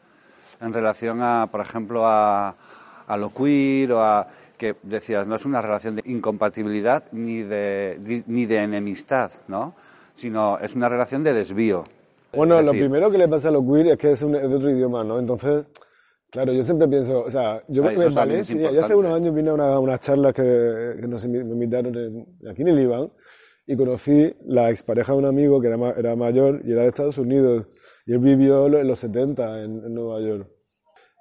en 0.62 0.74
relación 0.74 1.22
a, 1.22 1.48
por 1.50 1.62
ejemplo, 1.62 2.06
a, 2.06 2.56
a 3.08 3.18
lo 3.18 3.34
queer 3.34 3.94
o 3.94 4.04
a 4.04 4.28
que 4.58 4.76
decías, 4.84 5.26
no 5.26 5.36
es 5.36 5.46
una 5.46 5.62
relación 5.62 5.96
de 5.96 6.04
incompatibilidad 6.06 7.04
ni 7.12 7.42
de, 7.42 8.24
ni 8.28 8.46
de 8.46 8.58
enemistad, 8.58 9.32
¿no? 9.48 9.74
Sino 10.14 10.60
es 10.60 10.76
una 10.76 10.90
relación 10.90 11.24
de 11.24 11.34
desvío. 11.34 11.84
Bueno, 12.34 12.60
Es 12.60 12.66
lo 12.66 12.72
decir, 12.74 12.86
primero 12.88 13.10
que 13.12 13.18
le 13.18 13.28
pasa 13.28 13.50
a 13.50 13.52
los 13.52 13.64
queer 13.66 13.88
es 13.88 13.98
que 13.98 14.12
es, 14.12 14.22
un- 14.22 14.36
es 14.36 14.50
de 14.50 14.56
otro 14.56 14.70
idioma, 14.70 15.04
¿no? 15.04 15.20
Entonces, 15.20 15.66
claro, 16.30 16.52
yo 16.54 16.64
siempre 16.64 16.88
pienso, 16.88 17.22
o 17.22 17.32
sea, 17.32 17.62
yo 17.68 17.84
Ah, 17.86 17.92
eso 17.94 18.04
en 18.04 18.16
Valencia, 18.16 18.70
hace 18.84 18.96
unos 18.96 19.14
años 19.14 19.34
vine 19.36 19.50
a 19.50 19.54
una- 19.54 19.80
unas 19.80 20.00
charlas 20.02 20.34
que, 20.34 20.96
que 21.02 21.08
nos 21.08 21.26
invi- 21.28 21.44
me 21.46 21.54
invitaron 21.54 21.96
en- 21.96 22.50
aquí 22.50 22.62
en 22.62 22.68
el 22.70 22.80
Iván 22.80 23.10
y 23.66 23.76
conocí 23.76 24.36
la 24.46 24.70
expareja 24.70 25.14
de 25.14 25.20
un 25.20 25.26
amigo 25.26 25.62
que 25.62 25.68
era, 25.68 25.92
era 25.92 26.16
mayor 26.16 26.62
y 26.66 26.72
era 26.72 26.84
de 26.84 26.90
Estados 26.90 27.18
Unidos 27.18 27.68
y 28.06 28.14
él 28.14 28.20
vivió 28.20 28.68
en 28.68 28.88
los 28.88 29.00
70 29.00 29.64
en, 29.64 29.94
Nueva 29.94 30.20
York. 30.22 30.50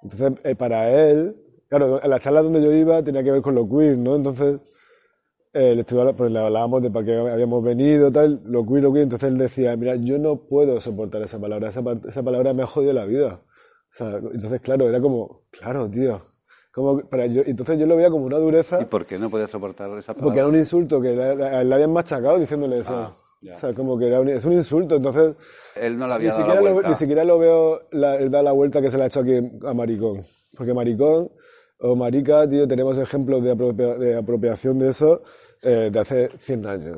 Entonces, 0.01 0.33
eh, 0.43 0.55
para 0.55 0.91
él, 0.91 1.35
claro, 1.69 2.03
en 2.03 2.09
la 2.09 2.19
charla 2.19 2.41
donde 2.41 2.61
yo 2.61 2.71
iba 2.71 3.01
tenía 3.03 3.23
que 3.23 3.31
ver 3.31 3.41
con 3.41 3.55
lo 3.55 3.69
queer, 3.69 3.97
¿no? 3.97 4.15
Entonces, 4.15 4.59
eh, 5.53 5.75
le, 5.75 5.83
pues 5.85 6.31
le 6.31 6.39
hablábamos 6.39 6.81
de 6.81 6.91
para 6.91 7.05
qué 7.05 7.15
habíamos 7.15 7.63
venido, 7.63 8.11
tal, 8.11 8.41
lo 8.45 8.65
queer, 8.65 8.83
lo 8.83 8.91
queer. 8.91 9.03
Entonces 9.03 9.29
él 9.29 9.37
decía, 9.37 9.75
mira, 9.77 9.95
yo 9.95 10.17
no 10.19 10.47
puedo 10.47 10.79
soportar 10.81 11.21
esa 11.21 11.39
palabra, 11.39 11.69
esa, 11.69 12.23
palabra 12.23 12.53
me 12.53 12.63
ha 12.63 12.67
jodido 12.67 12.93
la 12.93 13.05
vida. 13.05 13.41
Entonces, 13.99 14.59
claro, 14.61 14.89
era 14.89 14.99
como, 14.99 15.43
claro, 15.51 15.89
tío, 15.89 16.23
Como, 16.73 16.99
para 17.07 17.27
yo, 17.27 17.43
entonces 17.45 17.77
yo 17.77 17.85
lo 17.85 17.95
veía 17.95 18.09
como 18.09 18.25
una 18.25 18.39
dureza. 18.39 18.81
¿Y 18.81 18.85
por 18.85 19.05
qué 19.05 19.19
no 19.19 19.29
podía 19.29 19.45
soportar 19.47 19.89
esa 19.91 20.13
palabra? 20.13 20.23
Porque 20.23 20.39
era 20.39 20.47
un 20.47 20.55
insulto 20.57 20.99
que 20.99 21.09
le, 21.09 21.35
le- 21.35 21.63
le 21.65 21.75
habían 21.75 21.93
machacado 21.93 22.39
diciéndole 22.39 22.79
eso. 22.79 22.95
Ah, 22.95 23.15
o 23.55 23.59
sea, 23.59 23.73
como 23.73 23.97
que 23.99 24.07
era 24.07 24.19
un- 24.21 24.29
es 24.29 24.43
un 24.43 24.53
insulto. 24.53 24.95
Entonces, 24.95 25.35
Él 25.75 25.97
no 25.99 26.07
le 26.07 26.13
había 26.13 26.29
ni, 26.29 26.31
dado 26.31 26.39
siquiera 26.41 26.61
la 26.61 26.67
lo, 26.69 26.73
vuelta. 26.73 26.89
ni 26.89 26.95
siquiera 26.95 27.23
lo 27.23 27.37
veo 27.39 27.79
la, 27.91 28.15
él 28.15 28.31
da 28.31 28.41
la 28.41 28.53
vuelta 28.53 28.81
que 28.81 28.89
se 28.89 28.97
le 28.97 29.03
ha 29.03 29.05
hecho 29.07 29.19
aquí 29.19 29.39
a 29.67 29.73
maricón. 29.73 30.25
Porque 30.57 30.73
maricón 30.73 31.29
o 31.79 31.95
marica, 31.95 32.47
tío, 32.49 32.67
tenemos 32.67 32.97
ejemplos 32.97 33.43
de, 33.43 33.51
apropia- 33.51 33.95
de 33.97 34.15
apropiación 34.17 34.79
de 34.79 34.87
eso 34.89 35.21
eh, 35.61 35.89
de 35.91 35.99
hace 35.99 36.29
100 36.39 36.65
años. 36.65 36.97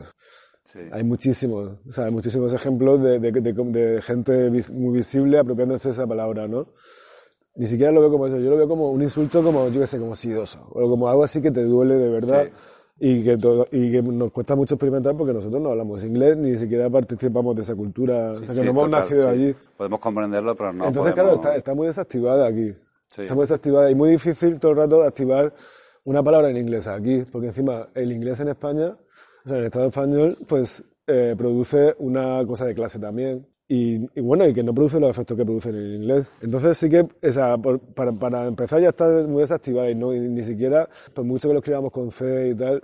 Hay 0.91 1.03
muchísimos, 1.03 1.71
o 1.87 1.91
sea, 1.91 2.05
hay 2.05 2.11
muchísimos 2.11 2.53
ejemplos 2.53 3.01
de, 3.03 3.19
de- 3.19 3.31
de- 3.31 4.01
gente 4.01 4.49
muy 4.73 4.97
visible 4.97 5.39
apropiándose 5.39 5.87
de 5.89 5.93
esa 5.93 6.05
palabra, 6.07 6.47
¿no? 6.47 6.67
Ni 7.55 7.65
siquiera 7.65 7.91
lo 7.91 8.01
veo 8.01 8.11
como 8.11 8.27
eso, 8.27 8.37
yo 8.37 8.49
lo 8.49 8.57
veo 8.57 8.67
como 8.67 8.91
un 8.91 9.01
insulto 9.01 9.41
como, 9.41 9.69
yo 9.69 9.79
qué 9.79 9.87
sé, 9.87 9.97
como 9.97 10.15
sidoso, 10.15 10.67
o 10.71 10.89
como 10.89 11.07
algo 11.07 11.23
así 11.23 11.41
que 11.41 11.51
te 11.51 11.63
duele 11.63 11.95
de 11.95 12.09
verdad 12.09 12.47
y, 12.99 13.23
que 13.23 13.37
todo, 13.37 13.67
y 13.71 13.91
que 13.91 14.01
nos 14.01 14.31
cuesta 14.31 14.55
mucho 14.55 14.75
experimentar 14.75 15.15
porque 15.15 15.33
nosotros 15.33 15.61
no 15.61 15.69
hablamos 15.69 16.03
inglés, 16.03 16.37
ni 16.37 16.57
siquiera 16.57 16.89
participamos 16.89 17.55
de 17.55 17.61
esa 17.61 17.75
cultura, 17.75 18.31
o 18.31 18.37
sea, 18.37 18.47
que 18.47 18.53
Sí, 18.53 18.61
no 18.63 18.71
hemos 18.71 18.89
nacido 18.89 19.29
allí. 19.29 19.55
Podemos 19.77 19.99
comprenderlo, 19.99 20.55
pero 20.55 20.73
no 20.73 20.87
Entonces, 20.87 21.13
podemos... 21.13 21.13
claro, 21.13 21.35
está, 21.35 21.55
está 21.55 21.73
muy 21.73 21.87
desactivada 21.87 22.47
aquí. 22.47 22.73
Está 23.17 23.33
muy 23.33 23.43
desactivada 23.43 23.89
y 23.89 23.95
muy 23.95 24.11
difícil 24.11 24.59
todo 24.59 24.71
el 24.71 24.77
rato 24.77 25.03
activar 25.03 25.53
una 26.03 26.23
palabra 26.23 26.49
en 26.49 26.57
inglés 26.57 26.87
aquí, 26.87 27.23
porque 27.31 27.47
encima 27.47 27.87
el 27.93 28.11
inglés 28.11 28.39
en 28.39 28.49
España, 28.49 28.97
o 29.45 29.47
sea, 29.47 29.57
en 29.57 29.61
el 29.61 29.65
Estado 29.65 29.87
español, 29.87 30.37
pues 30.47 30.83
eh, 31.07 31.35
produce 31.37 31.95
una 31.99 32.45
cosa 32.45 32.65
de 32.65 32.75
clase 32.75 32.99
también. 32.99 33.47
Y, 33.67 33.95
y 34.17 34.21
bueno, 34.21 34.47
y 34.47 34.53
que 34.53 34.61
no 34.63 34.73
produce 34.75 34.99
los 34.99 35.09
efectos 35.09 35.35
que 35.35 35.43
produce 35.43 35.69
en 35.69 35.75
el 35.75 35.95
inglés. 35.95 36.27
Entonces 36.41 36.77
sí 36.77 36.87
que, 36.89 36.99
o 37.01 37.31
sea, 37.31 37.57
por- 37.57 37.79
para, 37.79 38.11
para 38.11 38.45
empezar 38.45 38.79
ya 38.79 38.89
está 38.89 39.05
muy 39.27 39.41
desactivada 39.41 39.89
y, 39.89 39.95
no, 39.95 40.13
y 40.13 40.19
ni 40.19 40.43
siquiera, 40.43 40.87
por 41.13 41.25
mucho 41.25 41.47
que 41.47 41.53
lo 41.53 41.59
escribamos 41.59 41.91
con 41.91 42.11
C 42.11 42.49
y 42.49 42.55
tal, 42.55 42.83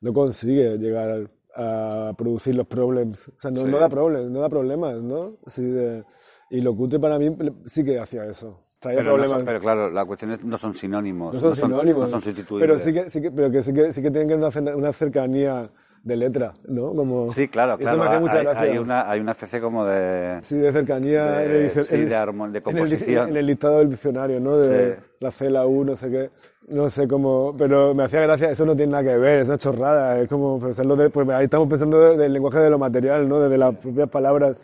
no 0.00 0.12
consigue 0.12 0.78
llegar 0.78 1.28
a 1.56 2.12
producir 2.16 2.54
los 2.54 2.66
problemas. 2.68 3.26
O 3.28 3.32
sea, 3.38 3.50
no, 3.50 3.62
Sí. 3.62 3.66
no 3.68 3.78
da 3.80 3.88
problemas, 3.88 4.30
no 4.30 4.40
da 4.40 4.48
problemas, 4.48 5.02
¿no? 5.02 5.36
Sí, 5.48 5.64
de- 5.64 6.04
y 6.50 6.60
lo 6.60 6.76
cutre 6.76 7.00
para 7.00 7.18
mí 7.18 7.36
sí 7.66 7.82
que 7.84 7.98
hacía 7.98 8.24
eso. 8.26 8.66
Traía 8.78 9.00
Pero, 9.00 9.18
no 9.18 9.24
son- 9.28 9.44
pero 9.44 9.58
claro, 9.58 9.90
la 9.90 10.04
cuestión 10.06 10.30
es 10.30 10.44
no 10.44 10.56
son 10.56 10.74
sinónimos. 10.74 11.34
No 11.34 11.40
son 11.40 11.54
sinónimos. 11.56 12.02
No 12.02 12.06
son 12.06 12.22
sustituibles. 12.22 12.66
Pero 12.66 12.78
sí 12.78 12.92
que, 12.92 13.10
sí 13.10 13.20
que, 13.20 13.30
pero 13.32 13.50
que 13.50 13.62
sí 13.62 13.74
que, 13.74 13.92
sí 13.92 14.00
que 14.00 14.10
tienen 14.12 14.28
que 14.28 14.34
una, 14.36 14.76
una 14.76 14.92
cercanía 14.92 15.70
de 16.02 16.16
letra, 16.16 16.54
¿no? 16.66 16.94
Como, 16.94 17.30
Sí, 17.30 17.48
claro, 17.48 17.74
Eso 17.74 17.82
claro. 17.82 17.98
me 17.98 18.04
hace 18.06 18.18
mucha 18.20 18.38
hay, 18.38 18.44
gracia. 18.44 18.62
hay 18.62 18.78
una, 18.78 19.10
hay 19.10 19.20
una 19.20 19.32
especie 19.32 19.60
como 19.60 19.84
de... 19.84 20.38
Sí, 20.42 20.56
de 20.56 20.72
cercanía. 20.72 21.24
de- 21.26 21.44
en 21.44 21.50
el 21.50 21.70
dic- 21.70 21.84
sí, 21.84 21.94
en 21.96 22.08
de 22.08 22.16
armo- 22.16 22.44
de 22.44 22.48
en 22.48 22.56
el- 22.56 22.62
composición. 22.62 23.28
En 23.28 23.36
el, 23.36 23.46
listado 23.46 23.78
del 23.78 23.90
diccionario, 23.90 24.40
¿no? 24.40 24.56
De 24.56 24.94
Sí. 24.96 25.00
la 25.20 25.30
C, 25.30 25.50
la 25.50 25.66
U, 25.66 25.84
no 25.84 25.94
sé 25.96 26.10
qué. 26.10 26.30
No 26.68 26.88
sé 26.88 27.06
cómo. 27.06 27.54
Pero 27.58 27.94
me 27.94 28.04
hacía 28.04 28.20
gracia, 28.20 28.48
eso 28.50 28.64
no 28.64 28.74
tiene 28.76 28.92
nada 28.92 29.04
que 29.04 29.18
ver, 29.18 29.40
es 29.40 29.48
una 29.48 29.58
chorrada. 29.58 30.18
Es 30.20 30.28
como 30.28 30.58
pensarlo 30.60 30.94
de. 30.96 31.10
Pues 31.10 31.28
ahí 31.30 31.44
estamos 31.44 31.68
pensando 31.68 31.98
de- 32.00 32.16
del 32.16 32.32
lenguaje 32.32 32.60
de 32.60 32.70
lo 32.70 32.78
material, 32.78 33.28
¿no? 33.28 33.40
Desde 33.40 33.58
las 33.58 33.74
propias 33.76 34.08
palabras. 34.08 34.56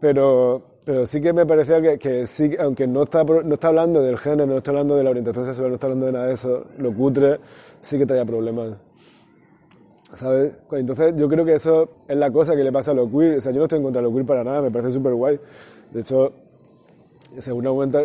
Pero. 0.00 0.62
Pero 0.82 1.04
sí 1.06 1.20
que 1.20 1.32
me 1.32 1.44
parecía 1.44 1.80
que, 1.82 1.98
que 1.98 2.26
sí, 2.26 2.56
aunque 2.58 2.86
no 2.86 3.02
está, 3.02 3.22
no 3.22 3.52
está 3.54 3.68
hablando 3.68 4.00
del 4.02 4.16
género, 4.18 4.46
no 4.46 4.56
está 4.56 4.70
hablando 4.70 4.96
de 4.96 5.04
la 5.04 5.10
orientación 5.10 5.44
sexual, 5.44 5.68
no 5.68 5.74
está 5.74 5.86
hablando 5.88 6.06
de 6.06 6.12
nada 6.12 6.26
de 6.26 6.32
eso, 6.32 6.64
lo 6.78 6.92
cutre, 6.94 7.38
sí 7.82 7.98
que 7.98 8.06
traía 8.06 8.24
problemas. 8.24 8.70
¿Sabes? 10.14 10.54
Entonces 10.72 11.14
yo 11.16 11.28
creo 11.28 11.44
que 11.44 11.54
eso 11.54 11.88
es 12.08 12.16
la 12.16 12.30
cosa 12.32 12.56
que 12.56 12.64
le 12.64 12.72
pasa 12.72 12.90
a 12.90 12.94
los 12.94 13.08
queer. 13.10 13.38
O 13.38 13.40
sea, 13.40 13.52
yo 13.52 13.58
no 13.58 13.64
estoy 13.64 13.78
en 13.78 13.84
contra 13.84 14.00
de 14.00 14.04
los 14.04 14.12
queer 14.12 14.26
para 14.26 14.42
nada, 14.44 14.60
me 14.62 14.70
parece 14.70 14.92
súper 14.92 15.14
guay. 15.14 15.38
De 15.92 16.00
hecho, 16.00 16.32
seguramente, 17.38 17.98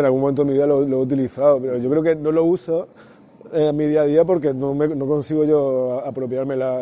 en 0.00 0.06
algún 0.06 0.20
momento 0.20 0.42
de 0.42 0.48
mi 0.50 0.54
vida 0.54 0.66
lo, 0.66 0.80
lo 0.82 0.98
he 0.98 1.00
utilizado, 1.02 1.60
pero 1.60 1.76
yo 1.78 1.88
creo 1.90 2.02
que 2.02 2.14
no 2.16 2.32
lo 2.32 2.44
uso 2.44 2.88
en 3.52 3.76
mi 3.76 3.86
día 3.86 4.02
a 4.02 4.04
día 4.06 4.24
porque 4.24 4.52
no, 4.54 4.74
me- 4.74 4.88
no 4.88 5.06
consigo 5.06 5.44
yo 5.44 6.02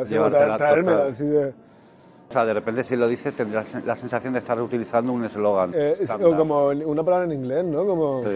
sino 0.07 0.29
Llevártela 0.29 0.55
tra- 0.55 0.59
traérmela 0.59 1.07
así 1.07 1.25
de... 1.27 1.49
O 1.49 2.33
sea, 2.33 2.47
de 2.47 2.55
repente 2.55 2.85
si 2.85 2.95
lo 2.95 3.09
dices 3.09 3.35
tendrás 3.35 3.85
la 3.85 3.97
sensación 3.97 4.33
de 4.35 4.39
estar 4.39 4.61
utilizando 4.63 5.13
un 5.13 5.25
eslogan. 5.25 5.73
eh, 5.75 5.97
o 6.23 6.37
como 6.37 6.69
una 6.69 7.03
palabra 7.03 7.25
en 7.27 7.33
inglés, 7.33 7.65
¿no? 7.65 7.85
Como 7.85 8.23
Sí. 8.23 8.31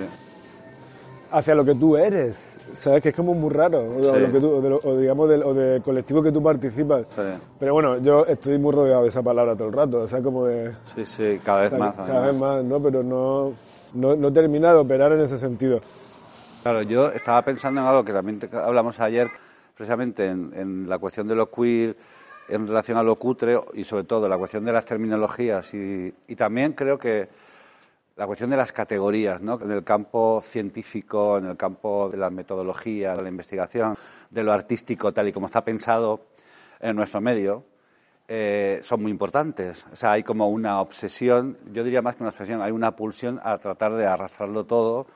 hacia 1.30 1.54
lo 1.54 1.64
que 1.64 1.74
tú 1.76 1.96
eres, 1.96 2.53
¿sabes? 2.74 3.02
Que 3.02 3.08
es 3.10 3.14
como 3.14 3.34
muy 3.34 3.50
raro, 3.50 3.96
o, 3.96 4.02
Sí. 4.02 4.20
lo 4.20 4.30
que 4.32 4.40
tú, 4.40 4.50
o, 4.56 4.60
de 4.60 4.70
lo- 4.70 4.80
o 4.82 4.96
digamos 4.96 5.28
del, 5.28 5.42
o 5.42 5.54
del 5.54 5.80
colectivo 5.82 6.22
que 6.22 6.30
tú 6.32 6.42
participas. 6.42 7.06
Pero 7.58 7.72
bueno, 7.72 7.98
yo 7.98 8.24
estoy 8.26 8.58
muy 8.58 8.72
rodeado 8.72 9.02
de 9.02 9.08
esa 9.08 9.22
palabra 9.22 9.54
todo 9.56 9.68
el 9.68 9.74
rato, 9.74 10.00
o 10.00 10.08
sea, 10.08 10.20
como 10.20 10.46
de... 10.46 10.72
Sí, 10.94 11.04
sí, 11.04 11.40
cada 11.44 11.62
vez 11.62 11.72
o 11.72 11.76
sea, 11.76 11.84
más. 11.84 11.96
Cada 11.96 12.08
además. 12.24 12.26
vez 12.32 12.40
más, 12.40 12.64
¿no? 12.64 12.82
Pero 12.82 13.02
no, 13.02 13.52
no, 13.94 14.16
no 14.16 14.32
termina 14.32 14.72
de 14.72 14.78
operar 14.78 15.12
en 15.12 15.20
ese 15.20 15.38
sentido. 15.38 15.80
Claro, 16.62 16.82
yo 16.82 17.08
estaba 17.10 17.42
pensando 17.42 17.80
en 17.80 17.86
algo 17.86 18.04
que 18.04 18.12
también 18.12 18.38
te- 18.38 18.54
hablamos 18.56 18.98
ayer, 19.00 19.28
precisamente 19.76 20.26
en, 20.26 20.52
en 20.54 20.88
la 20.88 20.98
cuestión 20.98 21.26
de 21.26 21.34
lo 21.34 21.50
queer, 21.50 21.96
en 22.48 22.66
relación 22.66 22.98
a 22.98 23.02
lo 23.02 23.16
cutre 23.16 23.58
y 23.74 23.84
sobre 23.84 24.04
todo 24.04 24.28
la 24.28 24.36
cuestión 24.36 24.64
de 24.64 24.72
las 24.72 24.84
terminologías 24.84 25.72
y, 25.74 26.12
y 26.28 26.36
también 26.36 26.72
creo 26.72 26.98
que 26.98 27.28
la 28.16 28.26
cuestión 28.26 28.50
de 28.50 28.56
las 28.56 28.72
categorías, 28.72 29.40
¿no? 29.40 29.60
En 29.60 29.70
el 29.70 29.82
campo 29.82 30.40
científico, 30.40 31.38
en 31.38 31.46
el 31.46 31.56
campo 31.56 32.08
de 32.10 32.16
la 32.16 32.30
metodología, 32.30 33.14
de 33.14 33.22
la 33.22 33.28
investigación, 33.28 33.96
de 34.30 34.44
lo 34.44 34.52
artístico, 34.52 35.12
tal 35.12 35.28
y 35.28 35.32
como 35.32 35.46
está 35.46 35.64
pensado 35.64 36.26
en 36.80 36.94
nuestro 36.94 37.20
medio, 37.20 37.64
eh, 38.28 38.80
son 38.82 39.02
muy 39.02 39.10
importantes. 39.10 39.84
O 39.92 39.96
sea, 39.96 40.12
hay 40.12 40.22
como 40.22 40.48
una 40.48 40.80
obsesión, 40.80 41.58
yo 41.72 41.82
diría 41.82 42.02
más 42.02 42.14
que 42.14 42.22
una 42.22 42.30
obsesión, 42.30 42.62
hay 42.62 42.72
una 42.72 42.94
pulsión 42.94 43.40
a 43.42 43.58
tratar 43.58 43.94
de 43.94 44.06
arrastrarlo 44.06 44.64
todo 44.64 45.06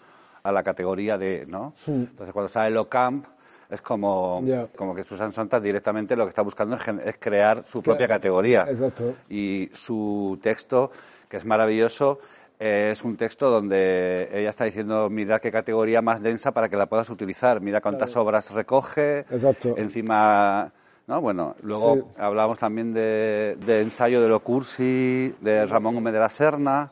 a 0.42 0.52
la 0.52 0.62
categoría 0.62 1.16
de, 1.18 1.46
¿no? 1.46 1.74
Entonces, 1.86 2.32
cuando 2.32 2.50
sale 2.50 2.70
lo 2.70 2.88
camp, 2.88 3.26
es 3.70 3.82
como, 3.82 4.42
como 4.76 4.94
que 4.94 5.04
Susan 5.04 5.32
Sontag 5.32 5.60
directamente 5.60 6.16
lo 6.16 6.24
que 6.24 6.30
está 6.30 6.42
buscando 6.42 6.76
es, 7.04 7.16
crear 7.18 7.64
su 7.66 7.82
propia 7.82 8.08
categoría. 8.08 8.64
Exacto. 8.68 9.14
Y 9.28 9.68
su 9.74 10.38
texto, 10.42 10.90
que 11.28 11.36
es 11.36 11.44
maravilloso, 11.44 12.18
eh, 12.60 12.90
es 12.92 13.04
un 13.04 13.16
texto 13.16 13.50
donde 13.50 14.28
ella 14.32 14.50
está 14.50 14.64
diciendo, 14.64 15.08
mira 15.10 15.38
qué 15.38 15.50
categoría 15.52 16.02
más 16.02 16.22
densa 16.22 16.52
para 16.52 16.68
que 16.68 16.76
la 16.76 16.86
puedas 16.86 17.08
utilizar, 17.10 17.60
mira 17.60 17.80
cuántas 17.80 18.16
obras 18.16 18.50
recoge, 18.52 19.20
Exacto. 19.30 19.74
encima... 19.76 20.72
¿no? 21.06 21.22
Bueno, 21.22 21.56
luego 21.62 21.94
Sí. 21.96 22.02
hablamos 22.18 22.58
también 22.58 22.92
de, 22.92 23.56
de 23.64 23.80
ensayo 23.80 24.20
de 24.20 24.28
lo 24.28 24.40
cursi, 24.40 25.34
de 25.40 25.64
Ramón 25.64 25.94
Gómez 25.94 26.12
de 26.12 26.18
la 26.18 26.28
Serna, 26.28 26.90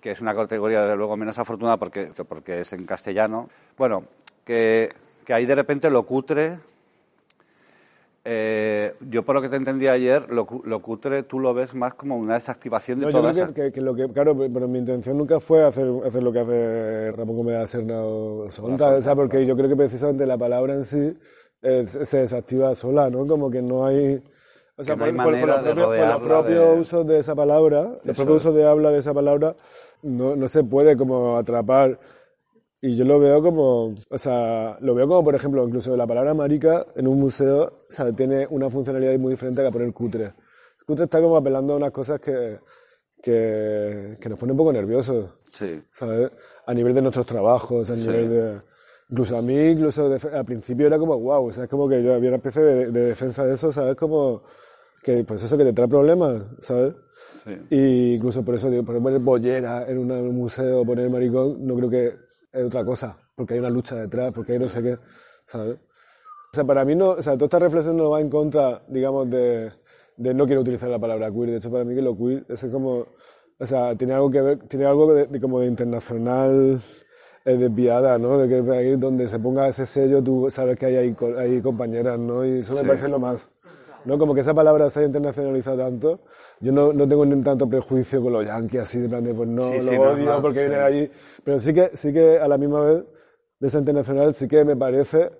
que 0.00 0.12
es 0.12 0.20
una 0.20 0.32
categoría 0.32 0.82
desde 0.82 0.94
luego 0.96 1.16
menos 1.16 1.36
afortunada 1.40 1.76
porque, 1.76 2.12
porque 2.28 2.60
es 2.60 2.72
en 2.72 2.84
castellano. 2.86 3.48
Bueno, 3.76 4.04
que, 4.44 4.90
que 5.24 5.34
ahí 5.34 5.44
de 5.44 5.56
repente 5.56 5.90
lo 5.90 6.04
cutre, 6.04 6.56
eh, 8.30 8.94
yo 9.08 9.24
por 9.24 9.34
lo 9.34 9.40
que 9.40 9.48
te 9.48 9.56
entendí 9.56 9.86
ayer, 9.86 10.30
lo, 10.30 10.46
lo 10.64 10.82
cutre 10.82 11.22
tú 11.22 11.40
lo 11.40 11.54
ves 11.54 11.74
más 11.74 11.94
como 11.94 12.18
una 12.18 12.34
desactivación 12.34 12.98
de 12.98 13.06
No, 13.06 13.10
yo 13.10 13.18
todas 13.20 13.36
creo 13.36 13.44
esas... 13.46 13.54
que, 13.54 13.62
que- 13.62 13.72
que 13.72 13.80
lo 13.80 13.94
que, 13.94 14.06
claro, 14.12 14.36
pero 14.36 14.68
mi 14.68 14.78
intención 14.80 15.16
nunca 15.16 15.40
fue 15.40 15.64
hacer, 15.64 15.88
hacer 16.04 16.22
lo 16.22 16.30
que 16.30 16.40
hace 16.40 17.12
Ramón 17.12 17.46
la 17.50 17.66
Serna 17.66 18.02
o 18.02 18.50
Sonta, 18.50 18.90
o 18.96 19.00
sea, 19.00 19.14
porque 19.16 19.46
yo 19.46 19.56
creo 19.56 19.68
que 19.70 19.76
precisamente 19.76 20.26
la 20.26 20.36
palabra 20.36 20.74
en 20.74 20.84
sí 20.84 21.16
eh, 21.62 21.84
se 21.86 22.18
desactiva 22.18 22.74
sola, 22.74 23.08
¿no? 23.08 23.26
Como 23.26 23.50
que 23.50 23.62
no 23.62 23.86
hay... 23.86 24.22
O 24.76 24.84
sea, 24.84 24.94
no 24.94 25.06
por, 25.06 25.16
por- 25.16 25.40
por 25.40 25.48
los 25.48 25.64
de 25.64 25.72
propios, 25.72 25.74
por 25.74 25.74
los 25.74 25.86
rodearla 25.86 26.18
propios 26.20 26.74
de- 26.74 26.80
usos 26.80 27.06
de 27.06 27.18
esa 27.18 27.34
palabra, 27.34 27.80
los 28.04 28.14
propios 28.16 28.36
usos 28.36 28.54
de 28.54 28.64
habla 28.68 28.90
de 28.90 28.98
esa 28.98 29.14
palabra, 29.14 29.56
no, 30.02 30.36
no 30.36 30.48
se 30.48 30.62
puede 30.64 30.96
como 30.98 31.36
atrapar. 31.38 31.98
Y 32.80 32.94
yo 32.96 33.04
lo 33.04 33.18
veo 33.18 33.42
como, 33.42 33.94
o 34.08 34.18
sea, 34.18 34.78
lo 34.80 34.94
veo 34.94 35.08
como, 35.08 35.24
por 35.24 35.34
ejemplo, 35.34 35.64
incluso 35.66 35.96
la 35.96 36.06
palabra 36.06 36.32
marica 36.34 36.86
en 36.94 37.08
un 37.08 37.18
museo, 37.18 37.62
o 37.88 37.92
sea, 37.92 38.12
tiene 38.12 38.46
una 38.50 38.70
funcionalidad 38.70 39.18
muy 39.18 39.32
diferente 39.32 39.60
a 39.60 39.64
que 39.64 39.72
poner 39.72 39.92
cutre. 39.92 40.32
Cutre 40.86 41.04
está 41.04 41.20
como 41.20 41.36
apelando 41.36 41.74
a 41.74 41.76
unas 41.76 41.90
cosas 41.90 42.20
que, 42.20 42.58
que, 43.22 44.16
que 44.20 44.28
nos 44.28 44.38
pone 44.38 44.52
un 44.52 44.58
poco 44.58 44.72
nerviosos, 44.72 45.34
Sí. 45.50 45.82
¿sabes? 45.90 46.30
A 46.66 46.74
nivel 46.74 46.94
de 46.94 47.02
nuestros 47.02 47.26
trabajos, 47.26 47.90
a 47.90 47.96
Sí. 47.96 48.06
nivel 48.06 48.28
de... 48.30 48.60
Incluso 49.10 49.36
a 49.38 49.42
mí, 49.42 49.58
incluso 49.70 50.08
de- 50.10 50.36
al 50.36 50.44
principio 50.44 50.86
era 50.86 50.98
como, 50.98 51.18
wow, 51.18 51.46
o 51.46 51.52
sea, 51.52 51.64
es 51.64 51.70
como 51.70 51.88
que 51.88 52.02
yo 52.02 52.12
había 52.14 52.28
una 52.28 52.36
especie 52.36 52.62
de, 52.62 52.90
de 52.92 53.00
defensa 53.06 53.44
de 53.46 53.54
eso, 53.54 53.72
¿sabes? 53.72 53.96
Como 53.96 54.42
que, 55.02 55.24
pues 55.24 55.42
eso 55.42 55.56
que 55.56 55.64
te 55.64 55.72
trae 55.72 55.88
problemas, 55.88 56.44
¿sabes? 56.60 56.94
Sí. 57.42 57.56
Y 57.70 58.14
incluso 58.16 58.44
por 58.44 58.54
eso 58.54 58.68
digo, 58.70 58.84
poner 58.84 59.18
bollera 59.20 59.86
en 59.88 59.98
un 59.98 60.36
museo, 60.36 60.84
poner 60.84 61.08
maricón, 61.08 61.66
no 61.66 61.74
creo 61.76 61.88
que 61.90 62.27
es 62.52 62.64
otra 62.64 62.84
cosa, 62.84 63.16
porque 63.34 63.54
hay 63.54 63.60
una 63.60 63.70
lucha 63.70 63.96
detrás, 63.96 64.32
porque 64.34 64.52
hay 64.52 64.58
no 64.58 64.68
sé 64.68 64.82
qué, 64.82 64.98
¿sabes? 65.46 65.76
O 65.76 66.54
sea, 66.56 66.64
para 66.64 66.84
mí 66.84 66.94
no, 66.96 67.10
o 67.10 67.22
sea, 67.22 67.34
toda 67.34 67.46
esta 67.46 67.58
reflexión 67.58 67.96
no 67.96 68.10
va 68.10 68.20
en 68.20 68.30
contra, 68.30 68.82
digamos, 68.88 69.28
de, 69.30 69.72
de 70.16 70.34
no 70.34 70.46
quiero 70.46 70.62
utilizar 70.62 70.88
la 70.88 70.98
palabra 70.98 71.30
queer. 71.30 71.50
De 71.50 71.56
hecho, 71.58 71.70
para 71.70 71.84
mí 71.84 71.94
que 71.94 72.02
lo 72.02 72.16
queer 72.16 72.44
es 72.48 72.64
como, 72.72 73.06
o 73.58 73.66
sea, 73.66 73.94
tiene 73.96 74.14
algo 74.14 74.30
que 74.30 74.40
ver, 74.40 74.58
tiene 74.68 74.86
algo 74.86 75.12
de, 75.14 75.26
de 75.26 75.40
como 75.40 75.60
de 75.60 75.66
internacional 75.66 76.80
eh, 77.44 77.56
desviada, 77.56 78.18
¿no? 78.18 78.38
De 78.38 78.48
que 78.48 78.70
ahí 78.72 78.96
donde 78.96 79.28
se 79.28 79.38
ponga 79.38 79.68
ese 79.68 79.86
sello 79.86 80.22
tú 80.22 80.48
sabes 80.50 80.78
que 80.78 80.86
hay 80.86 81.12
co- 81.14 81.36
hay 81.38 81.60
compañeras, 81.60 82.18
¿no? 82.18 82.44
Y 82.46 82.60
eso 82.60 82.74
me 82.74 82.80
Sí. 82.80 82.86
parece 82.86 83.08
lo 83.08 83.18
más, 83.18 83.50
¿no? 84.04 84.18
Como 84.18 84.34
que 84.34 84.40
esa 84.40 84.54
palabra 84.54 84.88
se 84.90 85.00
haya 85.00 85.06
internacionalizado 85.08 85.78
tanto. 85.78 86.20
Yo 86.60 86.72
no, 86.72 86.92
no 86.92 87.06
tengo 87.08 87.24
ni 87.26 87.40
tanto 87.42 87.68
prejuicio 87.68 88.22
con 88.22 88.32
los 88.32 88.44
yankees 88.46 88.82
así, 88.82 89.00
de 89.00 89.08
plan 89.08 89.24
de, 89.24 89.34
pues 89.34 89.48
no, 89.48 89.62
Sí, 89.62 89.80
lo 89.80 89.94
sí, 89.94 89.96
odio 89.96 90.16
normal, 90.16 90.42
porque 90.42 90.60
sí. 90.60 90.66
vienen 90.66 90.80
allí. 90.84 91.10
Pero 91.44 91.60
sí 91.60 91.74
que, 91.74 91.90
sí 91.96 92.12
que 92.12 92.38
a 92.38 92.48
la 92.48 92.58
misma 92.58 92.80
vez 92.82 93.04
de 93.60 93.68
esa 93.68 93.78
internacional 93.78 94.34
sí 94.34 94.46
que 94.48 94.64
me 94.64 94.76
parece 94.76 95.30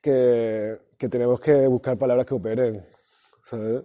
que, 0.00 0.78
que 0.96 1.08
tenemos 1.08 1.40
que 1.40 1.66
buscar 1.66 1.96
palabras 1.98 2.26
que 2.26 2.34
operen, 2.34 2.84
¿sabes? 3.42 3.82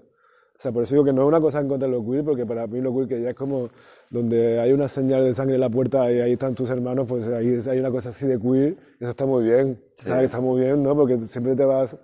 O 0.55 0.59
sea, 0.63 0.71
por 0.71 0.83
eso 0.83 0.95
digo 0.95 1.03
que 1.03 1.11
no 1.11 1.23
es 1.23 1.27
una 1.27 1.41
cosa 1.41 1.59
en 1.59 1.67
contra 1.67 1.89
de 1.89 1.93
lo 1.95 2.05
queer, 2.05 2.23
porque 2.23 2.45
para 2.45 2.67
mí 2.67 2.79
lo 2.79 2.93
queer 2.93 3.07
que 3.07 3.21
ya 3.21 3.29
es 3.31 3.35
como 3.35 3.69
donde 4.09 4.59
hay 4.59 4.71
una 4.71 4.87
señal 4.87 5.23
de 5.23 5.33
sangre 5.33 5.55
en 5.55 5.61
la 5.61 5.69
puerta 5.69 6.09
y 6.11 6.21
ahí 6.21 6.33
están 6.33 6.55
tus 6.55 6.69
hermanos, 6.69 7.05
pues 7.07 7.27
ahí 7.27 7.59
hay 7.69 7.79
una 7.79 7.91
cosa 7.91 8.09
así 8.09 8.27
de 8.27 8.39
queer, 8.39 8.77
eso 8.99 9.09
está 9.09 9.25
muy 9.25 9.43
bien, 9.43 9.81
¿sabes? 9.97 10.25
Está 10.25 10.39
muy 10.39 10.61
bien, 10.61 10.81
¿no? 10.83 10.95
Porque 10.95 11.17
siempre 11.25 11.55
te 11.55 11.65
vas, 11.65 11.97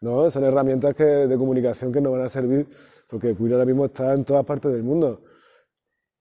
¿no? 0.00 0.30
Son 0.30 0.44
herramientas 0.44 0.94
que, 0.94 1.04
de 1.04 1.36
comunicación 1.36 1.92
que 1.92 2.00
nos 2.00 2.12
van 2.12 2.22
a 2.22 2.28
servir, 2.28 2.66
porque 3.08 3.34
queer 3.36 3.52
ahora 3.52 3.64
mismo 3.66 3.86
está 3.86 4.14
en 4.14 4.24
todas 4.24 4.44
partes 4.44 4.72
del 4.72 4.82
mundo. 4.82 5.22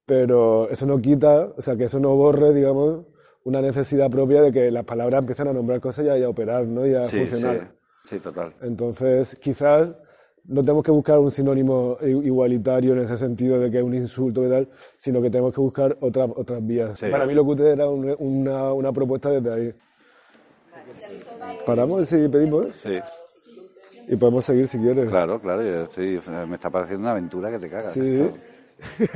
Pero 0.05 0.67
eso 0.69 0.85
no 0.85 0.99
quita, 0.99 1.53
o 1.55 1.61
sea, 1.61 1.75
que 1.75 1.85
eso 1.85 1.99
no 1.99 2.15
borre, 2.15 2.53
digamos, 2.53 3.05
una 3.43 3.61
necesidad 3.61 4.09
propia 4.09 4.41
de 4.41 4.51
que 4.51 4.71
las 4.71 4.83
palabras 4.83 5.19
empiezan 5.19 5.47
a 5.49 5.53
nombrar 5.53 5.79
cosas 5.79 6.05
y 6.05 6.09
a, 6.09 6.17
y 6.17 6.23
a 6.23 6.29
operar, 6.29 6.65
¿no? 6.65 6.85
Y 6.85 6.93
a 6.95 7.07
Sí, 7.07 7.19
funcionar. 7.25 7.71
sí, 8.03 8.15
sí, 8.15 8.19
total. 8.19 8.53
Entonces, 8.61 9.35
quizás 9.35 9.95
no 10.45 10.61
tenemos 10.61 10.83
que 10.83 10.91
buscar 10.91 11.19
un 11.19 11.29
sinónimo 11.31 11.95
igualitario 12.01 12.93
en 12.93 12.99
ese 12.99 13.17
sentido 13.17 13.59
de 13.59 13.69
que 13.69 13.77
es 13.77 13.83
un 13.83 13.93
insulto 13.93 14.45
y 14.45 14.49
tal, 14.49 14.67
sino 14.97 15.21
que 15.21 15.29
tenemos 15.29 15.53
que 15.53 15.61
buscar 15.61 15.95
otras 16.01 16.29
otras 16.35 16.65
vías. 16.65 16.99
Sí. 16.99 17.05
Para 17.11 17.25
mí 17.27 17.33
lo 17.35 17.43
que 17.45 17.51
usted 17.51 17.65
era 17.67 17.87
un- 17.87 18.15
una, 18.17 18.73
una 18.73 18.91
propuesta 18.91 19.29
desde 19.29 19.53
ahí. 19.53 19.73
¿Paramos 21.65 22.07
si 22.07 22.27
pedimos? 22.29 22.67
Sí. 22.81 22.99
Y 24.09 24.15
podemos 24.15 24.43
seguir 24.43 24.67
si 24.67 24.79
quieres. 24.79 25.09
Claro, 25.09 25.39
claro, 25.39 25.61
yo 25.61 25.83
estoy- 25.83 26.19
me 26.47 26.55
está 26.55 26.69
pareciendo 26.69 27.03
una 27.03 27.11
aventura 27.11 27.51
que 27.51 27.59
te 27.59 27.69
cagas. 27.69 27.93
Sí. 27.93 28.29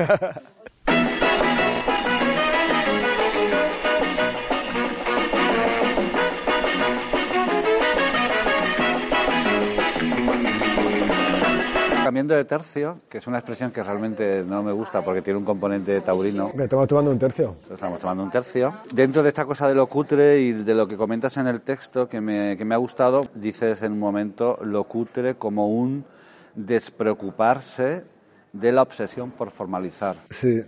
Cambiando 12.13 12.35
de 12.35 12.45
tercio, 12.45 12.99
que 13.09 13.17
es 13.17 13.25
una 13.25 13.39
expresión 13.39 13.71
que 13.71 13.81
realmente 13.81 14.43
no 14.47 14.61
me 14.61 14.71
gusta 14.71 15.03
porque 15.03 15.23
tiene 15.23 15.39
un 15.39 15.45
componente 15.45 15.99
taurino. 16.01 16.51
Me 16.53 16.65
estamos 16.65 16.87
tomando 16.87 17.09
un 17.09 17.17
tercio. 17.17 17.55
Estamos 17.71 17.99
tomando 17.99 18.21
un 18.21 18.29
tercio. 18.29 18.71
Dentro 18.93 19.23
de 19.23 19.29
esta 19.29 19.45
cosa 19.45 19.67
de 19.67 19.73
lo 19.73 19.87
cutre 19.87 20.39
y 20.39 20.51
de 20.51 20.75
lo 20.75 20.87
que 20.87 20.95
comentas 20.95 21.37
en 21.37 21.47
el 21.47 21.61
texto 21.61 22.07
que 22.07 22.21
me, 22.21 22.55
que 22.55 22.65
me 22.65 22.75
ha 22.75 22.77
gustado, 22.77 23.25
dices 23.33 23.81
en 23.81 23.93
un 23.93 23.99
momento 23.99 24.59
lo 24.61 24.83
cutre 24.83 25.33
como 25.37 25.69
un 25.69 26.05
despreocuparse 26.53 28.03
de 28.51 28.71
la 28.71 28.83
obsesión 28.83 29.31
por 29.31 29.49
formalizar. 29.49 30.15
Sí. 30.29 30.61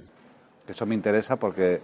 Eso 0.67 0.85
me 0.87 0.95
interesa 0.95 1.35
porque 1.35 1.79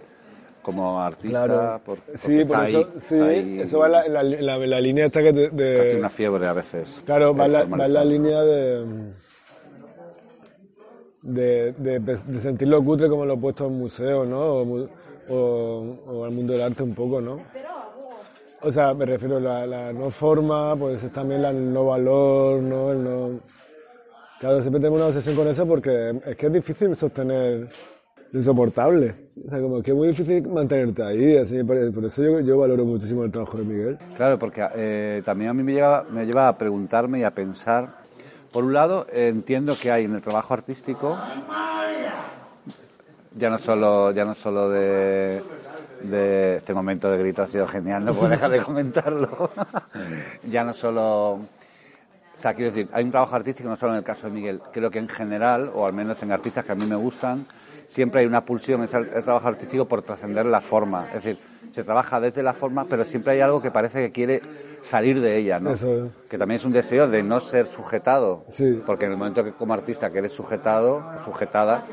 como 0.60 1.00
artista, 1.00 1.44
Claro. 1.44 1.80
por, 1.86 1.98
sí, 2.16 2.44
por 2.44 2.64
eso, 2.64 2.78
ahí, 2.78 2.86
sí, 2.98 3.14
ahí, 3.20 3.60
eso 3.60 3.78
va 3.78 3.86
en 3.86 3.92
la, 3.92 4.08
la- 4.08 4.40
la- 4.40 4.58
la 4.66 4.80
línea 4.80 5.06
esta 5.06 5.22
que 5.22 5.32
te- 5.32 5.50
de... 5.50 5.84
casi 5.84 5.96
una 5.98 6.10
fiebre 6.10 6.48
a 6.48 6.52
veces. 6.52 7.00
Claro, 7.06 7.32
va 7.32 7.46
en, 7.46 7.52
la, 7.52 7.62
va 7.62 7.86
en 7.86 7.92
la 7.94 8.04
línea 8.04 8.40
de, 8.42 9.12
de, 11.22 11.72
de, 11.72 11.98
de 12.00 12.40
sentirlo 12.40 12.82
cutre 12.84 13.08
como 13.08 13.24
lo 13.24 13.34
he 13.34 13.38
puesto 13.38 13.66
en 13.66 13.78
museo, 13.78 14.24
¿no? 14.26 14.40
O, 14.40 14.88
o- 15.28 15.96
o 16.06 16.24
al 16.24 16.32
mundo 16.32 16.52
del 16.52 16.62
arte 16.62 16.82
un 16.82 16.94
poco, 16.94 17.20
¿no? 17.20 17.38
O 18.64 18.70
sea, 18.70 18.94
me 18.94 19.06
refiero 19.06 19.36
a 19.38 19.40
la, 19.40 19.66
la 19.66 19.92
no 19.92 20.10
forma, 20.10 20.76
pues 20.76 21.02
es 21.04 21.10
también 21.12 21.44
el 21.44 21.72
no 21.72 21.86
valor, 21.86 22.60
¿no? 22.62 22.92
El 22.92 23.04
no... 23.04 23.40
Claro, 24.40 24.60
siempre 24.60 24.80
tengo 24.80 24.96
una 24.96 25.06
obsesión 25.06 25.36
con 25.36 25.46
eso 25.48 25.66
porque 25.66 26.20
es 26.26 26.36
que 26.36 26.46
es 26.46 26.52
difícil 26.52 26.96
sostener 26.96 27.68
lo 28.32 28.38
insoportable. 28.38 29.14
O 29.46 29.50
sea, 29.50 29.60
como 29.60 29.80
que 29.82 29.92
es 29.92 29.96
muy 29.96 30.08
difícil 30.08 30.46
mantenerte 30.48 31.02
ahí, 31.02 31.36
así, 31.36 31.62
por 31.62 32.04
eso 32.04 32.22
yo, 32.22 32.40
yo 32.40 32.58
valoro 32.58 32.84
muchísimo 32.84 33.22
el 33.24 33.30
trabajo 33.30 33.58
de 33.58 33.64
Miguel. 33.64 33.98
Claro, 34.16 34.38
porque 34.38 34.66
eh, 34.74 35.22
también 35.24 35.50
a 35.50 35.54
mí 35.54 35.62
me 35.62 35.72
lleva, 35.74 36.04
me 36.10 36.24
lleva 36.26 36.48
a 36.48 36.58
preguntarme 36.58 37.20
y 37.20 37.22
a 37.24 37.30
pensar. 37.30 38.01
Por 38.52 38.64
un 38.64 38.74
lado, 38.74 39.06
entiendo 39.10 39.74
que 39.80 39.90
hay 39.90 40.04
en 40.04 40.14
el 40.14 40.20
trabajo 40.20 40.52
artístico, 40.52 41.18
ya 43.34 43.48
no 43.48 43.58
solo, 43.58 44.10
ya 44.12 44.24
no 44.26 44.34
solo 44.34 44.68
de, 44.68 45.42
de 46.02 46.56
este 46.56 46.74
momento 46.74 47.10
de 47.10 47.16
grito 47.16 47.42
ha 47.42 47.46
sido 47.46 47.66
genial, 47.66 48.04
no 48.04 48.12
puedo 48.12 48.28
dejar 48.30 48.50
de 48.50 48.60
comentarlo. 48.60 49.50
ya 50.44 50.64
no 50.64 50.74
solo, 50.74 51.32
o 51.32 51.40
sea, 52.38 52.52
quiero 52.52 52.70
decir, 52.70 52.90
hay 52.92 53.04
un 53.04 53.10
trabajo 53.10 53.36
artístico 53.36 53.70
no 53.70 53.76
solo 53.76 53.92
en 53.92 53.98
el 53.98 54.04
caso 54.04 54.26
de 54.26 54.34
Miguel, 54.34 54.60
creo 54.70 54.90
que 54.90 54.98
en 54.98 55.08
general, 55.08 55.70
o 55.74 55.86
al 55.86 55.94
menos 55.94 56.22
en 56.22 56.32
artistas 56.32 56.64
que 56.64 56.72
a 56.72 56.74
mí 56.74 56.84
me 56.84 56.96
gustan, 56.96 57.46
siempre 57.88 58.20
hay 58.20 58.26
una 58.26 58.44
pulsión 58.44 58.82
en 58.82 58.88
el 58.94 59.24
trabajo 59.24 59.48
artístico 59.48 59.86
por 59.86 60.02
trascender 60.02 60.44
la 60.46 60.60
forma. 60.60 61.06
Es 61.08 61.24
decir, 61.24 61.38
se 61.70 61.84
trabaja 61.84 62.20
desde 62.20 62.42
la 62.42 62.52
forma, 62.52 62.84
pero 62.84 63.04
siempre 63.04 63.32
hay 63.32 63.40
algo 63.40 63.62
que 63.62 63.70
parece 63.70 64.00
que 64.00 64.12
quiere 64.12 64.42
salir 64.82 65.20
de 65.20 65.38
ella, 65.38 65.58
¿no? 65.58 65.72
Eso 65.72 66.06
es. 66.06 66.10
Que 66.28 66.38
también 66.38 66.56
es 66.56 66.64
un 66.64 66.72
deseo 66.72 67.08
de 67.08 67.22
no 67.22 67.40
ser 67.40 67.66
sujetado. 67.66 68.44
Sí. 68.48 68.82
Porque 68.84 69.06
en 69.06 69.12
el 69.12 69.18
momento 69.18 69.44
que 69.44 69.52
como 69.52 69.74
artista 69.74 70.10
que 70.10 70.18
eres 70.18 70.32
sujetado, 70.32 71.02
sujetada, 71.24 71.86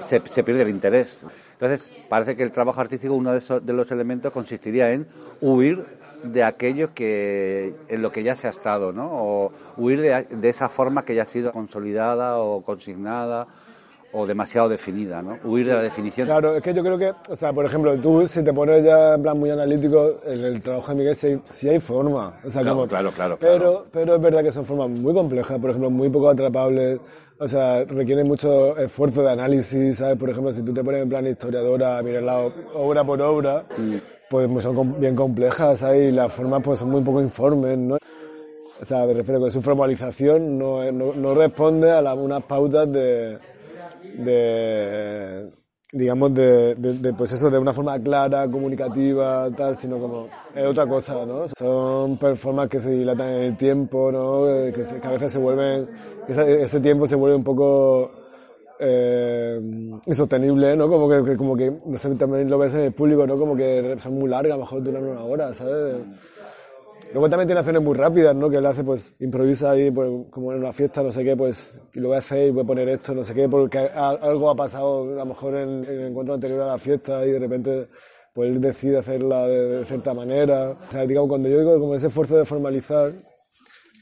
se, 0.00 0.20
se 0.20 0.42
pierde 0.42 0.62
el 0.62 0.70
interés. 0.70 1.20
Entonces, 1.52 1.92
parece 2.08 2.36
que 2.36 2.44
el 2.44 2.52
trabajo 2.52 2.80
artístico, 2.80 3.14
uno 3.14 3.32
de, 3.32 3.38
esos, 3.38 3.64
de 3.64 3.72
los 3.72 3.90
elementos 3.90 4.32
consistiría 4.32 4.92
en 4.92 5.06
huir 5.40 5.84
de 6.22 6.42
aquello 6.42 6.94
que 6.94 7.74
en 7.88 8.02
lo 8.02 8.10
que 8.10 8.22
ya 8.22 8.34
se 8.34 8.46
ha 8.46 8.50
estado, 8.50 8.92
¿no? 8.92 9.08
O 9.10 9.52
huir 9.76 10.00
de, 10.00 10.26
de 10.30 10.48
esa 10.48 10.68
forma 10.68 11.04
que 11.04 11.14
ya 11.14 11.22
ha 11.22 11.26
sido 11.26 11.52
consolidada 11.52 12.38
o 12.38 12.62
consignada 12.62 13.46
o 14.12 14.26
demasiado 14.26 14.68
definida, 14.68 15.20
¿no? 15.22 15.38
Huir 15.44 15.66
de 15.66 15.74
la 15.74 15.82
definición. 15.82 16.26
Claro, 16.26 16.56
es 16.56 16.62
que 16.62 16.72
yo 16.72 16.82
creo 16.82 16.96
que, 16.96 17.12
o 17.30 17.36
sea, 17.36 17.52
por 17.52 17.66
ejemplo, 17.66 17.96
tú 17.98 18.26
si 18.26 18.42
te 18.42 18.52
pones 18.54 18.82
ya 18.84 19.14
en 19.14 19.22
plan 19.22 19.38
muy 19.38 19.50
analítico, 19.50 20.16
en 20.24 20.40
el 20.44 20.62
trabajo 20.62 20.92
de 20.92 20.98
Miguel 20.98 21.14
sí, 21.14 21.38
sí 21.50 21.68
hay 21.68 21.78
forma. 21.78 22.40
O 22.44 22.50
sea, 22.50 22.62
Claro, 22.62 22.76
como, 22.76 22.88
claro, 22.88 23.12
claro, 23.12 23.36
Pero, 23.38 23.86
pero 23.92 24.14
es 24.16 24.20
verdad 24.22 24.42
que 24.42 24.52
son 24.52 24.64
formas 24.64 24.88
muy 24.88 25.12
complejas, 25.12 25.58
por 25.60 25.70
ejemplo, 25.70 25.90
muy 25.90 26.08
poco 26.08 26.30
atrapables. 26.30 26.98
O 27.40 27.46
sea, 27.46 27.84
requieren 27.84 28.26
mucho 28.26 28.76
esfuerzo 28.78 29.22
de 29.22 29.30
análisis, 29.30 29.98
¿sabes? 29.98 30.18
Por 30.18 30.30
ejemplo, 30.30 30.52
si 30.52 30.62
tú 30.62 30.72
te 30.72 30.82
pones 30.82 31.02
en 31.02 31.08
plan 31.08 31.26
historiadora 31.26 31.98
a 31.98 32.02
mirar 32.02 32.22
la 32.22 32.40
o- 32.40 32.52
obra 32.74 33.04
por 33.04 33.20
obra, 33.22 33.64
pues 34.30 34.48
son 34.62 34.74
com- 34.74 34.98
bien 34.98 35.14
complejas, 35.14 35.78
¿sabes? 35.80 36.08
Y 36.08 36.12
las 36.12 36.32
formas 36.32 36.62
pues 36.64 36.78
son 36.80 36.90
muy 36.90 37.02
poco 37.02 37.20
informes, 37.20 37.76
¿no? 37.78 37.96
O 38.80 38.84
sea, 38.84 39.04
me 39.06 39.12
refiero 39.12 39.44
que 39.44 39.50
su 39.50 39.60
formalización 39.60 40.58
no, 40.58 40.90
no, 40.92 41.12
no 41.14 41.34
responde 41.34 41.90
a 41.92 42.00
la- 42.02 42.14
unas 42.14 42.42
pautas 42.44 42.90
de, 42.90 43.38
de 44.16 45.48
digamos, 45.90 46.34
de, 46.34 46.74
de- 46.74 46.98
de, 46.98 47.14
pues 47.14 47.32
eso, 47.32 47.48
de 47.50 47.58
una 47.58 47.72
forma 47.72 47.98
clara, 47.98 48.46
comunicativa, 48.50 49.48
tal, 49.56 49.74
sino 49.74 49.98
como 49.98 50.28
es 50.54 50.66
otra 50.66 50.86
cosa, 50.86 51.24
¿no? 51.24 51.46
Son 51.58 52.18
performances 52.18 52.70
que 52.70 52.80
se 52.80 52.90
dilatan 52.94 53.28
en 53.30 53.42
el 53.44 53.56
tiempo, 53.56 54.12
¿no? 54.12 54.46
Eh, 54.50 54.70
Que, 54.72 54.84
se- 54.84 55.00
que 55.00 55.06
a 55.08 55.12
veces 55.12 55.32
se 55.32 55.38
vuelven, 55.38 55.88
ese, 56.28 56.62
ese 56.62 56.80
tiempo 56.80 57.06
se 57.06 57.16
vuelve 57.16 57.36
un 57.36 57.44
poco 57.44 58.10
eh, 58.80 59.58
insostenible, 60.06 60.76
¿no? 60.76 60.88
Como 60.88 61.08
que, 61.08 61.24
que- 61.24 61.36
como 61.38 61.56
que, 61.56 61.72
no 61.86 61.96
sé, 61.96 62.14
también 62.16 62.50
lo 62.50 62.58
ves 62.58 62.74
en 62.74 62.80
el 62.82 62.92
público, 62.92 63.26
¿no? 63.26 63.38
Como 63.38 63.56
que 63.56 63.96
son 63.98 64.14
muy 64.14 64.28
largas, 64.28 64.52
a 64.52 64.56
lo 64.56 64.64
mejor 64.64 64.82
duran 64.82 65.04
una 65.04 65.24
hora, 65.24 65.54
¿sabes? 65.54 65.96
Luego 67.12 67.30
también 67.30 67.46
tiene 67.48 67.60
acciones 67.60 67.82
muy 67.82 67.96
rápidas, 67.96 68.34
¿no? 68.36 68.50
Que 68.50 68.58
él 68.58 68.66
hace, 68.66 68.84
pues, 68.84 69.14
improvisa 69.20 69.70
ahí, 69.70 69.90
pues, 69.90 70.10
como 70.30 70.52
en 70.52 70.58
una 70.58 70.72
fiesta, 70.72 71.02
no 71.02 71.10
sé 71.10 71.24
qué, 71.24 71.36
pues, 71.36 71.74
y 71.94 72.00
lo 72.00 72.08
voy 72.08 72.16
a 72.16 72.20
hacer 72.20 72.48
y 72.48 72.50
voy 72.50 72.62
a 72.64 72.66
poner 72.66 72.88
esto, 72.90 73.14
no 73.14 73.24
sé 73.24 73.34
qué, 73.34 73.48
porque 73.48 73.78
a- 73.78 74.10
algo 74.10 74.50
ha 74.50 74.54
pasado, 74.54 75.02
a 75.14 75.16
lo 75.16 75.26
mejor 75.26 75.54
en, 75.56 75.84
en 75.84 76.00
el 76.00 76.06
encuentro 76.08 76.34
anterior 76.34 76.60
a 76.62 76.66
la 76.66 76.78
fiesta 76.78 77.24
y 77.26 77.30
de 77.32 77.38
repente, 77.38 77.88
pues, 78.34 78.50
él 78.50 78.60
decide 78.60 78.98
hacerla 78.98 79.46
de, 79.48 79.78
de 79.78 79.84
cierta 79.86 80.12
manera. 80.12 80.72
O 80.72 80.92
sea, 80.92 81.06
digamos, 81.06 81.28
cuando 81.30 81.48
yo 81.48 81.58
digo 81.60 81.78
como 81.80 81.94
ese 81.94 82.08
esfuerzo 82.08 82.36
de 82.36 82.44
formalizar, 82.44 83.12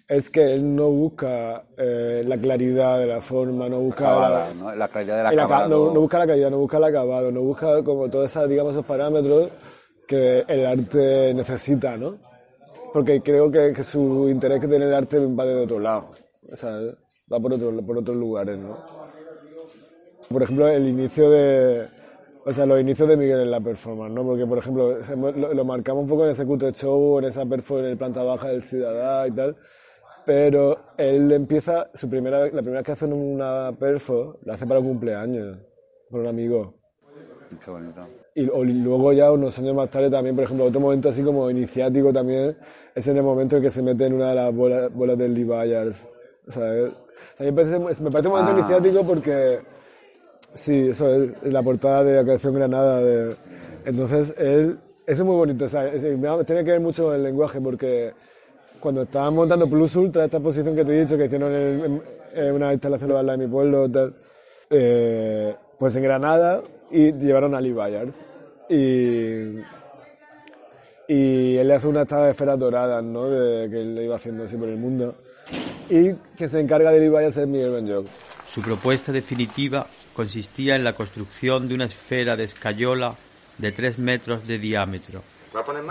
es 0.09 0.28
que 0.31 0.41
él 0.55 0.74
no 0.74 0.89
busca 0.91 1.65
eh, 1.77 2.23
la 2.27 2.37
claridad 2.39 2.99
de 2.99 3.07
la 3.07 3.20
forma, 3.20 3.69
no 3.69 3.81
busca 3.81 4.09
Acabada, 4.09 4.49
la, 4.49 4.55
¿no? 4.55 4.74
La 4.74 4.89
claridad 4.89 5.16
del 5.24 5.33
el 5.33 5.39
aca- 5.41 5.45
acabado. 5.45 5.69
no, 5.89 5.95
no 5.95 6.01
busca 6.01 6.19
la 6.19 6.27
calidad, 6.27 6.51
no 6.51 6.59
busca 6.59 6.77
el 6.78 6.85
acabado, 6.85 7.31
no 7.33 7.41
busca 7.41 7.83
como 7.83 8.09
todos 8.09 8.27
esos, 8.27 8.49
digamos, 8.49 8.73
esos 8.73 8.85
parámetros 8.87 9.51
que 10.07 10.45
el 10.47 10.66
arte 10.66 11.35
necesita, 11.35 11.97
¿no? 11.97 12.16
Porque 12.97 13.20
creo 13.20 13.51
que, 13.51 13.74
su 13.85 14.27
interés 14.27 14.59
que 14.59 14.68
tiene 14.68 14.86
el 14.86 14.94
arte 14.94 15.18
va 15.18 15.44
de 15.44 15.64
otro 15.64 15.78
lado, 15.78 16.12
o 16.51 16.56
sea, 16.56 16.81
va 17.31 17.39
por, 17.39 17.52
otro, 17.52 17.70
por 17.85 17.98
otros 17.98 18.16
lugares, 18.16 18.56
¿no? 18.56 18.78
Por 20.31 20.43
ejemplo, 20.43 20.66
el 20.66 20.89
inicio 20.89 21.28
de... 21.28 21.89
O 22.47 22.52
sea, 22.55 22.64
los 22.64 22.81
inicios 22.81 23.06
de 23.06 23.18
Miguel 23.18 23.40
en 23.40 23.51
la 23.51 23.60
performance, 23.60 24.14
¿no? 24.14 24.24
Porque, 24.24 24.47
por 24.47 24.56
ejemplo, 24.56 24.97
lo, 25.52 25.64
marcamos 25.66 26.05
un 26.05 26.09
poco 26.09 26.24
en 26.24 26.31
ese 26.31 26.47
cutre 26.47 26.73
show, 26.73 27.18
en 27.18 27.27
esa 27.27 27.44
performance 27.44 27.85
en 27.85 27.93
el 27.93 27.98
planta 27.98 28.23
baja 28.23 28.48
del 28.48 28.62
Ciudadá 28.62 29.28
y 29.28 29.32
tal, 29.32 29.55
pero 30.24 30.78
él 30.97 31.31
empieza, 31.32 31.90
su 31.93 32.09
primera, 32.09 32.47
la 32.47 32.62
primera 32.62 32.78
vez 32.78 32.86
que 32.86 32.93
hace 32.93 33.05
una 33.05 33.73
perfo, 33.78 34.39
la 34.44 34.55
hace 34.55 34.66
para 34.66 34.81
un 34.81 34.86
cumpleaños, 34.86 35.59
por 36.09 36.20
un 36.20 36.28
amigo. 36.28 36.73
Qué 37.62 37.70
bonito. 37.70 38.06
Y 38.38 38.48
o 38.50 38.62
luego 38.62 39.12
ya 39.14 39.32
unos 39.32 39.58
años 39.58 39.74
más 39.74 39.88
tarde 39.88 40.10
también, 40.10 40.36
por 40.36 40.44
ejemplo, 40.44 40.66
otro 40.66 40.78
momento 40.78 41.08
así 41.08 41.22
como 41.22 41.50
iniciático 41.50 42.12
también, 42.12 42.54
es 42.94 43.08
en 43.08 43.16
el 43.16 43.22
momento 43.22 43.56
en 43.56 43.62
que 43.62 43.70
se 43.70 43.80
mete 43.82 44.04
en 44.04 44.12
una 44.12 44.28
de 44.28 44.34
las 44.34 44.54
bolas, 44.54 44.92
bolas 44.94 45.16
del 45.16 45.32
Lee 45.32 45.44
Byers, 45.44 46.06
¿sabes? 46.50 46.92
O 46.92 47.36
sea, 47.38 47.46
me, 47.46 47.52
parece, 47.54 47.78
me 47.78 48.10
parece 48.10 48.28
un 48.28 48.34
momento 48.34 48.52
Ah. 48.52 48.58
iniciático 48.58 49.02
porque, 49.04 49.58
sí, 50.52 50.88
eso 50.90 51.08
es, 51.14 51.32
es 51.44 51.52
la 51.52 51.62
portada 51.62 52.04
de 52.04 52.14
la 52.16 52.24
colección 52.24 52.54
Granada. 52.54 53.00
De, 53.00 53.34
entonces 53.86 54.34
él 54.38 54.78
Eso 55.06 55.22
es 55.22 55.26
muy 55.28 55.36
bonito, 55.36 55.64
o 55.64 55.68
sea, 55.68 55.86
es- 55.86 56.02
tiene 56.02 56.64
que 56.64 56.72
ver 56.72 56.80
mucho 56.80 57.04
con 57.04 57.14
el 57.14 57.22
lenguaje 57.22 57.60
porque 57.60 58.12
cuando 58.80 59.02
estaban 59.02 59.32
montando 59.34 59.66
Plus 59.68 59.94
Ultra, 59.96 60.24
esta 60.24 60.38
exposición 60.38 60.74
que 60.74 60.84
te 60.84 60.94
he 60.96 61.00
dicho 61.02 61.16
que 61.16 61.26
hicieron 61.26 61.52
en, 61.54 61.84
en- 61.84 62.02
en 62.34 62.52
una 62.54 62.72
instalación 62.72 63.24
de 63.26 63.36
mi 63.38 63.46
pueblo, 63.46 63.88
tal, 63.90 64.14
eh, 64.68 65.54
pues 65.78 65.94
en 65.96 66.02
Granada 66.02 66.60
y 66.90 67.12
llevaron 67.12 67.54
a 67.54 67.60
Lee 67.60 67.72
Byers. 67.72 68.20
Y, 68.68 69.60
y 71.08 71.56
él 71.56 71.68
le 71.68 71.74
hace 71.74 71.86
una 71.86 72.02
esta 72.02 72.24
de 72.24 72.30
esferas 72.32 72.58
doradas, 72.58 73.02
¿no? 73.02 73.28
De, 73.28 73.70
que 73.70 73.80
él 73.82 73.94
le 73.94 74.04
iba 74.04 74.16
haciendo 74.16 74.44
así 74.44 74.56
por 74.56 74.68
el 74.68 74.76
mundo. 74.76 75.14
Y 75.88 76.14
que 76.36 76.48
se 76.48 76.60
encarga 76.60 76.90
de 76.90 77.00
Lee 77.00 77.08
Byers 77.08 77.36
es 77.36 77.46
Miguel 77.46 77.70
Benjoc. 77.70 78.06
Su 78.50 78.62
propuesta 78.62 79.12
definitiva 79.12 79.86
consistía 80.14 80.76
en 80.76 80.84
la 80.84 80.94
construcción 80.94 81.68
de 81.68 81.74
una 81.74 81.84
esfera 81.84 82.36
de 82.36 82.44
escayola 82.44 83.14
de 83.58 83.72
3 83.72 83.98
metros 83.98 84.46
de 84.46 84.58
diámetro, 84.58 85.22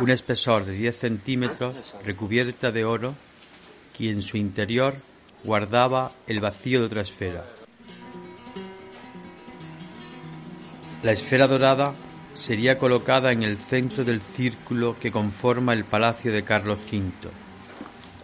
un 0.02 0.10
espesor 0.10 0.66
de 0.66 0.74
10 0.74 0.96
centímetros, 0.98 1.96
recubierta 2.04 2.72
de 2.72 2.86
oro, 2.86 3.14
que 3.96 4.10
en 4.10 4.22
su 4.22 4.38
interior 4.38 4.96
guardaba 5.44 6.12
el 6.28 6.42
vacío 6.42 6.80
de 6.80 6.86
otra 6.86 7.02
esfera. 7.02 7.46
La 11.06 11.12
esfera 11.12 11.46
dorada 11.46 11.94
sería 12.34 12.80
colocada 12.80 13.32
en 13.32 13.44
el 13.44 13.58
centro 13.58 14.04
del 14.04 14.22
círculo 14.22 14.98
que 15.00 15.12
conforma 15.12 15.72
el 15.72 15.86
palacio 15.86 16.32
de 16.32 16.42
Carlos 16.42 16.80
V. 16.92 17.30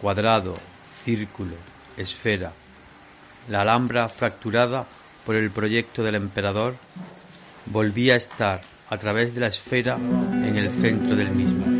Cuadrado, 0.00 0.56
círculo, 1.04 1.54
esfera. 1.96 2.52
La 3.48 3.60
alhambra 3.60 4.08
fracturada 4.08 4.84
por 5.24 5.36
el 5.36 5.52
proyecto 5.52 6.02
del 6.02 6.16
emperador 6.16 6.74
volvía 7.66 8.14
a 8.14 8.16
estar 8.16 8.62
a 8.90 8.98
través 8.98 9.32
de 9.32 9.42
la 9.42 9.46
esfera 9.46 9.94
en 9.94 10.56
el 10.56 10.68
centro 10.72 11.14
del 11.14 11.30
mismo. 11.30 11.71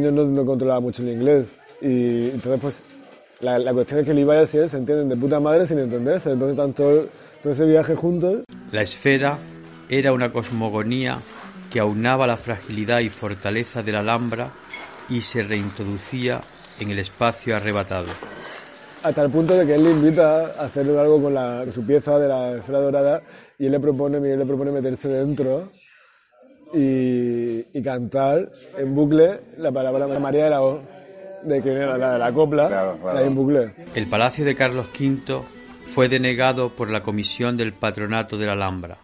Baños 0.00 0.12
no, 0.14 0.24
no 0.24 0.46
controlaba 0.46 0.80
mucho 0.80 1.02
el 1.02 1.10
inglés 1.10 1.46
y 1.82 2.30
entonces 2.30 2.60
pues 2.60 2.82
la, 3.40 3.58
la 3.58 3.72
cuestión 3.72 4.00
es 4.00 4.06
que 4.06 4.12
Byers 4.12 4.54
y 4.54 4.58
él 4.58 4.68
se 4.68 4.76
entienden 4.78 5.08
de 5.10 5.16
puta 5.16 5.40
madre 5.40 5.66
sin 5.66 5.78
entenderse, 5.78 6.30
entonces 6.30 6.58
están 6.58 6.72
todo, 6.72 7.06
todo 7.42 7.52
ese 7.52 7.64
viaje 7.66 7.94
juntos. 7.94 8.40
La 8.72 8.82
esfera 8.82 9.38
era 9.88 10.12
una 10.12 10.32
cosmogonía 10.32 11.18
que 11.70 11.80
aunaba 11.80 12.26
la 12.26 12.36
fragilidad 12.36 13.00
y 13.00 13.08
fortaleza 13.10 13.82
de 13.82 13.92
la 13.92 14.00
Alhambra 14.00 14.48
y 15.08 15.20
se 15.20 15.42
reintroducía 15.42 16.40
en 16.80 16.90
el 16.90 16.98
espacio 16.98 17.56
arrebatado. 17.56 18.06
Hasta 19.02 19.22
el 19.22 19.30
punto 19.30 19.54
de 19.56 19.66
que 19.66 19.74
él 19.74 19.84
le 19.84 19.90
invita 19.90 20.54
a 20.58 20.64
hacer 20.64 20.86
algo 20.98 21.22
con 21.22 21.32
la- 21.34 21.64
su 21.72 21.82
pieza 21.84 22.18
de 22.18 22.28
la 22.28 22.56
esfera 22.56 22.80
dorada 22.80 23.22
y 23.58 23.66
él 23.66 23.72
le 23.72 23.80
propone, 23.80 24.20
Miguel 24.20 24.38
le 24.40 24.46
propone 24.46 24.70
meterse 24.72 25.08
dentro 25.08 25.70
y, 26.72 27.66
y 27.72 27.82
cantar 27.82 28.50
en 28.76 28.94
bucle 28.94 29.40
la 29.58 29.72
palabra 29.72 30.18
María 30.18 30.44
de 30.44 30.50
la 30.50 30.62
O, 30.62 30.80
de 31.42 31.62
que 31.62 31.70
era 31.70 31.96
la 31.96 32.12
de 32.14 32.18
la 32.18 32.32
copla, 32.32 32.96
la 33.14 33.22
en 33.22 33.34
bucle. 33.34 33.74
El 33.94 34.06
palacio 34.06 34.44
de 34.44 34.54
Carlos 34.54 34.86
V 34.98 35.42
fue 35.84 36.08
denegado 36.08 36.70
por 36.70 36.90
la 36.90 37.02
comisión 37.02 37.56
del 37.56 37.72
patronato 37.72 38.36
de 38.36 38.46
la 38.46 38.52
Alhambra. 38.52 38.98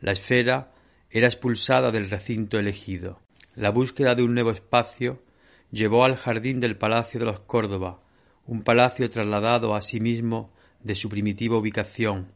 La 0.00 0.12
esfera 0.12 0.70
era 1.10 1.26
expulsada 1.26 1.90
del 1.90 2.08
recinto 2.08 2.58
elegido. 2.58 3.20
La 3.54 3.70
búsqueda 3.70 4.14
de 4.14 4.22
un 4.22 4.34
nuevo 4.34 4.50
espacio 4.50 5.20
llevó 5.70 6.04
al 6.04 6.16
jardín 6.16 6.60
del 6.60 6.76
Palacio 6.76 7.20
de 7.20 7.26
los 7.26 7.40
Córdoba, 7.40 8.00
un 8.46 8.62
palacio 8.62 9.10
trasladado 9.10 9.74
a 9.74 9.80
sí 9.80 10.00
mismo 10.00 10.52
de 10.82 10.94
su 10.94 11.08
primitiva 11.08 11.58
ubicación. 11.58 12.28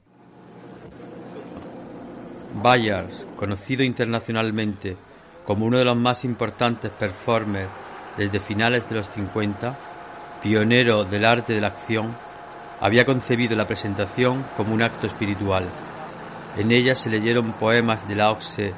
Bayard, 2.63 3.11
conocido 3.43 3.83
internacionalmente 3.83 4.97
como 5.45 5.67
uno 5.67 5.77
de 5.77 5.85
los 5.85 5.97
más 5.97 6.25
importantes 6.25 6.93
performers 6.93 7.69
desde 8.17 8.39
finales 8.39 8.89
de 8.89 8.95
los 8.95 9.09
50, 9.09 9.77
pionero 10.41 11.03
del 11.03 11.25
arte 11.25 11.53
de 11.53 11.61
la 11.61 11.67
acción, 11.67 12.15
había 12.81 13.05
concebido 13.05 13.57
la 13.57 13.67
presentación 13.67 14.45
como 14.57 14.73
un 14.73 14.83
acto 14.83 15.09
espiritual. 15.09 15.65
En 16.57 16.71
ella 16.71 16.95
se 16.95 17.11
leyeron 17.11 17.55
poemas 17.55 18.07
de 18.07 18.15
Lao 18.15 18.37
Tse 18.37 18.73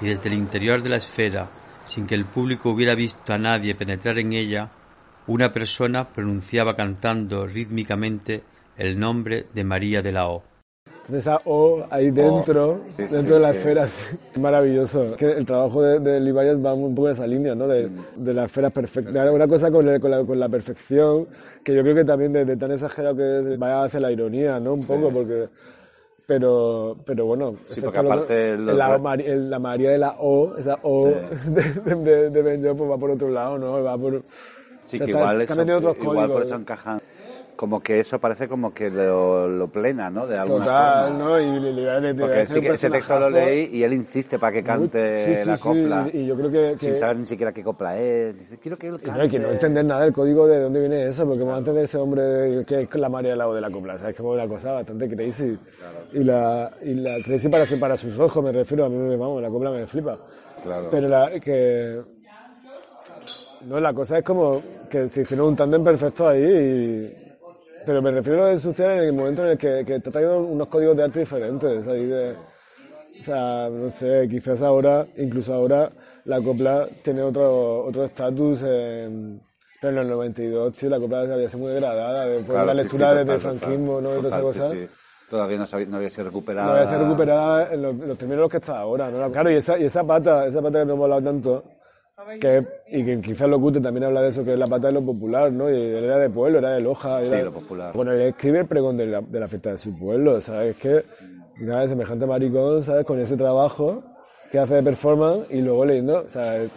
y 0.00 0.06
desde 0.06 0.28
el 0.28 0.34
interior 0.34 0.80
de 0.80 0.90
la 0.90 0.98
esfera, 0.98 1.48
sin 1.84 2.06
que 2.06 2.14
el 2.14 2.24
público 2.24 2.70
hubiera 2.70 2.94
visto 2.94 3.32
a 3.32 3.38
nadie 3.38 3.74
penetrar 3.74 4.20
en 4.20 4.32
ella, 4.32 4.70
una 5.26 5.50
persona 5.50 6.08
pronunciaba 6.08 6.74
cantando 6.74 7.48
rítmicamente 7.48 8.44
el 8.76 8.96
nombre 8.96 9.48
de 9.52 9.64
María 9.64 10.02
de 10.02 10.12
la 10.12 10.28
O. 10.28 10.53
Entonces 11.06 11.26
esa 11.26 11.38
O 11.44 11.84
ahí 11.90 12.10
dentro, 12.10 12.70
Oh, 12.72 12.78
sí, 12.96 13.02
dentro 13.02 13.20
sí, 13.20 13.32
de 13.34 13.40
la 13.40 13.50
sí. 13.50 13.56
esfera, 13.58 13.84
es 13.84 14.16
maravilloso. 14.40 15.16
Que 15.16 15.32
el 15.32 15.44
trabajo 15.44 15.82
de, 15.82 16.00
de 16.00 16.32
Byers 16.32 16.64
va 16.64 16.72
un 16.72 16.94
poco 16.94 17.08
en 17.08 17.12
esa 17.12 17.26
línea, 17.26 17.54
¿no? 17.54 17.68
De, 17.68 17.90
de 18.16 18.32
la 18.34 18.44
esfera 18.46 18.70
perfecta. 18.70 19.30
Una 19.30 19.46
cosa 19.46 19.70
con, 19.70 19.86
el- 19.86 20.00
con, 20.00 20.10
la, 20.10 20.24
con 20.24 20.40
la 20.40 20.48
perfección, 20.48 21.26
que 21.62 21.74
yo 21.74 21.82
creo 21.82 21.94
que 21.94 22.04
también 22.06 22.32
de, 22.32 22.46
de 22.46 22.56
tan 22.56 22.72
exagerado 22.72 23.16
que 23.16 23.38
es, 23.52 23.58
vaya 23.58 23.84
hacia 23.84 24.00
la 24.00 24.10
ironía, 24.12 24.58
¿no? 24.58 24.72
Un 24.74 24.86
poco, 24.86 25.10
porque... 25.10 25.48
Pero, 26.26 26.96
pero 27.04 27.26
bueno, 27.26 27.56
Sí, 27.68 27.82
porque 27.82 28.02
lo- 28.02 28.10
aparte 28.12 28.56
los 28.56 28.74
la, 28.74 28.96
la 28.96 29.58
María 29.58 29.90
de 29.90 29.98
la 29.98 30.14
O, 30.18 30.56
esa 30.56 30.78
O 30.82 31.08
de, 31.48 31.94
de, 31.96 32.30
de 32.30 32.42
Ben 32.42 32.62
pues 32.62 32.90
va 32.90 32.96
por 32.96 33.10
otro 33.10 33.28
lado, 33.28 33.58
¿no? 33.58 33.82
Va 33.82 33.98
por... 33.98 34.22
Sí, 34.86 34.98
que 34.98 35.10
igual, 35.10 35.42
está 35.42 35.54
eso, 35.62 35.96
igual 36.00 36.30
por 36.30 36.42
eso 36.42 36.54
encajan. 36.56 37.00
Como 37.56 37.80
que 37.80 38.00
eso 38.00 38.18
parece 38.18 38.48
como 38.48 38.74
que 38.74 38.90
lo, 38.90 39.46
lo 39.46 39.68
plena, 39.68 40.10
¿no? 40.10 40.26
De 40.26 40.36
alguna 40.36 40.64
Total, 40.64 41.08
forma. 41.12 41.18
¿no? 41.24 41.40
Y 41.40 41.60
le, 41.60 41.72
le, 41.72 42.00
le- 42.00 42.12
le 42.12 42.14
Porque 42.20 42.46
sí 42.46 42.60
que 42.60 42.70
ese 42.72 42.90
texto 42.90 43.20
lo 43.20 43.30
leí 43.30 43.70
y 43.72 43.84
él 43.84 43.92
insiste 43.92 44.40
para 44.40 44.52
que 44.52 44.64
cante 44.64 45.24
Sí, 45.24 45.42
sí, 45.42 45.48
la 45.48 45.56
sí, 45.56 45.62
copla. 45.62 46.10
y- 46.12 46.18
y 46.18 46.26
yo 46.26 46.34
creo 46.34 46.50
que- 46.50 46.76
que- 46.80 46.86
Sin 46.86 46.96
saber 46.96 47.16
ni 47.18 47.26
siquiera 47.26 47.52
qué 47.52 47.62
copla 47.62 47.96
es. 47.96 48.36
Dice, 48.36 48.58
quiero 48.58 48.76
que 48.76 48.88
él 48.88 48.96
Y 48.96 49.04
cante. 49.04 49.18
no, 49.20 49.24
y 49.26 49.28
que 49.30 49.38
no 49.38 49.50
entender 49.50 49.84
nada 49.84 50.00
del 50.02 50.12
código 50.12 50.48
de 50.48 50.58
dónde 50.62 50.80
viene 50.80 51.06
eso, 51.06 51.24
porque 51.28 51.44
va 51.44 51.54
a 51.54 51.58
entender 51.58 51.84
ese 51.84 51.96
hombre 51.96 52.22
de- 52.22 52.64
que 52.64 52.80
es 52.82 52.94
la 52.96 53.08
María 53.08 53.30
del 53.30 53.38
lado 53.38 53.54
de 53.54 53.60
la 53.60 53.70
copla, 53.70 53.98
¿sabes? 53.98 54.16
Como 54.16 54.30
una 54.30 54.48
cosa 54.48 54.72
bastante 54.72 55.08
crazy. 55.08 55.56
Y 56.12 56.24
la, 56.24 56.72
y 56.82 56.94
la 56.94 57.12
crazy 57.24 57.48
para, 57.48 57.64
para 57.78 57.96
sus 57.96 58.18
ojos, 58.18 58.42
me 58.42 58.50
refiero, 58.50 58.84
a 58.86 58.88
mí 58.88 58.96
me 58.96 59.14
vamos, 59.16 59.40
la 59.40 59.48
copla 59.48 59.70
me 59.70 59.86
flipa. 59.86 60.18
Claro. 60.60 60.88
Pero 60.90 61.08
la 61.08 61.30
que... 61.38 62.00
No, 63.66 63.78
la 63.80 63.94
cosa 63.94 64.18
es 64.18 64.24
como 64.24 64.60
que 64.90 65.06
se 65.08 65.22
hicieron 65.22 65.46
un 65.48 65.56
tándem 65.56 65.82
perfecto 65.84 66.28
ahí 66.28 66.42
y... 66.42 67.23
Pero 67.86 68.00
me 68.02 68.10
refiero 68.10 68.44
a 68.44 68.50
ensuciar 68.52 68.92
en 68.92 68.98
el 69.00 69.12
momento 69.12 69.44
en 69.44 69.50
el 69.52 69.58
que, 69.58 69.84
que 69.84 69.96
está 69.96 70.10
trayendo 70.10 70.40
unos 70.40 70.68
códigos 70.68 70.96
de 70.96 71.02
arte 71.04 71.20
diferentes, 71.20 71.86
ahí 71.86 72.06
de... 72.06 72.32
O 73.20 73.22
sea, 73.22 73.68
no 73.70 73.90
sé, 73.90 74.26
quizás 74.28 74.60
ahora, 74.62 75.06
incluso 75.16 75.54
ahora, 75.54 75.90
la 76.24 76.40
copla 76.42 76.88
tiene 77.02 77.22
otro 77.22 77.84
otro 77.84 78.04
estatus. 78.04 78.62
en- 78.62 79.40
pero 79.80 79.90
en 79.90 79.96
los 79.96 80.06
92, 80.16 80.74
tío, 80.76 80.88
la 80.88 80.98
copla 80.98 81.20
había 81.20 81.46
sido 81.48 81.60
muy 81.64 81.72
degradada. 81.72 82.24
Después 82.26 82.46
Claro, 82.46 82.60
de 82.60 82.66
la 82.66 82.72
sí, 82.74 82.78
lectura 82.88 83.10
sí, 83.12 83.18
desde 83.18 83.32
el 83.34 83.40
franquismo, 83.40 84.00
¿no? 84.00 84.14
Y 84.14 84.16
toda 84.22 84.28
esa 84.28 84.36
sí, 84.38 84.42
cosa. 84.42 84.70
sí. 84.70 84.86
Todavía 85.30 85.58
no, 85.58 85.66
sabía- 85.66 85.86
no 85.86 85.96
había 85.98 86.10
sido 86.10 86.24
recuperada. 86.24 86.66
No 86.66 86.72
había 86.72 86.86
sido 86.86 87.00
recuperada 87.00 87.74
en 87.74 87.82
los, 87.82 87.92
en 87.94 88.08
los 88.08 88.18
términos 88.18 88.36
en 88.36 88.40
los 88.40 88.50
que 88.50 88.56
está 88.56 88.78
ahora, 88.78 89.10
¿no? 89.10 89.30
Claro, 89.30 89.50
y 89.50 89.54
esa, 89.56 89.78
y 89.78 89.84
esa 89.84 90.02
pata, 90.04 90.46
esa 90.46 90.62
pata 90.62 90.80
que 90.80 90.86
no 90.86 90.94
hemos 90.94 91.04
hablado 91.04 91.22
tanto, 91.22 91.64
que, 92.40 92.64
y 92.88 93.04
que 93.04 93.20
quizás 93.20 93.48
lo 93.48 93.60
Cute 93.60 93.80
también 93.80 94.04
habla 94.04 94.22
de 94.22 94.28
eso, 94.28 94.44
que 94.44 94.52
es 94.52 94.58
la 94.58 94.66
pata 94.66 94.86
de 94.88 94.92
lo 94.94 95.02
popular, 95.04 95.50
¿no? 95.52 95.68
Y 95.70 95.74
él 95.74 96.04
era 96.04 96.18
de 96.18 96.30
pueblo, 96.30 96.58
era 96.58 96.70
de 96.74 96.80
Loja. 96.80 97.24
Sí, 97.24 97.32
era- 97.32 97.44
lo 97.44 97.52
popular. 97.52 97.92
Bueno, 97.94 98.12
él 98.12 98.20
escribe 98.22 98.60
el 98.60 98.66
pregón 98.66 98.96
de 98.96 99.06
la, 99.06 99.20
de 99.20 99.40
la 99.40 99.48
fiesta 99.48 99.70
de 99.70 99.78
su 99.78 99.96
pueblo, 99.98 100.40
¿sabes? 100.40 100.70
Es 100.70 100.76
que, 100.76 101.04
¿sabes? 101.66 101.90
Semejante 101.90 102.26
maricón, 102.26 102.82
¿sabes? 102.82 103.04
Con 103.04 103.18
ese 103.20 103.36
trabajo 103.36 104.02
que 104.50 104.58
hace 104.58 104.74
de 104.74 104.82
performance 104.82 105.46
y 105.52 105.60
luego 105.60 105.84
leyendo, 105.84 106.28
¿sabes? 106.28 106.70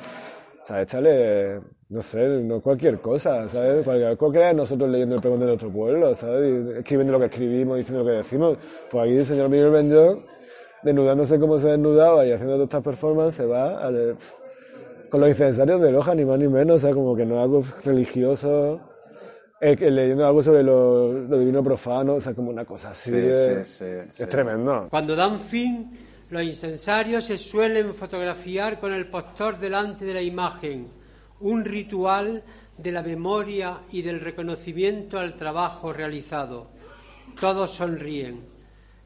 Sea, 0.64 0.82
échale, 0.82 1.60
no 1.90 2.02
sé, 2.02 2.28
no 2.28 2.60
cualquier 2.60 3.00
cosa, 3.00 3.48
¿sabes? 3.48 3.84
Cualquier, 3.86 4.18
cualquiera 4.18 4.48
de 4.48 4.54
nosotros 4.56 4.90
leyendo 4.90 5.16
el 5.16 5.22
pregón 5.22 5.40
de 5.40 5.46
nuestro 5.46 5.70
pueblo, 5.70 6.14
¿sabes? 6.16 6.52
Y 6.52 6.80
escribiendo 6.80 7.14
lo 7.14 7.20
que 7.20 7.26
escribimos, 7.28 7.78
diciendo 7.78 8.04
lo 8.04 8.10
que 8.10 8.18
decimos. 8.18 8.58
Pues 8.90 9.04
aquí 9.04 9.16
el 9.18 9.26
señor 9.26 9.50
Miguel 9.50 9.70
Benjoc, 9.70 10.24
desnudándose 10.84 11.40
como 11.40 11.58
se 11.58 11.70
desnudaba 11.70 12.26
y 12.26 12.32
haciendo 12.32 12.56
todas 12.56 12.66
estas 12.68 12.84
performances, 12.84 13.36
se 13.36 13.46
va 13.46 13.80
al- 13.86 14.16
con 15.10 15.22
los 15.22 15.30
incensarios 15.30 15.82
de 15.82 15.92
Loja, 15.92 16.14
ni 16.16 16.26
más 16.26 16.40
ni 16.40 16.48
menos, 16.48 16.80
o 16.80 16.88
sea, 16.88 16.94
como 16.94 17.16
que 17.16 17.26
no 17.26 17.36
es 17.36 17.42
algo 17.44 17.64
religioso, 17.84 18.80
eh, 19.62 19.76
leyendo 19.90 20.26
algo 20.26 20.42
sobre 20.44 20.64
lo, 20.64 21.14
lo 21.14 21.40
divino 21.40 21.64
profano, 21.64 22.16
o 22.16 22.22
sea, 22.22 22.34
como 22.34 22.50
una 22.52 22.66
cosa 22.66 22.92
así. 22.92 23.10
Sí, 23.10 23.16
de- 23.16 23.64
sí, 23.66 23.74
sí, 23.80 23.86
sí. 24.12 24.24
Es 24.24 24.30
tremendo. 24.30 24.88
Cuando 24.90 25.16
dan 25.16 25.40
fin, 25.40 25.92
los 26.30 26.44
incensarios 26.44 27.26
se 27.26 27.38
suelen 27.38 27.94
fotografiar 27.94 28.80
con 28.80 28.94
el 28.94 29.08
postor 29.08 29.58
delante 29.58 30.06
de 30.06 30.14
la 30.14 30.22
imagen, 30.22 30.88
un 31.40 31.64
ritual 31.66 32.44
de 32.78 32.92
la 32.92 33.02
memoria 33.02 33.80
y 33.92 34.02
del 34.02 34.20
reconocimiento 34.20 35.18
al 35.20 35.36
trabajo 35.36 35.94
realizado. 35.94 36.68
Todos 37.40 37.72
sonríen. 37.72 38.42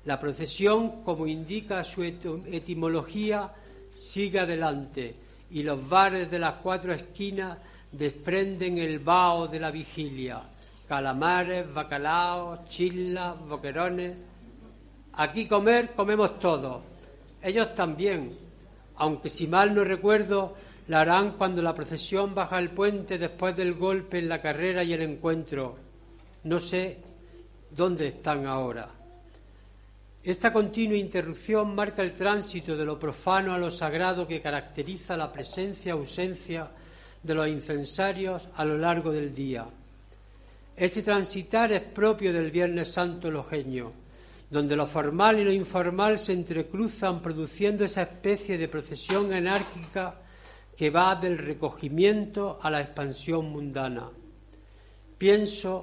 La 0.05 0.19
procesión, 0.19 1.03
como 1.03 1.27
indica 1.27 1.83
su 1.83 2.03
etimología, 2.03 3.51
sigue 3.93 4.39
adelante 4.39 5.15
y 5.51 5.63
los 5.63 5.87
bares 5.87 6.31
de 6.31 6.39
las 6.39 6.55
cuatro 6.55 6.93
esquinas 6.93 7.57
desprenden 7.91 8.77
el 8.77 8.99
vaho 8.99 9.47
de 9.47 9.59
la 9.59 9.69
vigilia. 9.69 10.41
Calamares, 10.87 11.71
bacalaos, 11.73 12.65
chislas, 12.65 13.37
boquerones. 13.47 14.15
Aquí 15.13 15.47
comer, 15.47 15.91
comemos 15.93 16.39
todos. 16.39 16.81
Ellos 17.41 17.73
también, 17.75 18.37
aunque 18.95 19.29
si 19.29 19.47
mal 19.47 19.75
no 19.75 19.83
recuerdo, 19.83 20.55
la 20.87 21.01
harán 21.01 21.31
cuando 21.33 21.61
la 21.61 21.75
procesión 21.75 22.33
baja 22.33 22.59
el 22.59 22.71
puente 22.71 23.17
después 23.17 23.55
del 23.55 23.73
golpe 23.73 24.19
en 24.19 24.29
la 24.29 24.41
carrera 24.41 24.83
y 24.83 24.93
el 24.93 25.01
encuentro. 25.01 25.77
No 26.43 26.59
sé 26.59 26.97
dónde 27.69 28.07
están 28.07 28.45
ahora. 28.45 29.00
Esta 30.23 30.53
continua 30.53 30.97
interrupción 30.97 31.73
marca 31.73 32.03
el 32.03 32.13
tránsito 32.13 32.77
de 32.77 32.85
lo 32.85 32.99
profano 32.99 33.55
a 33.55 33.57
lo 33.57 33.71
sagrado 33.71 34.27
que 34.27 34.39
caracteriza 34.39 35.17
la 35.17 35.31
presencia-ausencia 35.31 36.69
de 37.23 37.33
los 37.33 37.47
incensarios 37.47 38.47
a 38.55 38.63
lo 38.63 38.77
largo 38.77 39.11
del 39.11 39.33
día. 39.33 39.65
Este 40.77 41.01
transitar 41.01 41.71
es 41.71 41.81
propio 41.81 42.31
del 42.31 42.51
Viernes 42.51 42.91
Santo 42.91 43.31
lojeño, 43.31 43.93
donde 44.51 44.75
lo 44.75 44.85
formal 44.85 45.39
y 45.39 45.43
lo 45.43 45.51
informal 45.51 46.19
se 46.19 46.33
entrecruzan 46.33 47.19
produciendo 47.19 47.83
esa 47.83 48.03
especie 48.03 48.59
de 48.59 48.67
procesión 48.67 49.33
anárquica 49.33 50.21
que 50.77 50.91
va 50.91 51.15
del 51.15 51.39
recogimiento 51.39 52.59
a 52.61 52.69
la 52.69 52.81
expansión 52.81 53.49
mundana. 53.49 54.07
Pienso 55.17 55.81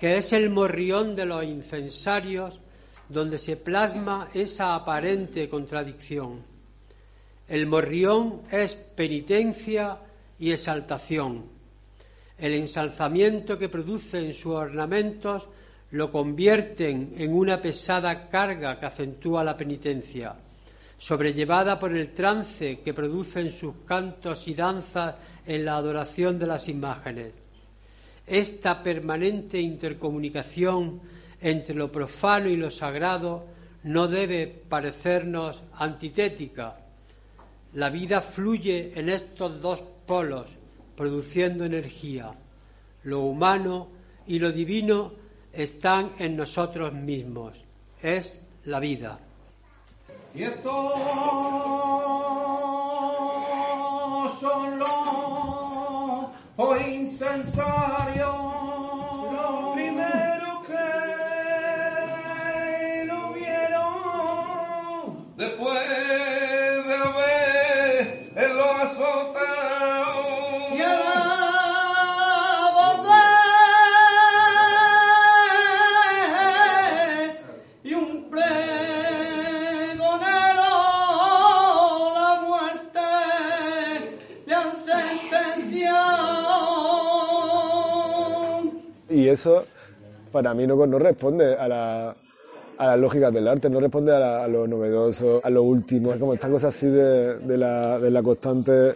que 0.00 0.16
es 0.16 0.32
el 0.32 0.48
morrión 0.48 1.14
de 1.14 1.26
los 1.26 1.44
incensarios 1.44 2.60
donde 3.08 3.38
se 3.38 3.56
plasma 3.56 4.28
esa 4.34 4.74
aparente 4.74 5.48
contradicción. 5.48 6.42
El 7.48 7.66
morrión 7.66 8.42
es 8.50 8.74
penitencia 8.74 9.98
y 10.38 10.52
exaltación. 10.52 11.44
El 12.36 12.54
ensalzamiento 12.54 13.58
que 13.58 13.68
producen 13.68 14.34
sus 14.34 14.52
ornamentos 14.54 15.48
lo 15.92 16.12
convierten 16.12 17.14
en 17.16 17.32
una 17.32 17.60
pesada 17.60 18.28
carga 18.28 18.78
que 18.78 18.86
acentúa 18.86 19.42
la 19.42 19.56
penitencia, 19.56 20.36
sobrellevada 20.98 21.78
por 21.78 21.96
el 21.96 22.12
trance 22.12 22.80
que 22.80 22.92
producen 22.92 23.50
sus 23.50 23.74
cantos 23.86 24.46
y 24.46 24.54
danzas 24.54 25.14
en 25.46 25.64
la 25.64 25.76
adoración 25.76 26.38
de 26.38 26.46
las 26.46 26.68
imágenes. 26.68 27.32
Esta 28.26 28.82
permanente 28.82 29.58
intercomunicación 29.58 31.00
entre 31.40 31.74
lo 31.74 31.90
profano 31.90 32.48
y 32.48 32.56
lo 32.56 32.70
sagrado 32.70 33.46
no 33.84 34.08
debe 34.08 34.46
parecernos 34.46 35.62
antitética. 35.74 36.76
La 37.74 37.90
vida 37.90 38.20
fluye 38.20 38.92
en 38.98 39.08
estos 39.08 39.60
dos 39.60 39.82
polos, 40.06 40.50
produciendo 40.96 41.64
energía. 41.64 42.32
Lo 43.04 43.20
humano 43.20 43.88
y 44.26 44.38
lo 44.38 44.50
divino 44.52 45.12
están 45.52 46.12
en 46.18 46.36
nosotros 46.36 46.92
mismos. 46.92 47.62
Es 48.02 48.42
la 48.64 48.80
vida. 48.80 49.18
Y 50.34 50.42
estos 50.42 50.92
son 54.40 54.78
los 54.78 54.88
incensarios. 56.86 57.97
Y 89.28 89.30
eso, 89.30 89.66
para 90.32 90.54
mí, 90.54 90.66
no, 90.66 90.86
no 90.86 90.98
responde 90.98 91.54
a, 91.54 91.68
la, 91.68 92.16
a 92.78 92.86
las 92.86 92.98
lógicas 92.98 93.30
del 93.30 93.46
arte, 93.46 93.68
no 93.68 93.78
responde 93.78 94.10
a, 94.16 94.18
la- 94.18 94.44
a 94.44 94.48
lo 94.48 94.66
novedoso, 94.66 95.42
a 95.44 95.50
lo 95.50 95.64
último. 95.64 96.12
Es 96.14 96.18
como 96.18 96.32
esta 96.32 96.48
cosa 96.48 96.68
así 96.68 96.86
de, 96.86 97.36
de 97.36 97.58
la, 97.58 97.98
de 97.98 98.10
la 98.10 98.22
constante 98.22 98.94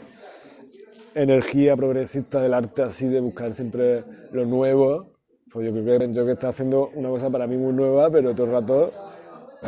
energía 1.15 1.77
progresista 1.77 2.41
del 2.41 2.55
arte, 2.55 2.81
así 2.83 3.09
de 3.09 3.21
buscar 3.21 3.53
siempre 3.53 4.03
lo 4.33 4.47
nuevo. 4.47 5.13
Pues 5.53 5.67
yo 5.67 5.73
creo 5.83 5.99
que 5.99 6.13
yo 6.15 6.25
que 6.25 6.33
está 6.33 6.49
haciendo 6.49 6.89
una 6.95 7.11
cosa 7.11 7.29
para 7.29 7.47
mí 7.47 7.59
muy 7.59 7.75
nueva, 7.75 8.09
pero 8.09 8.35
todo 8.35 8.47
el 8.47 8.53
rato 8.53 8.91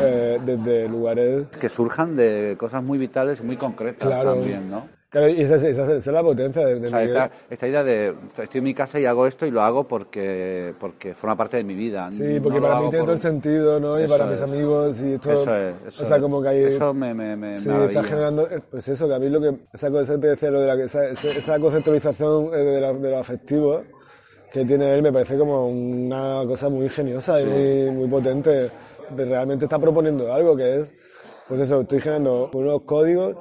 eh, 0.01 0.39
desde 0.47 0.89
lugares 0.89 1.47
Que 1.61 1.69
surjan 1.69 2.17
de 2.17 2.57
cosas 2.59 2.83
muy 2.83 2.97
vitales 2.97 3.39
y 3.41 3.43
muy 3.43 3.59
concretas 3.59 4.09
Claro. 4.09 4.31
también, 4.37 4.71
¿no? 4.71 4.89
Claro, 5.15 5.29
y 5.29 5.43
esa, 5.43 5.55
es- 5.55 5.63
esa 5.63 5.83
es- 5.85 5.89
esa 5.91 6.11
es 6.11 6.15
la 6.15 6.23
potencia 6.25 6.67
de, 6.67 6.81
de 6.81 6.87
O 6.89 6.91
sea, 6.91 7.05
esta, 7.05 7.31
esta 7.49 7.69
idea 7.69 7.85
de 7.85 8.13
estoy 8.37 8.59
en 8.59 8.65
mi 8.65 8.75
casa 8.75 8.99
y 8.99 9.07
hago 9.07 9.29
esto 9.29 9.47
y 9.47 9.53
lo 9.53 9.61
hago 9.63 9.85
porque, 9.85 10.75
porque 10.81 11.15
forma 11.15 11.37
parte 11.37 11.57
de 11.57 11.63
mi 11.63 11.77
vida. 11.77 12.11
Sí, 12.11 12.23
No 12.39 12.43
porque 12.43 12.59
lo 12.59 12.67
para 12.67 12.81
mí 12.81 12.91
tiene 12.91 12.99
por- 12.99 13.05
todo 13.07 13.15
el 13.15 13.21
sentido, 13.21 13.79
¿no? 13.79 14.01
Y 14.01 14.03
Eso 14.03 14.13
para 14.13 14.27
mis 14.29 14.39
es. 14.39 14.43
amigos 14.43 15.01
y 15.01 15.13
esto... 15.13 15.31
Eso 15.31 15.57
es, 15.57 15.75
eso 15.87 16.03
o 16.03 16.07
sea, 16.07 16.19
como 16.21 16.43
que 16.43 16.49
hay... 16.49 16.65
Eso 16.65 16.93
me, 16.93 17.15
me, 17.15 17.37
me 17.37 17.61
Sí, 17.61 17.69
maravilla. 17.69 18.01
está 18.01 18.03
generando... 18.03 18.49
eh, 18.51 18.61
Pues 18.69 18.89
eso, 18.89 19.07
que 19.07 19.15
a 19.15 19.19
mí 19.21 19.29
lo 19.31 19.41
que... 19.41 19.55
Esa 19.73 19.89
cosa 19.89 20.19
te 20.19 20.27
decía, 20.27 20.51
lo 20.51 20.61
de 20.61 20.67
la, 20.67 20.83
esa, 20.85 21.05
esa, 21.07 21.61
conceptualización 21.61 22.47
eh, 22.53 22.57
de, 22.57 22.81
la- 22.81 22.93
de 22.93 23.11
lo 23.11 23.19
afectivo 23.19 23.83
que 24.53 24.65
tiene 24.65 24.95
él 24.95 25.03
me 25.03 25.13
parece 25.13 25.37
como 25.39 25.69
una 25.69 26.43
cosa 26.47 26.69
muy 26.69 26.87
ingeniosa 26.87 27.41
y 27.41 27.45
Sí. 27.45 27.49
muy, 27.51 27.91
muy 27.99 28.09
potente. 28.09 28.69
Realmente 29.17 29.67
está 29.67 29.79
proponiendo 29.79 30.33
algo 30.33 30.57
que 30.57 30.77
es... 30.81 30.93
Pues 31.47 31.61
eso, 31.61 31.83
estoy 31.83 32.01
generando 32.01 32.51
unos 32.55 32.83
códigos 32.83 33.37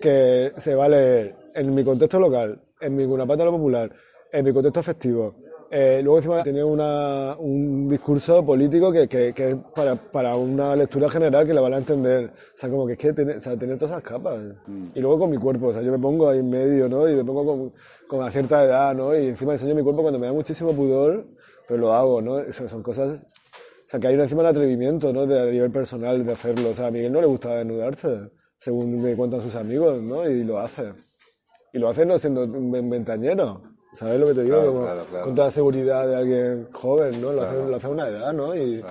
que 0.00 0.52
se 0.56 0.74
va 0.74 0.86
a 0.86 0.88
leer 0.88 1.34
en 1.54 1.74
mi 1.74 1.84
contexto 1.84 2.18
local, 2.18 2.60
en 2.80 2.96
mi 2.96 3.06
lo 3.06 3.26
popular, 3.26 3.90
en 4.32 4.44
mi 4.44 4.52
contexto 4.52 4.80
afectivo. 4.80 5.34
Eh, 5.68 6.00
luego 6.02 6.18
encima 6.18 6.42
tiene 6.44 6.62
una, 6.62 7.36
un 7.38 7.88
discurso 7.88 8.44
político 8.44 8.92
que, 8.92 9.08
que, 9.08 9.32
que 9.32 9.50
es 9.50 9.56
para, 9.74 9.96
para 9.96 10.36
una 10.36 10.76
lectura 10.76 11.10
general 11.10 11.44
que 11.44 11.52
la 11.52 11.60
van 11.60 11.74
a 11.74 11.78
entender. 11.78 12.26
O 12.26 12.56
sea, 12.56 12.70
como 12.70 12.86
que 12.86 12.92
es 12.92 12.98
que 12.98 13.12
tiene, 13.12 13.36
o 13.36 13.40
sea, 13.40 13.56
tiene 13.56 13.74
todas 13.74 13.90
esas 13.90 14.02
capas. 14.02 14.38
Y 14.94 15.00
luego 15.00 15.18
con 15.18 15.30
mi 15.30 15.38
cuerpo, 15.38 15.68
o 15.68 15.72
sea, 15.72 15.82
yo 15.82 15.90
me 15.90 15.98
pongo 15.98 16.28
ahí 16.28 16.38
en 16.38 16.50
medio, 16.50 16.88
¿no? 16.88 17.08
Y 17.08 17.14
me 17.16 17.24
pongo 17.24 17.44
con, 17.44 17.72
con 18.06 18.30
cierta 18.30 18.64
edad, 18.64 18.94
¿no? 18.94 19.16
Y 19.16 19.28
encima 19.28 19.52
enseño 19.52 19.74
mi 19.74 19.82
cuerpo 19.82 20.02
cuando 20.02 20.20
me 20.20 20.26
da 20.26 20.32
muchísimo 20.32 20.72
pudor, 20.72 21.26
pero 21.66 21.80
lo 21.80 21.92
hago, 21.92 22.22
¿no? 22.22 22.38
Eso 22.38 22.68
son 22.68 22.82
cosas... 22.82 23.22
O 23.22 23.88
sea, 23.88 24.00
que 24.00 24.08
hay 24.08 24.14
encima 24.14 24.42
el 24.42 24.48
atrevimiento, 24.48 25.12
¿no? 25.12 25.26
De, 25.26 25.40
a 25.40 25.46
nivel 25.46 25.70
personal 25.70 26.24
de 26.24 26.32
hacerlo. 26.32 26.70
O 26.70 26.74
sea, 26.74 26.88
a 26.88 26.90
Miguel 26.90 27.12
no 27.12 27.20
le 27.20 27.26
gusta 27.26 27.54
desnudarse, 27.54 28.30
según 28.58 29.00
me 29.02 29.14
cuentan 29.16 29.40
sus 29.42 29.54
amigos, 29.54 30.00
¿no? 30.02 30.28
Y 30.28 30.44
lo 30.44 30.58
hace. 30.58 30.92
Y 31.72 31.78
lo 31.78 31.88
hace 31.88 32.06
no 32.06 32.18
siendo 32.18 32.44
un 32.44 32.70
ven- 32.70 32.88
ventañero. 32.90 33.62
¿Sabes 33.92 34.20
lo 34.20 34.26
que 34.26 34.34
te 34.34 34.42
digo? 34.44 34.56
Claro, 34.56 34.72
Como 34.72 34.84
claro, 34.84 35.04
claro. 35.08 35.24
Con 35.24 35.34
toda 35.34 35.50
seguridad 35.50 36.06
de 36.06 36.16
alguien 36.16 36.68
joven, 36.72 37.20
¿no? 37.20 37.32
Lo, 37.32 37.42
hace, 37.42 37.54
Claro. 37.54 37.68
lo 37.70 37.76
hace 37.76 37.86
a 37.86 37.90
una 37.90 38.08
edad, 38.08 38.32
¿no? 38.32 38.54
Y, 38.54 38.84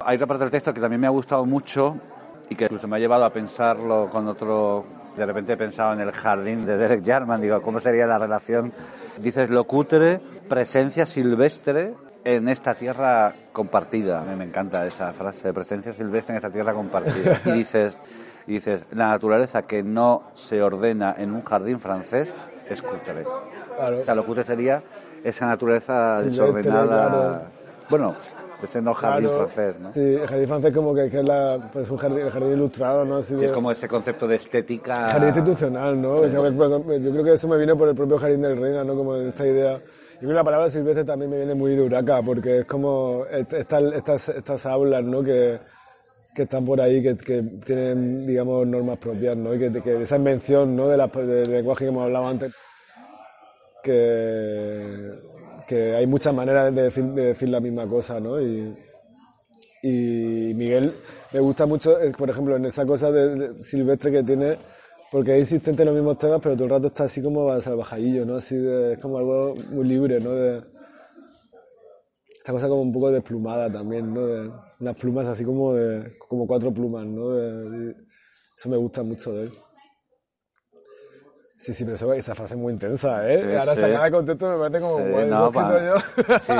Hay 0.00 0.16
otra 0.16 0.26
parte 0.26 0.44
del 0.44 0.50
texto 0.50 0.72
que 0.72 0.80
también 0.80 1.00
me 1.00 1.06
ha 1.06 1.10
gustado 1.10 1.44
mucho 1.44 1.96
y 2.48 2.54
que 2.54 2.64
incluso 2.64 2.86
me 2.88 2.96
ha 2.96 2.98
llevado 2.98 3.24
a 3.24 3.32
pensarlo 3.32 4.08
con 4.10 4.26
otro... 4.28 4.84
De 5.16 5.26
repente 5.26 5.54
he 5.54 5.56
pensado 5.56 5.92
en 5.92 6.00
el 6.00 6.12
jardín 6.12 6.64
de 6.64 6.76
Derek 6.76 7.04
Jarman, 7.04 7.40
digo, 7.40 7.60
¿cómo 7.62 7.80
sería 7.80 8.06
la 8.06 8.16
relación? 8.18 8.72
Dices, 9.18 9.50
lo 9.50 9.64
cutre, 9.64 10.20
presencia 10.48 11.04
silvestre 11.04 11.94
en 12.22 12.48
esta 12.48 12.74
tierra 12.76 13.34
compartida. 13.52 14.22
A 14.22 14.24
mí 14.24 14.36
me 14.36 14.44
encanta 14.44 14.86
esa 14.86 15.12
frase, 15.12 15.52
presencia 15.52 15.92
silvestre 15.92 16.32
en 16.32 16.36
esta 16.36 16.50
tierra 16.50 16.72
compartida. 16.74 17.40
Y 17.46 17.50
dices, 17.50 17.98
y 18.50 18.54
dices, 18.54 18.84
la 18.92 19.06
naturaleza 19.10 19.62
que 19.62 19.82
no 19.84 20.24
se 20.34 20.60
ordena 20.60 21.14
en 21.16 21.30
un 21.32 21.42
jardín 21.44 21.78
francés 21.78 22.34
es 22.68 22.82
cutre. 22.82 23.22
Claro. 23.76 24.00
O 24.00 24.04
sea, 24.04 24.14
lo 24.16 24.24
cutre 24.26 24.42
sería 24.42 24.82
esa 25.22 25.46
naturaleza 25.46 26.18
Silvestre, 26.18 26.46
desordenada. 26.46 27.08
claro. 27.08 27.40
Bueno, 27.88 28.14
ese 28.60 28.82
no 28.82 28.92
jardín 28.92 29.28
Claro, 29.28 29.46
francés, 29.48 29.80
¿no? 29.80 29.92
Sí, 29.92 30.00
el 30.00 30.26
jardín 30.26 30.48
francés 30.48 30.74
como 30.74 30.94
que, 30.94 31.08
que 31.10 31.20
es 31.20 31.28
la, 31.28 31.58
pues 31.72 31.88
un 31.90 31.96
jardín, 31.96 32.18
el 32.20 32.30
jardín 32.30 32.52
ilustrado, 32.54 33.04
¿no? 33.04 33.16
Así 33.18 33.34
Sí, 33.34 33.40
de- 33.40 33.46
es 33.46 33.52
como 33.52 33.70
ese 33.70 33.86
concepto 33.86 34.26
de 34.26 34.34
estética. 34.36 34.94
Jardín 34.96 35.28
institucional, 35.28 36.00
¿no? 36.02 36.18
Sí. 36.18 36.24
O 36.24 36.28
sea, 36.30 36.40
yo 36.40 37.10
creo 37.12 37.24
que 37.24 37.32
eso 37.34 37.46
me 37.48 37.56
viene 37.56 37.76
por 37.76 37.88
el 37.88 37.94
propio 37.94 38.18
Jardín 38.18 38.42
del 38.42 38.60
Reina, 38.60 38.82
¿no? 38.84 38.96
Como 38.96 39.14
esta 39.16 39.46
idea. 39.46 39.78
Yo 39.78 40.18
creo 40.26 40.30
que 40.30 40.34
la 40.34 40.44
palabra 40.44 40.68
silvestre 40.68 41.04
también 41.04 41.30
me 41.30 41.36
viene 41.38 41.54
muy 41.54 41.74
de 41.76 41.82
Uraca, 41.82 42.20
porque 42.20 42.58
es 42.60 42.66
como 42.66 43.24
est- 43.30 43.52
esta- 43.54 43.78
estas, 43.94 44.28
estas 44.28 44.66
aulas, 44.66 45.02
¿no? 45.04 45.22
Que, 45.22 45.58
que 46.34 46.42
están 46.42 46.64
por 46.64 46.80
ahí, 46.80 47.02
que, 47.02 47.16
que 47.16 47.42
tienen, 47.64 48.26
digamos, 48.26 48.66
normas 48.66 48.98
propias, 48.98 49.36
¿no? 49.36 49.54
Y 49.54 49.58
que, 49.58 49.82
que 49.82 50.02
esa 50.02 50.16
invención, 50.16 50.76
¿no? 50.76 50.88
De 50.88 50.96
la- 50.96 51.08
del 51.08 51.50
lenguaje 51.50 51.84
que 51.84 51.88
hemos 51.88 52.04
hablado 52.04 52.26
antes, 52.28 52.52
que, 53.82 55.10
que 55.66 55.94
hay 55.96 56.06
muchas 56.06 56.34
maneras 56.34 56.74
de 56.74 56.82
decir, 56.82 57.04
de 57.04 57.24
decir 57.26 57.48
la 57.48 57.60
misma 57.60 57.86
cosa, 57.88 58.20
¿no? 58.20 58.40
Y, 58.40 58.74
Y 59.82 60.52
Miguel 60.54 60.92
me 61.32 61.40
gusta 61.40 61.64
mucho, 61.66 61.98
eh, 62.00 62.12
por 62.16 62.28
ejemplo, 62.28 62.56
en 62.56 62.66
esa 62.66 62.84
cosa 62.84 63.10
de, 63.10 63.62
silvestre 63.64 64.12
que 64.12 64.22
tiene, 64.22 64.56
porque 65.10 65.32
es 65.32 65.38
insistente 65.40 65.82
en 65.82 65.86
los 65.86 65.94
mismos 65.96 66.18
temas, 66.18 66.40
pero 66.42 66.54
todo 66.54 66.64
el 66.64 66.70
rato 66.70 66.86
está 66.88 67.04
así 67.04 67.22
como 67.22 67.58
salvajadillo, 67.60 68.26
¿no? 68.26 68.36
Así 68.36 68.56
de, 68.56 68.92
es 68.94 68.98
como 68.98 69.18
algo 69.18 69.54
muy 69.70 69.86
libre, 69.88 70.20
¿no? 70.20 70.30
De, 70.32 70.60
esta 72.40 72.52
cosa 72.52 72.68
como 72.68 72.80
un 72.80 72.90
poco 72.92 73.10
desplumada 73.12 73.70
también, 73.70 74.14
¿no? 74.14 74.26
De, 74.26 74.50
unas 74.80 74.96
plumas 74.96 75.26
así 75.28 75.44
como 75.44 75.74
de, 75.74 76.16
como 76.26 76.46
cuatro 76.46 76.72
plumas, 76.72 77.04
¿no? 77.06 77.30
De- 77.30 77.70
de- 77.70 77.94
eso 78.56 78.68
me 78.70 78.78
gusta 78.78 79.02
mucho 79.02 79.32
de 79.34 79.42
él. 79.44 79.52
Sí, 81.58 81.74
sí, 81.74 81.84
pero 81.84 81.96
eso- 81.96 82.14
esa 82.14 82.34
frase 82.34 82.54
es 82.54 82.60
muy 82.60 82.72
intensa, 82.72 83.30
¿eh? 83.30 83.42
Sí, 83.44 83.54
Ahora 83.56 83.74
sí. 83.74 83.80
sacada 83.82 84.04
de 84.06 84.10
contexto 84.10 84.48
me 84.50 84.56
parece 84.56 84.80
como, 84.80 84.96
Sí, 84.96 85.28
no, 85.28 85.52
pa- 85.52 85.84
yo. 85.84 85.98
Sí, 86.40 86.52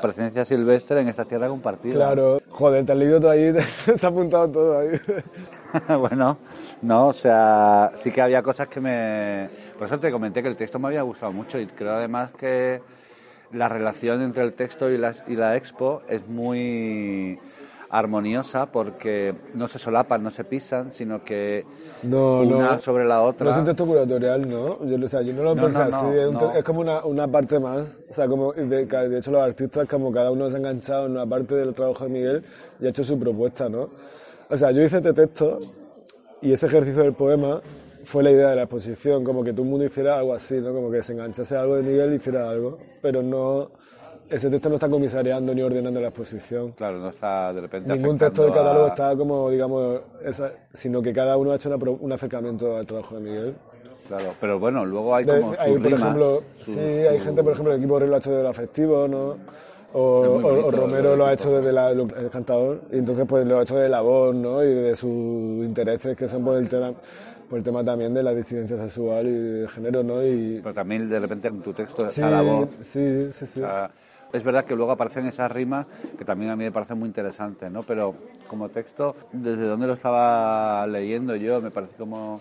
presencia 0.00 0.44
silvestre 0.46 1.00
en 1.02 1.08
esta 1.08 1.26
tierra 1.26 1.48
compartida. 1.48 1.92
Claro, 1.94 2.40
joder, 2.48 2.86
te 2.86 2.92
has 2.92 2.98
leído 2.98 3.20
todo 3.20 3.30
ahí, 3.30 3.52
se 3.60 4.06
ha 4.06 4.08
apuntado 4.08 4.50
todo 4.50 4.78
ahí. 4.78 4.88
bueno, 6.00 6.38
no, 6.80 7.08
o 7.08 7.12
sea, 7.12 7.92
sí 7.96 8.10
que 8.10 8.22
había 8.22 8.42
cosas 8.42 8.68
que 8.68 8.80
me... 8.80 9.50
Por 9.76 9.86
eso 9.86 10.00
te 10.00 10.10
comenté 10.10 10.42
que 10.42 10.48
el 10.48 10.56
texto 10.56 10.78
me 10.78 10.88
había 10.88 11.02
gustado 11.02 11.30
mucho 11.32 11.58
y 11.58 11.66
creo 11.66 11.92
además 11.92 12.30
que 12.32 12.80
la 13.52 13.68
relación 13.68 14.22
entre 14.22 14.44
el 14.44 14.52
texto 14.54 14.90
y 14.90 14.98
la, 14.98 15.14
y 15.26 15.36
la 15.36 15.56
expo 15.56 16.02
es 16.08 16.26
muy 16.28 17.38
armoniosa 17.90 18.66
porque 18.66 19.34
no 19.54 19.66
se 19.66 19.78
solapan, 19.78 20.22
no 20.22 20.30
se 20.30 20.44
pisan, 20.44 20.92
sino 20.92 21.24
que 21.24 21.64
No, 22.02 22.40
una 22.42 22.72
no. 22.74 22.80
sobre 22.80 23.06
la 23.06 23.22
otra... 23.22 23.46
No 23.46 23.50
es 23.52 23.56
un 23.56 23.64
texto 23.64 23.86
curatorial, 23.86 24.46
¿no? 24.46 24.84
Yo, 24.84 25.02
o 25.02 25.08
sea, 25.08 25.22
yo 25.22 25.32
no 25.32 25.42
lo 25.42 25.54
No, 25.54 25.62
pensé 25.62 25.80
así, 25.80 26.06
es, 26.06 26.26
un 26.26 26.36
es 26.56 26.64
como 26.64 26.80
una, 26.80 27.04
una 27.04 27.26
parte 27.26 27.58
más. 27.58 27.96
O 28.10 28.14
sea, 28.14 28.26
como 28.28 28.52
de, 28.52 28.84
de 28.84 29.18
hecho 29.18 29.30
los 29.30 29.40
artistas, 29.40 29.88
como 29.88 30.12
cada 30.12 30.30
uno 30.30 30.50
se 30.50 30.56
ha 30.56 30.58
enganchado 30.58 31.06
en 31.06 31.12
una 31.12 31.26
parte 31.26 31.54
del 31.54 31.72
trabajo 31.74 32.04
de 32.04 32.10
Miguel 32.10 32.44
y 32.78 32.86
ha 32.86 32.90
hecho 32.90 33.02
su 33.04 33.18
propuesta, 33.18 33.68
¿no? 33.70 33.88
O 34.50 34.56
sea, 34.56 34.70
yo 34.70 34.82
hice 34.82 34.98
este 34.98 35.14
texto 35.14 35.58
y 36.42 36.52
ese 36.52 36.66
ejercicio 36.66 37.02
del 37.02 37.14
poema 37.14 37.60
fue 38.08 38.22
la 38.22 38.30
idea 38.30 38.48
de 38.48 38.56
la 38.56 38.62
exposición, 38.62 39.22
como 39.22 39.44
que 39.44 39.52
todo 39.52 39.64
el 39.64 39.68
mundo 39.68 39.84
hiciera 39.84 40.16
algo 40.18 40.32
así, 40.32 40.54
¿no? 40.54 40.72
Como 40.72 40.90
que 40.90 41.02
se 41.02 41.12
enganchase 41.12 41.54
a 41.56 41.60
algo 41.60 41.76
de 41.76 41.82
Miguel 41.82 42.12
y 42.14 42.16
hiciera 42.16 42.48
algo, 42.48 42.78
pero 43.02 43.22
no... 43.22 43.70
Ese 44.30 44.48
texto 44.50 44.68
no 44.70 44.74
está 44.76 44.88
comisariando 44.88 45.54
ni 45.54 45.60
ordenando 45.62 46.00
la 46.00 46.08
exposición. 46.08 46.72
Claro, 46.72 46.98
no 46.98 47.08
está 47.10 47.52
de 47.52 47.60
repente 47.62 47.90
Ningún 47.94 48.16
texto 48.18 48.42
del 48.44 48.52
catálogo 48.52 48.86
a- 48.86 48.88
está 48.88 49.14
como, 49.16 49.50
digamos, 49.50 50.00
esa- 50.24 50.52
sino 50.72 51.02
que 51.02 51.12
cada 51.12 51.36
uno 51.36 51.52
ha 51.52 51.56
hecho 51.56 51.68
una 51.74 51.90
un 51.90 52.12
acercamiento 52.12 52.76
al 52.78 52.86
trabajo 52.86 53.14
de 53.16 53.20
Miguel. 53.22 53.54
Claro, 54.06 54.34
pero 54.40 54.58
bueno, 54.58 54.84
luego 54.86 55.14
hay 55.14 55.24
De- 55.26 55.40
como 55.40 55.52
sus 55.54 55.60
hay, 55.60 55.72
por 55.74 55.82
rimas, 55.82 56.00
ejemplo, 56.00 56.42
sí, 56.62 56.78
hay 56.80 57.20
gente, 57.20 57.42
por 57.42 57.52
ejemplo, 57.52 57.72
el 57.74 57.78
equipo 57.78 57.98
Rey 57.98 58.08
lo 58.08 58.14
ha 58.14 58.18
hecho 58.18 58.30
desde 58.30 58.42
lo 58.42 58.48
afectivo, 58.48 59.08
¿no? 59.08 59.36
O, 59.94 60.28
bonito 60.28 60.66
o 60.66 60.70
Romero 60.70 61.16
lo 61.16 61.24
ha 61.26 61.32
hecho 61.32 61.50
desde 61.50 61.72
la- 61.72 61.90
el 61.90 62.28
cantador, 62.30 62.80
y 62.92 62.98
entonces 62.98 63.24
pues 63.26 63.46
lo 63.46 63.58
ha 63.58 63.62
hecho 63.62 63.76
de 63.76 63.88
la 63.88 64.02
voz, 64.02 64.34
¿no? 64.34 64.62
Y 64.62 64.66
de 64.74 64.94
sus 64.94 65.08
intereses 65.64 66.14
que 66.14 66.28
son 66.28 66.44
por 66.44 66.58
el 66.58 66.68
tema, 66.68 66.92
por 67.48 67.58
el 67.58 67.64
tema 67.64 67.82
también 67.84 68.12
de 68.14 68.22
la 68.22 68.34
disidencia 68.34 68.76
sexual 68.76 69.26
y 69.26 69.32
de 69.32 69.68
género, 69.68 70.02
¿no? 70.02 70.22
Y 70.22 70.60
Pero 70.62 70.74
también 70.74 71.08
de 71.08 71.18
repente 71.18 71.48
en 71.48 71.60
tu 71.62 71.72
texto 71.72 72.08
sí, 72.10 72.20
está 72.20 72.30
la 72.30 72.42
voz. 72.42 72.68
sí, 72.82 73.32
sí, 73.32 73.46
sí. 73.46 73.62
Es 74.32 74.44
verdad 74.44 74.66
que 74.66 74.76
luego 74.76 74.92
aparecen 74.92 75.24
esas 75.26 75.50
rimas 75.50 75.86
que 76.18 76.24
también 76.24 76.50
a 76.50 76.56
mí 76.56 76.64
me 76.64 76.70
parecen 76.72 76.98
muy 76.98 77.08
interesantes, 77.08 77.70
¿no? 77.72 77.82
Pero 77.82 78.14
como 78.46 78.68
texto, 78.68 79.16
desde 79.32 79.64
donde 79.64 79.86
lo 79.86 79.94
estaba 79.94 80.86
leyendo 80.86 81.34
yo, 81.36 81.62
me 81.62 81.70
parece 81.70 81.94
como... 81.96 82.40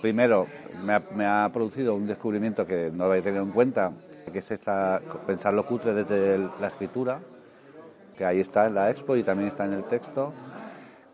Primero, 0.00 0.46
me 0.82 0.94
ha, 0.94 1.02
me 1.14 1.26
ha 1.26 1.50
producido 1.52 1.94
un 1.94 2.06
descubrimiento 2.06 2.66
que 2.66 2.90
no 2.90 3.04
había 3.04 3.22
tenido 3.22 3.42
en 3.42 3.50
cuenta, 3.50 3.92
que 4.32 4.38
es 4.38 4.50
esta, 4.50 5.02
pensar 5.26 5.52
lo 5.52 5.66
cutre 5.66 5.92
desde 5.92 6.36
el- 6.36 6.50
la 6.58 6.68
escritura, 6.68 7.18
que 8.16 8.24
ahí 8.24 8.40
está 8.40 8.66
en 8.66 8.74
la 8.76 8.90
expo 8.90 9.16
y 9.16 9.22
también 9.22 9.48
está 9.48 9.66
en 9.66 9.74
el 9.74 9.84
texto, 9.84 10.32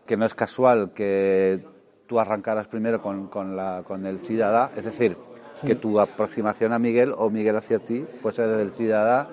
que 0.05 0.15
no 0.15 0.23
es 0.25 0.33
casual 0.33 0.91
que 0.95 1.59
tú 2.07 2.19
arrancaras 2.19 2.67
primero 2.67 3.01
con, 3.01 3.27
con, 3.27 3.55
la, 3.55 3.83
con 3.85 4.05
el 4.05 4.19
Cidadá, 4.19 4.71
es 4.75 4.85
decir, 4.85 5.17
que 5.65 5.75
tu 5.75 5.99
aproximación 5.99 6.71
a 6.73 6.79
Miguel 6.79 7.13
o 7.17 7.29
Miguel 7.29 7.55
hacia 7.57 7.79
ti 7.79 8.05
fuese 8.21 8.45
desde 8.47 8.61
el 8.61 8.71
Cidadá, 8.71 9.27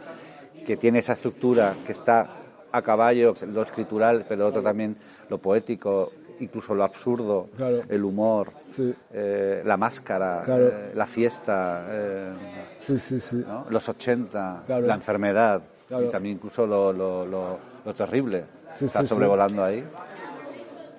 que 0.67 0.77
tiene 0.77 0.99
esa 1.01 1.13
estructura 1.13 1.75
que 1.87 1.93
está 1.93 2.29
a 2.73 2.83
caballo, 2.83 3.35
lo 3.53 3.63
escritural, 3.63 4.25
pero 4.29 4.47
otro 4.49 4.63
también 4.63 4.97
lo 5.29 5.39
poético, 5.39 6.11
incluso 6.41 6.75
lo 6.75 6.83
absurdo, 6.83 7.49
Claro. 7.57 7.83
el 7.89 8.05
humor, 8.05 8.51
Sí. 8.69 8.93
eh, 9.13 9.63
la 9.65 9.77
máscara, 9.77 10.43
Claro. 10.45 10.69
eh, 10.69 10.93
la 10.95 11.07
fiesta, 11.07 11.87
eh, 11.91 12.33
Sí, 12.81 12.99
sí, 12.99 13.21
sí. 13.21 13.45
¿no? 13.47 13.67
los 13.71 13.89
80, 13.89 14.63
Claro. 14.67 14.87
la 14.87 14.95
enfermedad 14.95 15.63
y 15.91 16.11
también 16.11 16.37
incluso 16.37 16.67
lo, 16.67 16.93
lo, 16.93 17.25
lo, 17.27 17.59
lo 17.85 17.95
terrible. 17.95 18.45
Está 18.73 19.07
sobrevolando 19.07 19.63
ahí. 19.63 19.85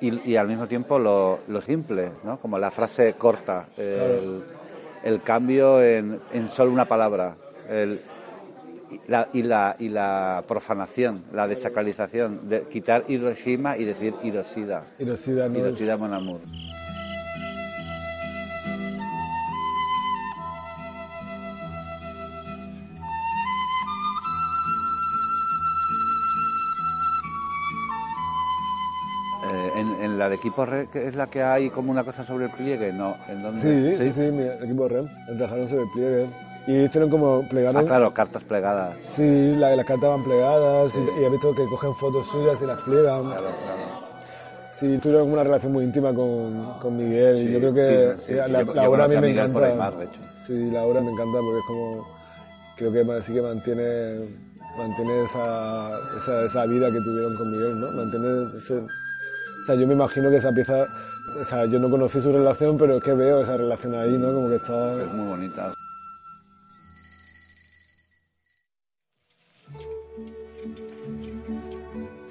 Y, 0.06 0.32
y 0.32 0.36
al 0.38 0.48
mismo 0.48 0.68
tiempo 0.68 1.00
lo, 1.00 1.40
lo 1.48 1.62
simple, 1.62 2.12
¿no? 2.24 2.38
como 2.38 2.60
la 2.60 2.70
frase 2.70 3.14
corta, 3.14 3.68
el, 3.76 4.44
el 5.04 5.22
cambio 5.24 5.82
en, 5.82 6.20
en 6.32 6.50
solo 6.50 6.72
una 6.72 6.86
palabra. 6.86 7.36
El, 7.68 8.02
y 8.92 9.00
la, 9.08 9.28
y, 9.34 9.42
la, 9.42 9.76
y 9.80 9.90
la 9.90 10.44
profanación, 10.48 11.24
la 11.34 11.48
desacralización, 11.48 12.48
de 12.50 12.62
quitar 12.72 13.06
Hiroshima 13.08 13.78
y 13.78 13.86
decir 13.86 14.14
Hiroshida. 14.24 14.84
Hiroshida, 15.00 15.50
¿no? 15.50 15.58
Hiroshida 15.58 15.98
Mon 15.98 16.14
Amour. 16.14 16.40
La 30.26 30.30
de 30.30 30.36
equipo 30.38 30.66
red, 30.66 30.88
que 30.88 31.08
es 31.08 31.16
la 31.16 31.28
que 31.28 31.44
hay 31.44 31.70
como 31.70 31.92
una 31.92 32.04
cosa 32.04 32.24
sobre 32.24 32.46
el 32.46 32.52
pliegue, 32.52 32.92
no, 32.92 33.16
¿en 33.30 33.38
dónde? 33.40 33.62
Sí, 33.62 33.96
sí, 34.04 34.12
sí, 34.12 34.22
mi 34.32 34.44
equipo 34.44 34.88
REM. 34.88 35.08
Trabajaron 35.38 35.70
sobre 35.70 35.84
el 35.84 35.90
pliegue. 35.92 36.30
Y 36.68 36.86
hicieron 36.86 37.12
como 37.12 37.48
plegaron. 37.48 37.84
Ah, 37.84 37.86
claro, 37.86 38.12
cartas 38.12 38.44
plegadas. 38.44 39.00
Sí, 39.00 39.56
la- 39.56 39.76
las 39.76 39.86
cartas 39.86 40.10
van 40.10 40.24
plegadas 40.24 40.98
y, 40.98 41.22
y 41.22 41.24
he 41.24 41.30
visto 41.30 41.54
que 41.54 41.64
cogen 41.66 41.94
fotos 41.94 42.26
suyas 42.28 42.60
y 42.60 42.66
las 42.66 42.82
pliegan. 42.82 43.24
Sí, 44.72 44.98
tuvieron 44.98 45.32
una 45.32 45.44
relación 45.44 45.72
muy 45.72 45.84
íntima 45.86 46.14
con, 46.14 46.80
con 46.82 46.98
Miguel. 46.98 47.38
Sí, 47.38 47.52
yo 47.52 47.60
creo 47.60 47.74
que 47.74 48.16
sí, 48.20 48.24
sí, 48.26 48.34
la, 48.34 48.46
sí, 48.48 48.52
la- 48.52 48.64
yo- 48.64 48.74
la 48.74 48.90
obra 48.90 49.04
a 49.06 49.08
mí 49.08 49.16
a 49.16 49.22
me 49.22 49.28
por 49.30 49.38
encanta. 49.48 49.66
Aymar, 49.68 49.98
de 49.98 50.06
hecho. 50.06 50.20
Sí, 50.46 50.72
la 50.72 50.84
obra 50.84 51.02
me 51.02 51.12
encanta 51.12 51.38
porque 51.40 51.60
es 51.60 51.66
como. 51.68 52.08
Creo 52.78 52.92
que 52.92 53.22
sí 53.22 53.34
que 53.34 53.42
mantiene, 53.42 54.28
mantiene 54.78 55.24
esa, 55.24 55.92
esa, 56.18 56.44
esa 56.46 56.66
vida 56.66 56.88
que 56.92 56.98
tuvieron 57.00 57.38
con 57.38 57.52
Miguel, 57.52 57.80
¿no? 57.80 57.92
Mantiene 57.92 58.58
ese. 58.58 58.82
O 59.66 59.68
sea, 59.68 59.74
yo 59.74 59.88
me 59.88 59.96
imagino 59.96 60.30
que 60.30 60.36
esa 60.36 60.52
pieza. 60.52 60.86
O 61.42 61.44
sea, 61.44 61.66
yo 61.66 61.80
no 61.80 61.90
conocí 61.90 62.22
su 62.22 62.32
relación, 62.32 62.78
pero 62.78 62.98
es 62.98 63.04
que 63.04 63.14
veo 63.14 63.42
esa 63.42 63.58
relación 63.58 63.96
ahí, 63.96 64.16
¿no? 64.16 64.32
Como 64.32 64.48
que 64.48 64.58
está. 64.58 65.02
Es 65.02 65.12
muy 65.12 65.28
bonita. 65.28 65.74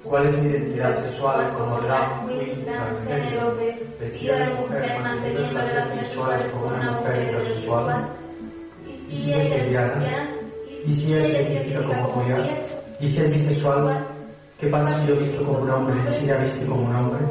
¿Cuál 0.05 0.27
es 0.27 0.37
mi 0.37 0.49
identidad 0.49 1.03
sexual 1.03 1.53
como 1.57 1.81
drag 1.81 2.25
queen 2.25 2.63
transgénero, 2.63 3.57
vestida 3.99 4.37
de 4.37 4.53
mujer 4.53 4.99
manteniendo 5.01 5.59
relaciones 5.59 6.07
sexuales 6.07 6.51
con 6.51 6.73
una 6.73 6.91
mujer 6.93 7.15
heterosexual? 7.15 8.07
¿Y 9.09 9.15
si 9.17 9.33
es 9.33 9.49
lesbiana? 9.49 10.29
¿Y 10.87 10.93
si 10.93 11.13
él 11.13 11.27
se 11.27 11.41
identifica 11.41 11.83
como 11.83 12.23
queer? 12.23 12.65
¿Y 13.01 13.09
si 13.09 13.21
es 13.21 13.29
bisexual? 13.29 14.14
¿Qué 14.59 14.67
pasa 14.67 15.01
si 15.01 15.07
yo 15.07 15.17
visto 15.17 15.43
como 15.43 15.59
un 15.59 15.69
hombre 15.69 15.95
y 16.07 16.13
si 16.13 16.25
ella 16.25 16.37
viste 16.37 16.65
como 16.65 16.87
un 16.87 16.95
hombre? 16.95 17.25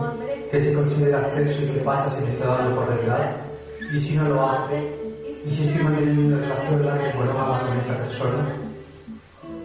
¿Qué 0.50 0.60
se 0.60 0.74
considera 0.74 1.26
sexo 1.30 1.62
y 1.62 1.68
qué 1.68 1.80
pasa 1.80 2.10
si 2.10 2.22
me 2.22 2.32
está 2.32 2.48
dando 2.48 2.76
por 2.76 2.86
realidad? 2.86 3.36
¿Y 3.94 4.00
si 4.00 4.14
no 4.14 4.28
lo 4.28 4.46
hace? 4.46 4.92
¿Y 5.46 5.50
si 5.50 5.68
estoy 5.68 5.84
manteniendo 5.84 6.36
una 6.36 6.46
relación 6.46 6.84
larga 6.84 7.10
y 7.10 7.16
monógama 7.16 7.66
con 7.66 7.78
esta 7.78 7.96
persona? 7.96 8.56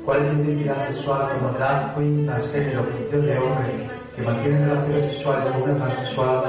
¿Cuál 0.06 0.26
es 0.26 0.34
mi 0.36 0.44
identidad 0.46 0.88
sexual 0.88 1.32
como 1.34 1.52
drag 1.52 1.96
queen 1.96 2.26
transgénero 2.26 2.86
vestido 2.86 3.22
de 3.24 3.38
hombre 3.38 3.90
que 4.16 4.22
mantiene 4.22 4.66
relaciones 4.66 5.06
sexuales 5.12 5.52
con 5.52 5.62
una 5.64 5.86
transexual, 5.86 6.44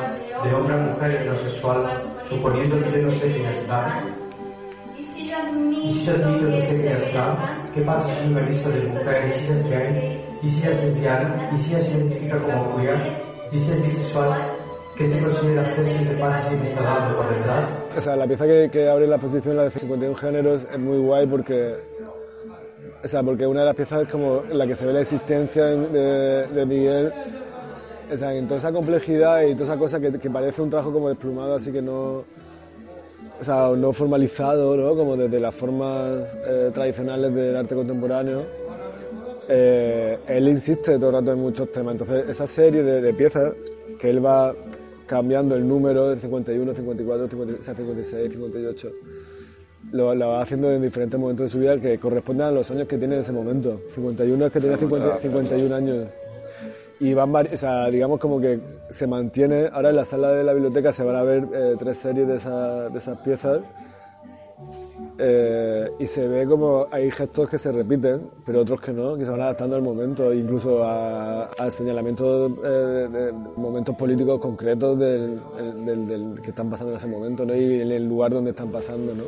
de 0.44 0.54
hombre 0.54 0.74
a 0.74 0.78
mujer 0.78 1.10
heterosexual, 1.10 2.00
suponiendo 2.28 2.78
que 2.84 2.92
yo 2.92 3.08
no 3.08 3.12
sé 3.12 3.32
quién 3.32 3.46
está? 3.46 4.04
Y 4.96 5.02
si 5.02 5.28
yo 5.28 5.36
Y 5.72 5.92
si 5.92 6.04
yo 6.04 6.12
admito 6.12 6.46
que 6.46 6.62
sé 6.62 6.80
quién 6.80 6.96
está, 6.96 7.58
¿qué 7.74 7.82
pasa 7.82 8.14
si 8.14 8.28
no 8.28 8.34
me 8.36 8.46
he 8.46 8.50
visto 8.52 8.68
de 8.70 8.86
mujer 8.86 9.26
y 9.26 9.32
si 9.32 9.52
es 9.52 9.68
gay? 9.68 10.29
¿Y 10.42 10.48
si 10.48 10.58
ella 10.58 10.70
es 10.70 10.84
lesbiana? 10.84 11.50
¿Y 11.52 11.56
si 11.58 11.74
ella 11.74 11.84
se 11.84 11.90
identifica 11.90 12.42
como 12.42 12.76
queer? 12.76 13.22
¿Y 13.52 13.58
si 13.58 13.72
es 13.72 13.86
bisexual? 13.86 14.42
¿Qué 14.96 15.08
se 15.08 15.18
considera 15.18 15.74
sexo 15.74 16.56
me 16.56 16.68
está 16.68 16.82
dando 16.82 17.16
por 17.16 17.28
verdad? 17.28 17.68
O 17.96 18.00
sea, 18.00 18.16
la 18.16 18.26
pieza 18.26 18.46
que, 18.46 18.68
que 18.70 18.88
abre 18.88 19.06
la 19.06 19.16
exposición, 19.16 19.56
la 19.56 19.64
de 19.64 19.70
51 19.70 20.14
géneros, 20.14 20.66
es 20.70 20.78
muy 20.78 20.98
guay 20.98 21.26
porque, 21.26 21.74
o 23.02 23.08
sea, 23.08 23.22
porque 23.22 23.46
una 23.46 23.60
de 23.60 23.66
las 23.66 23.76
piezas 23.76 24.02
es 24.02 24.08
como 24.08 24.42
la 24.50 24.66
que 24.66 24.74
se 24.74 24.84
ve 24.84 24.92
la 24.92 25.00
existencia 25.00 25.64
de, 25.64 26.46
de 26.48 26.66
Miguel, 26.66 27.12
o 28.12 28.16
sea, 28.16 28.34
en 28.34 28.46
toda 28.46 28.58
esa 28.58 28.72
complejidad 28.72 29.42
y 29.42 29.54
toda 29.54 29.64
esa 29.64 29.78
cosa 29.78 30.00
que, 30.00 30.12
que 30.18 30.28
parece 30.28 30.60
un 30.60 30.68
trabajo 30.68 30.92
como 30.92 31.08
desplumado, 31.08 31.54
así 31.54 31.72
que 31.72 31.80
no, 31.80 32.24
o 33.40 33.44
sea, 33.44 33.70
no 33.74 33.92
formalizado, 33.92 34.76
¿no? 34.76 34.94
Como 34.94 35.16
desde 35.16 35.40
las 35.40 35.54
formas 35.54 36.26
eh, 36.46 36.70
tradicionales 36.74 37.34
del 37.34 37.56
arte 37.56 37.74
contemporáneo. 37.74 38.44
Eh, 39.50 40.18
él 40.28 40.48
insiste 40.48 40.96
todo 40.98 41.08
el 41.10 41.16
rato 41.16 41.32
en 41.32 41.38
muchos 41.40 41.70
temas. 41.72 41.92
Entonces, 41.92 42.28
esa 42.28 42.46
serie 42.46 42.82
de, 42.82 43.00
de 43.02 43.12
piezas 43.14 43.52
que 43.98 44.08
él 44.10 44.24
va 44.24 44.54
cambiando 45.06 45.56
el 45.56 45.66
número, 45.66 46.12
el 46.12 46.20
51, 46.20 46.72
54, 46.74 47.28
56, 47.62 48.32
58, 48.32 48.92
lo, 49.92 50.14
lo 50.14 50.28
va 50.28 50.42
haciendo 50.42 50.70
en 50.70 50.82
diferentes 50.82 51.18
momentos 51.18 51.46
de 51.46 51.50
su 51.50 51.58
vida 51.58 51.78
que 51.80 51.98
corresponden 51.98 52.46
a 52.46 52.50
los 52.52 52.70
años 52.70 52.86
que 52.86 52.96
tiene 52.96 53.16
en 53.16 53.22
ese 53.22 53.32
momento. 53.32 53.80
51 53.92 54.46
es 54.46 54.52
que 54.52 54.60
tenía 54.60 54.76
50 54.76 55.18
51 55.18 55.74
años. 55.74 56.06
Y 57.00 57.14
van 57.14 57.34
o 57.34 57.56
sea, 57.56 57.88
digamos 57.90 58.20
como 58.20 58.40
que 58.40 58.60
se 58.90 59.06
mantiene, 59.06 59.68
ahora 59.72 59.88
en 59.90 59.96
la 59.96 60.04
sala 60.04 60.32
de 60.32 60.44
la 60.44 60.52
biblioteca 60.52 60.92
se 60.92 61.02
van 61.02 61.16
a 61.16 61.22
ver 61.22 61.44
eh, 61.52 61.74
tres 61.78 61.96
series 61.98 62.28
de, 62.28 62.36
esa- 62.36 62.88
de 62.90 62.98
esas 62.98 63.18
piezas 63.22 63.60
eh, 65.22 65.92
y 65.98 66.06
se 66.06 66.26
ve 66.26 66.46
como 66.46 66.86
hay 66.90 67.10
gestos 67.10 67.48
que 67.48 67.58
se 67.58 67.70
repiten, 67.70 68.30
pero 68.46 68.62
otros 68.62 68.80
que 68.80 68.90
no, 68.92 69.16
que 69.18 69.24
se 69.26 69.30
van 69.30 69.42
adaptando 69.42 69.76
al 69.76 69.82
momento, 69.82 70.32
incluso 70.32 70.82
a, 70.82 71.44
a 71.44 71.70
señalamientos 71.70 72.52
eh, 72.64 73.08
de, 73.12 73.32
momentos 73.32 73.94
políticos 73.96 74.40
concretos 74.40 74.98
del, 74.98 75.40
que 76.42 76.48
están 76.50 76.70
pasando 76.70 76.92
en 76.92 76.96
ese 76.96 77.06
momento 77.06 77.44
¿no? 77.44 77.54
y 77.54 77.82
en 77.82 77.90
el 77.92 78.08
lugar 78.08 78.32
donde 78.32 78.50
están 78.50 78.70
pasando. 78.70 79.14
¿no? 79.14 79.24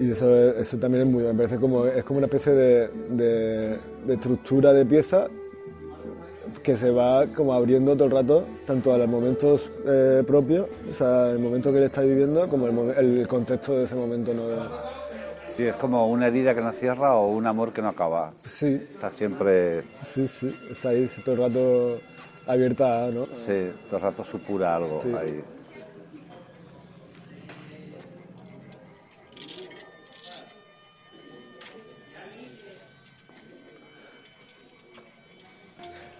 Y 0.00 0.10
eso, 0.10 0.34
eso 0.52 0.78
también 0.78 1.06
es 1.06 1.12
muy, 1.12 1.24
me 1.24 1.34
parece 1.34 1.56
como, 1.58 1.86
es 1.86 2.02
como 2.04 2.16
una 2.18 2.26
especie 2.26 2.52
de 2.52 3.78
estructura 4.08 4.72
de 4.72 4.86
pieza 4.86 5.28
que 6.62 6.76
se 6.76 6.90
va 6.90 7.26
como 7.26 7.52
abriendo 7.54 7.94
todo 7.94 8.04
el 8.04 8.10
rato, 8.12 8.44
tanto 8.66 8.92
a 8.92 8.98
los 8.98 9.08
momentos 9.08 9.70
eh, 9.86 10.22
propios, 10.26 10.68
o 10.90 10.94
sea, 10.94 11.30
el 11.30 11.38
momento 11.38 11.72
que 11.72 11.78
él 11.78 11.84
está 11.84 12.02
viviendo, 12.02 12.46
como 12.48 12.68
el, 12.92 13.18
el 13.18 13.28
contexto 13.28 13.76
de 13.78 13.84
ese 13.84 13.94
momento. 13.96 14.32
¿no? 14.32 14.42
Sí, 15.54 15.64
es 15.64 15.74
como 15.74 16.08
una 16.08 16.28
herida 16.28 16.54
que 16.54 16.60
no 16.62 16.72
cierra 16.72 17.14
o 17.16 17.28
un 17.28 17.46
amor 17.46 17.72
que 17.72 17.82
no 17.82 17.88
acaba. 17.88 18.32
Sí. 18.44 18.74
Está 18.94 19.10
siempre, 19.10 19.82
Sí, 20.06 20.26
sí, 20.28 20.54
está 20.70 20.90
ahí 20.90 21.06
todo 21.24 21.34
el 21.34 21.40
rato 21.40 21.98
abierta, 22.46 23.10
¿no? 23.12 23.26
sí, 23.26 23.70
todo 23.88 23.96
el 23.98 24.02
rato 24.02 24.24
supura 24.24 24.76
algo 24.76 25.00
Sí. 25.00 25.12
ahí. 25.14 25.42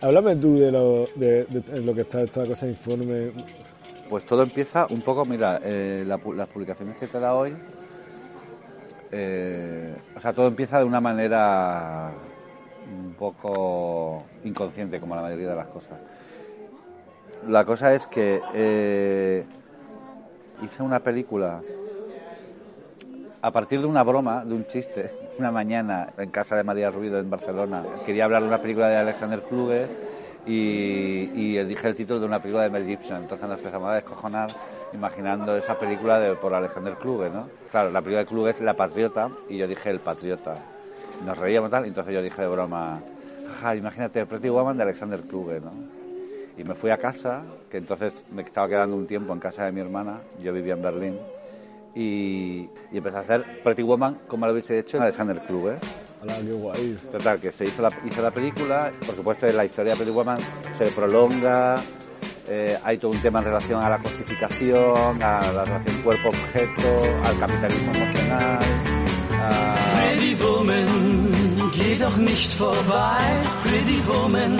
Háblame 0.03 0.35
tú 0.35 0.59
de 0.59 0.73
lo, 0.73 1.07
de, 1.15 1.47
lo 1.81 1.95
que 1.95 2.01
está 2.01 2.23
esta 2.23 2.45
cosa 2.45 2.67
de 2.67 2.73
informe. 2.73 3.31
Pues 4.09 4.27
todo 4.27 4.43
empieza 4.43 4.89
un 4.91 5.01
poco, 5.01 5.25
mira, 5.25 5.61
eh, 5.63 6.05
las 6.05 6.49
publicaciones 6.49 6.97
que 6.97 7.07
te 7.07 7.21
da 7.21 7.35
hoy, 7.35 7.55
eh, 9.13 9.95
o 10.17 10.19
sea, 10.19 10.33
todo 10.33 10.49
empieza 10.49 10.81
de 10.81 10.85
una 10.87 11.01
manera 11.01 12.11
un 12.93 13.15
poco 13.15 14.25
inconsciente, 14.43 14.99
como 14.99 15.15
la 15.15 15.23
mayoría 15.23 15.51
de 15.51 15.57
las 15.57 15.69
cosas. 15.69 16.01
La 17.47 17.65
cosa 17.65 17.95
es 17.95 18.09
que 18.09 18.41
eh, 18.55 19.45
hice 20.65 20.83
una 20.83 20.99
película 20.99 21.63
a 23.41 23.51
partir 23.53 23.81
de 23.81 23.87
una 23.87 24.03
broma, 24.03 24.45
de 24.45 24.55
un 24.55 24.67
chiste, 24.67 25.22
una 25.39 25.51
mañana 25.51 26.11
en 26.19 26.31
casa 26.31 26.57
de 26.57 26.65
María 26.65 26.91
Ruido 26.91 27.19
en 27.19 27.31
Barcelona. 27.31 27.83
Quería 28.05 28.25
hablar 28.25 28.43
de 28.43 28.49
una 28.49 28.59
película 28.59 28.89
de 28.89 28.97
Alexander 28.97 29.41
Kluge 29.41 29.87
y, 30.47 31.31
y 31.35 31.65
dije 31.65 31.89
el 31.89 31.95
título 31.95 32.21
de 32.21 32.27
una 32.27 32.41
película 32.41 32.65
de 32.65 32.71
Mel 32.71 32.87
Gibson. 32.87 33.19
Entonces 33.19 33.49
nos 33.49 33.59
empezamos 33.59 33.91
a 33.91 33.95
descojonar 33.95 34.51
imaginando 34.93 35.57
esa 35.57 35.79
película 35.79 36.19
de, 36.19 36.35
por 36.35 36.55
Alexander 36.55 36.95
Kluge, 36.95 37.31
¿no? 37.31 37.49
Claro, 37.71 37.91
la 37.91 38.01
película 38.01 38.21
de 38.21 38.27
Kluge 38.27 38.51
es 38.51 38.61
La 38.61 38.75
Patriota 38.75 39.31
y 39.49 39.57
yo 39.57 39.67
dije 39.67 39.91
El 39.91 40.01
Patriota. 40.01 40.55
Nos 41.25 41.39
reíamos 41.39 41.71
tal, 41.71 41.85
y 41.85 41.89
entonces 41.89 42.13
yo 42.13 42.23
dije 42.23 42.43
de 42.43 42.49
broma, 42.49 43.01
jaja, 43.49 43.77
imagínate 43.77 44.27
Pretty 44.27 44.49
Woman 44.49 44.77
de 44.77 44.83
Alexander 44.83 45.21
Kluge, 45.21 45.61
¿no? 45.61 45.73
Y 46.59 46.65
me 46.65 46.75
fui 46.75 46.91
a 46.91 46.99
casa, 46.99 47.43
que 47.71 47.79
entonces 47.79 48.25
me 48.31 48.43
estaba 48.43 48.69
quedando 48.69 48.95
un 48.97 49.07
tiempo 49.07 49.33
en 49.33 49.39
casa 49.39 49.65
de 49.65 49.73
mi 49.73 49.81
hermana, 49.81 50.19
yo 50.43 50.53
vivía 50.53 50.75
en 50.75 50.83
Berlín, 50.83 51.19
y, 51.95 52.69
y 52.91 52.97
empecé 52.99 53.17
a 53.17 53.21
hacer 53.21 53.63
Pretty 53.63 53.83
Woman 53.83 54.21
como 54.27 54.47
lo 54.47 54.53
hubiese 54.53 54.79
hecho 54.79 54.97
en 54.97 55.05
Alexander. 55.05 55.41
Hola, 56.23 56.37
qué 56.37 56.53
guay. 56.53 56.97
Total, 57.11 57.41
que 57.41 57.51
se 57.53 57.65
hizo 57.65 57.83
la, 57.83 57.91
hizo 58.05 58.23
la 58.23 58.31
película, 58.31 58.93
por 59.05 59.15
supuesto 59.17 59.47
la 59.49 59.65
historia 59.65 59.93
de 59.93 59.97
Pretty 59.97 60.13
Woman 60.13 60.39
se 60.79 60.87
prolonga, 60.93 61.83
eh, 62.49 62.79
hay 62.85 62.99
todo 62.99 63.11
un 63.11 63.21
tema 63.21 63.41
en 63.41 63.47
relación 63.47 63.83
a 63.83 63.89
la 63.89 63.99
cosificación, 63.99 65.23
a 65.23 65.53
la 65.53 65.65
relación 65.65 66.03
cuerpo-objeto, 66.03 67.01
al 67.25 67.39
capitalismo 67.41 67.93
emocional, 67.93 68.59
a... 69.33 69.75
Pretty 69.97 70.35
Woman, 70.37 71.71
geh 71.73 71.97
doch 71.99 72.17
nicht 72.17 72.57
vorbei. 72.59 73.25
Pretty 73.65 74.01
Woman, 74.07 74.57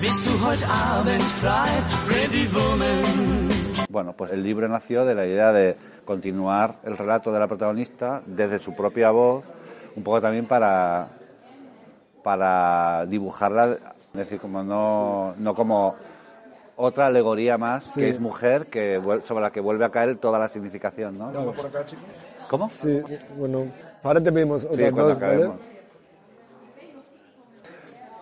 bist 0.00 0.24
du 0.24 0.30
heute 0.44 0.66
Abend 0.68 1.22
frei? 1.40 1.70
Pretty 2.08 2.48
Woman. 2.52 3.47
Bueno, 3.98 4.12
pues 4.12 4.30
el 4.30 4.44
libro 4.44 4.68
nació 4.68 5.04
de 5.04 5.12
la 5.12 5.26
idea 5.26 5.52
de 5.52 5.74
continuar 6.04 6.76
el 6.84 6.96
relato 6.96 7.32
de 7.32 7.40
la 7.40 7.48
protagonista 7.48 8.22
desde 8.26 8.60
su 8.60 8.72
propia 8.76 9.10
voz, 9.10 9.42
un 9.96 10.04
poco 10.04 10.20
también 10.20 10.46
para, 10.46 11.08
para 12.22 13.04
dibujarla, 13.06 13.72
es 13.72 14.12
decir, 14.12 14.38
como 14.38 14.62
no, 14.62 15.34
no 15.36 15.52
como 15.52 15.96
otra 16.76 17.06
alegoría 17.06 17.58
más 17.58 17.82
Sí. 17.86 17.98
que 17.98 18.10
es 18.10 18.20
mujer, 18.20 18.66
que 18.66 19.02
sobre 19.24 19.42
la 19.42 19.50
que 19.50 19.58
vuelve 19.58 19.84
a 19.84 19.90
caer 19.90 20.14
toda 20.14 20.38
la 20.38 20.46
significación, 20.46 21.18
¿no? 21.18 21.32
Claro. 21.32 21.54
¿Cómo? 22.48 22.70
Sí, 22.72 23.02
bueno, 23.36 23.66
ahora 24.04 24.22
te 24.22 24.30
pedimos 24.30 24.62
Sí, 24.62 24.68
otras 24.68 24.94
dos, 24.94 25.18
¿vale? 25.18 25.50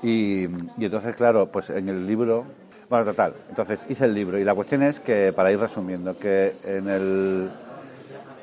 Y, 0.03 0.44
y 0.44 0.85
entonces, 0.86 1.15
claro, 1.16 1.48
pues 1.53 1.69
en 1.69 1.90
el 1.90 2.07
libro, 2.07 2.44
bueno, 2.88 3.04
total, 3.04 3.34
entonces 3.48 3.84
hice 3.88 4.04
el 4.04 4.14
libro. 4.14 4.38
Y 4.38 4.44
la 4.44 4.54
cuestión 4.54 4.82
es 4.82 5.00
que, 5.00 5.32
para 5.32 5.50
ir 5.50 5.58
resumiendo, 5.58 6.16
que 6.18 6.56
en 6.64 6.88
el, 6.88 7.50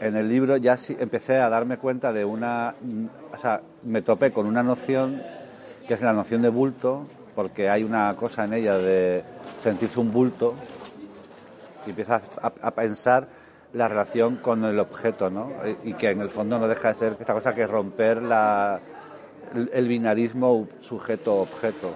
en 0.01 0.15
el 0.15 0.27
libro 0.27 0.57
ya 0.57 0.75
sí 0.75 0.95
empecé 0.99 1.37
a 1.37 1.49
darme 1.49 1.77
cuenta 1.77 2.11
de 2.11 2.25
una, 2.25 2.75
o 3.33 3.37
sea, 3.37 3.61
me 3.83 4.01
topé 4.01 4.31
con 4.31 4.45
una 4.45 4.63
noción 4.63 5.21
que 5.87 5.93
es 5.93 6.01
la 6.01 6.13
noción 6.13 6.41
de 6.41 6.49
bulto, 6.49 7.05
porque 7.35 7.69
hay 7.69 7.83
una 7.83 8.15
cosa 8.15 8.45
en 8.45 8.53
ella 8.53 8.77
de 8.77 9.23
sentirse 9.61 9.99
un 9.99 10.11
bulto 10.11 10.55
y 11.85 11.89
empiezas 11.89 12.23
a, 12.41 12.47
a 12.47 12.71
pensar 12.71 13.27
la 13.73 13.87
relación 13.87 14.37
con 14.37 14.63
el 14.65 14.79
objeto, 14.79 15.29
¿no? 15.29 15.49
Y 15.83 15.93
que 15.93 16.11
en 16.11 16.21
el 16.21 16.29
fondo 16.29 16.59
no 16.59 16.67
deja 16.67 16.89
de 16.89 16.93
ser 16.93 17.17
esta 17.19 17.33
cosa 17.33 17.55
que 17.55 17.63
es 17.63 17.69
romper 17.69 18.21
la, 18.21 18.79
el, 19.55 19.69
el 19.73 19.87
binarismo 19.87 20.67
sujeto-objeto, 20.81 21.93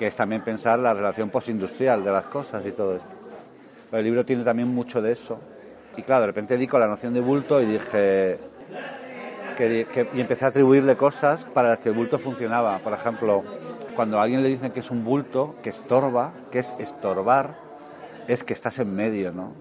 que 0.00 0.06
es 0.06 0.16
también 0.16 0.40
pensar 0.40 0.78
la 0.78 0.94
relación 0.94 1.28
postindustrial 1.28 2.02
de 2.02 2.10
las 2.10 2.24
cosas 2.24 2.64
y 2.64 2.72
todo 2.72 2.96
esto. 2.96 3.10
Pero 3.90 3.98
el 3.98 4.04
libro 4.06 4.24
tiene 4.24 4.42
también 4.42 4.68
mucho 4.68 5.02
de 5.02 5.12
eso. 5.12 5.38
Y 5.94 6.00
claro, 6.00 6.22
de 6.22 6.28
repente 6.28 6.56
di 6.56 6.66
con 6.66 6.80
la 6.80 6.86
noción 6.86 7.12
de 7.12 7.20
bulto 7.20 7.60
y 7.60 7.66
dije 7.66 8.38
que, 9.58 10.08
y 10.14 10.20
empecé 10.22 10.46
a 10.46 10.48
atribuirle 10.48 10.96
cosas 10.96 11.44
para 11.44 11.68
las 11.68 11.80
que 11.80 11.90
el 11.90 11.94
bulto 11.94 12.18
funcionaba. 12.18 12.78
Por 12.78 12.94
ejemplo, 12.94 13.44
cuando 13.94 14.18
a 14.18 14.22
alguien 14.22 14.42
le 14.42 14.48
dicen 14.48 14.72
que 14.72 14.80
es 14.80 14.90
un 14.90 15.04
bulto, 15.04 15.56
que 15.62 15.68
estorba, 15.68 16.32
que 16.50 16.60
es 16.60 16.74
estorbar, 16.78 17.56
es 18.26 18.42
que 18.42 18.54
estás 18.54 18.78
en 18.78 18.96
medio, 18.96 19.32
¿no? 19.32 19.52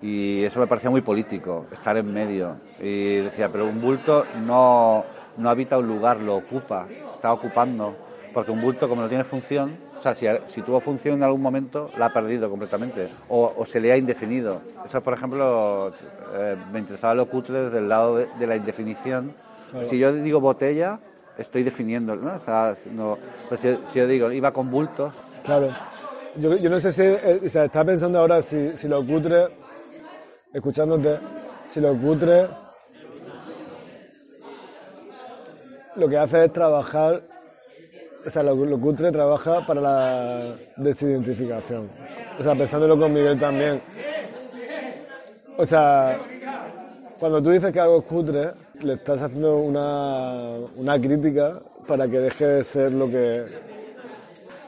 Y 0.00 0.44
eso 0.44 0.60
me 0.60 0.66
parecía 0.66 0.88
muy 0.88 1.02
político, 1.02 1.66
estar 1.72 1.94
en 1.98 2.10
medio. 2.10 2.56
Y 2.80 3.16
decía, 3.16 3.50
pero 3.52 3.66
un 3.66 3.82
bulto 3.82 4.24
no, 4.46 5.04
no 5.36 5.50
habita 5.50 5.76
un 5.76 5.88
lugar, 5.88 6.20
lo 6.20 6.36
ocupa, 6.36 6.86
está 7.16 7.34
ocupando. 7.34 8.07
Porque 8.38 8.52
un 8.52 8.60
bulto, 8.60 8.88
como 8.88 9.02
no 9.02 9.08
tiene 9.08 9.24
función, 9.24 9.76
o 9.98 10.00
sea, 10.00 10.14
si, 10.14 10.24
si 10.46 10.62
tuvo 10.62 10.78
función 10.78 11.16
en 11.16 11.24
algún 11.24 11.42
momento, 11.42 11.90
la 11.98 12.06
ha 12.06 12.12
perdido 12.12 12.48
completamente. 12.48 13.08
O, 13.28 13.52
o 13.56 13.66
se 13.66 13.80
le 13.80 13.90
ha 13.90 13.96
indefinido. 13.96 14.60
Eso, 14.86 15.00
por 15.00 15.14
ejemplo, 15.14 15.92
eh, 16.36 16.54
me 16.72 16.78
interesaba 16.78 17.16
lo 17.16 17.26
cutre 17.26 17.62
desde 17.62 17.78
el 17.78 17.88
lado 17.88 18.18
de, 18.18 18.28
de 18.38 18.46
la 18.46 18.54
indefinición. 18.54 19.34
Claro. 19.72 19.84
Si 19.88 19.98
yo 19.98 20.12
digo 20.12 20.40
botella, 20.40 21.00
estoy 21.36 21.64
definiendo, 21.64 22.14
¿no? 22.14 22.36
O 22.36 22.38
sea, 22.38 22.76
no- 22.94 23.18
pero 23.48 23.60
si, 23.60 23.76
si 23.92 23.98
yo 23.98 24.06
digo, 24.06 24.30
iba 24.30 24.52
con 24.52 24.70
bultos, 24.70 25.12
Claro. 25.42 25.70
Yo, 26.36 26.54
yo 26.58 26.70
no 26.70 26.78
sé 26.78 26.92
si, 26.92 27.02
eh, 27.02 27.40
o 27.44 27.48
sea, 27.48 27.64
estaba 27.64 27.86
pensando 27.86 28.20
ahora 28.20 28.40
si, 28.40 28.76
si 28.76 28.86
lo 28.86 29.04
cutre, 29.04 29.48
escuchándote, 30.52 31.18
si 31.66 31.80
lo 31.80 31.92
cutre 31.96 32.46
lo 35.96 36.08
que 36.08 36.16
hace 36.16 36.44
es 36.44 36.52
trabajar, 36.52 37.20
o 38.26 38.30
sea, 38.30 38.42
lo, 38.42 38.54
lo 38.54 38.80
cutre 38.80 39.10
trabaja 39.12 39.64
para 39.66 39.80
la 39.80 40.56
desidentificación. 40.76 41.88
O 42.38 42.42
sea, 42.42 42.54
pensándolo 42.54 42.98
con 42.98 43.12
Miguel 43.12 43.38
también. 43.38 43.80
O 45.56 45.66
sea, 45.66 46.16
cuando 47.18 47.42
tú 47.42 47.50
dices 47.50 47.72
que 47.72 47.80
algo 47.80 47.98
es 47.98 48.04
cutre, 48.04 48.52
le 48.80 48.94
estás 48.94 49.22
haciendo 49.22 49.58
una, 49.58 50.56
una 50.76 50.98
crítica 51.00 51.60
para 51.86 52.06
que 52.06 52.20
deje 52.20 52.46
de 52.46 52.64
ser 52.64 52.92
lo 52.92 53.08
que, 53.08 53.44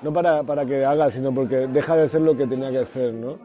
no 0.02 0.12
para, 0.12 0.42
para 0.42 0.64
que 0.66 0.84
haga, 0.84 1.10
sino 1.10 1.32
porque 1.32 1.68
deja 1.68 1.96
de 1.96 2.08
ser 2.08 2.22
lo 2.22 2.36
que 2.36 2.46
tenía 2.46 2.70
que 2.70 2.84
ser, 2.84 3.12
¿no? 3.12 3.38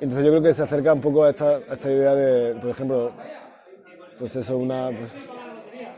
Entonces 0.00 0.24
yo 0.24 0.30
creo 0.32 0.42
que 0.42 0.54
se 0.54 0.62
acerca 0.62 0.92
un 0.92 1.00
poco 1.00 1.24
a 1.24 1.30
esta, 1.30 1.56
a 1.56 1.72
esta 1.72 1.90
idea 1.90 2.14
de, 2.14 2.54
por 2.60 2.70
ejemplo, 2.70 3.12
pues 4.18 4.36
eso, 4.36 4.56
una, 4.58 4.90
pues, 4.90 5.12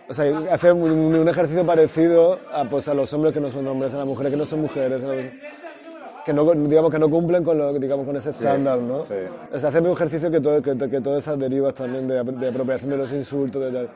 O 0.08 0.14
sea, 0.14 0.38
hace 0.52 0.70
un, 0.72 0.90
un 1.16 1.28
ejercicio 1.28 1.64
parecido 1.66 2.38
a, 2.52 2.64
pues, 2.64 2.86
a 2.88 2.94
los 2.94 3.12
hombres 3.12 3.34
que 3.34 3.40
no 3.40 3.50
son 3.50 3.66
hombres, 3.66 3.92
a 3.94 3.98
las 3.98 4.06
mujeres 4.06 4.30
que 4.32 4.36
no 4.38 4.44
son 4.44 4.60
mujeres, 4.62 5.02
a 5.02 5.08
los- 5.08 5.24
que 6.24 6.32
no, 6.32 6.52
digamos, 6.54 6.90
que 6.90 6.98
no 6.98 7.08
cumplen 7.08 7.44
con, 7.44 7.56
lo, 7.58 7.72
digamos, 7.74 8.04
con 8.06 8.16
ese 8.16 8.30
estándar, 8.30 8.78
¿no? 8.78 9.04
sí. 9.04 9.14
O 9.52 9.58
sea, 9.60 9.68
hace 9.68 9.78
un 9.80 9.92
ejercicio 9.92 10.28
que, 10.30 10.40
todo, 10.40 10.60
que, 10.60 10.76
que 10.76 11.00
todas 11.00 11.22
esas 11.22 11.38
derivas 11.38 11.74
también 11.74 12.08
de, 12.08 12.22
de 12.22 12.48
apropiación 12.48 12.90
de 12.90 12.96
los 12.96 13.12
insultos, 13.12 13.62
de 13.62 13.70
tal. 13.72 13.88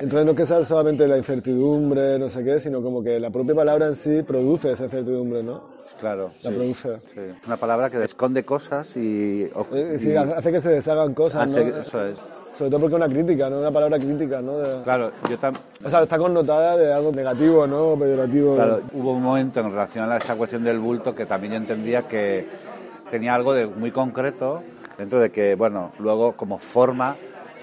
Entonces 0.00 0.24
no 0.24 0.30
es 0.32 0.36
que 0.38 0.46
sea 0.46 0.64
solamente 0.64 1.06
la 1.06 1.16
incertidumbre, 1.18 2.18
no 2.18 2.28
sé 2.28 2.42
qué, 2.44 2.58
sino 2.58 2.82
como 2.82 3.02
que 3.04 3.20
la 3.20 3.30
propia 3.30 3.54
palabra 3.54 3.86
en 3.86 3.94
sí 3.94 4.22
produce 4.22 4.72
esa 4.72 4.84
incertidumbre, 4.86 5.42
¿no? 5.42 5.62
Claro. 6.00 6.32
La 6.42 6.50
sí. 6.50 6.56
produce. 6.56 6.98
Sí. 7.14 7.20
Una 7.46 7.56
palabra 7.56 7.90
que 7.90 8.02
esconde 8.02 8.42
cosas 8.44 8.96
y... 8.96 9.42
Eh, 9.72 9.96
Sí, 9.98 10.10
y- 10.12 10.16
hace 10.16 10.50
que 10.50 10.60
se 10.60 10.70
deshagan 10.70 11.14
cosas, 11.14 11.46
hace- 11.48 11.64
¿no? 11.64 11.78
Eso 11.78 12.06
es. 12.06 12.18
Sobre 12.54 12.70
todo 12.70 12.80
porque 12.80 12.94
es 12.94 13.02
una 13.02 13.08
crítica, 13.12 13.50
¿no? 13.50 13.58
Una 13.58 13.70
palabra 13.72 13.98
crítica, 13.98 14.40
¿no? 14.40 14.58
De- 14.58 14.82
Claro, 14.84 15.10
yo 15.28 15.36
también... 15.38 15.62
O 15.84 15.90
sea, 15.90 16.02
está 16.02 16.16
connotada 16.18 16.76
de 16.76 16.92
algo 16.92 17.10
negativo, 17.12 17.66
¿no? 17.66 17.96
Peyorativo. 17.98 18.54
Claro, 18.54 18.80
hubo 18.92 19.12
un 19.12 19.22
momento 19.22 19.60
en 19.60 19.70
relación 19.70 20.10
a 20.12 20.16
esa 20.18 20.36
cuestión 20.36 20.62
del 20.62 20.78
bulto 20.78 21.14
que 21.14 21.26
también 21.26 21.52
yo 21.54 21.58
entendía 21.58 22.02
que 22.02 22.46
tenía 23.10 23.34
algo 23.34 23.52
de 23.52 23.66
muy 23.66 23.90
concreto 23.90 24.62
dentro 24.96 25.18
de 25.18 25.30
que, 25.30 25.56
bueno, 25.56 25.90
luego 25.98 26.32
como 26.32 26.58
forma 26.58 27.16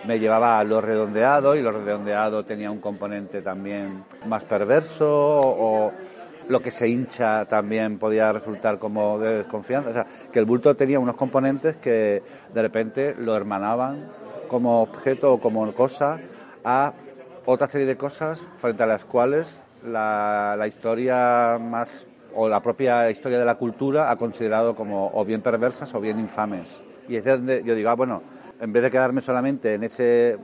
me 0.05 0.19
llevaba 0.19 0.59
a 0.59 0.63
lo 0.63 0.81
redondeado 0.81 1.55
y 1.55 1.61
lo 1.61 1.72
redondeado 1.72 2.43
tenía 2.43 2.69
un 2.72 2.80
componente 2.81 3.41
también 3.41 4.03
más 4.27 4.43
perverso 4.43 5.07
o 5.09 5.91
lo 6.49 6.59
que 6.59 6.72
se 6.72 6.89
hincha 6.89 7.45
también 7.45 7.97
podía 7.99 8.31
resultar 8.34 8.77
como 8.80 9.18
de 9.19 9.38
desconfianza. 9.38 9.89
O 9.91 9.93
sea, 9.93 10.05
que 10.34 10.39
el 10.39 10.45
bulto 10.45 10.76
tenía 10.76 10.99
unos 10.99 11.15
componentes 11.15 11.77
que 11.77 12.22
de 12.53 12.61
repente 12.61 13.15
lo 13.18 13.35
hermanaban 13.38 14.07
como 14.52 14.82
objeto 14.82 15.32
o 15.32 15.40
como 15.40 15.73
cosa 15.73 16.19
a 16.65 16.94
otra 17.45 17.69
serie 17.69 17.88
de 17.88 17.95
cosas 17.95 18.38
frente 18.57 18.84
a 18.84 18.86
las 18.86 19.06
cuales 19.06 19.64
la, 19.88 20.61
historia 20.68 21.57
más 21.57 22.06
o 22.36 22.49
la 22.49 22.60
propia 22.60 23.10
historia 23.10 23.40
de 23.40 23.45
la 23.45 23.56
cultura 23.56 24.11
ha 24.11 24.18
considerado 24.18 24.76
como 24.76 25.10
o 25.14 25.23
bien 25.23 25.41
perversas 25.41 25.95
o 25.95 26.02
bien 26.02 26.19
infames. 26.19 26.68
Y 27.07 27.15
es 27.15 27.23
donde 27.23 27.64
yo 27.64 27.76
digo, 27.76 27.90
ah, 27.90 27.95
bueno, 27.95 28.22
en 28.60 28.73
vez 28.73 28.84
de 28.84 28.91
quedarme 28.91 29.22
solamente 29.22 29.73
en 29.73 29.86
ese 29.86 30.38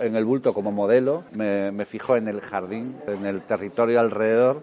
en 0.00 0.16
el 0.16 0.24
bulto 0.24 0.52
como 0.52 0.72
modelo, 0.72 1.22
me, 1.36 1.70
me 1.70 1.84
fijo 1.84 2.16
en 2.16 2.26
el 2.26 2.40
jardín, 2.40 2.96
en 3.06 3.24
el 3.24 3.42
territorio 3.42 4.00
alrededor 4.00 4.62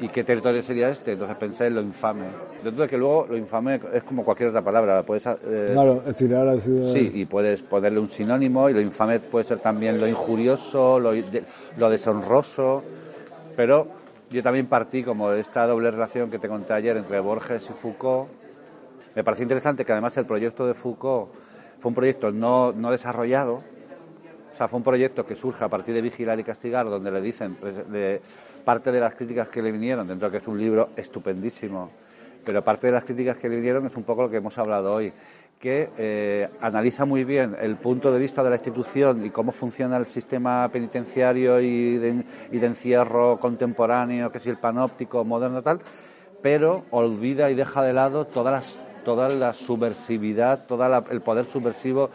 y 0.00 0.08
qué 0.08 0.24
territorio 0.24 0.62
sería 0.62 0.88
este. 0.90 1.12
Entonces 1.12 1.36
pensé 1.36 1.66
en 1.66 1.74
lo 1.76 1.80
infame. 1.80 2.24
Dentro 2.62 2.82
de 2.82 2.88
que 2.88 2.98
luego 2.98 3.26
lo 3.28 3.36
infame 3.36 3.80
es 3.92 4.02
como 4.04 4.24
cualquier 4.24 4.48
otra 4.50 4.62
palabra, 4.62 4.96
la 4.96 5.02
puedes 5.02 5.26
eh, 5.26 5.70
Claro, 5.72 6.02
estirar 6.06 6.48
así 6.48 6.70
de... 6.70 6.92
Sí, 6.92 7.10
y 7.14 7.24
puedes 7.24 7.62
ponerle 7.62 7.98
un 8.00 8.08
sinónimo 8.10 8.68
y 8.68 8.74
lo 8.74 8.80
infame 8.80 9.20
puede 9.20 9.44
ser 9.46 9.58
también 9.60 10.00
lo 10.00 10.06
injurioso, 10.06 10.98
lo, 10.98 11.12
de- 11.12 11.44
lo 11.78 11.88
deshonroso, 11.90 12.82
pero 13.56 13.86
yo 14.30 14.42
también 14.42 14.66
partí 14.66 15.02
como 15.02 15.30
de 15.30 15.40
esta 15.40 15.66
doble 15.66 15.90
relación 15.90 16.30
que 16.30 16.38
te 16.38 16.48
conté 16.48 16.72
ayer 16.72 16.96
entre 16.96 17.20
Borges 17.20 17.68
y 17.70 17.72
Foucault. 17.72 18.28
Me 19.14 19.22
pareció 19.24 19.44
interesante 19.44 19.84
que 19.84 19.92
además 19.92 20.16
el 20.18 20.26
proyecto 20.26 20.66
de 20.66 20.74
Foucault 20.74 21.30
fue 21.80 21.88
un 21.90 21.94
proyecto 21.94 22.32
no, 22.32 22.72
no 22.72 22.90
desarrollado, 22.90 23.54
o 23.54 24.56
sea, 24.56 24.68
fue 24.68 24.78
un 24.78 24.82
proyecto 24.84 25.24
que 25.26 25.34
surge 25.36 25.62
a 25.64 25.68
partir 25.68 25.94
de 25.94 26.00
Vigilar 26.00 26.40
y 26.40 26.44
Castigar, 26.44 26.86
donde 26.88 27.10
le 27.10 27.20
dicen 27.20 27.54
pues, 27.60 27.74
parte 28.66 28.90
de 28.90 28.98
las 28.98 29.14
críticas 29.14 29.46
que 29.46 29.62
le 29.62 29.70
vinieron, 29.70 30.08
dentro 30.08 30.28
de 30.28 30.32
que 30.32 30.42
es 30.42 30.48
un 30.48 30.58
libro 30.58 30.88
estupendísimo, 30.96 31.88
pero 32.44 32.64
parte 32.64 32.88
de 32.88 32.94
las 32.94 33.04
críticas 33.04 33.36
que 33.36 33.48
le 33.48 33.54
vinieron 33.54 33.86
es 33.86 33.96
un 33.96 34.02
poco 34.02 34.22
lo 34.22 34.28
que 34.28 34.38
hemos 34.38 34.58
hablado 34.58 34.92
hoy, 34.92 35.12
que 35.60 35.88
eh, 35.96 36.48
analiza 36.60 37.04
muy 37.04 37.22
bien 37.22 37.56
el 37.60 37.76
punto 37.76 38.10
de 38.10 38.18
vista 38.18 38.42
de 38.42 38.50
la 38.50 38.56
institución 38.56 39.24
y 39.24 39.30
cómo 39.30 39.52
funciona 39.52 39.96
el 39.96 40.06
sistema 40.06 40.68
penitenciario 40.68 41.60
y 41.60 41.96
de, 41.96 42.24
encierro 42.50 43.38
contemporáneo, 43.38 44.32
que 44.32 44.38
es 44.38 44.46
el 44.48 44.56
panóptico, 44.56 45.24
moderno, 45.24 45.62
tal, 45.62 45.80
pero 46.42 46.86
olvida 46.90 47.48
y 47.52 47.54
deja 47.54 47.84
de 47.84 47.92
lado 47.92 48.24
todas 48.26 48.52
las, 48.52 48.78
toda 49.04 49.28
la 49.28 49.54
subversividad, 49.54 50.66
todo 50.66 50.84
el 51.12 51.20
poder 51.20 51.44
subversivo, 51.44 52.10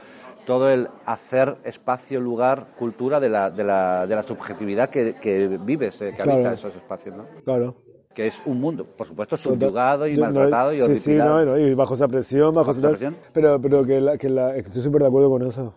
todo 0.45 0.69
el 0.69 0.87
hacer 1.05 1.57
espacio, 1.63 2.19
lugar, 2.19 2.67
cultura 2.77 3.19
de 3.19 3.29
la, 3.29 3.49
de 3.49 3.63
la, 3.63 4.07
de 4.07 4.15
la 4.15 4.23
subjetividad 4.23 4.89
que, 4.89 5.15
que 5.15 5.47
vives, 5.47 6.01
eh, 6.01 6.11
que 6.11 6.15
Claro. 6.17 6.33
habita 6.33 6.53
esos 6.53 6.75
espacios, 6.75 7.15
¿no? 7.15 7.25
Claro. 7.43 7.75
Que 8.13 8.27
es 8.27 8.41
un 8.45 8.59
mundo, 8.59 8.85
por 8.85 9.07
supuesto, 9.07 9.37
subyugado 9.37 10.05
y 10.07 10.15
Yo- 10.15 10.17
no, 10.17 10.25
maltratado 10.25 10.73
y 10.73 10.81
Sí, 10.81 10.95
sí, 10.97 11.13
no, 11.15 11.57
y 11.57 11.73
bajo 11.73 11.93
esa 11.93 12.07
presión, 12.07 12.53
bajo, 12.53 12.67
Bajo 12.67 12.71
esa 12.79 12.89
presión. 12.89 13.15
Pero, 13.31 13.61
pero 13.61 13.85
que, 13.85 14.01
la, 14.01 14.17
que 14.17 14.29
la, 14.29 14.55
estoy 14.57 14.81
súper 14.81 15.01
de 15.03 15.07
acuerdo 15.07 15.29
con 15.29 15.47
eso. 15.47 15.73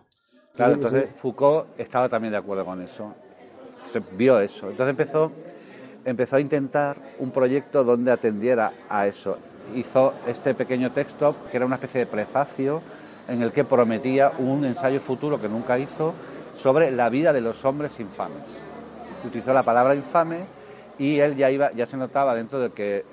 Claro, 0.56 0.74
entonces 0.74 1.04
sí. 1.06 1.12
Foucault 1.16 1.66
estaba 1.78 2.08
también 2.08 2.32
de 2.32 2.38
acuerdo 2.38 2.64
con 2.64 2.80
eso. 2.80 3.12
Se 3.84 4.00
vio 4.16 4.40
eso. 4.40 4.70
Entonces 4.70 4.90
empezó, 4.90 5.30
empezó 6.04 6.36
a 6.36 6.40
intentar 6.40 6.96
un 7.18 7.30
proyecto 7.30 7.84
donde 7.84 8.10
atendiera 8.10 8.72
a 8.88 9.06
eso. 9.06 9.36
Hizo 9.74 10.14
este 10.26 10.54
pequeño 10.54 10.90
texto, 10.92 11.34
que 11.50 11.56
era 11.56 11.66
una 11.66 11.76
especie 11.76 12.00
de 12.00 12.06
prefacio, 12.06 12.82
en 13.28 13.42
el 13.42 13.52
que 13.52 13.64
prometía 13.64 14.32
un 14.38 14.64
ensayo 14.64 15.00
futuro 15.00 15.40
que 15.40 15.48
nunca 15.48 15.78
hizo 15.78 16.12
sobre 16.56 16.90
la 16.90 17.08
vida 17.08 17.32
de 17.32 17.40
los 17.40 17.64
hombres 17.64 17.98
infames. 18.00 18.38
Utilizó 19.26 19.52
la 19.52 19.62
palabra 19.62 19.94
infame 19.94 20.40
y 20.98 21.18
él 21.18 21.36
ya 21.36 21.50
iba, 21.50 21.72
ya 21.72 21.86
se 21.86 21.96
notaba 21.96 22.34
dentro 22.34 22.60
de 22.60 22.70
que 22.70 23.04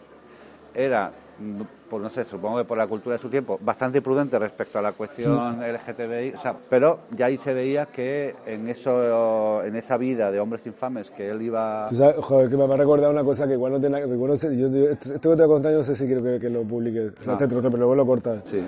era, 0.76 1.12
mm, 1.40 1.62
pues 1.90 2.04
no 2.04 2.10
sé, 2.10 2.24
supongo 2.24 2.58
que 2.60 2.64
por 2.66 2.78
la 2.78 2.88
cultura 2.88 3.16
de 3.16 3.22
su 3.22 3.30
tiempo, 3.30 3.58
bastante 3.62 4.02
prudente 4.02 4.38
respecto 4.40 4.80
a 4.80 4.82
la 4.82 4.92
cuestión 4.94 5.62
LGTBI, 5.62 6.34
o 6.38 6.42
sea, 6.42 6.56
pero 6.70 7.00
ya 7.12 7.26
ahí 7.26 7.38
se 7.38 7.54
veía 7.54 7.88
que 7.88 8.36
en 8.46 8.70
eso, 8.70 9.64
en 9.64 9.76
esa 9.76 9.98
vida 9.98 10.32
de 10.32 10.40
hombres 10.40 10.66
infames 10.68 11.10
que 11.12 11.30
él 11.30 11.42
iba 11.42 11.88
Tú 11.90 11.96
sabes, 11.96 12.16
joder, 12.18 12.50
que 12.50 12.56
me 12.58 12.64
ha 12.66 12.68
recordado 12.78 13.12
una 13.12 13.24
cosa 13.24 13.48
que 13.48 13.54
igual 13.54 13.74
no 13.82 14.36
sé, 14.36 14.56
yo, 14.58 14.68
yo- 14.70 14.90
esto 14.92 15.16
esto 15.16 15.30
que 15.32 15.36
te 15.36 15.42
voy 15.44 15.44
a 15.44 15.48
contar, 15.48 15.72
yo 15.72 15.80
no 15.80 15.84
sé 15.84 15.96
si 15.96 16.06
quiero 16.06 16.24
que, 16.24 16.40
que 16.40 16.50
lo 16.50 16.64
publique. 16.64 17.00
O 17.20 17.24
sea, 17.24 17.34
Ah. 17.34 17.38
este 17.38 17.48
trozo, 17.48 17.70
pero 17.70 17.78
luego 17.80 17.96
lo 17.96 18.06
cortas. 18.06 18.42
Sí. 18.46 18.64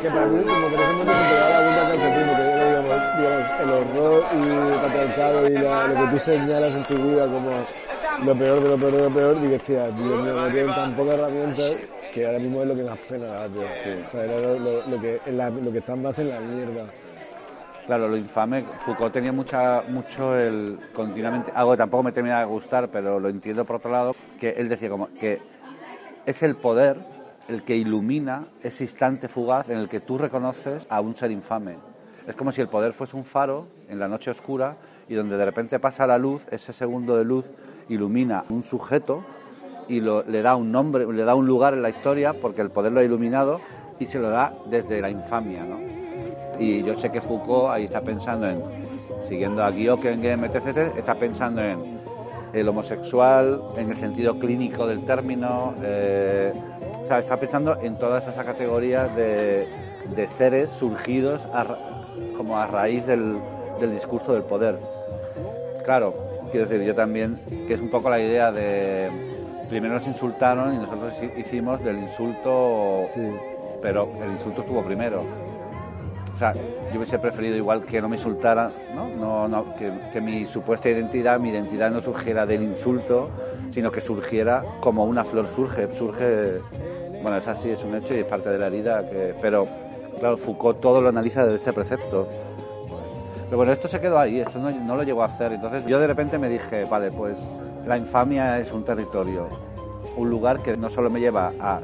Que, 0.00 0.10
para 0.10 0.26
mí, 0.26 0.44
como 0.44 0.68
que 0.68 0.74
en 0.76 0.80
ese 0.80 0.92
momento 0.92 1.12
se 1.28 1.34
da 1.34 1.50
la 1.50 1.60
vuelta 1.60 1.80
al 1.80 1.88
calcetín, 1.88 2.26
porque 2.28 2.44
digamos, 2.66 3.16
digamos, 3.16 3.46
el 3.60 3.70
horror 3.70 4.26
y 4.30 4.36
el 4.36 4.80
patriarcado 4.80 5.48
y 5.48 5.58
la- 5.58 5.86
lo 5.88 5.96
que 5.96 6.06
tú 6.12 6.18
señalas 6.18 6.74
en 6.74 6.84
tu 6.84 6.94
vida 7.02 7.26
como 7.26 7.66
lo 8.24 8.34
peor 8.36 8.60
de 8.62 8.68
lo 8.68 8.76
peor 8.76 8.92
de 8.92 9.02
lo 9.02 9.10
peor, 9.10 9.36
y 9.42 9.48
decías, 9.48 9.96
Dios 9.96 10.18
no 10.24 10.50
tienen 10.50 10.74
tan 10.74 10.94
pocas 10.94 11.14
herramientas 11.14 11.72
que 12.12 12.26
ahora 12.26 12.38
mismo 12.38 12.62
es 12.62 12.68
lo 12.68 12.74
que 12.76 12.82
más 12.84 12.98
pena 13.00 13.26
da, 13.26 13.48
tío. 13.48 13.66
O 14.04 14.06
sea, 14.08 14.24
era 14.24 14.38
lo, 14.38 14.58
lo- 14.58 14.86
lo 14.86 15.00
que, 15.00 15.20
la- 15.32 15.50
lo 15.50 15.72
que 15.72 15.78
está 15.78 15.96
más 15.96 16.18
en 16.18 16.30
la 16.30 16.40
mierda. 16.40 16.86
Claro, 17.86 18.08
lo 18.08 18.16
infame, 18.16 18.64
Foucault 18.84 19.12
tenía 19.12 19.30
mucha, 19.32 19.82
mucho 19.86 20.36
el 20.36 20.76
continuamente, 20.92 21.52
algo 21.54 21.70
que 21.72 21.76
tampoco 21.76 22.02
me 22.02 22.10
termina 22.12 22.40
de 22.40 22.46
gustar, 22.46 22.88
pero 22.88 23.20
lo 23.20 23.28
entiendo 23.28 23.64
por 23.64 23.76
otro 23.76 23.92
lado, 23.92 24.16
que 24.40 24.50
él 24.50 24.68
decía 24.68 24.88
como 24.88 25.08
que 25.20 25.38
es 26.24 26.42
el 26.42 26.56
poder 26.56 26.96
el 27.48 27.62
que 27.62 27.76
ilumina 27.76 28.46
ese 28.64 28.82
instante 28.82 29.28
fugaz 29.28 29.68
en 29.70 29.78
el 29.78 29.88
que 29.88 30.00
tú 30.00 30.18
reconoces 30.18 30.84
a 30.90 31.00
un 31.00 31.14
ser 31.16 31.30
infame. 31.30 31.74
Es 32.26 32.34
como 32.34 32.50
si 32.50 32.60
el 32.60 32.66
poder 32.66 32.92
fuese 32.92 33.16
un 33.16 33.24
faro 33.24 33.66
en 33.88 34.00
la 34.00 34.08
noche 34.08 34.32
oscura 34.32 34.74
y 35.08 35.14
donde 35.14 35.36
de 35.36 35.44
repente 35.44 35.78
pasa 35.78 36.06
la 36.06 36.18
luz, 36.18 36.46
ese 36.50 36.72
segundo 36.72 37.16
de 37.16 37.24
luz 37.24 37.46
ilumina 37.88 38.44
un 38.48 38.64
sujeto 38.64 39.22
y 39.88 40.00
lo- 40.00 40.22
le 40.24 40.42
da 40.42 40.56
un 40.56 40.72
nombre, 40.72 41.06
le 41.12 41.24
da 41.24 41.34
un 41.34 41.46
lugar 41.46 41.74
en 41.74 41.82
la 41.82 41.90
historia 41.90 42.32
porque 42.32 42.60
el 42.60 42.70
poder 42.70 42.92
lo 42.92 43.00
ha 43.00 43.04
iluminado 43.04 43.60
y 43.98 44.06
se 44.06 44.18
lo 44.18 44.28
da 44.30 44.52
desde 44.68 45.00
la 45.00 45.10
infamia, 45.10 45.64
¿no? 45.64 45.78
Y 46.58 46.82
yo 46.82 46.96
sé 46.96 47.10
que 47.10 47.20
Foucault 47.20 47.70
ahí 47.70 47.84
está 47.84 48.00
pensando 48.00 48.48
en, 48.48 48.60
siguiendo 49.22 49.62
a 49.62 49.72
Gioken, 49.72 50.24
etc., 50.24 50.54
etc., 50.56 50.96
está 50.96 51.14
pensando 51.14 51.62
en 51.62 51.96
el 52.52 52.68
homosexual, 52.68 53.62
en 53.76 53.90
el 53.90 53.96
sentido 53.98 54.38
clínico 54.38 54.86
del 54.86 55.04
término, 55.04 55.74
eh, 55.82 56.52
está 57.08 57.36
pensando 57.36 57.78
en 57.80 57.96
todas 57.96 58.26
esas 58.26 58.44
categorías 58.44 59.14
de, 59.14 59.66
seres 60.26 60.70
surgidos 60.70 61.46
como 62.36 62.56
a 62.58 62.66
raíz 62.66 63.06
del, 63.06 63.38
del 63.80 63.92
discurso 63.92 64.32
del 64.32 64.42
poder. 64.42 64.78
Claro, 65.84 66.14
quiero 66.50 66.66
decir, 66.66 66.84
yo 66.86 66.94
también, 66.94 67.38
que 67.66 67.74
es 67.74 67.80
un 67.80 67.88
poco 67.90 68.10
la 68.10 68.20
idea 68.20 68.50
de, 68.50 69.08
primero 69.68 69.94
nos 69.94 70.06
insultaron 70.06 70.74
y 70.74 70.78
nosotros 70.78 71.12
hi- 71.20 71.40
hicimos 71.40 71.82
del 71.84 71.98
insulto, 71.98 73.08
pero 73.82 74.08
el 74.24 74.32
insulto 74.32 74.62
estuvo 74.62 74.82
primero. 74.82 75.22
O 76.34 76.38
sea, 76.38 76.52
yo 76.92 76.98
hubiese 76.98 77.18
preferido 77.18 77.56
igual 77.56 77.84
que 77.84 78.00
no 78.02 78.08
me 78.08 78.16
insultaran, 78.16 78.70
¿no? 78.94 79.08
No, 79.08 79.48
no, 79.48 79.74
que, 79.76 79.90
que 80.12 80.20
mi 80.20 80.44
supuesta 80.44 80.88
identidad, 80.90 81.40
mi 81.40 81.48
identidad 81.50 81.90
no 81.90 82.00
surgiera 82.00 82.44
del 82.44 82.62
insulto, 82.62 83.30
sino 83.70 83.90
que 83.90 84.00
surgiera 84.00 84.62
como 84.80 85.04
una 85.04 85.24
flor 85.24 85.46
surge, 85.46 85.88
surge, 85.96 86.60
bueno, 87.22 87.38
es 87.38 87.48
así, 87.48 87.70
es 87.70 87.82
un 87.84 87.94
hecho 87.94 88.14
y 88.14 88.18
es 88.18 88.26
parte 88.26 88.50
de 88.50 88.58
la 88.58 88.66
herida, 88.66 89.08
que, 89.08 89.34
pero 89.40 89.66
claro, 90.18 90.36
Foucault 90.36 90.80
todo 90.80 91.00
lo 91.00 91.08
analiza 91.08 91.44
desde 91.44 91.56
ese 91.56 91.72
precepto. 91.72 92.28
Pero 93.46 93.58
bueno, 93.58 93.72
esto 93.72 93.86
se 93.86 94.00
quedó 94.00 94.18
ahí, 94.18 94.40
esto 94.40 94.58
no, 94.58 94.70
no 94.70 94.96
lo 94.96 95.04
llegó 95.04 95.22
a 95.22 95.26
hacer. 95.26 95.52
Entonces 95.52 95.84
yo 95.86 96.00
de 96.00 96.08
repente 96.08 96.38
me 96.38 96.48
dije, 96.48 96.84
vale, 96.84 97.12
pues 97.12 97.56
la 97.86 97.96
infamia 97.96 98.58
es 98.58 98.72
un 98.72 98.84
territorio, 98.84 99.48
un 100.16 100.28
lugar 100.28 100.62
que 100.62 100.76
no 100.76 100.90
solo 100.90 101.10
me 101.10 101.20
lleva 101.20 101.52
a 101.60 101.80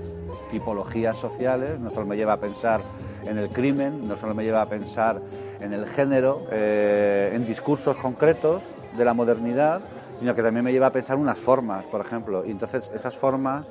tipologías 0.51 1.17
sociales, 1.17 1.79
no 1.79 1.91
solo 1.91 2.07
me 2.07 2.17
lleva 2.17 2.35
a 2.35 2.37
pensar 2.39 2.81
en 3.25 3.39
el 3.39 3.49
crimen, 3.49 4.09
no 4.09 4.17
solo 4.17 4.35
me 4.35 4.43
lleva 4.43 4.63
a 4.63 4.67
pensar 4.67 5.21
en 5.61 5.73
el 5.73 5.87
género, 5.87 6.43
eh, 6.51 7.31
en 7.33 7.45
discursos 7.45 7.97
concretos 7.97 8.65
de 8.97 9.05
la 9.05 9.15
modernidad, 9.15 9.81
sino 10.19 10.35
que 10.35 10.43
también 10.43 10.65
me 10.65 10.73
lleva 10.73 10.89
a 10.89 10.93
pensar 10.93 11.17
unas 11.17 11.39
formas, 11.39 11.85
por 11.85 12.01
ejemplo. 12.01 12.45
Y 12.45 12.51
entonces 12.51 12.91
esas 12.93 13.17
formas, 13.17 13.67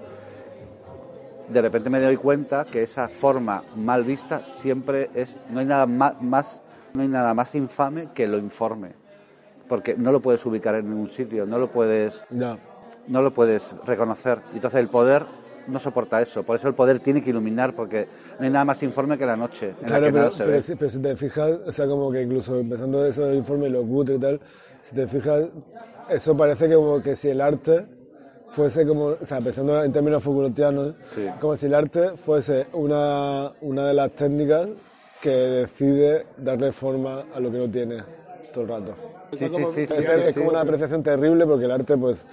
de 1.50 1.62
repente 1.62 1.90
me 1.90 2.00
doy 2.00 2.16
cuenta 2.16 2.64
que 2.64 2.84
esa 2.84 3.10
forma 3.10 3.64
mal 3.76 4.06
vista 4.06 4.42
siempre 4.56 5.10
es, 5.14 5.36
no 5.50 5.60
hay 5.60 5.66
nada 5.66 5.86
más, 5.86 6.22
más 6.22 6.62
no 6.94 7.02
hay 7.02 7.08
nada 7.08 7.34
más 7.34 7.54
infame 7.56 8.10
que 8.14 8.28
lo 8.28 8.38
informe, 8.38 8.90
porque 9.68 9.96
no 9.96 10.12
lo 10.12 10.20
puedes 10.20 10.46
ubicar 10.46 10.76
en 10.76 10.90
ningún 10.90 11.08
sitio, 11.08 11.46
no 11.46 11.58
lo 11.58 11.70
puedes, 11.72 12.24
no. 12.32 12.58
no 13.08 13.22
lo 13.22 13.32
puedes 13.32 13.74
reconocer. 13.86 14.40
Entonces 14.54 14.80
el 14.80 14.88
poder 14.88 15.26
no 15.68 15.80
soporta 15.80 16.22
eso, 16.22 16.44
por 16.44 16.56
eso 16.58 16.68
el 16.68 16.74
poder 16.74 17.00
tiene 17.00 17.24
que 17.24 17.30
iluminar, 17.30 17.74
porque 17.76 18.08
no 18.40 18.46
hay 18.46 18.52
nada 18.52 18.66
más 18.66 18.82
informe 18.84 19.18
que 19.18 19.26
la 19.26 19.38
noche, 19.38 19.70
en 19.70 19.88
Claro, 19.88 20.02
la 20.02 20.08
que 20.08 20.12
pero, 20.14 20.24
nada 20.26 20.32
se 20.32 20.44
pero 20.44 20.56
ve. 20.56 20.62
si, 20.62 20.76
pero 20.76 20.90
si 20.90 21.00
te 21.00 21.16
fijas, 21.16 21.52
o 21.68 21.72
sea, 21.72 21.88
como 21.88 22.12
que 22.12 22.22
incluso 22.24 22.58
empezando 22.60 23.06
eso 23.06 23.26
del 23.26 23.38
informe, 23.38 23.70
lo 23.70 23.84
cutre 23.84 24.16
y 24.16 24.20
tal, 24.20 24.40
si 24.82 24.96
te 24.96 25.08
fijas, 25.08 25.46
eso 26.10 26.36
parece 26.36 26.68
que 26.68 26.76
como 26.76 27.02
que 27.02 27.16
si 27.16 27.30
el 27.30 27.40
arte 27.42 27.86
fuese 28.48 28.86
como, 28.86 29.06
o 29.06 29.18
sea, 29.26 29.40
pensando 29.40 29.82
en 29.82 29.92
términos 29.94 30.22
Foucaultianos, 30.24 30.96
Sí. 31.16 31.28
como 31.40 31.56
si 31.56 31.68
el 31.68 31.76
arte 31.76 32.18
fuese 32.18 32.68
una, 32.74 33.52
una 33.62 33.86
de 33.88 33.94
las 33.94 34.12
técnicas 34.12 34.68
que 35.22 35.30
decide 35.30 36.26
darle 36.38 36.72
forma 36.72 37.26
a 37.34 37.40
lo 37.40 37.52
que 37.52 37.58
no 37.58 37.70
tiene 37.70 37.98
todo 38.54 38.64
el 38.64 38.70
rato. 38.70 38.94
Sí, 39.32 39.46
Es 39.46 39.52
sí, 39.52 39.58
como- 39.58 39.72
sí, 39.72 39.86
sí, 39.86 39.94
es, 39.94 40.00
sí, 40.00 40.20
es 40.20 40.34
sí. 40.34 40.40
como 40.40 40.50
una 40.50 40.62
apreciación 40.62 41.04
terrible 41.04 41.46
porque 41.46 41.66
el 41.66 41.72
arte, 41.72 41.96
pues, 41.98 42.26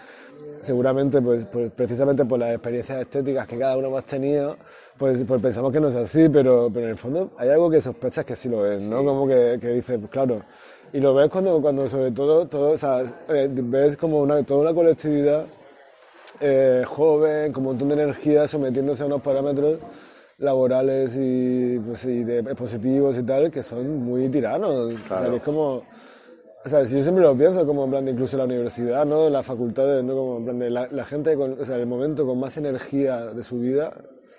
seguramente, 0.62 1.20
pues, 1.23 1.47
pues, 1.47 1.70
precisamente 1.73 2.24
por 2.24 2.39
las 2.39 2.52
experiencias 2.55 3.01
estéticas 3.01 3.47
que 3.47 3.59
cada 3.59 3.77
uno 3.77 3.89
hemos 3.89 4.05
tenido, 4.05 4.56
pues, 4.98 5.20
pues 5.27 5.40
pensamos 5.40 5.73
que 5.73 5.78
no 5.81 5.89
es 5.89 5.94
así, 5.94 6.28
pero, 6.28 6.69
pero 6.73 6.86
en 6.86 6.90
el 6.93 6.97
fondo 6.97 7.31
hay 7.39 7.51
algo 7.51 7.70
que 7.70 7.81
sospechas 7.81 8.24
que 8.24 8.35
sí 8.35 8.48
lo 8.48 8.66
es, 8.70 8.82
¿no? 8.82 9.05
Como 9.05 9.28
que, 9.28 9.59
que 9.60 9.69
dices, 9.69 9.98
pues, 9.98 10.10
claro. 10.10 10.43
Y 10.93 10.98
lo 11.01 11.15
ves 11.15 11.31
cuando, 11.31 11.60
cuando 11.60 11.86
sobre 11.89 12.10
todo, 12.10 12.47
todo, 12.47 12.70
o 12.73 12.77
sea, 12.77 13.02
eh, 13.28 13.48
ves 13.52 13.97
como 13.97 14.20
una, 14.20 14.43
toda 14.43 14.60
una 14.62 14.74
colectividad 14.74 15.44
eh, 16.40 16.82
joven, 16.86 17.52
con 17.52 17.62
un 17.65 17.70
montón 17.73 17.89
de 17.89 17.94
energía, 17.94 18.48
sometiéndose 18.48 19.02
a 19.02 19.06
unos 19.06 19.23
parámetros 19.23 19.78
laborales 20.39 21.16
y, 21.19 21.78
pues, 21.81 22.05
y 22.05 22.24
de 22.24 22.43
positivos 22.55 23.19
y 23.19 23.23
tal, 23.23 23.51
que 23.51 23.62
son 23.62 23.98
muy 24.05 24.28
tiranos. 24.28 24.70
O 24.70 24.90
sea, 24.98 25.19
Claro. 25.19 25.36
es 25.36 25.43
como... 25.43 25.82
O 26.65 26.69
sea, 26.69 26.85
si 26.85 26.97
yo 26.97 27.02
siempre 27.02 27.23
lo 27.23 27.36
pienso, 27.36 27.65
como 27.66 27.85
en 27.85 27.90
plan 27.90 28.05
de 28.05 28.10
incluso 28.12 28.36
la 28.36 28.44
universidad, 28.44 29.06
¿no? 29.06 29.31
Las 29.31 29.47
facultades, 29.47 30.02
¿no? 30.05 30.15
Como 30.15 30.39
en 30.39 30.44
plan 30.44 30.59
de 30.59 30.70
la, 30.70 30.89
la 30.90 31.05
gente, 31.05 31.35
con, 31.36 31.59
o 31.59 31.65
sea, 31.65 31.77
el 31.77 31.86
momento 31.86 32.27
con 32.27 32.39
más 32.39 32.56
energía 32.56 33.27
de 33.27 33.43
su 33.43 33.59
vida, 33.60 33.93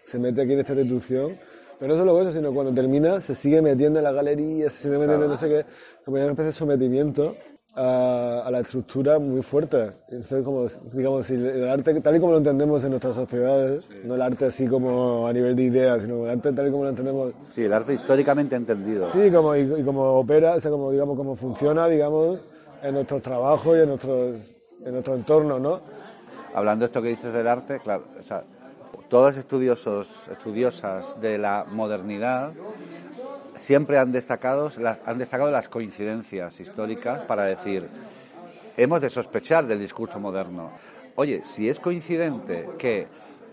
se 0.06 0.20
mete 0.20 0.42
aquí 0.42 0.54
en 0.54 0.60
esta 0.60 0.74
institución. 0.74 1.38
Pero 1.80 1.94
no 1.94 2.00
solo 2.00 2.22
eso, 2.22 2.32
sino 2.32 2.54
cuando 2.54 2.74
termina, 2.74 3.22
se 3.22 3.34
sigue 3.34 3.62
metiendo 3.62 4.00
en 4.00 4.04
la 4.04 4.12
galería, 4.12 4.70
se 4.70 4.84
sigue 4.84 4.98
metiendo 4.98 5.26
en 5.26 5.32
no 5.32 5.38
sé 5.38 5.48
qué, 5.48 5.66
como 6.04 6.18
una 6.18 6.26
especie 6.26 6.46
de 6.48 6.52
sometimiento 6.52 7.36
a, 7.76 8.44
a 8.46 8.52
la 8.52 8.60
estructura 8.60 9.20
muy 9.20 9.42
fuerte. 9.42 9.90
Entonces, 10.10 10.44
como, 10.44 10.66
digamos, 10.94 11.30
el 11.30 11.68
arte, 11.70 12.00
tal 12.02 12.16
y 12.16 12.20
como 12.20 12.34
lo 12.34 12.38
entendemos 12.40 12.84
en 12.84 12.90
nuestras 12.92 13.16
sociedades, 13.16 13.88
no 14.04 14.16
el 14.16 14.22
arte 14.22 14.46
así 14.46 14.68
como 14.68 15.28
a 15.28 15.34
nivel 15.34 15.56
de 15.56 15.64
ideas, 15.64 16.02
sino 16.02 16.26
el 16.26 16.32
arte 16.32 16.52
tal 16.52 16.68
y 16.68 16.72
como 16.72 16.84
lo 16.84 16.90
entendemos 16.90 17.34
Sí, 17.52 17.64
el 17.64 17.74
arte 17.74 17.94
históricamente 17.94 18.56
entendido. 18.56 19.10
Sí, 19.12 19.32
como, 19.32 19.56
y, 19.56 19.62
y 19.62 19.84
como 19.84 20.20
opera, 20.20 20.56
o 20.56 20.60
sea, 20.60 20.72
como, 20.72 20.92
digamos, 20.92 21.16
como 21.18 21.36
funciona, 21.36 21.88
digamos, 21.88 22.40
en 22.84 22.94
nuestros 22.94 23.22
trabajos 23.22 23.78
y 23.78 23.82
en, 23.82 23.90
nuestros, 23.90 24.38
en 24.86 24.92
nuestro 24.94 25.16
entorno, 25.16 25.60
¿no? 25.60 25.80
Hablando 26.54 26.84
de 26.84 26.86
esto 26.88 27.02
que 27.02 27.10
dices 27.10 27.34
del 27.34 27.48
arte, 27.48 27.80
claro, 27.80 28.06
o 28.20 28.24
sea, 28.24 28.44
todos 29.10 29.38
estudiosos, 29.38 30.08
estudiosas 30.32 31.20
de 31.22 31.38
la 31.38 31.66
modernidad 31.72 32.52
siempre 33.60 34.00
han 34.00 34.12
destacado, 34.12 34.72
las, 34.80 35.70
coincidencias 35.70 36.60
históricas 36.60 37.22
para 37.22 37.44
decir, 37.44 37.88
hemos 38.78 39.02
de 39.02 39.10
sospechar 39.10 39.68
del 39.68 39.80
discurso 39.80 40.20
moderno. 40.20 40.72
Oye, 41.16 41.44
si 41.44 41.70
es 41.70 41.80
coincidente 41.80 42.70
que 42.78 43.08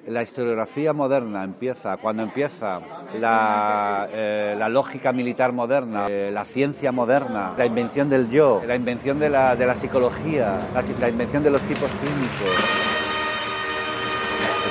la 0.07 0.23
historiografía 0.23 0.93
moderna 0.93 1.43
empieza, 1.43 1.97
cuando 1.97 2.23
empieza 2.23 2.81
la, 3.21 4.09
eh, 4.13 4.57
lógica 4.69 5.13
militar 5.13 5.53
moderna, 5.53 6.07
eh, 6.09 6.31
la 6.33 6.45
ciencia 6.45 6.93
moderna, 6.93 7.55
la 7.59 7.67
invención 7.67 8.09
del 8.09 8.31
yo, 8.31 8.63
la 8.65 8.77
invención 8.77 9.19
de 9.19 9.29
la, 9.29 9.75
psicología, 9.75 10.61
la, 10.73 11.09
invención 11.09 11.43
de 11.43 11.51
los 11.51 11.63
tipos 11.65 11.91
clínicos, 11.91 12.55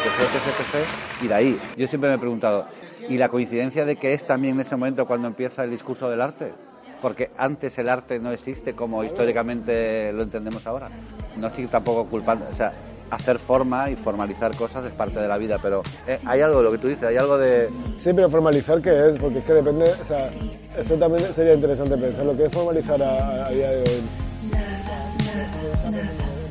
etc, 0.05 0.79
etc, 0.79 0.85
y 1.21 1.27
de 1.27 1.33
ahí, 1.33 1.59
yo 1.75 1.85
siempre 1.87 2.09
me 2.09 2.15
he 2.15 2.19
preguntado, 2.19 2.65
¿y 3.09 3.17
la 3.17 3.29
coincidencia 3.29 3.85
de 3.85 3.95
que 3.95 4.13
es 4.13 4.25
también 4.25 4.55
en 4.55 4.61
ese 4.61 4.75
momento 4.75 5.05
cuando 5.05 5.27
empieza 5.27 5.63
el 5.63 5.71
discurso 5.71 6.09
del 6.09 6.21
arte? 6.21 6.53
Porque 7.01 7.31
antes 7.37 7.77
el 7.77 7.89
arte 7.89 8.19
no 8.19 8.31
existe 8.31 8.73
como 8.73 9.03
históricamente 9.03 10.11
lo 10.13 10.23
entendemos 10.23 10.65
ahora. 10.65 10.89
No 11.37 11.47
estoy 11.47 11.67
tampoco 11.67 12.05
culpando, 12.05 12.47
o 12.49 12.53
sea, 12.53 12.73
hacer 13.11 13.37
forma 13.39 13.89
y 13.89 13.95
formalizar 13.95 14.55
cosas 14.55 14.85
es 14.85 14.93
parte 14.93 15.19
de 15.19 15.27
la 15.27 15.37
vida, 15.37 15.59
pero 15.61 15.83
eh, 16.07 16.19
hay 16.25 16.41
algo 16.41 16.57
de 16.57 16.63
lo 16.63 16.71
que 16.71 16.77
tú 16.77 16.87
dices, 16.87 17.03
hay 17.03 17.17
algo 17.17 17.37
de... 17.37 17.69
Sí, 17.97 18.11
pero 18.13 18.29
formalizar 18.29 18.81
qué 18.81 19.09
es, 19.09 19.17
porque 19.17 19.39
es 19.39 19.45
que 19.45 19.53
depende, 19.53 19.91
o 20.01 20.05
sea, 20.05 20.31
eso 20.77 20.95
también 20.95 21.31
sería 21.33 21.53
interesante 21.53 21.97
pensar, 21.97 22.25
lo 22.25 22.35
que 22.35 22.45
es 22.45 22.51
formalizar 22.51 23.01
a, 23.01 23.45
a 23.47 23.51
día 23.51 23.71
de 23.71 23.81
hoy. 23.81 24.03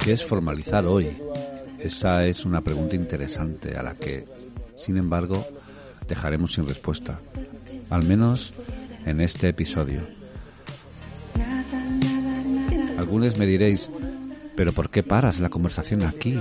¿Qué 0.03 0.13
es 0.13 0.25
formalizar 0.25 0.85
hoy? 0.87 1.17
Esa 1.79 2.25
es 2.25 2.45
una 2.45 2.61
pregunta 2.61 2.95
interesante 2.95 3.77
a 3.77 3.83
la 3.83 3.95
que, 3.95 4.25
sin 4.75 4.97
embargo, 4.97 5.45
dejaremos 6.09 6.53
sin 6.53 6.67
respuesta, 6.67 7.21
al 7.91 8.05
menos 8.05 8.55
en 9.07 9.21
este 9.21 9.49
episodio. 9.49 10.01
Algunos 12.99 13.37
me 13.37 13.47
diréis, 13.47 13.91
pero 14.57 14.73
¿por 14.73 14.91
qué 14.91 15.03
paras 15.03 15.39
la 15.39 15.51
conversación 15.51 16.03
aquí? 16.05 16.39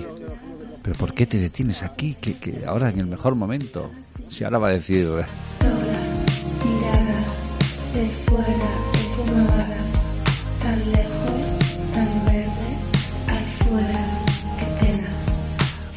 ¿Pero 0.82 0.96
por 0.98 1.14
qué 1.14 1.26
te 1.26 1.38
detienes 1.38 1.82
aquí? 1.82 2.16
Que, 2.20 2.36
que 2.36 2.66
ahora 2.66 2.90
en 2.90 3.00
el 3.00 3.08
mejor 3.08 3.36
momento. 3.36 3.90
Si 4.30 4.44
ahora 4.44 4.60
va 4.60 4.68
a 4.68 4.72
decir. 4.72 5.10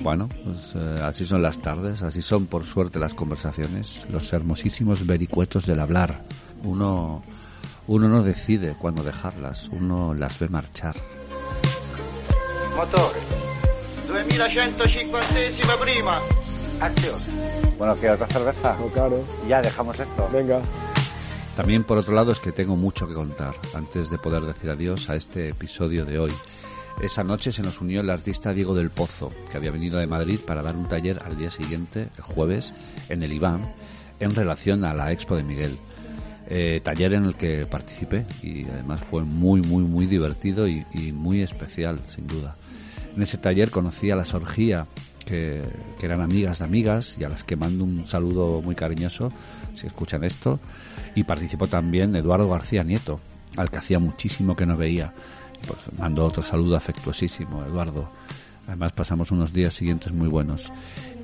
Bueno, 0.02 0.28
pues 0.57 0.74
eh, 0.74 1.03
así 1.03 1.27
son 1.27 1.43
las 1.43 1.59
tardes, 1.59 2.03
así 2.03 2.23
son 2.23 2.47
por 2.47 2.65
suerte 2.65 2.99
las 2.99 3.12
conversaciones, 3.12 4.01
los 4.11 4.33
hermosísimos 4.33 5.07
vericuetos 5.07 5.66
del 5.66 5.81
hablar. 5.81 6.23
Uno, 6.65 7.23
uno 7.87 8.09
no 8.09 8.23
decide 8.23 8.74
cuándo 8.78 9.03
dejarlas, 9.03 9.69
uno 9.69 10.15
las 10.15 10.39
ve 10.39 10.49
marchar. 10.49 10.97
Motore. 12.74 13.20
2150 14.09 15.77
prima. 15.78 16.20
Acción. 16.81 17.19
Bueno, 17.77 17.95
¿qué 18.01 18.11
otra 18.11 18.27
cerveza? 18.28 18.77
No, 18.81 18.87
claro. 18.89 19.23
Ya 19.47 19.61
dejamos 19.61 19.99
esto. 20.01 20.28
Venga. 20.33 20.61
También 21.55 21.85
por 21.85 21.99
otro 21.99 22.15
lado 22.15 22.33
es 22.33 22.39
que 22.39 22.53
tengo 22.53 22.77
mucho 22.77 23.07
que 23.07 23.15
contar 23.15 23.55
antes 23.74 24.09
de 24.11 24.19
poder 24.19 24.43
decir 24.45 24.70
adiós 24.70 25.11
a 25.11 25.16
este 25.16 25.51
episodio 25.51 26.07
de 26.07 26.19
hoy. 26.19 26.33
Esa 27.01 27.23
noche 27.23 27.52
se 27.52 27.62
nos 27.62 27.81
unió 27.81 28.01
el 28.01 28.10
artista 28.10 28.55
Diego 28.55 28.74
del 28.74 28.90
Pozo, 28.90 29.31
que 29.51 29.59
había 29.59 29.70
venido 29.70 29.98
de 29.98 30.06
Madrid 30.06 30.40
para 30.47 30.62
dar 30.62 30.77
un 30.77 30.89
taller 30.89 31.20
al 31.24 31.36
día 31.36 31.51
siguiente, 31.51 32.09
el 32.16 32.23
jueves, 32.23 32.73
en 33.09 33.23
el 33.23 33.32
Iván, 33.32 33.74
en 34.18 34.35
relación 34.35 34.85
a 34.85 34.94
la 34.94 35.12
Expo 35.12 35.36
de 35.36 35.44
Miguel. 35.44 35.77
Eh, 36.48 36.81
taller 36.82 37.14
en 37.14 37.24
el 37.24 37.35
que 37.35 37.66
participé 37.66 38.24
y 38.43 38.64
además 38.64 39.01
fue 39.01 39.24
muy, 39.24 39.60
muy, 39.60 39.82
muy 39.82 40.06
divertido 40.06 40.66
y, 40.68 40.86
y 40.94 41.12
muy 41.12 41.43
especial, 41.43 42.01
sin 42.09 42.27
duda. 42.27 42.56
En 43.14 43.23
ese 43.23 43.36
taller 43.36 43.70
conocí 43.70 44.10
a 44.10 44.16
la 44.16 44.24
Sorgía, 44.24 44.86
que, 45.27 45.64
que 45.98 46.06
eran 46.06 46.23
amigas 46.23 46.60
de 46.60 46.64
amigas 46.64 47.16
y 47.18 47.24
a 47.24 47.28
las 47.28 47.44
que 47.44 47.56
mando 47.56 47.85
un 47.85 48.06
saludo 48.06 48.62
muy 48.62 48.74
cariñoso 48.74 49.32
si 49.74 49.86
escuchan 49.86 50.24
esto. 50.24 50.60
Y 51.14 51.24
participó 51.24 51.66
también 51.66 52.16
Eduardo 52.16 52.48
García 52.48 52.85
Nieto, 52.85 53.20
al 53.56 53.70
que 53.70 53.78
hacía 53.78 53.98
muchísimo 53.98 54.56
que 54.56 54.66
no 54.66 54.77
veía. 54.77 55.12
Pues 55.66 55.78
mando 55.99 56.24
otro 56.24 56.43
saludo 56.43 56.77
afectuosísimo, 56.77 57.65
Eduardo. 57.65 58.09
Además 58.66 58.93
pasamos 58.93 59.31
unos 59.31 59.53
días 59.53 59.74
siguientes 59.74 60.12
muy 60.12 60.28
buenos. 60.28 60.73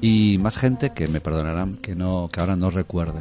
Y 0.01 0.39
más 0.39 0.57
gente 0.57 0.91
que 0.91 1.09
me 1.09 1.21
perdonarán 1.21 1.77
que 1.77 1.95
no, 1.95 2.29
que 2.33 2.41
ahora 2.41 2.57
no 2.57 2.71
recuerde. 2.71 3.21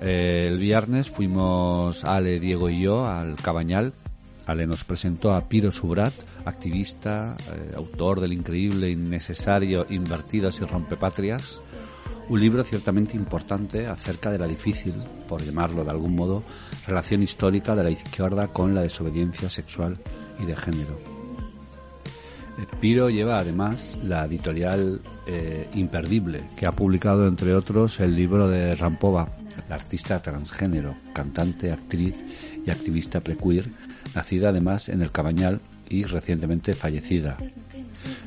Eh, 0.00 0.48
el 0.50 0.58
viernes 0.58 1.08
fuimos 1.08 2.04
Ale, 2.04 2.38
Diego 2.38 2.70
y 2.70 2.82
yo 2.82 3.06
al 3.06 3.36
Cabañal. 3.36 3.92
Ale 4.46 4.66
nos 4.66 4.84
presentó 4.84 5.34
a 5.34 5.42
Piro 5.42 5.70
Subrat, 5.70 6.14
activista, 6.46 7.36
eh, 7.52 7.72
autor 7.76 8.20
del 8.20 8.32
increíble, 8.32 8.90
innecesario 8.90 9.84
Invertidos 9.90 10.60
y 10.60 10.64
Rompepatrias, 10.64 11.62
Un 12.28 12.40
libro 12.40 12.62
ciertamente 12.62 13.16
importante 13.16 13.86
acerca 13.86 14.30
de 14.30 14.38
la 14.38 14.46
difícil, 14.46 14.92
por 15.26 15.42
llamarlo 15.42 15.82
de 15.82 15.90
algún 15.90 16.14
modo, 16.14 16.44
relación 16.86 17.22
histórica 17.22 17.74
de 17.74 17.84
la 17.84 17.90
izquierda 17.90 18.48
con 18.48 18.74
la 18.74 18.82
desobediencia 18.82 19.48
sexual 19.48 19.98
y 20.38 20.44
de 20.44 20.54
género. 20.54 20.98
Eh, 22.58 22.66
Piro 22.80 23.08
lleva 23.08 23.38
además 23.38 23.98
la 24.04 24.26
editorial 24.26 25.00
eh, 25.26 25.70
Imperdible, 25.72 26.42
que 26.54 26.66
ha 26.66 26.72
publicado 26.72 27.26
entre 27.26 27.54
otros 27.54 27.98
el 28.00 28.14
libro 28.14 28.46
de 28.46 28.74
Rampova, 28.74 29.30
la 29.66 29.76
artista 29.76 30.20
transgénero, 30.20 30.96
cantante, 31.14 31.72
actriz 31.72 32.14
y 32.64 32.70
activista 32.70 33.20
prequeer, 33.20 33.70
nacida 34.14 34.50
además 34.50 34.90
en 34.90 35.00
el 35.00 35.12
Cabañal 35.12 35.60
y 35.88 36.04
recientemente 36.04 36.74
fallecida. 36.74 37.36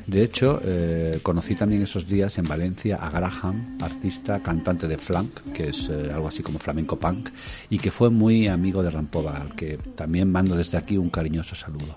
De 0.06 0.22
hecho, 0.22 0.60
eh, 0.64 1.20
conocí 1.22 1.54
también 1.54 1.82
esos 1.82 2.06
días 2.06 2.36
en 2.38 2.44
Valencia 2.44 2.96
a 2.96 3.10
Graham, 3.10 3.78
artista, 3.80 4.40
cantante 4.40 4.86
de 4.86 4.98
flank, 4.98 5.52
que 5.52 5.68
es 5.68 5.88
eh, 5.88 6.10
algo 6.12 6.28
así 6.28 6.42
como 6.42 6.58
flamenco 6.58 6.98
punk, 6.98 7.30
y 7.70 7.78
que 7.78 7.90
fue 7.90 8.10
muy 8.10 8.48
amigo 8.48 8.82
de 8.82 8.90
Rampova, 8.90 9.36
al 9.36 9.54
que 9.54 9.78
también 9.94 10.30
mando 10.30 10.56
desde 10.56 10.78
aquí 10.78 10.96
un 10.96 11.10
cariñoso 11.10 11.54
saludo. 11.54 11.96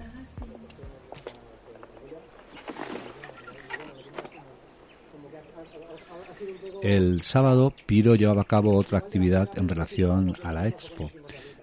El 6.82 7.24
sábado, 7.24 7.74
Piro 7.88 8.14
llevaba 8.14 8.44
a 8.44 8.46
cabo 8.46 8.78
otra 8.78 9.00
actividad 9.00 9.50
en 9.58 9.68
relación 9.68 10.36
a 10.44 10.54
la 10.54 10.68
expo, 10.68 11.10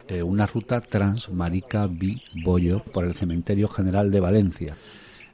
eh, 0.08 0.22
una 0.22 0.46
ruta 0.46 0.80
transmarica 0.80 1.86
bi-bollo 1.86 2.82
por 2.82 3.04
el 3.04 3.14
Cementerio 3.14 3.68
General 3.68 4.10
de 4.10 4.20
Valencia, 4.20 4.76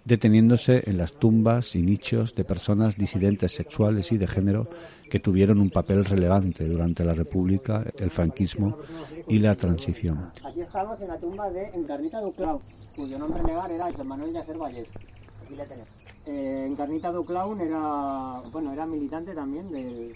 deteniéndose 0.05 0.82
en 0.86 0.99
las 0.99 1.12
tumbas 1.12 1.74
y 1.74 1.82
nichos 1.82 2.35
de 2.35 2.45
personas 2.45 2.97
disidentes 2.97 3.53
sexuales 3.53 4.11
y 4.12 4.19
de 4.19 4.27
género 4.27 4.69
que 5.11 5.20
tuvieron 5.20 5.61
un 5.61 5.70
papel 5.70 6.05
relevante 6.05 6.66
durante 6.66 7.05
la 7.05 7.15
República, 7.15 7.85
el 7.99 8.11
franquismo 8.11 8.77
y 9.27 9.39
la 9.39 9.55
transición. 9.55 10.31
Aquí 10.45 10.61
estamos 10.61 11.01
en 11.01 11.09
la 11.09 11.19
tumba 11.19 11.51
de 11.51 11.66
Encarnita 11.74 12.20
Duclau, 12.20 12.61
cuyo 12.97 13.19
nombre 13.19 13.43
legal 13.43 13.70
era 13.70 13.85
José 13.90 14.05
Manuel 14.05 14.32
Yacer 14.32 14.57
Vallés. 14.57 14.89
Aquí 15.45 15.57
la. 15.57 15.65
Eh, 16.31 16.66
Encarnita 16.66 17.11
Duclau 17.11 17.59
era, 17.61 18.40
bueno, 18.53 18.73
era 18.73 18.86
militante 18.86 19.35
también 19.35 19.70
del, 19.70 20.12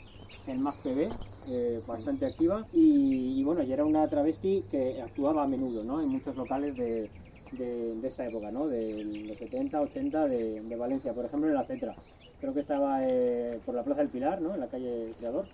del 0.46 0.58
MASPB, 0.58 1.08
eh, 1.50 1.80
bastante 1.86 2.26
activa, 2.26 2.66
y, 2.72 3.42
bueno, 3.44 3.62
y 3.62 3.72
era 3.72 3.84
una 3.84 4.08
travesti 4.08 4.64
que 4.70 5.00
actuaba 5.02 5.42
a 5.42 5.46
menudo, 5.48 5.82
¿no? 5.84 6.00
En 6.00 6.08
muchos 6.08 6.36
locales 6.36 6.76
de, 6.76 7.10
de, 7.52 8.06
esta 8.06 8.26
época, 8.26 8.50
¿no? 8.50 8.66
De 8.68 9.04
los 9.26 9.38
70, 9.38 9.80
80 9.80 10.28
de, 10.28 10.76
Valencia, 10.76 11.12
por 11.12 11.24
ejemplo 11.24 11.48
en 11.48 11.54
la 11.54 11.64
Cetra. 11.64 11.94
Creo 12.40 12.54
que 12.54 12.60
estaba 12.60 13.06
eh, 13.06 13.60
por 13.64 13.74
la 13.74 13.82
Plaza 13.82 14.00
del 14.00 14.10
Pilar, 14.10 14.40
¿no? 14.40 14.54
En 14.54 14.60
la 14.60 14.68
calle 14.68 15.12
Creador. 15.18 15.46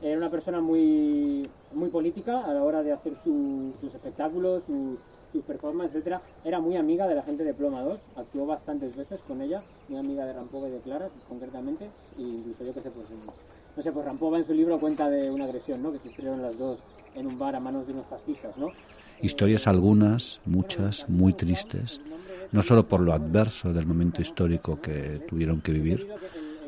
Era 0.00 0.16
una 0.16 0.30
persona 0.30 0.60
muy, 0.60 1.50
muy 1.72 1.88
política 1.90 2.44
a 2.44 2.54
la 2.54 2.62
hora 2.62 2.84
de 2.84 2.92
hacer 2.92 3.16
su, 3.16 3.72
sus 3.80 3.92
espectáculos, 3.92 4.62
sus, 4.64 5.00
sus 5.32 5.42
performances, 5.42 5.96
etcétera. 5.96 6.22
Era 6.44 6.60
muy 6.60 6.76
amiga 6.76 7.08
de 7.08 7.16
la 7.16 7.22
gente 7.22 7.42
de 7.42 7.52
Ploma 7.52 7.82
2, 7.82 8.00
actuó 8.16 8.46
bastantes 8.46 8.94
veces 8.94 9.20
con 9.26 9.40
ella, 9.40 9.62
muy 9.88 9.98
amiga 9.98 10.24
de 10.24 10.34
Rampova 10.34 10.68
y 10.68 10.72
de 10.72 10.80
Clara, 10.80 11.10
concretamente, 11.28 11.86
e 12.18 12.22
incluso 12.22 12.64
yo 12.64 12.74
que 12.74 12.82
sé, 12.82 12.90
pues, 12.90 13.08
no 13.78 13.84
sé, 13.84 13.92
pues 13.92 14.04
Rampova 14.04 14.38
en 14.38 14.44
su 14.44 14.52
libro 14.54 14.80
cuenta 14.80 15.08
de 15.08 15.30
una 15.30 15.44
agresión, 15.44 15.80
¿no? 15.80 15.92
Que 15.92 16.00
sufrieron 16.00 16.42
las 16.42 16.58
dos 16.58 16.80
en 17.14 17.28
un 17.28 17.38
bar 17.38 17.54
a 17.54 17.60
manos 17.60 17.86
de 17.86 17.92
unos 17.92 18.06
fascistas, 18.06 18.58
¿no? 18.58 18.72
Historias 19.22 19.68
algunas, 19.68 20.40
muchas, 20.46 21.08
muy 21.08 21.32
tristes, 21.32 22.00
no 22.50 22.64
solo 22.64 22.88
por 22.88 23.00
lo 23.00 23.12
adverso 23.12 23.72
del 23.72 23.86
momento 23.86 24.20
histórico 24.20 24.80
que 24.80 25.20
tuvieron 25.28 25.60
que 25.60 25.70
vivir, 25.70 26.08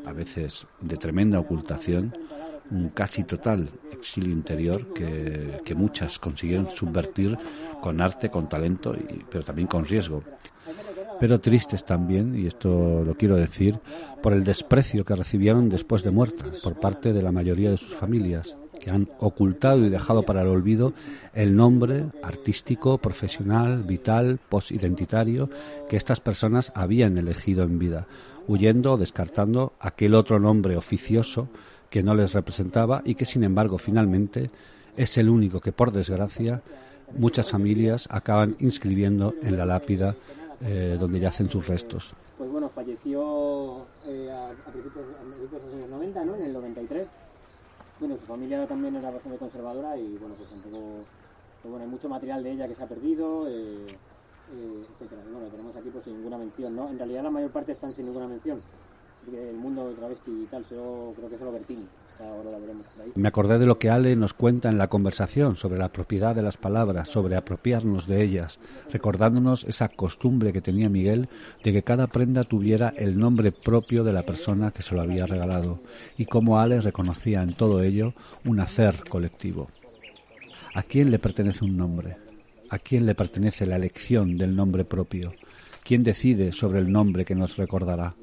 a 0.05 0.13
veces 0.13 0.65
de 0.79 0.95
tremenda 0.95 1.37
ocultación, 1.37 2.13
un 2.71 2.87
casi 2.91 3.25
total 3.25 3.69
exilio 3.91 4.31
interior 4.31 4.93
que, 4.93 5.59
que 5.65 5.75
muchas 5.75 6.17
consiguieron 6.17 6.67
subvertir 6.67 7.37
con 7.81 7.99
arte, 7.99 8.29
con 8.29 8.47
talento, 8.47 8.95
pero 9.29 9.43
también 9.43 9.67
con 9.67 9.83
riesgo. 9.83 10.23
Pero 11.21 11.39
tristes 11.39 11.85
también, 11.85 12.35
y 12.35 12.47
esto 12.47 13.03
lo 13.05 13.13
quiero 13.13 13.35
decir, 13.35 13.77
por 14.23 14.33
el 14.33 14.43
desprecio 14.43 15.05
que 15.05 15.15
recibieron 15.15 15.69
después 15.69 16.01
de 16.01 16.09
muertas 16.09 16.61
por 16.63 16.79
parte 16.79 17.13
de 17.13 17.21
la 17.21 17.31
mayoría 17.31 17.69
de 17.69 17.77
sus 17.77 17.93
familias, 17.93 18.57
que 18.79 18.89
han 18.89 19.07
ocultado 19.19 19.85
y 19.85 19.89
dejado 19.89 20.23
para 20.23 20.41
el 20.41 20.47
olvido 20.47 20.93
el 21.35 21.55
nombre 21.55 22.05
artístico, 22.23 22.97
profesional, 22.97 23.83
vital, 23.83 24.39
posidentitario 24.49 25.47
que 25.87 25.95
estas 25.95 26.19
personas 26.19 26.71
habían 26.73 27.15
elegido 27.19 27.65
en 27.65 27.77
vida, 27.77 28.07
huyendo 28.47 28.93
o 28.93 28.97
descartando 28.97 29.73
aquel 29.79 30.15
otro 30.15 30.39
nombre 30.39 30.75
oficioso 30.75 31.49
que 31.91 32.01
no 32.01 32.15
les 32.15 32.33
representaba 32.33 33.03
y 33.05 33.13
que 33.13 33.25
sin 33.25 33.43
embargo 33.43 33.77
finalmente 33.77 34.49
es 34.97 35.19
el 35.19 35.29
único 35.29 35.59
que 35.59 35.71
por 35.71 35.91
desgracia 35.91 36.63
muchas 37.15 37.51
familias 37.51 38.07
acaban 38.09 38.55
inscribiendo 38.59 39.35
en 39.43 39.57
la 39.57 39.67
lápida 39.67 40.15
eh, 40.61 40.97
donde 40.99 41.19
yacen 41.19 41.49
sus 41.49 41.67
restos. 41.67 42.13
Pues 42.37 42.51
bueno, 42.51 42.69
falleció 42.69 43.77
eh, 44.07 44.31
a, 44.31 44.71
principios, 44.71 45.05
a, 45.19 45.23
principios, 45.23 45.51
de 45.51 45.59
los 45.59 45.73
años 45.75 45.89
90, 45.89 46.25
¿no? 46.25 46.35
En 46.35 46.43
el 46.43 46.53
93. 46.53 47.07
Bueno, 47.99 48.17
su 48.17 48.25
familia 48.25 48.65
también 48.67 48.95
era 48.95 49.11
bastante 49.11 49.37
conservadora 49.37 49.97
y 49.97 50.17
bueno, 50.17 50.35
pues 50.35 50.49
tampoco... 50.49 51.03
Pues 51.61 51.69
bueno, 51.69 51.85
hay 51.85 51.91
mucho 51.91 52.09
material 52.09 52.41
de 52.41 52.51
ella 52.51 52.67
que 52.67 52.73
se 52.73 52.83
ha 52.83 52.87
perdido, 52.87 53.47
eh, 53.47 53.95
eh, 54.53 54.85
etcétera. 54.91 55.21
Bueno, 55.31 55.47
tenemos 55.49 55.75
aquí 55.75 55.89
pues 55.91 56.03
sin 56.03 56.13
ninguna 56.13 56.39
mención, 56.39 56.75
¿no? 56.75 56.89
En 56.89 56.97
realidad 56.97 57.21
la 57.21 57.29
mayor 57.29 57.51
parte 57.51 57.73
están 57.73 57.93
sin 57.93 58.05
ninguna 58.05 58.27
mención. 58.27 58.59
El 59.27 59.57
mundo 59.57 59.87
de 59.87 59.95
travesti 59.95 60.31
y 60.31 60.45
tal, 60.47 60.63
creo 60.63 61.13
que 61.29 61.37
solo 61.37 61.51
Bertini. 61.51 61.85
Me 63.15 63.27
acordé 63.27 63.59
de 63.59 63.65
lo 63.67 63.77
que 63.77 63.89
Ale 63.89 64.15
nos 64.15 64.33
cuenta 64.33 64.69
en 64.69 64.77
la 64.77 64.87
conversación 64.87 65.55
sobre 65.55 65.77
la 65.77 65.89
propiedad 65.89 66.35
de 66.35 66.41
las 66.41 66.57
palabras, 66.57 67.09
sobre 67.09 67.35
apropiarnos 67.35 68.07
de 68.07 68.23
ellas, 68.23 68.59
recordándonos 68.91 69.63
esa 69.65 69.89
costumbre 69.89 70.51
que 70.51 70.61
tenía 70.61 70.89
Miguel 70.89 71.29
de 71.63 71.71
que 71.71 71.83
cada 71.83 72.07
prenda 72.07 72.43
tuviera 72.43 72.93
el 72.97 73.17
nombre 73.17 73.51
propio 73.51 74.03
de 74.03 74.13
la 74.13 74.23
persona 74.23 74.71
que 74.71 74.83
se 74.83 74.95
lo 74.95 75.01
había 75.01 75.27
regalado 75.27 75.79
y 76.17 76.25
cómo 76.25 76.59
Ale 76.59 76.81
reconocía 76.81 77.43
en 77.43 77.53
todo 77.53 77.83
ello 77.83 78.13
un 78.43 78.59
hacer 78.59 79.07
colectivo. 79.07 79.67
¿A 80.73 80.81
quién 80.81 81.11
le 81.11 81.19
pertenece 81.19 81.63
un 81.63 81.77
nombre? 81.77 82.17
¿A 82.69 82.79
quién 82.79 83.05
le 83.05 83.13
pertenece 83.13 83.65
la 83.65 83.75
elección 83.75 84.37
del 84.37 84.55
nombre 84.55 84.83
propio? 84.83 85.33
¿Quién 85.83 86.03
decide 86.03 86.51
sobre 86.51 86.79
el 86.79 86.91
nombre 86.91 87.25
que 87.25 87.35
nos 87.35 87.57
recordará? 87.57 88.15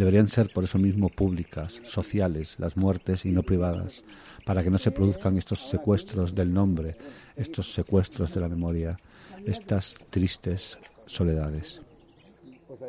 Deberían 0.00 0.28
ser 0.28 0.50
por 0.50 0.64
eso 0.64 0.78
mismo 0.78 1.10
públicas, 1.10 1.78
sociales, 1.84 2.54
las 2.56 2.74
muertes 2.78 3.26
y 3.26 3.32
no 3.32 3.42
privadas, 3.42 4.02
para 4.46 4.64
que 4.64 4.70
no 4.70 4.78
se 4.78 4.92
produzcan 4.92 5.36
estos 5.36 5.68
secuestros 5.68 6.34
del 6.34 6.54
nombre, 6.54 6.96
estos 7.36 7.74
secuestros 7.74 8.32
de 8.32 8.40
la 8.40 8.48
memoria, 8.48 8.98
estas 9.44 9.96
tristes 10.08 10.78
soledades. 11.06 11.82
Pues. 12.66 12.80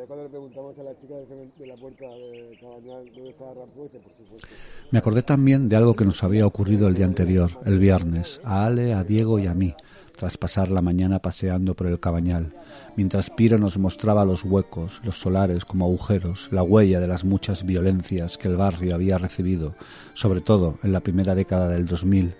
Me 4.90 4.98
acordé 4.98 5.22
también 5.22 5.68
de 5.68 5.76
algo 5.76 5.94
que 5.94 6.06
nos 6.06 6.24
había 6.24 6.46
ocurrido 6.46 6.88
el 6.88 6.94
día 6.94 7.04
anterior, 7.04 7.50
el 7.66 7.78
viernes, 7.78 8.40
a 8.42 8.64
Ale, 8.64 8.94
a 8.94 9.04
Diego 9.04 9.38
y 9.38 9.48
a 9.48 9.52
mí, 9.52 9.74
tras 10.22 10.38
pasar 10.38 10.70
la 10.70 10.82
mañana 10.82 11.18
paseando 11.18 11.74
por 11.74 11.88
el 11.88 11.98
cabañal, 11.98 12.52
mientras 12.94 13.28
Piro 13.28 13.58
nos 13.58 13.76
mostraba 13.76 14.24
los 14.24 14.44
huecos, 14.44 15.00
los 15.02 15.18
solares 15.18 15.64
como 15.64 15.84
agujeros, 15.84 16.46
la 16.52 16.62
huella 16.62 17.00
de 17.00 17.08
las 17.08 17.24
muchas 17.24 17.66
violencias 17.66 18.38
que 18.38 18.46
el 18.46 18.54
barrio 18.54 18.94
había 18.94 19.18
recibido, 19.18 19.74
sobre 20.14 20.40
todo 20.40 20.78
en 20.84 20.92
la 20.92 21.00
primera 21.00 21.34
década 21.34 21.68
del 21.68 21.86
2000, 21.86 22.34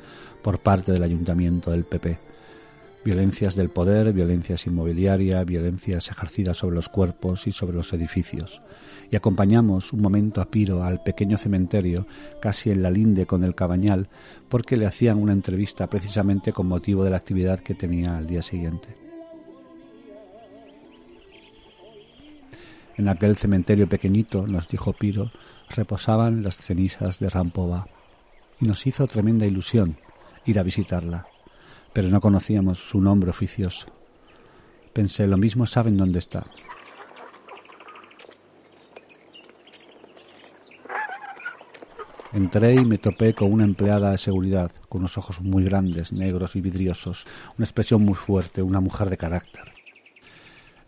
por 0.44 0.60
parte 0.60 0.92
del 0.92 1.02
ayuntamiento 1.02 1.72
del 1.72 1.82
PP. 1.82 2.31
Violencias 3.04 3.56
del 3.56 3.68
poder, 3.68 4.12
violencias 4.12 4.66
inmobiliaria, 4.68 5.42
violencias 5.42 6.08
ejercidas 6.10 6.58
sobre 6.58 6.76
los 6.76 6.88
cuerpos 6.88 7.48
y 7.48 7.52
sobre 7.52 7.76
los 7.76 7.92
edificios. 7.92 8.60
Y 9.10 9.16
acompañamos 9.16 9.92
un 9.92 10.00
momento 10.00 10.40
a 10.40 10.44
Piro 10.44 10.84
al 10.84 11.02
pequeño 11.02 11.36
cementerio, 11.36 12.06
casi 12.40 12.70
en 12.70 12.80
la 12.80 12.90
linde 12.90 13.26
con 13.26 13.42
el 13.42 13.56
cabañal, 13.56 14.08
porque 14.48 14.76
le 14.76 14.86
hacían 14.86 15.18
una 15.18 15.32
entrevista 15.32 15.88
precisamente 15.88 16.52
con 16.52 16.68
motivo 16.68 17.02
de 17.02 17.10
la 17.10 17.16
actividad 17.16 17.58
que 17.58 17.74
tenía 17.74 18.16
al 18.16 18.28
día 18.28 18.42
siguiente. 18.42 18.88
En 22.96 23.08
aquel 23.08 23.36
cementerio 23.36 23.88
pequeñito, 23.88 24.46
nos 24.46 24.68
dijo 24.68 24.92
Piro, 24.92 25.32
reposaban 25.70 26.42
las 26.42 26.56
cenizas 26.56 27.18
de 27.18 27.30
Rampova. 27.30 27.88
Y 28.60 28.66
nos 28.66 28.86
hizo 28.86 29.08
tremenda 29.08 29.44
ilusión 29.44 29.96
ir 30.44 30.58
a 30.58 30.62
visitarla, 30.62 31.26
pero 31.92 32.08
no 32.08 32.20
conocíamos 32.20 32.78
su 32.78 33.00
nombre 33.00 33.30
oficioso. 33.30 33.86
Pensé, 34.92 35.26
lo 35.26 35.36
mismo 35.36 35.66
saben 35.66 35.96
dónde 35.96 36.18
está. 36.18 36.46
Entré 42.32 42.74
y 42.74 42.84
me 42.84 42.96
topé 42.96 43.34
con 43.34 43.52
una 43.52 43.64
empleada 43.64 44.10
de 44.10 44.18
seguridad, 44.18 44.72
con 44.88 45.02
unos 45.02 45.18
ojos 45.18 45.42
muy 45.42 45.64
grandes, 45.64 46.12
negros 46.12 46.56
y 46.56 46.62
vidriosos, 46.62 47.26
una 47.58 47.66
expresión 47.66 48.02
muy 48.02 48.14
fuerte, 48.14 48.62
una 48.62 48.80
mujer 48.80 49.10
de 49.10 49.18
carácter. 49.18 49.72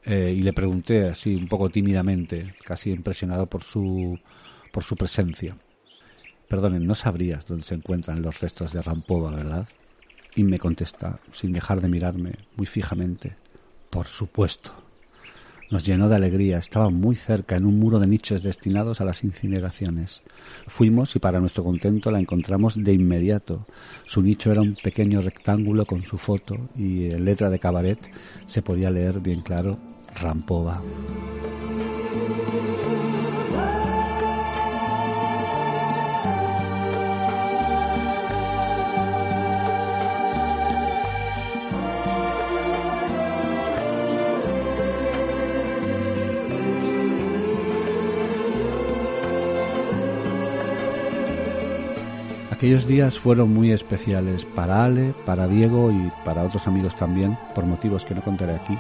Eh, 0.05 0.35
y 0.37 0.41
le 0.41 0.55
pregunté 0.55 1.07
así 1.07 1.35
un 1.35 1.49
poco 1.49 1.69
tímidamente, 1.69 2.55
casi 2.65 2.91
impresionado 2.93 3.47
por 3.47 3.63
su, 3.63 4.19
por 4.73 4.85
su 4.85 4.97
presencia. 4.97 5.57
Perdonen, 6.49 6.87
no 6.87 6.95
sabrías 6.95 7.45
dónde 7.47 7.65
se 7.65 7.75
encuentran 7.75 8.23
los 8.23 8.41
restos 8.41 8.73
de 8.73 8.81
Rampova, 8.81 9.31
¿verdad? 9.31 9.69
Y 10.37 10.43
me 10.43 10.59
contesta, 10.59 11.21
sin 11.33 11.53
dejar 11.53 11.81
de 11.81 11.89
mirarme 11.89 12.33
muy 12.57 12.67
fijamente, 12.67 13.37
por 13.91 14.07
supuesto. 14.07 14.73
Nos 15.71 15.85
llenó 15.85 16.09
de 16.09 16.17
alegría. 16.17 16.59
Estaba 16.59 16.91
muy 16.91 17.17
cerca, 17.17 17.57
en 17.57 17.65
un 17.65 17.79
muro 17.79 17.99
de 17.99 18.07
nichos 18.07 18.43
destinados 18.43 19.01
a 19.01 19.05
las 19.05 19.25
incineraciones. 19.25 20.23
Fuimos 20.67 21.17
y 21.17 21.19
para 21.19 21.41
nuestro 21.41 21.65
contento 21.65 22.11
la 22.11 22.21
encontramos 22.21 22.75
de 22.77 22.93
inmediato. 22.93 23.67
Su 24.07 24.23
nicho 24.23 24.53
era 24.53 24.61
un 24.61 24.77
pequeño 24.77 25.21
rectángulo 25.21 25.87
con 25.87 26.05
su 26.05 26.19
foto 26.19 26.57
y 26.77 27.11
en 27.11 27.25
letra 27.25 27.51
de 27.51 27.59
cabaret 27.59 27.99
se 28.47 28.63
podía 28.63 28.91
leer 28.91 29.21
bien 29.21 29.41
claro 29.41 29.79
Rampova. 30.15 30.81
Aquellos 52.65 52.87
días 52.87 53.19
fueron 53.19 53.53
muy 53.53 53.73
especiales 53.73 54.47
para 54.47 54.87
Ale, 54.87 55.13
para 55.27 55.47
Diego 55.47 55.91
y 55.91 56.11
para 56.25 56.45
otros 56.45 56.67
amigos 56.67 56.97
también, 56.97 57.37
por 57.55 57.67
motivos 57.67 58.07
que 58.07 58.15
no 58.15 58.23
contaré 58.23 58.55
aquí. 58.55 58.79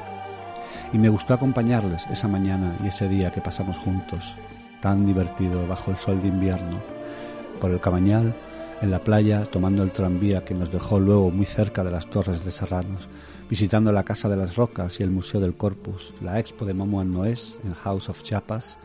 Y 0.95 0.97
me 0.97 1.11
gustó 1.11 1.35
acompañarles 1.35 2.07
esa 2.07 2.27
mañana 2.27 2.79
y 2.83 2.87
ese 2.87 3.11
día 3.11 3.31
que 3.31 3.43
pasamos 3.43 3.77
juntos, 3.77 4.37
tan 4.81 5.05
divertido 5.05 5.69
bajo 5.69 5.91
el 5.91 5.99
sol 5.99 6.19
de 6.23 6.29
invierno, 6.29 6.81
por 7.61 7.73
el 7.73 7.81
Cabañal, 7.81 8.35
en 8.81 8.91
la 8.91 9.01
playa, 9.01 9.45
tomando 9.45 9.83
el 9.83 9.91
tranvía 9.91 10.47
que 10.47 10.55
nos 10.55 10.73
dejó 10.73 10.99
luego 10.99 11.29
muy 11.29 11.45
cerca 11.45 11.85
de 11.85 11.91
las 11.91 12.09
torres 12.09 12.43
de 12.43 12.53
Serranos, 12.53 13.11
visitando 13.51 13.93
la 13.93 14.05
Casa 14.05 14.31
de 14.31 14.39
las 14.39 14.57
Rocas 14.57 14.99
y 14.99 15.03
el 15.03 15.11
Museo 15.11 15.43
del 15.43 15.59
Corpus, 15.59 16.15
la 16.23 16.41
expo 16.41 16.65
de 16.65 16.73
Momo 16.73 17.05
Noés 17.05 17.61
en 17.63 17.75
House 17.75 18.09
of 18.09 18.23
Chiapas, 18.23 18.79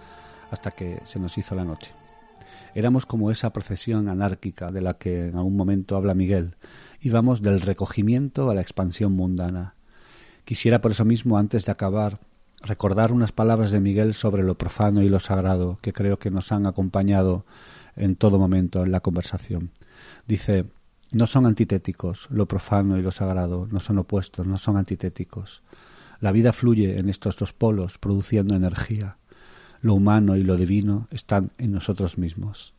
hasta 0.51 0.71
que 0.71 0.99
se 1.05 1.21
nos 1.21 1.37
hizo 1.37 1.55
la 1.55 1.63
noche. 1.63 1.98
Éramos 2.75 3.05
como 3.05 3.31
esa 3.31 3.51
procesión 3.51 4.09
anárquica 4.09 4.71
de 4.71 4.81
la 4.81 4.95
que 4.95 5.27
en 5.27 5.35
algún 5.35 5.55
momento 5.55 5.95
habla 5.95 6.13
Miguel. 6.13 6.55
Íbamos 7.01 7.41
del 7.41 7.61
recogimiento 7.61 8.49
a 8.49 8.55
la 8.55 8.61
expansión 8.61 9.13
mundana. 9.13 9.75
Quisiera 10.45 10.81
por 10.81 10.91
eso 10.91 11.05
mismo, 11.05 11.37
antes 11.37 11.65
de 11.65 11.71
acabar, 11.71 12.19
recordar 12.61 13.11
unas 13.11 13.31
palabras 13.31 13.71
de 13.71 13.81
Miguel 13.81 14.13
sobre 14.13 14.43
lo 14.43 14.57
profano 14.57 15.01
y 15.01 15.09
lo 15.09 15.19
sagrado 15.19 15.79
que 15.81 15.93
creo 15.93 16.19
que 16.19 16.31
nos 16.31 16.51
han 16.51 16.65
acompañado 16.65 17.45
en 17.95 18.15
todo 18.15 18.39
momento 18.39 18.83
en 18.83 18.91
la 18.91 18.99
conversación. 18.99 19.71
Dice, 20.27 20.65
no 21.11 21.27
son 21.27 21.45
antitéticos, 21.45 22.27
lo 22.29 22.47
profano 22.47 22.97
y 22.97 23.01
lo 23.01 23.11
sagrado, 23.11 23.67
no 23.71 23.79
son 23.79 23.99
opuestos, 23.99 24.45
no 24.45 24.57
son 24.57 24.77
antitéticos. 24.77 25.63
La 26.19 26.31
vida 26.31 26.51
fluye 26.51 26.99
en 26.99 27.09
estos 27.09 27.37
dos 27.37 27.53
polos, 27.53 27.97
produciendo 27.97 28.55
energía 28.55 29.18
lo 29.81 29.95
humano 29.95 30.35
y 30.35 30.43
lo 30.43 30.55
divino 30.57 31.07
están 31.11 31.51
en 31.57 31.71
nosotros 31.71 32.17
mismos. 32.17 32.73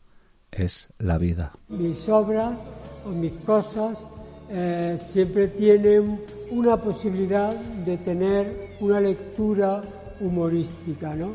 Es 0.51 0.89
la 0.99 1.17
vida. 1.17 1.53
Mis 1.69 2.07
obras 2.09 2.57
o 3.05 3.09
mis 3.09 3.31
cosas 3.45 4.05
eh, 4.49 4.95
siempre 4.97 5.47
tienen 5.47 6.19
una 6.51 6.75
posibilidad 6.77 7.55
de 7.55 7.97
tener 7.97 8.75
una 8.81 8.99
lectura 8.99 9.81
humorística, 10.19 11.15
¿no? 11.15 11.31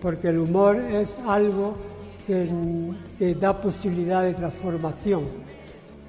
Porque 0.00 0.28
el 0.28 0.38
humor 0.38 0.76
es 0.76 1.18
algo 1.26 1.74
que, 2.26 2.48
que 3.18 3.34
da 3.34 3.60
posibilidad 3.60 4.22
de 4.22 4.34
transformación. 4.34 5.24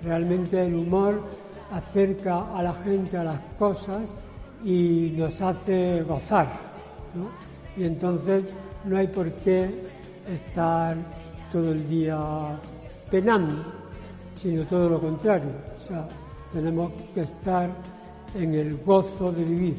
Realmente 0.04 0.64
el 0.64 0.76
humor 0.76 1.24
acerca 1.72 2.56
a 2.56 2.62
la 2.62 2.74
gente 2.74 3.18
a 3.18 3.24
las 3.24 3.42
cosas 3.58 4.16
y 4.64 5.14
nos 5.18 5.42
hace 5.42 6.04
gozar, 6.04 6.48
¿no? 7.16 7.30
Y 7.76 7.86
entonces 7.86 8.44
no 8.86 8.98
hay 8.98 9.08
por 9.08 9.32
qué 9.44 9.70
estar 10.32 10.96
todo 11.52 11.72
el 11.72 11.88
día 11.88 12.18
penando, 13.10 13.64
sino 14.34 14.64
todo 14.66 14.90
lo 14.90 15.02
contrario. 15.02 15.50
O 15.78 15.82
sea, 15.82 16.08
tenemos 16.54 16.92
que 17.14 17.22
estar 17.22 17.70
en 18.36 18.54
el 18.54 18.78
gozo 18.78 19.32
de 19.32 19.44
vivir. 19.44 19.76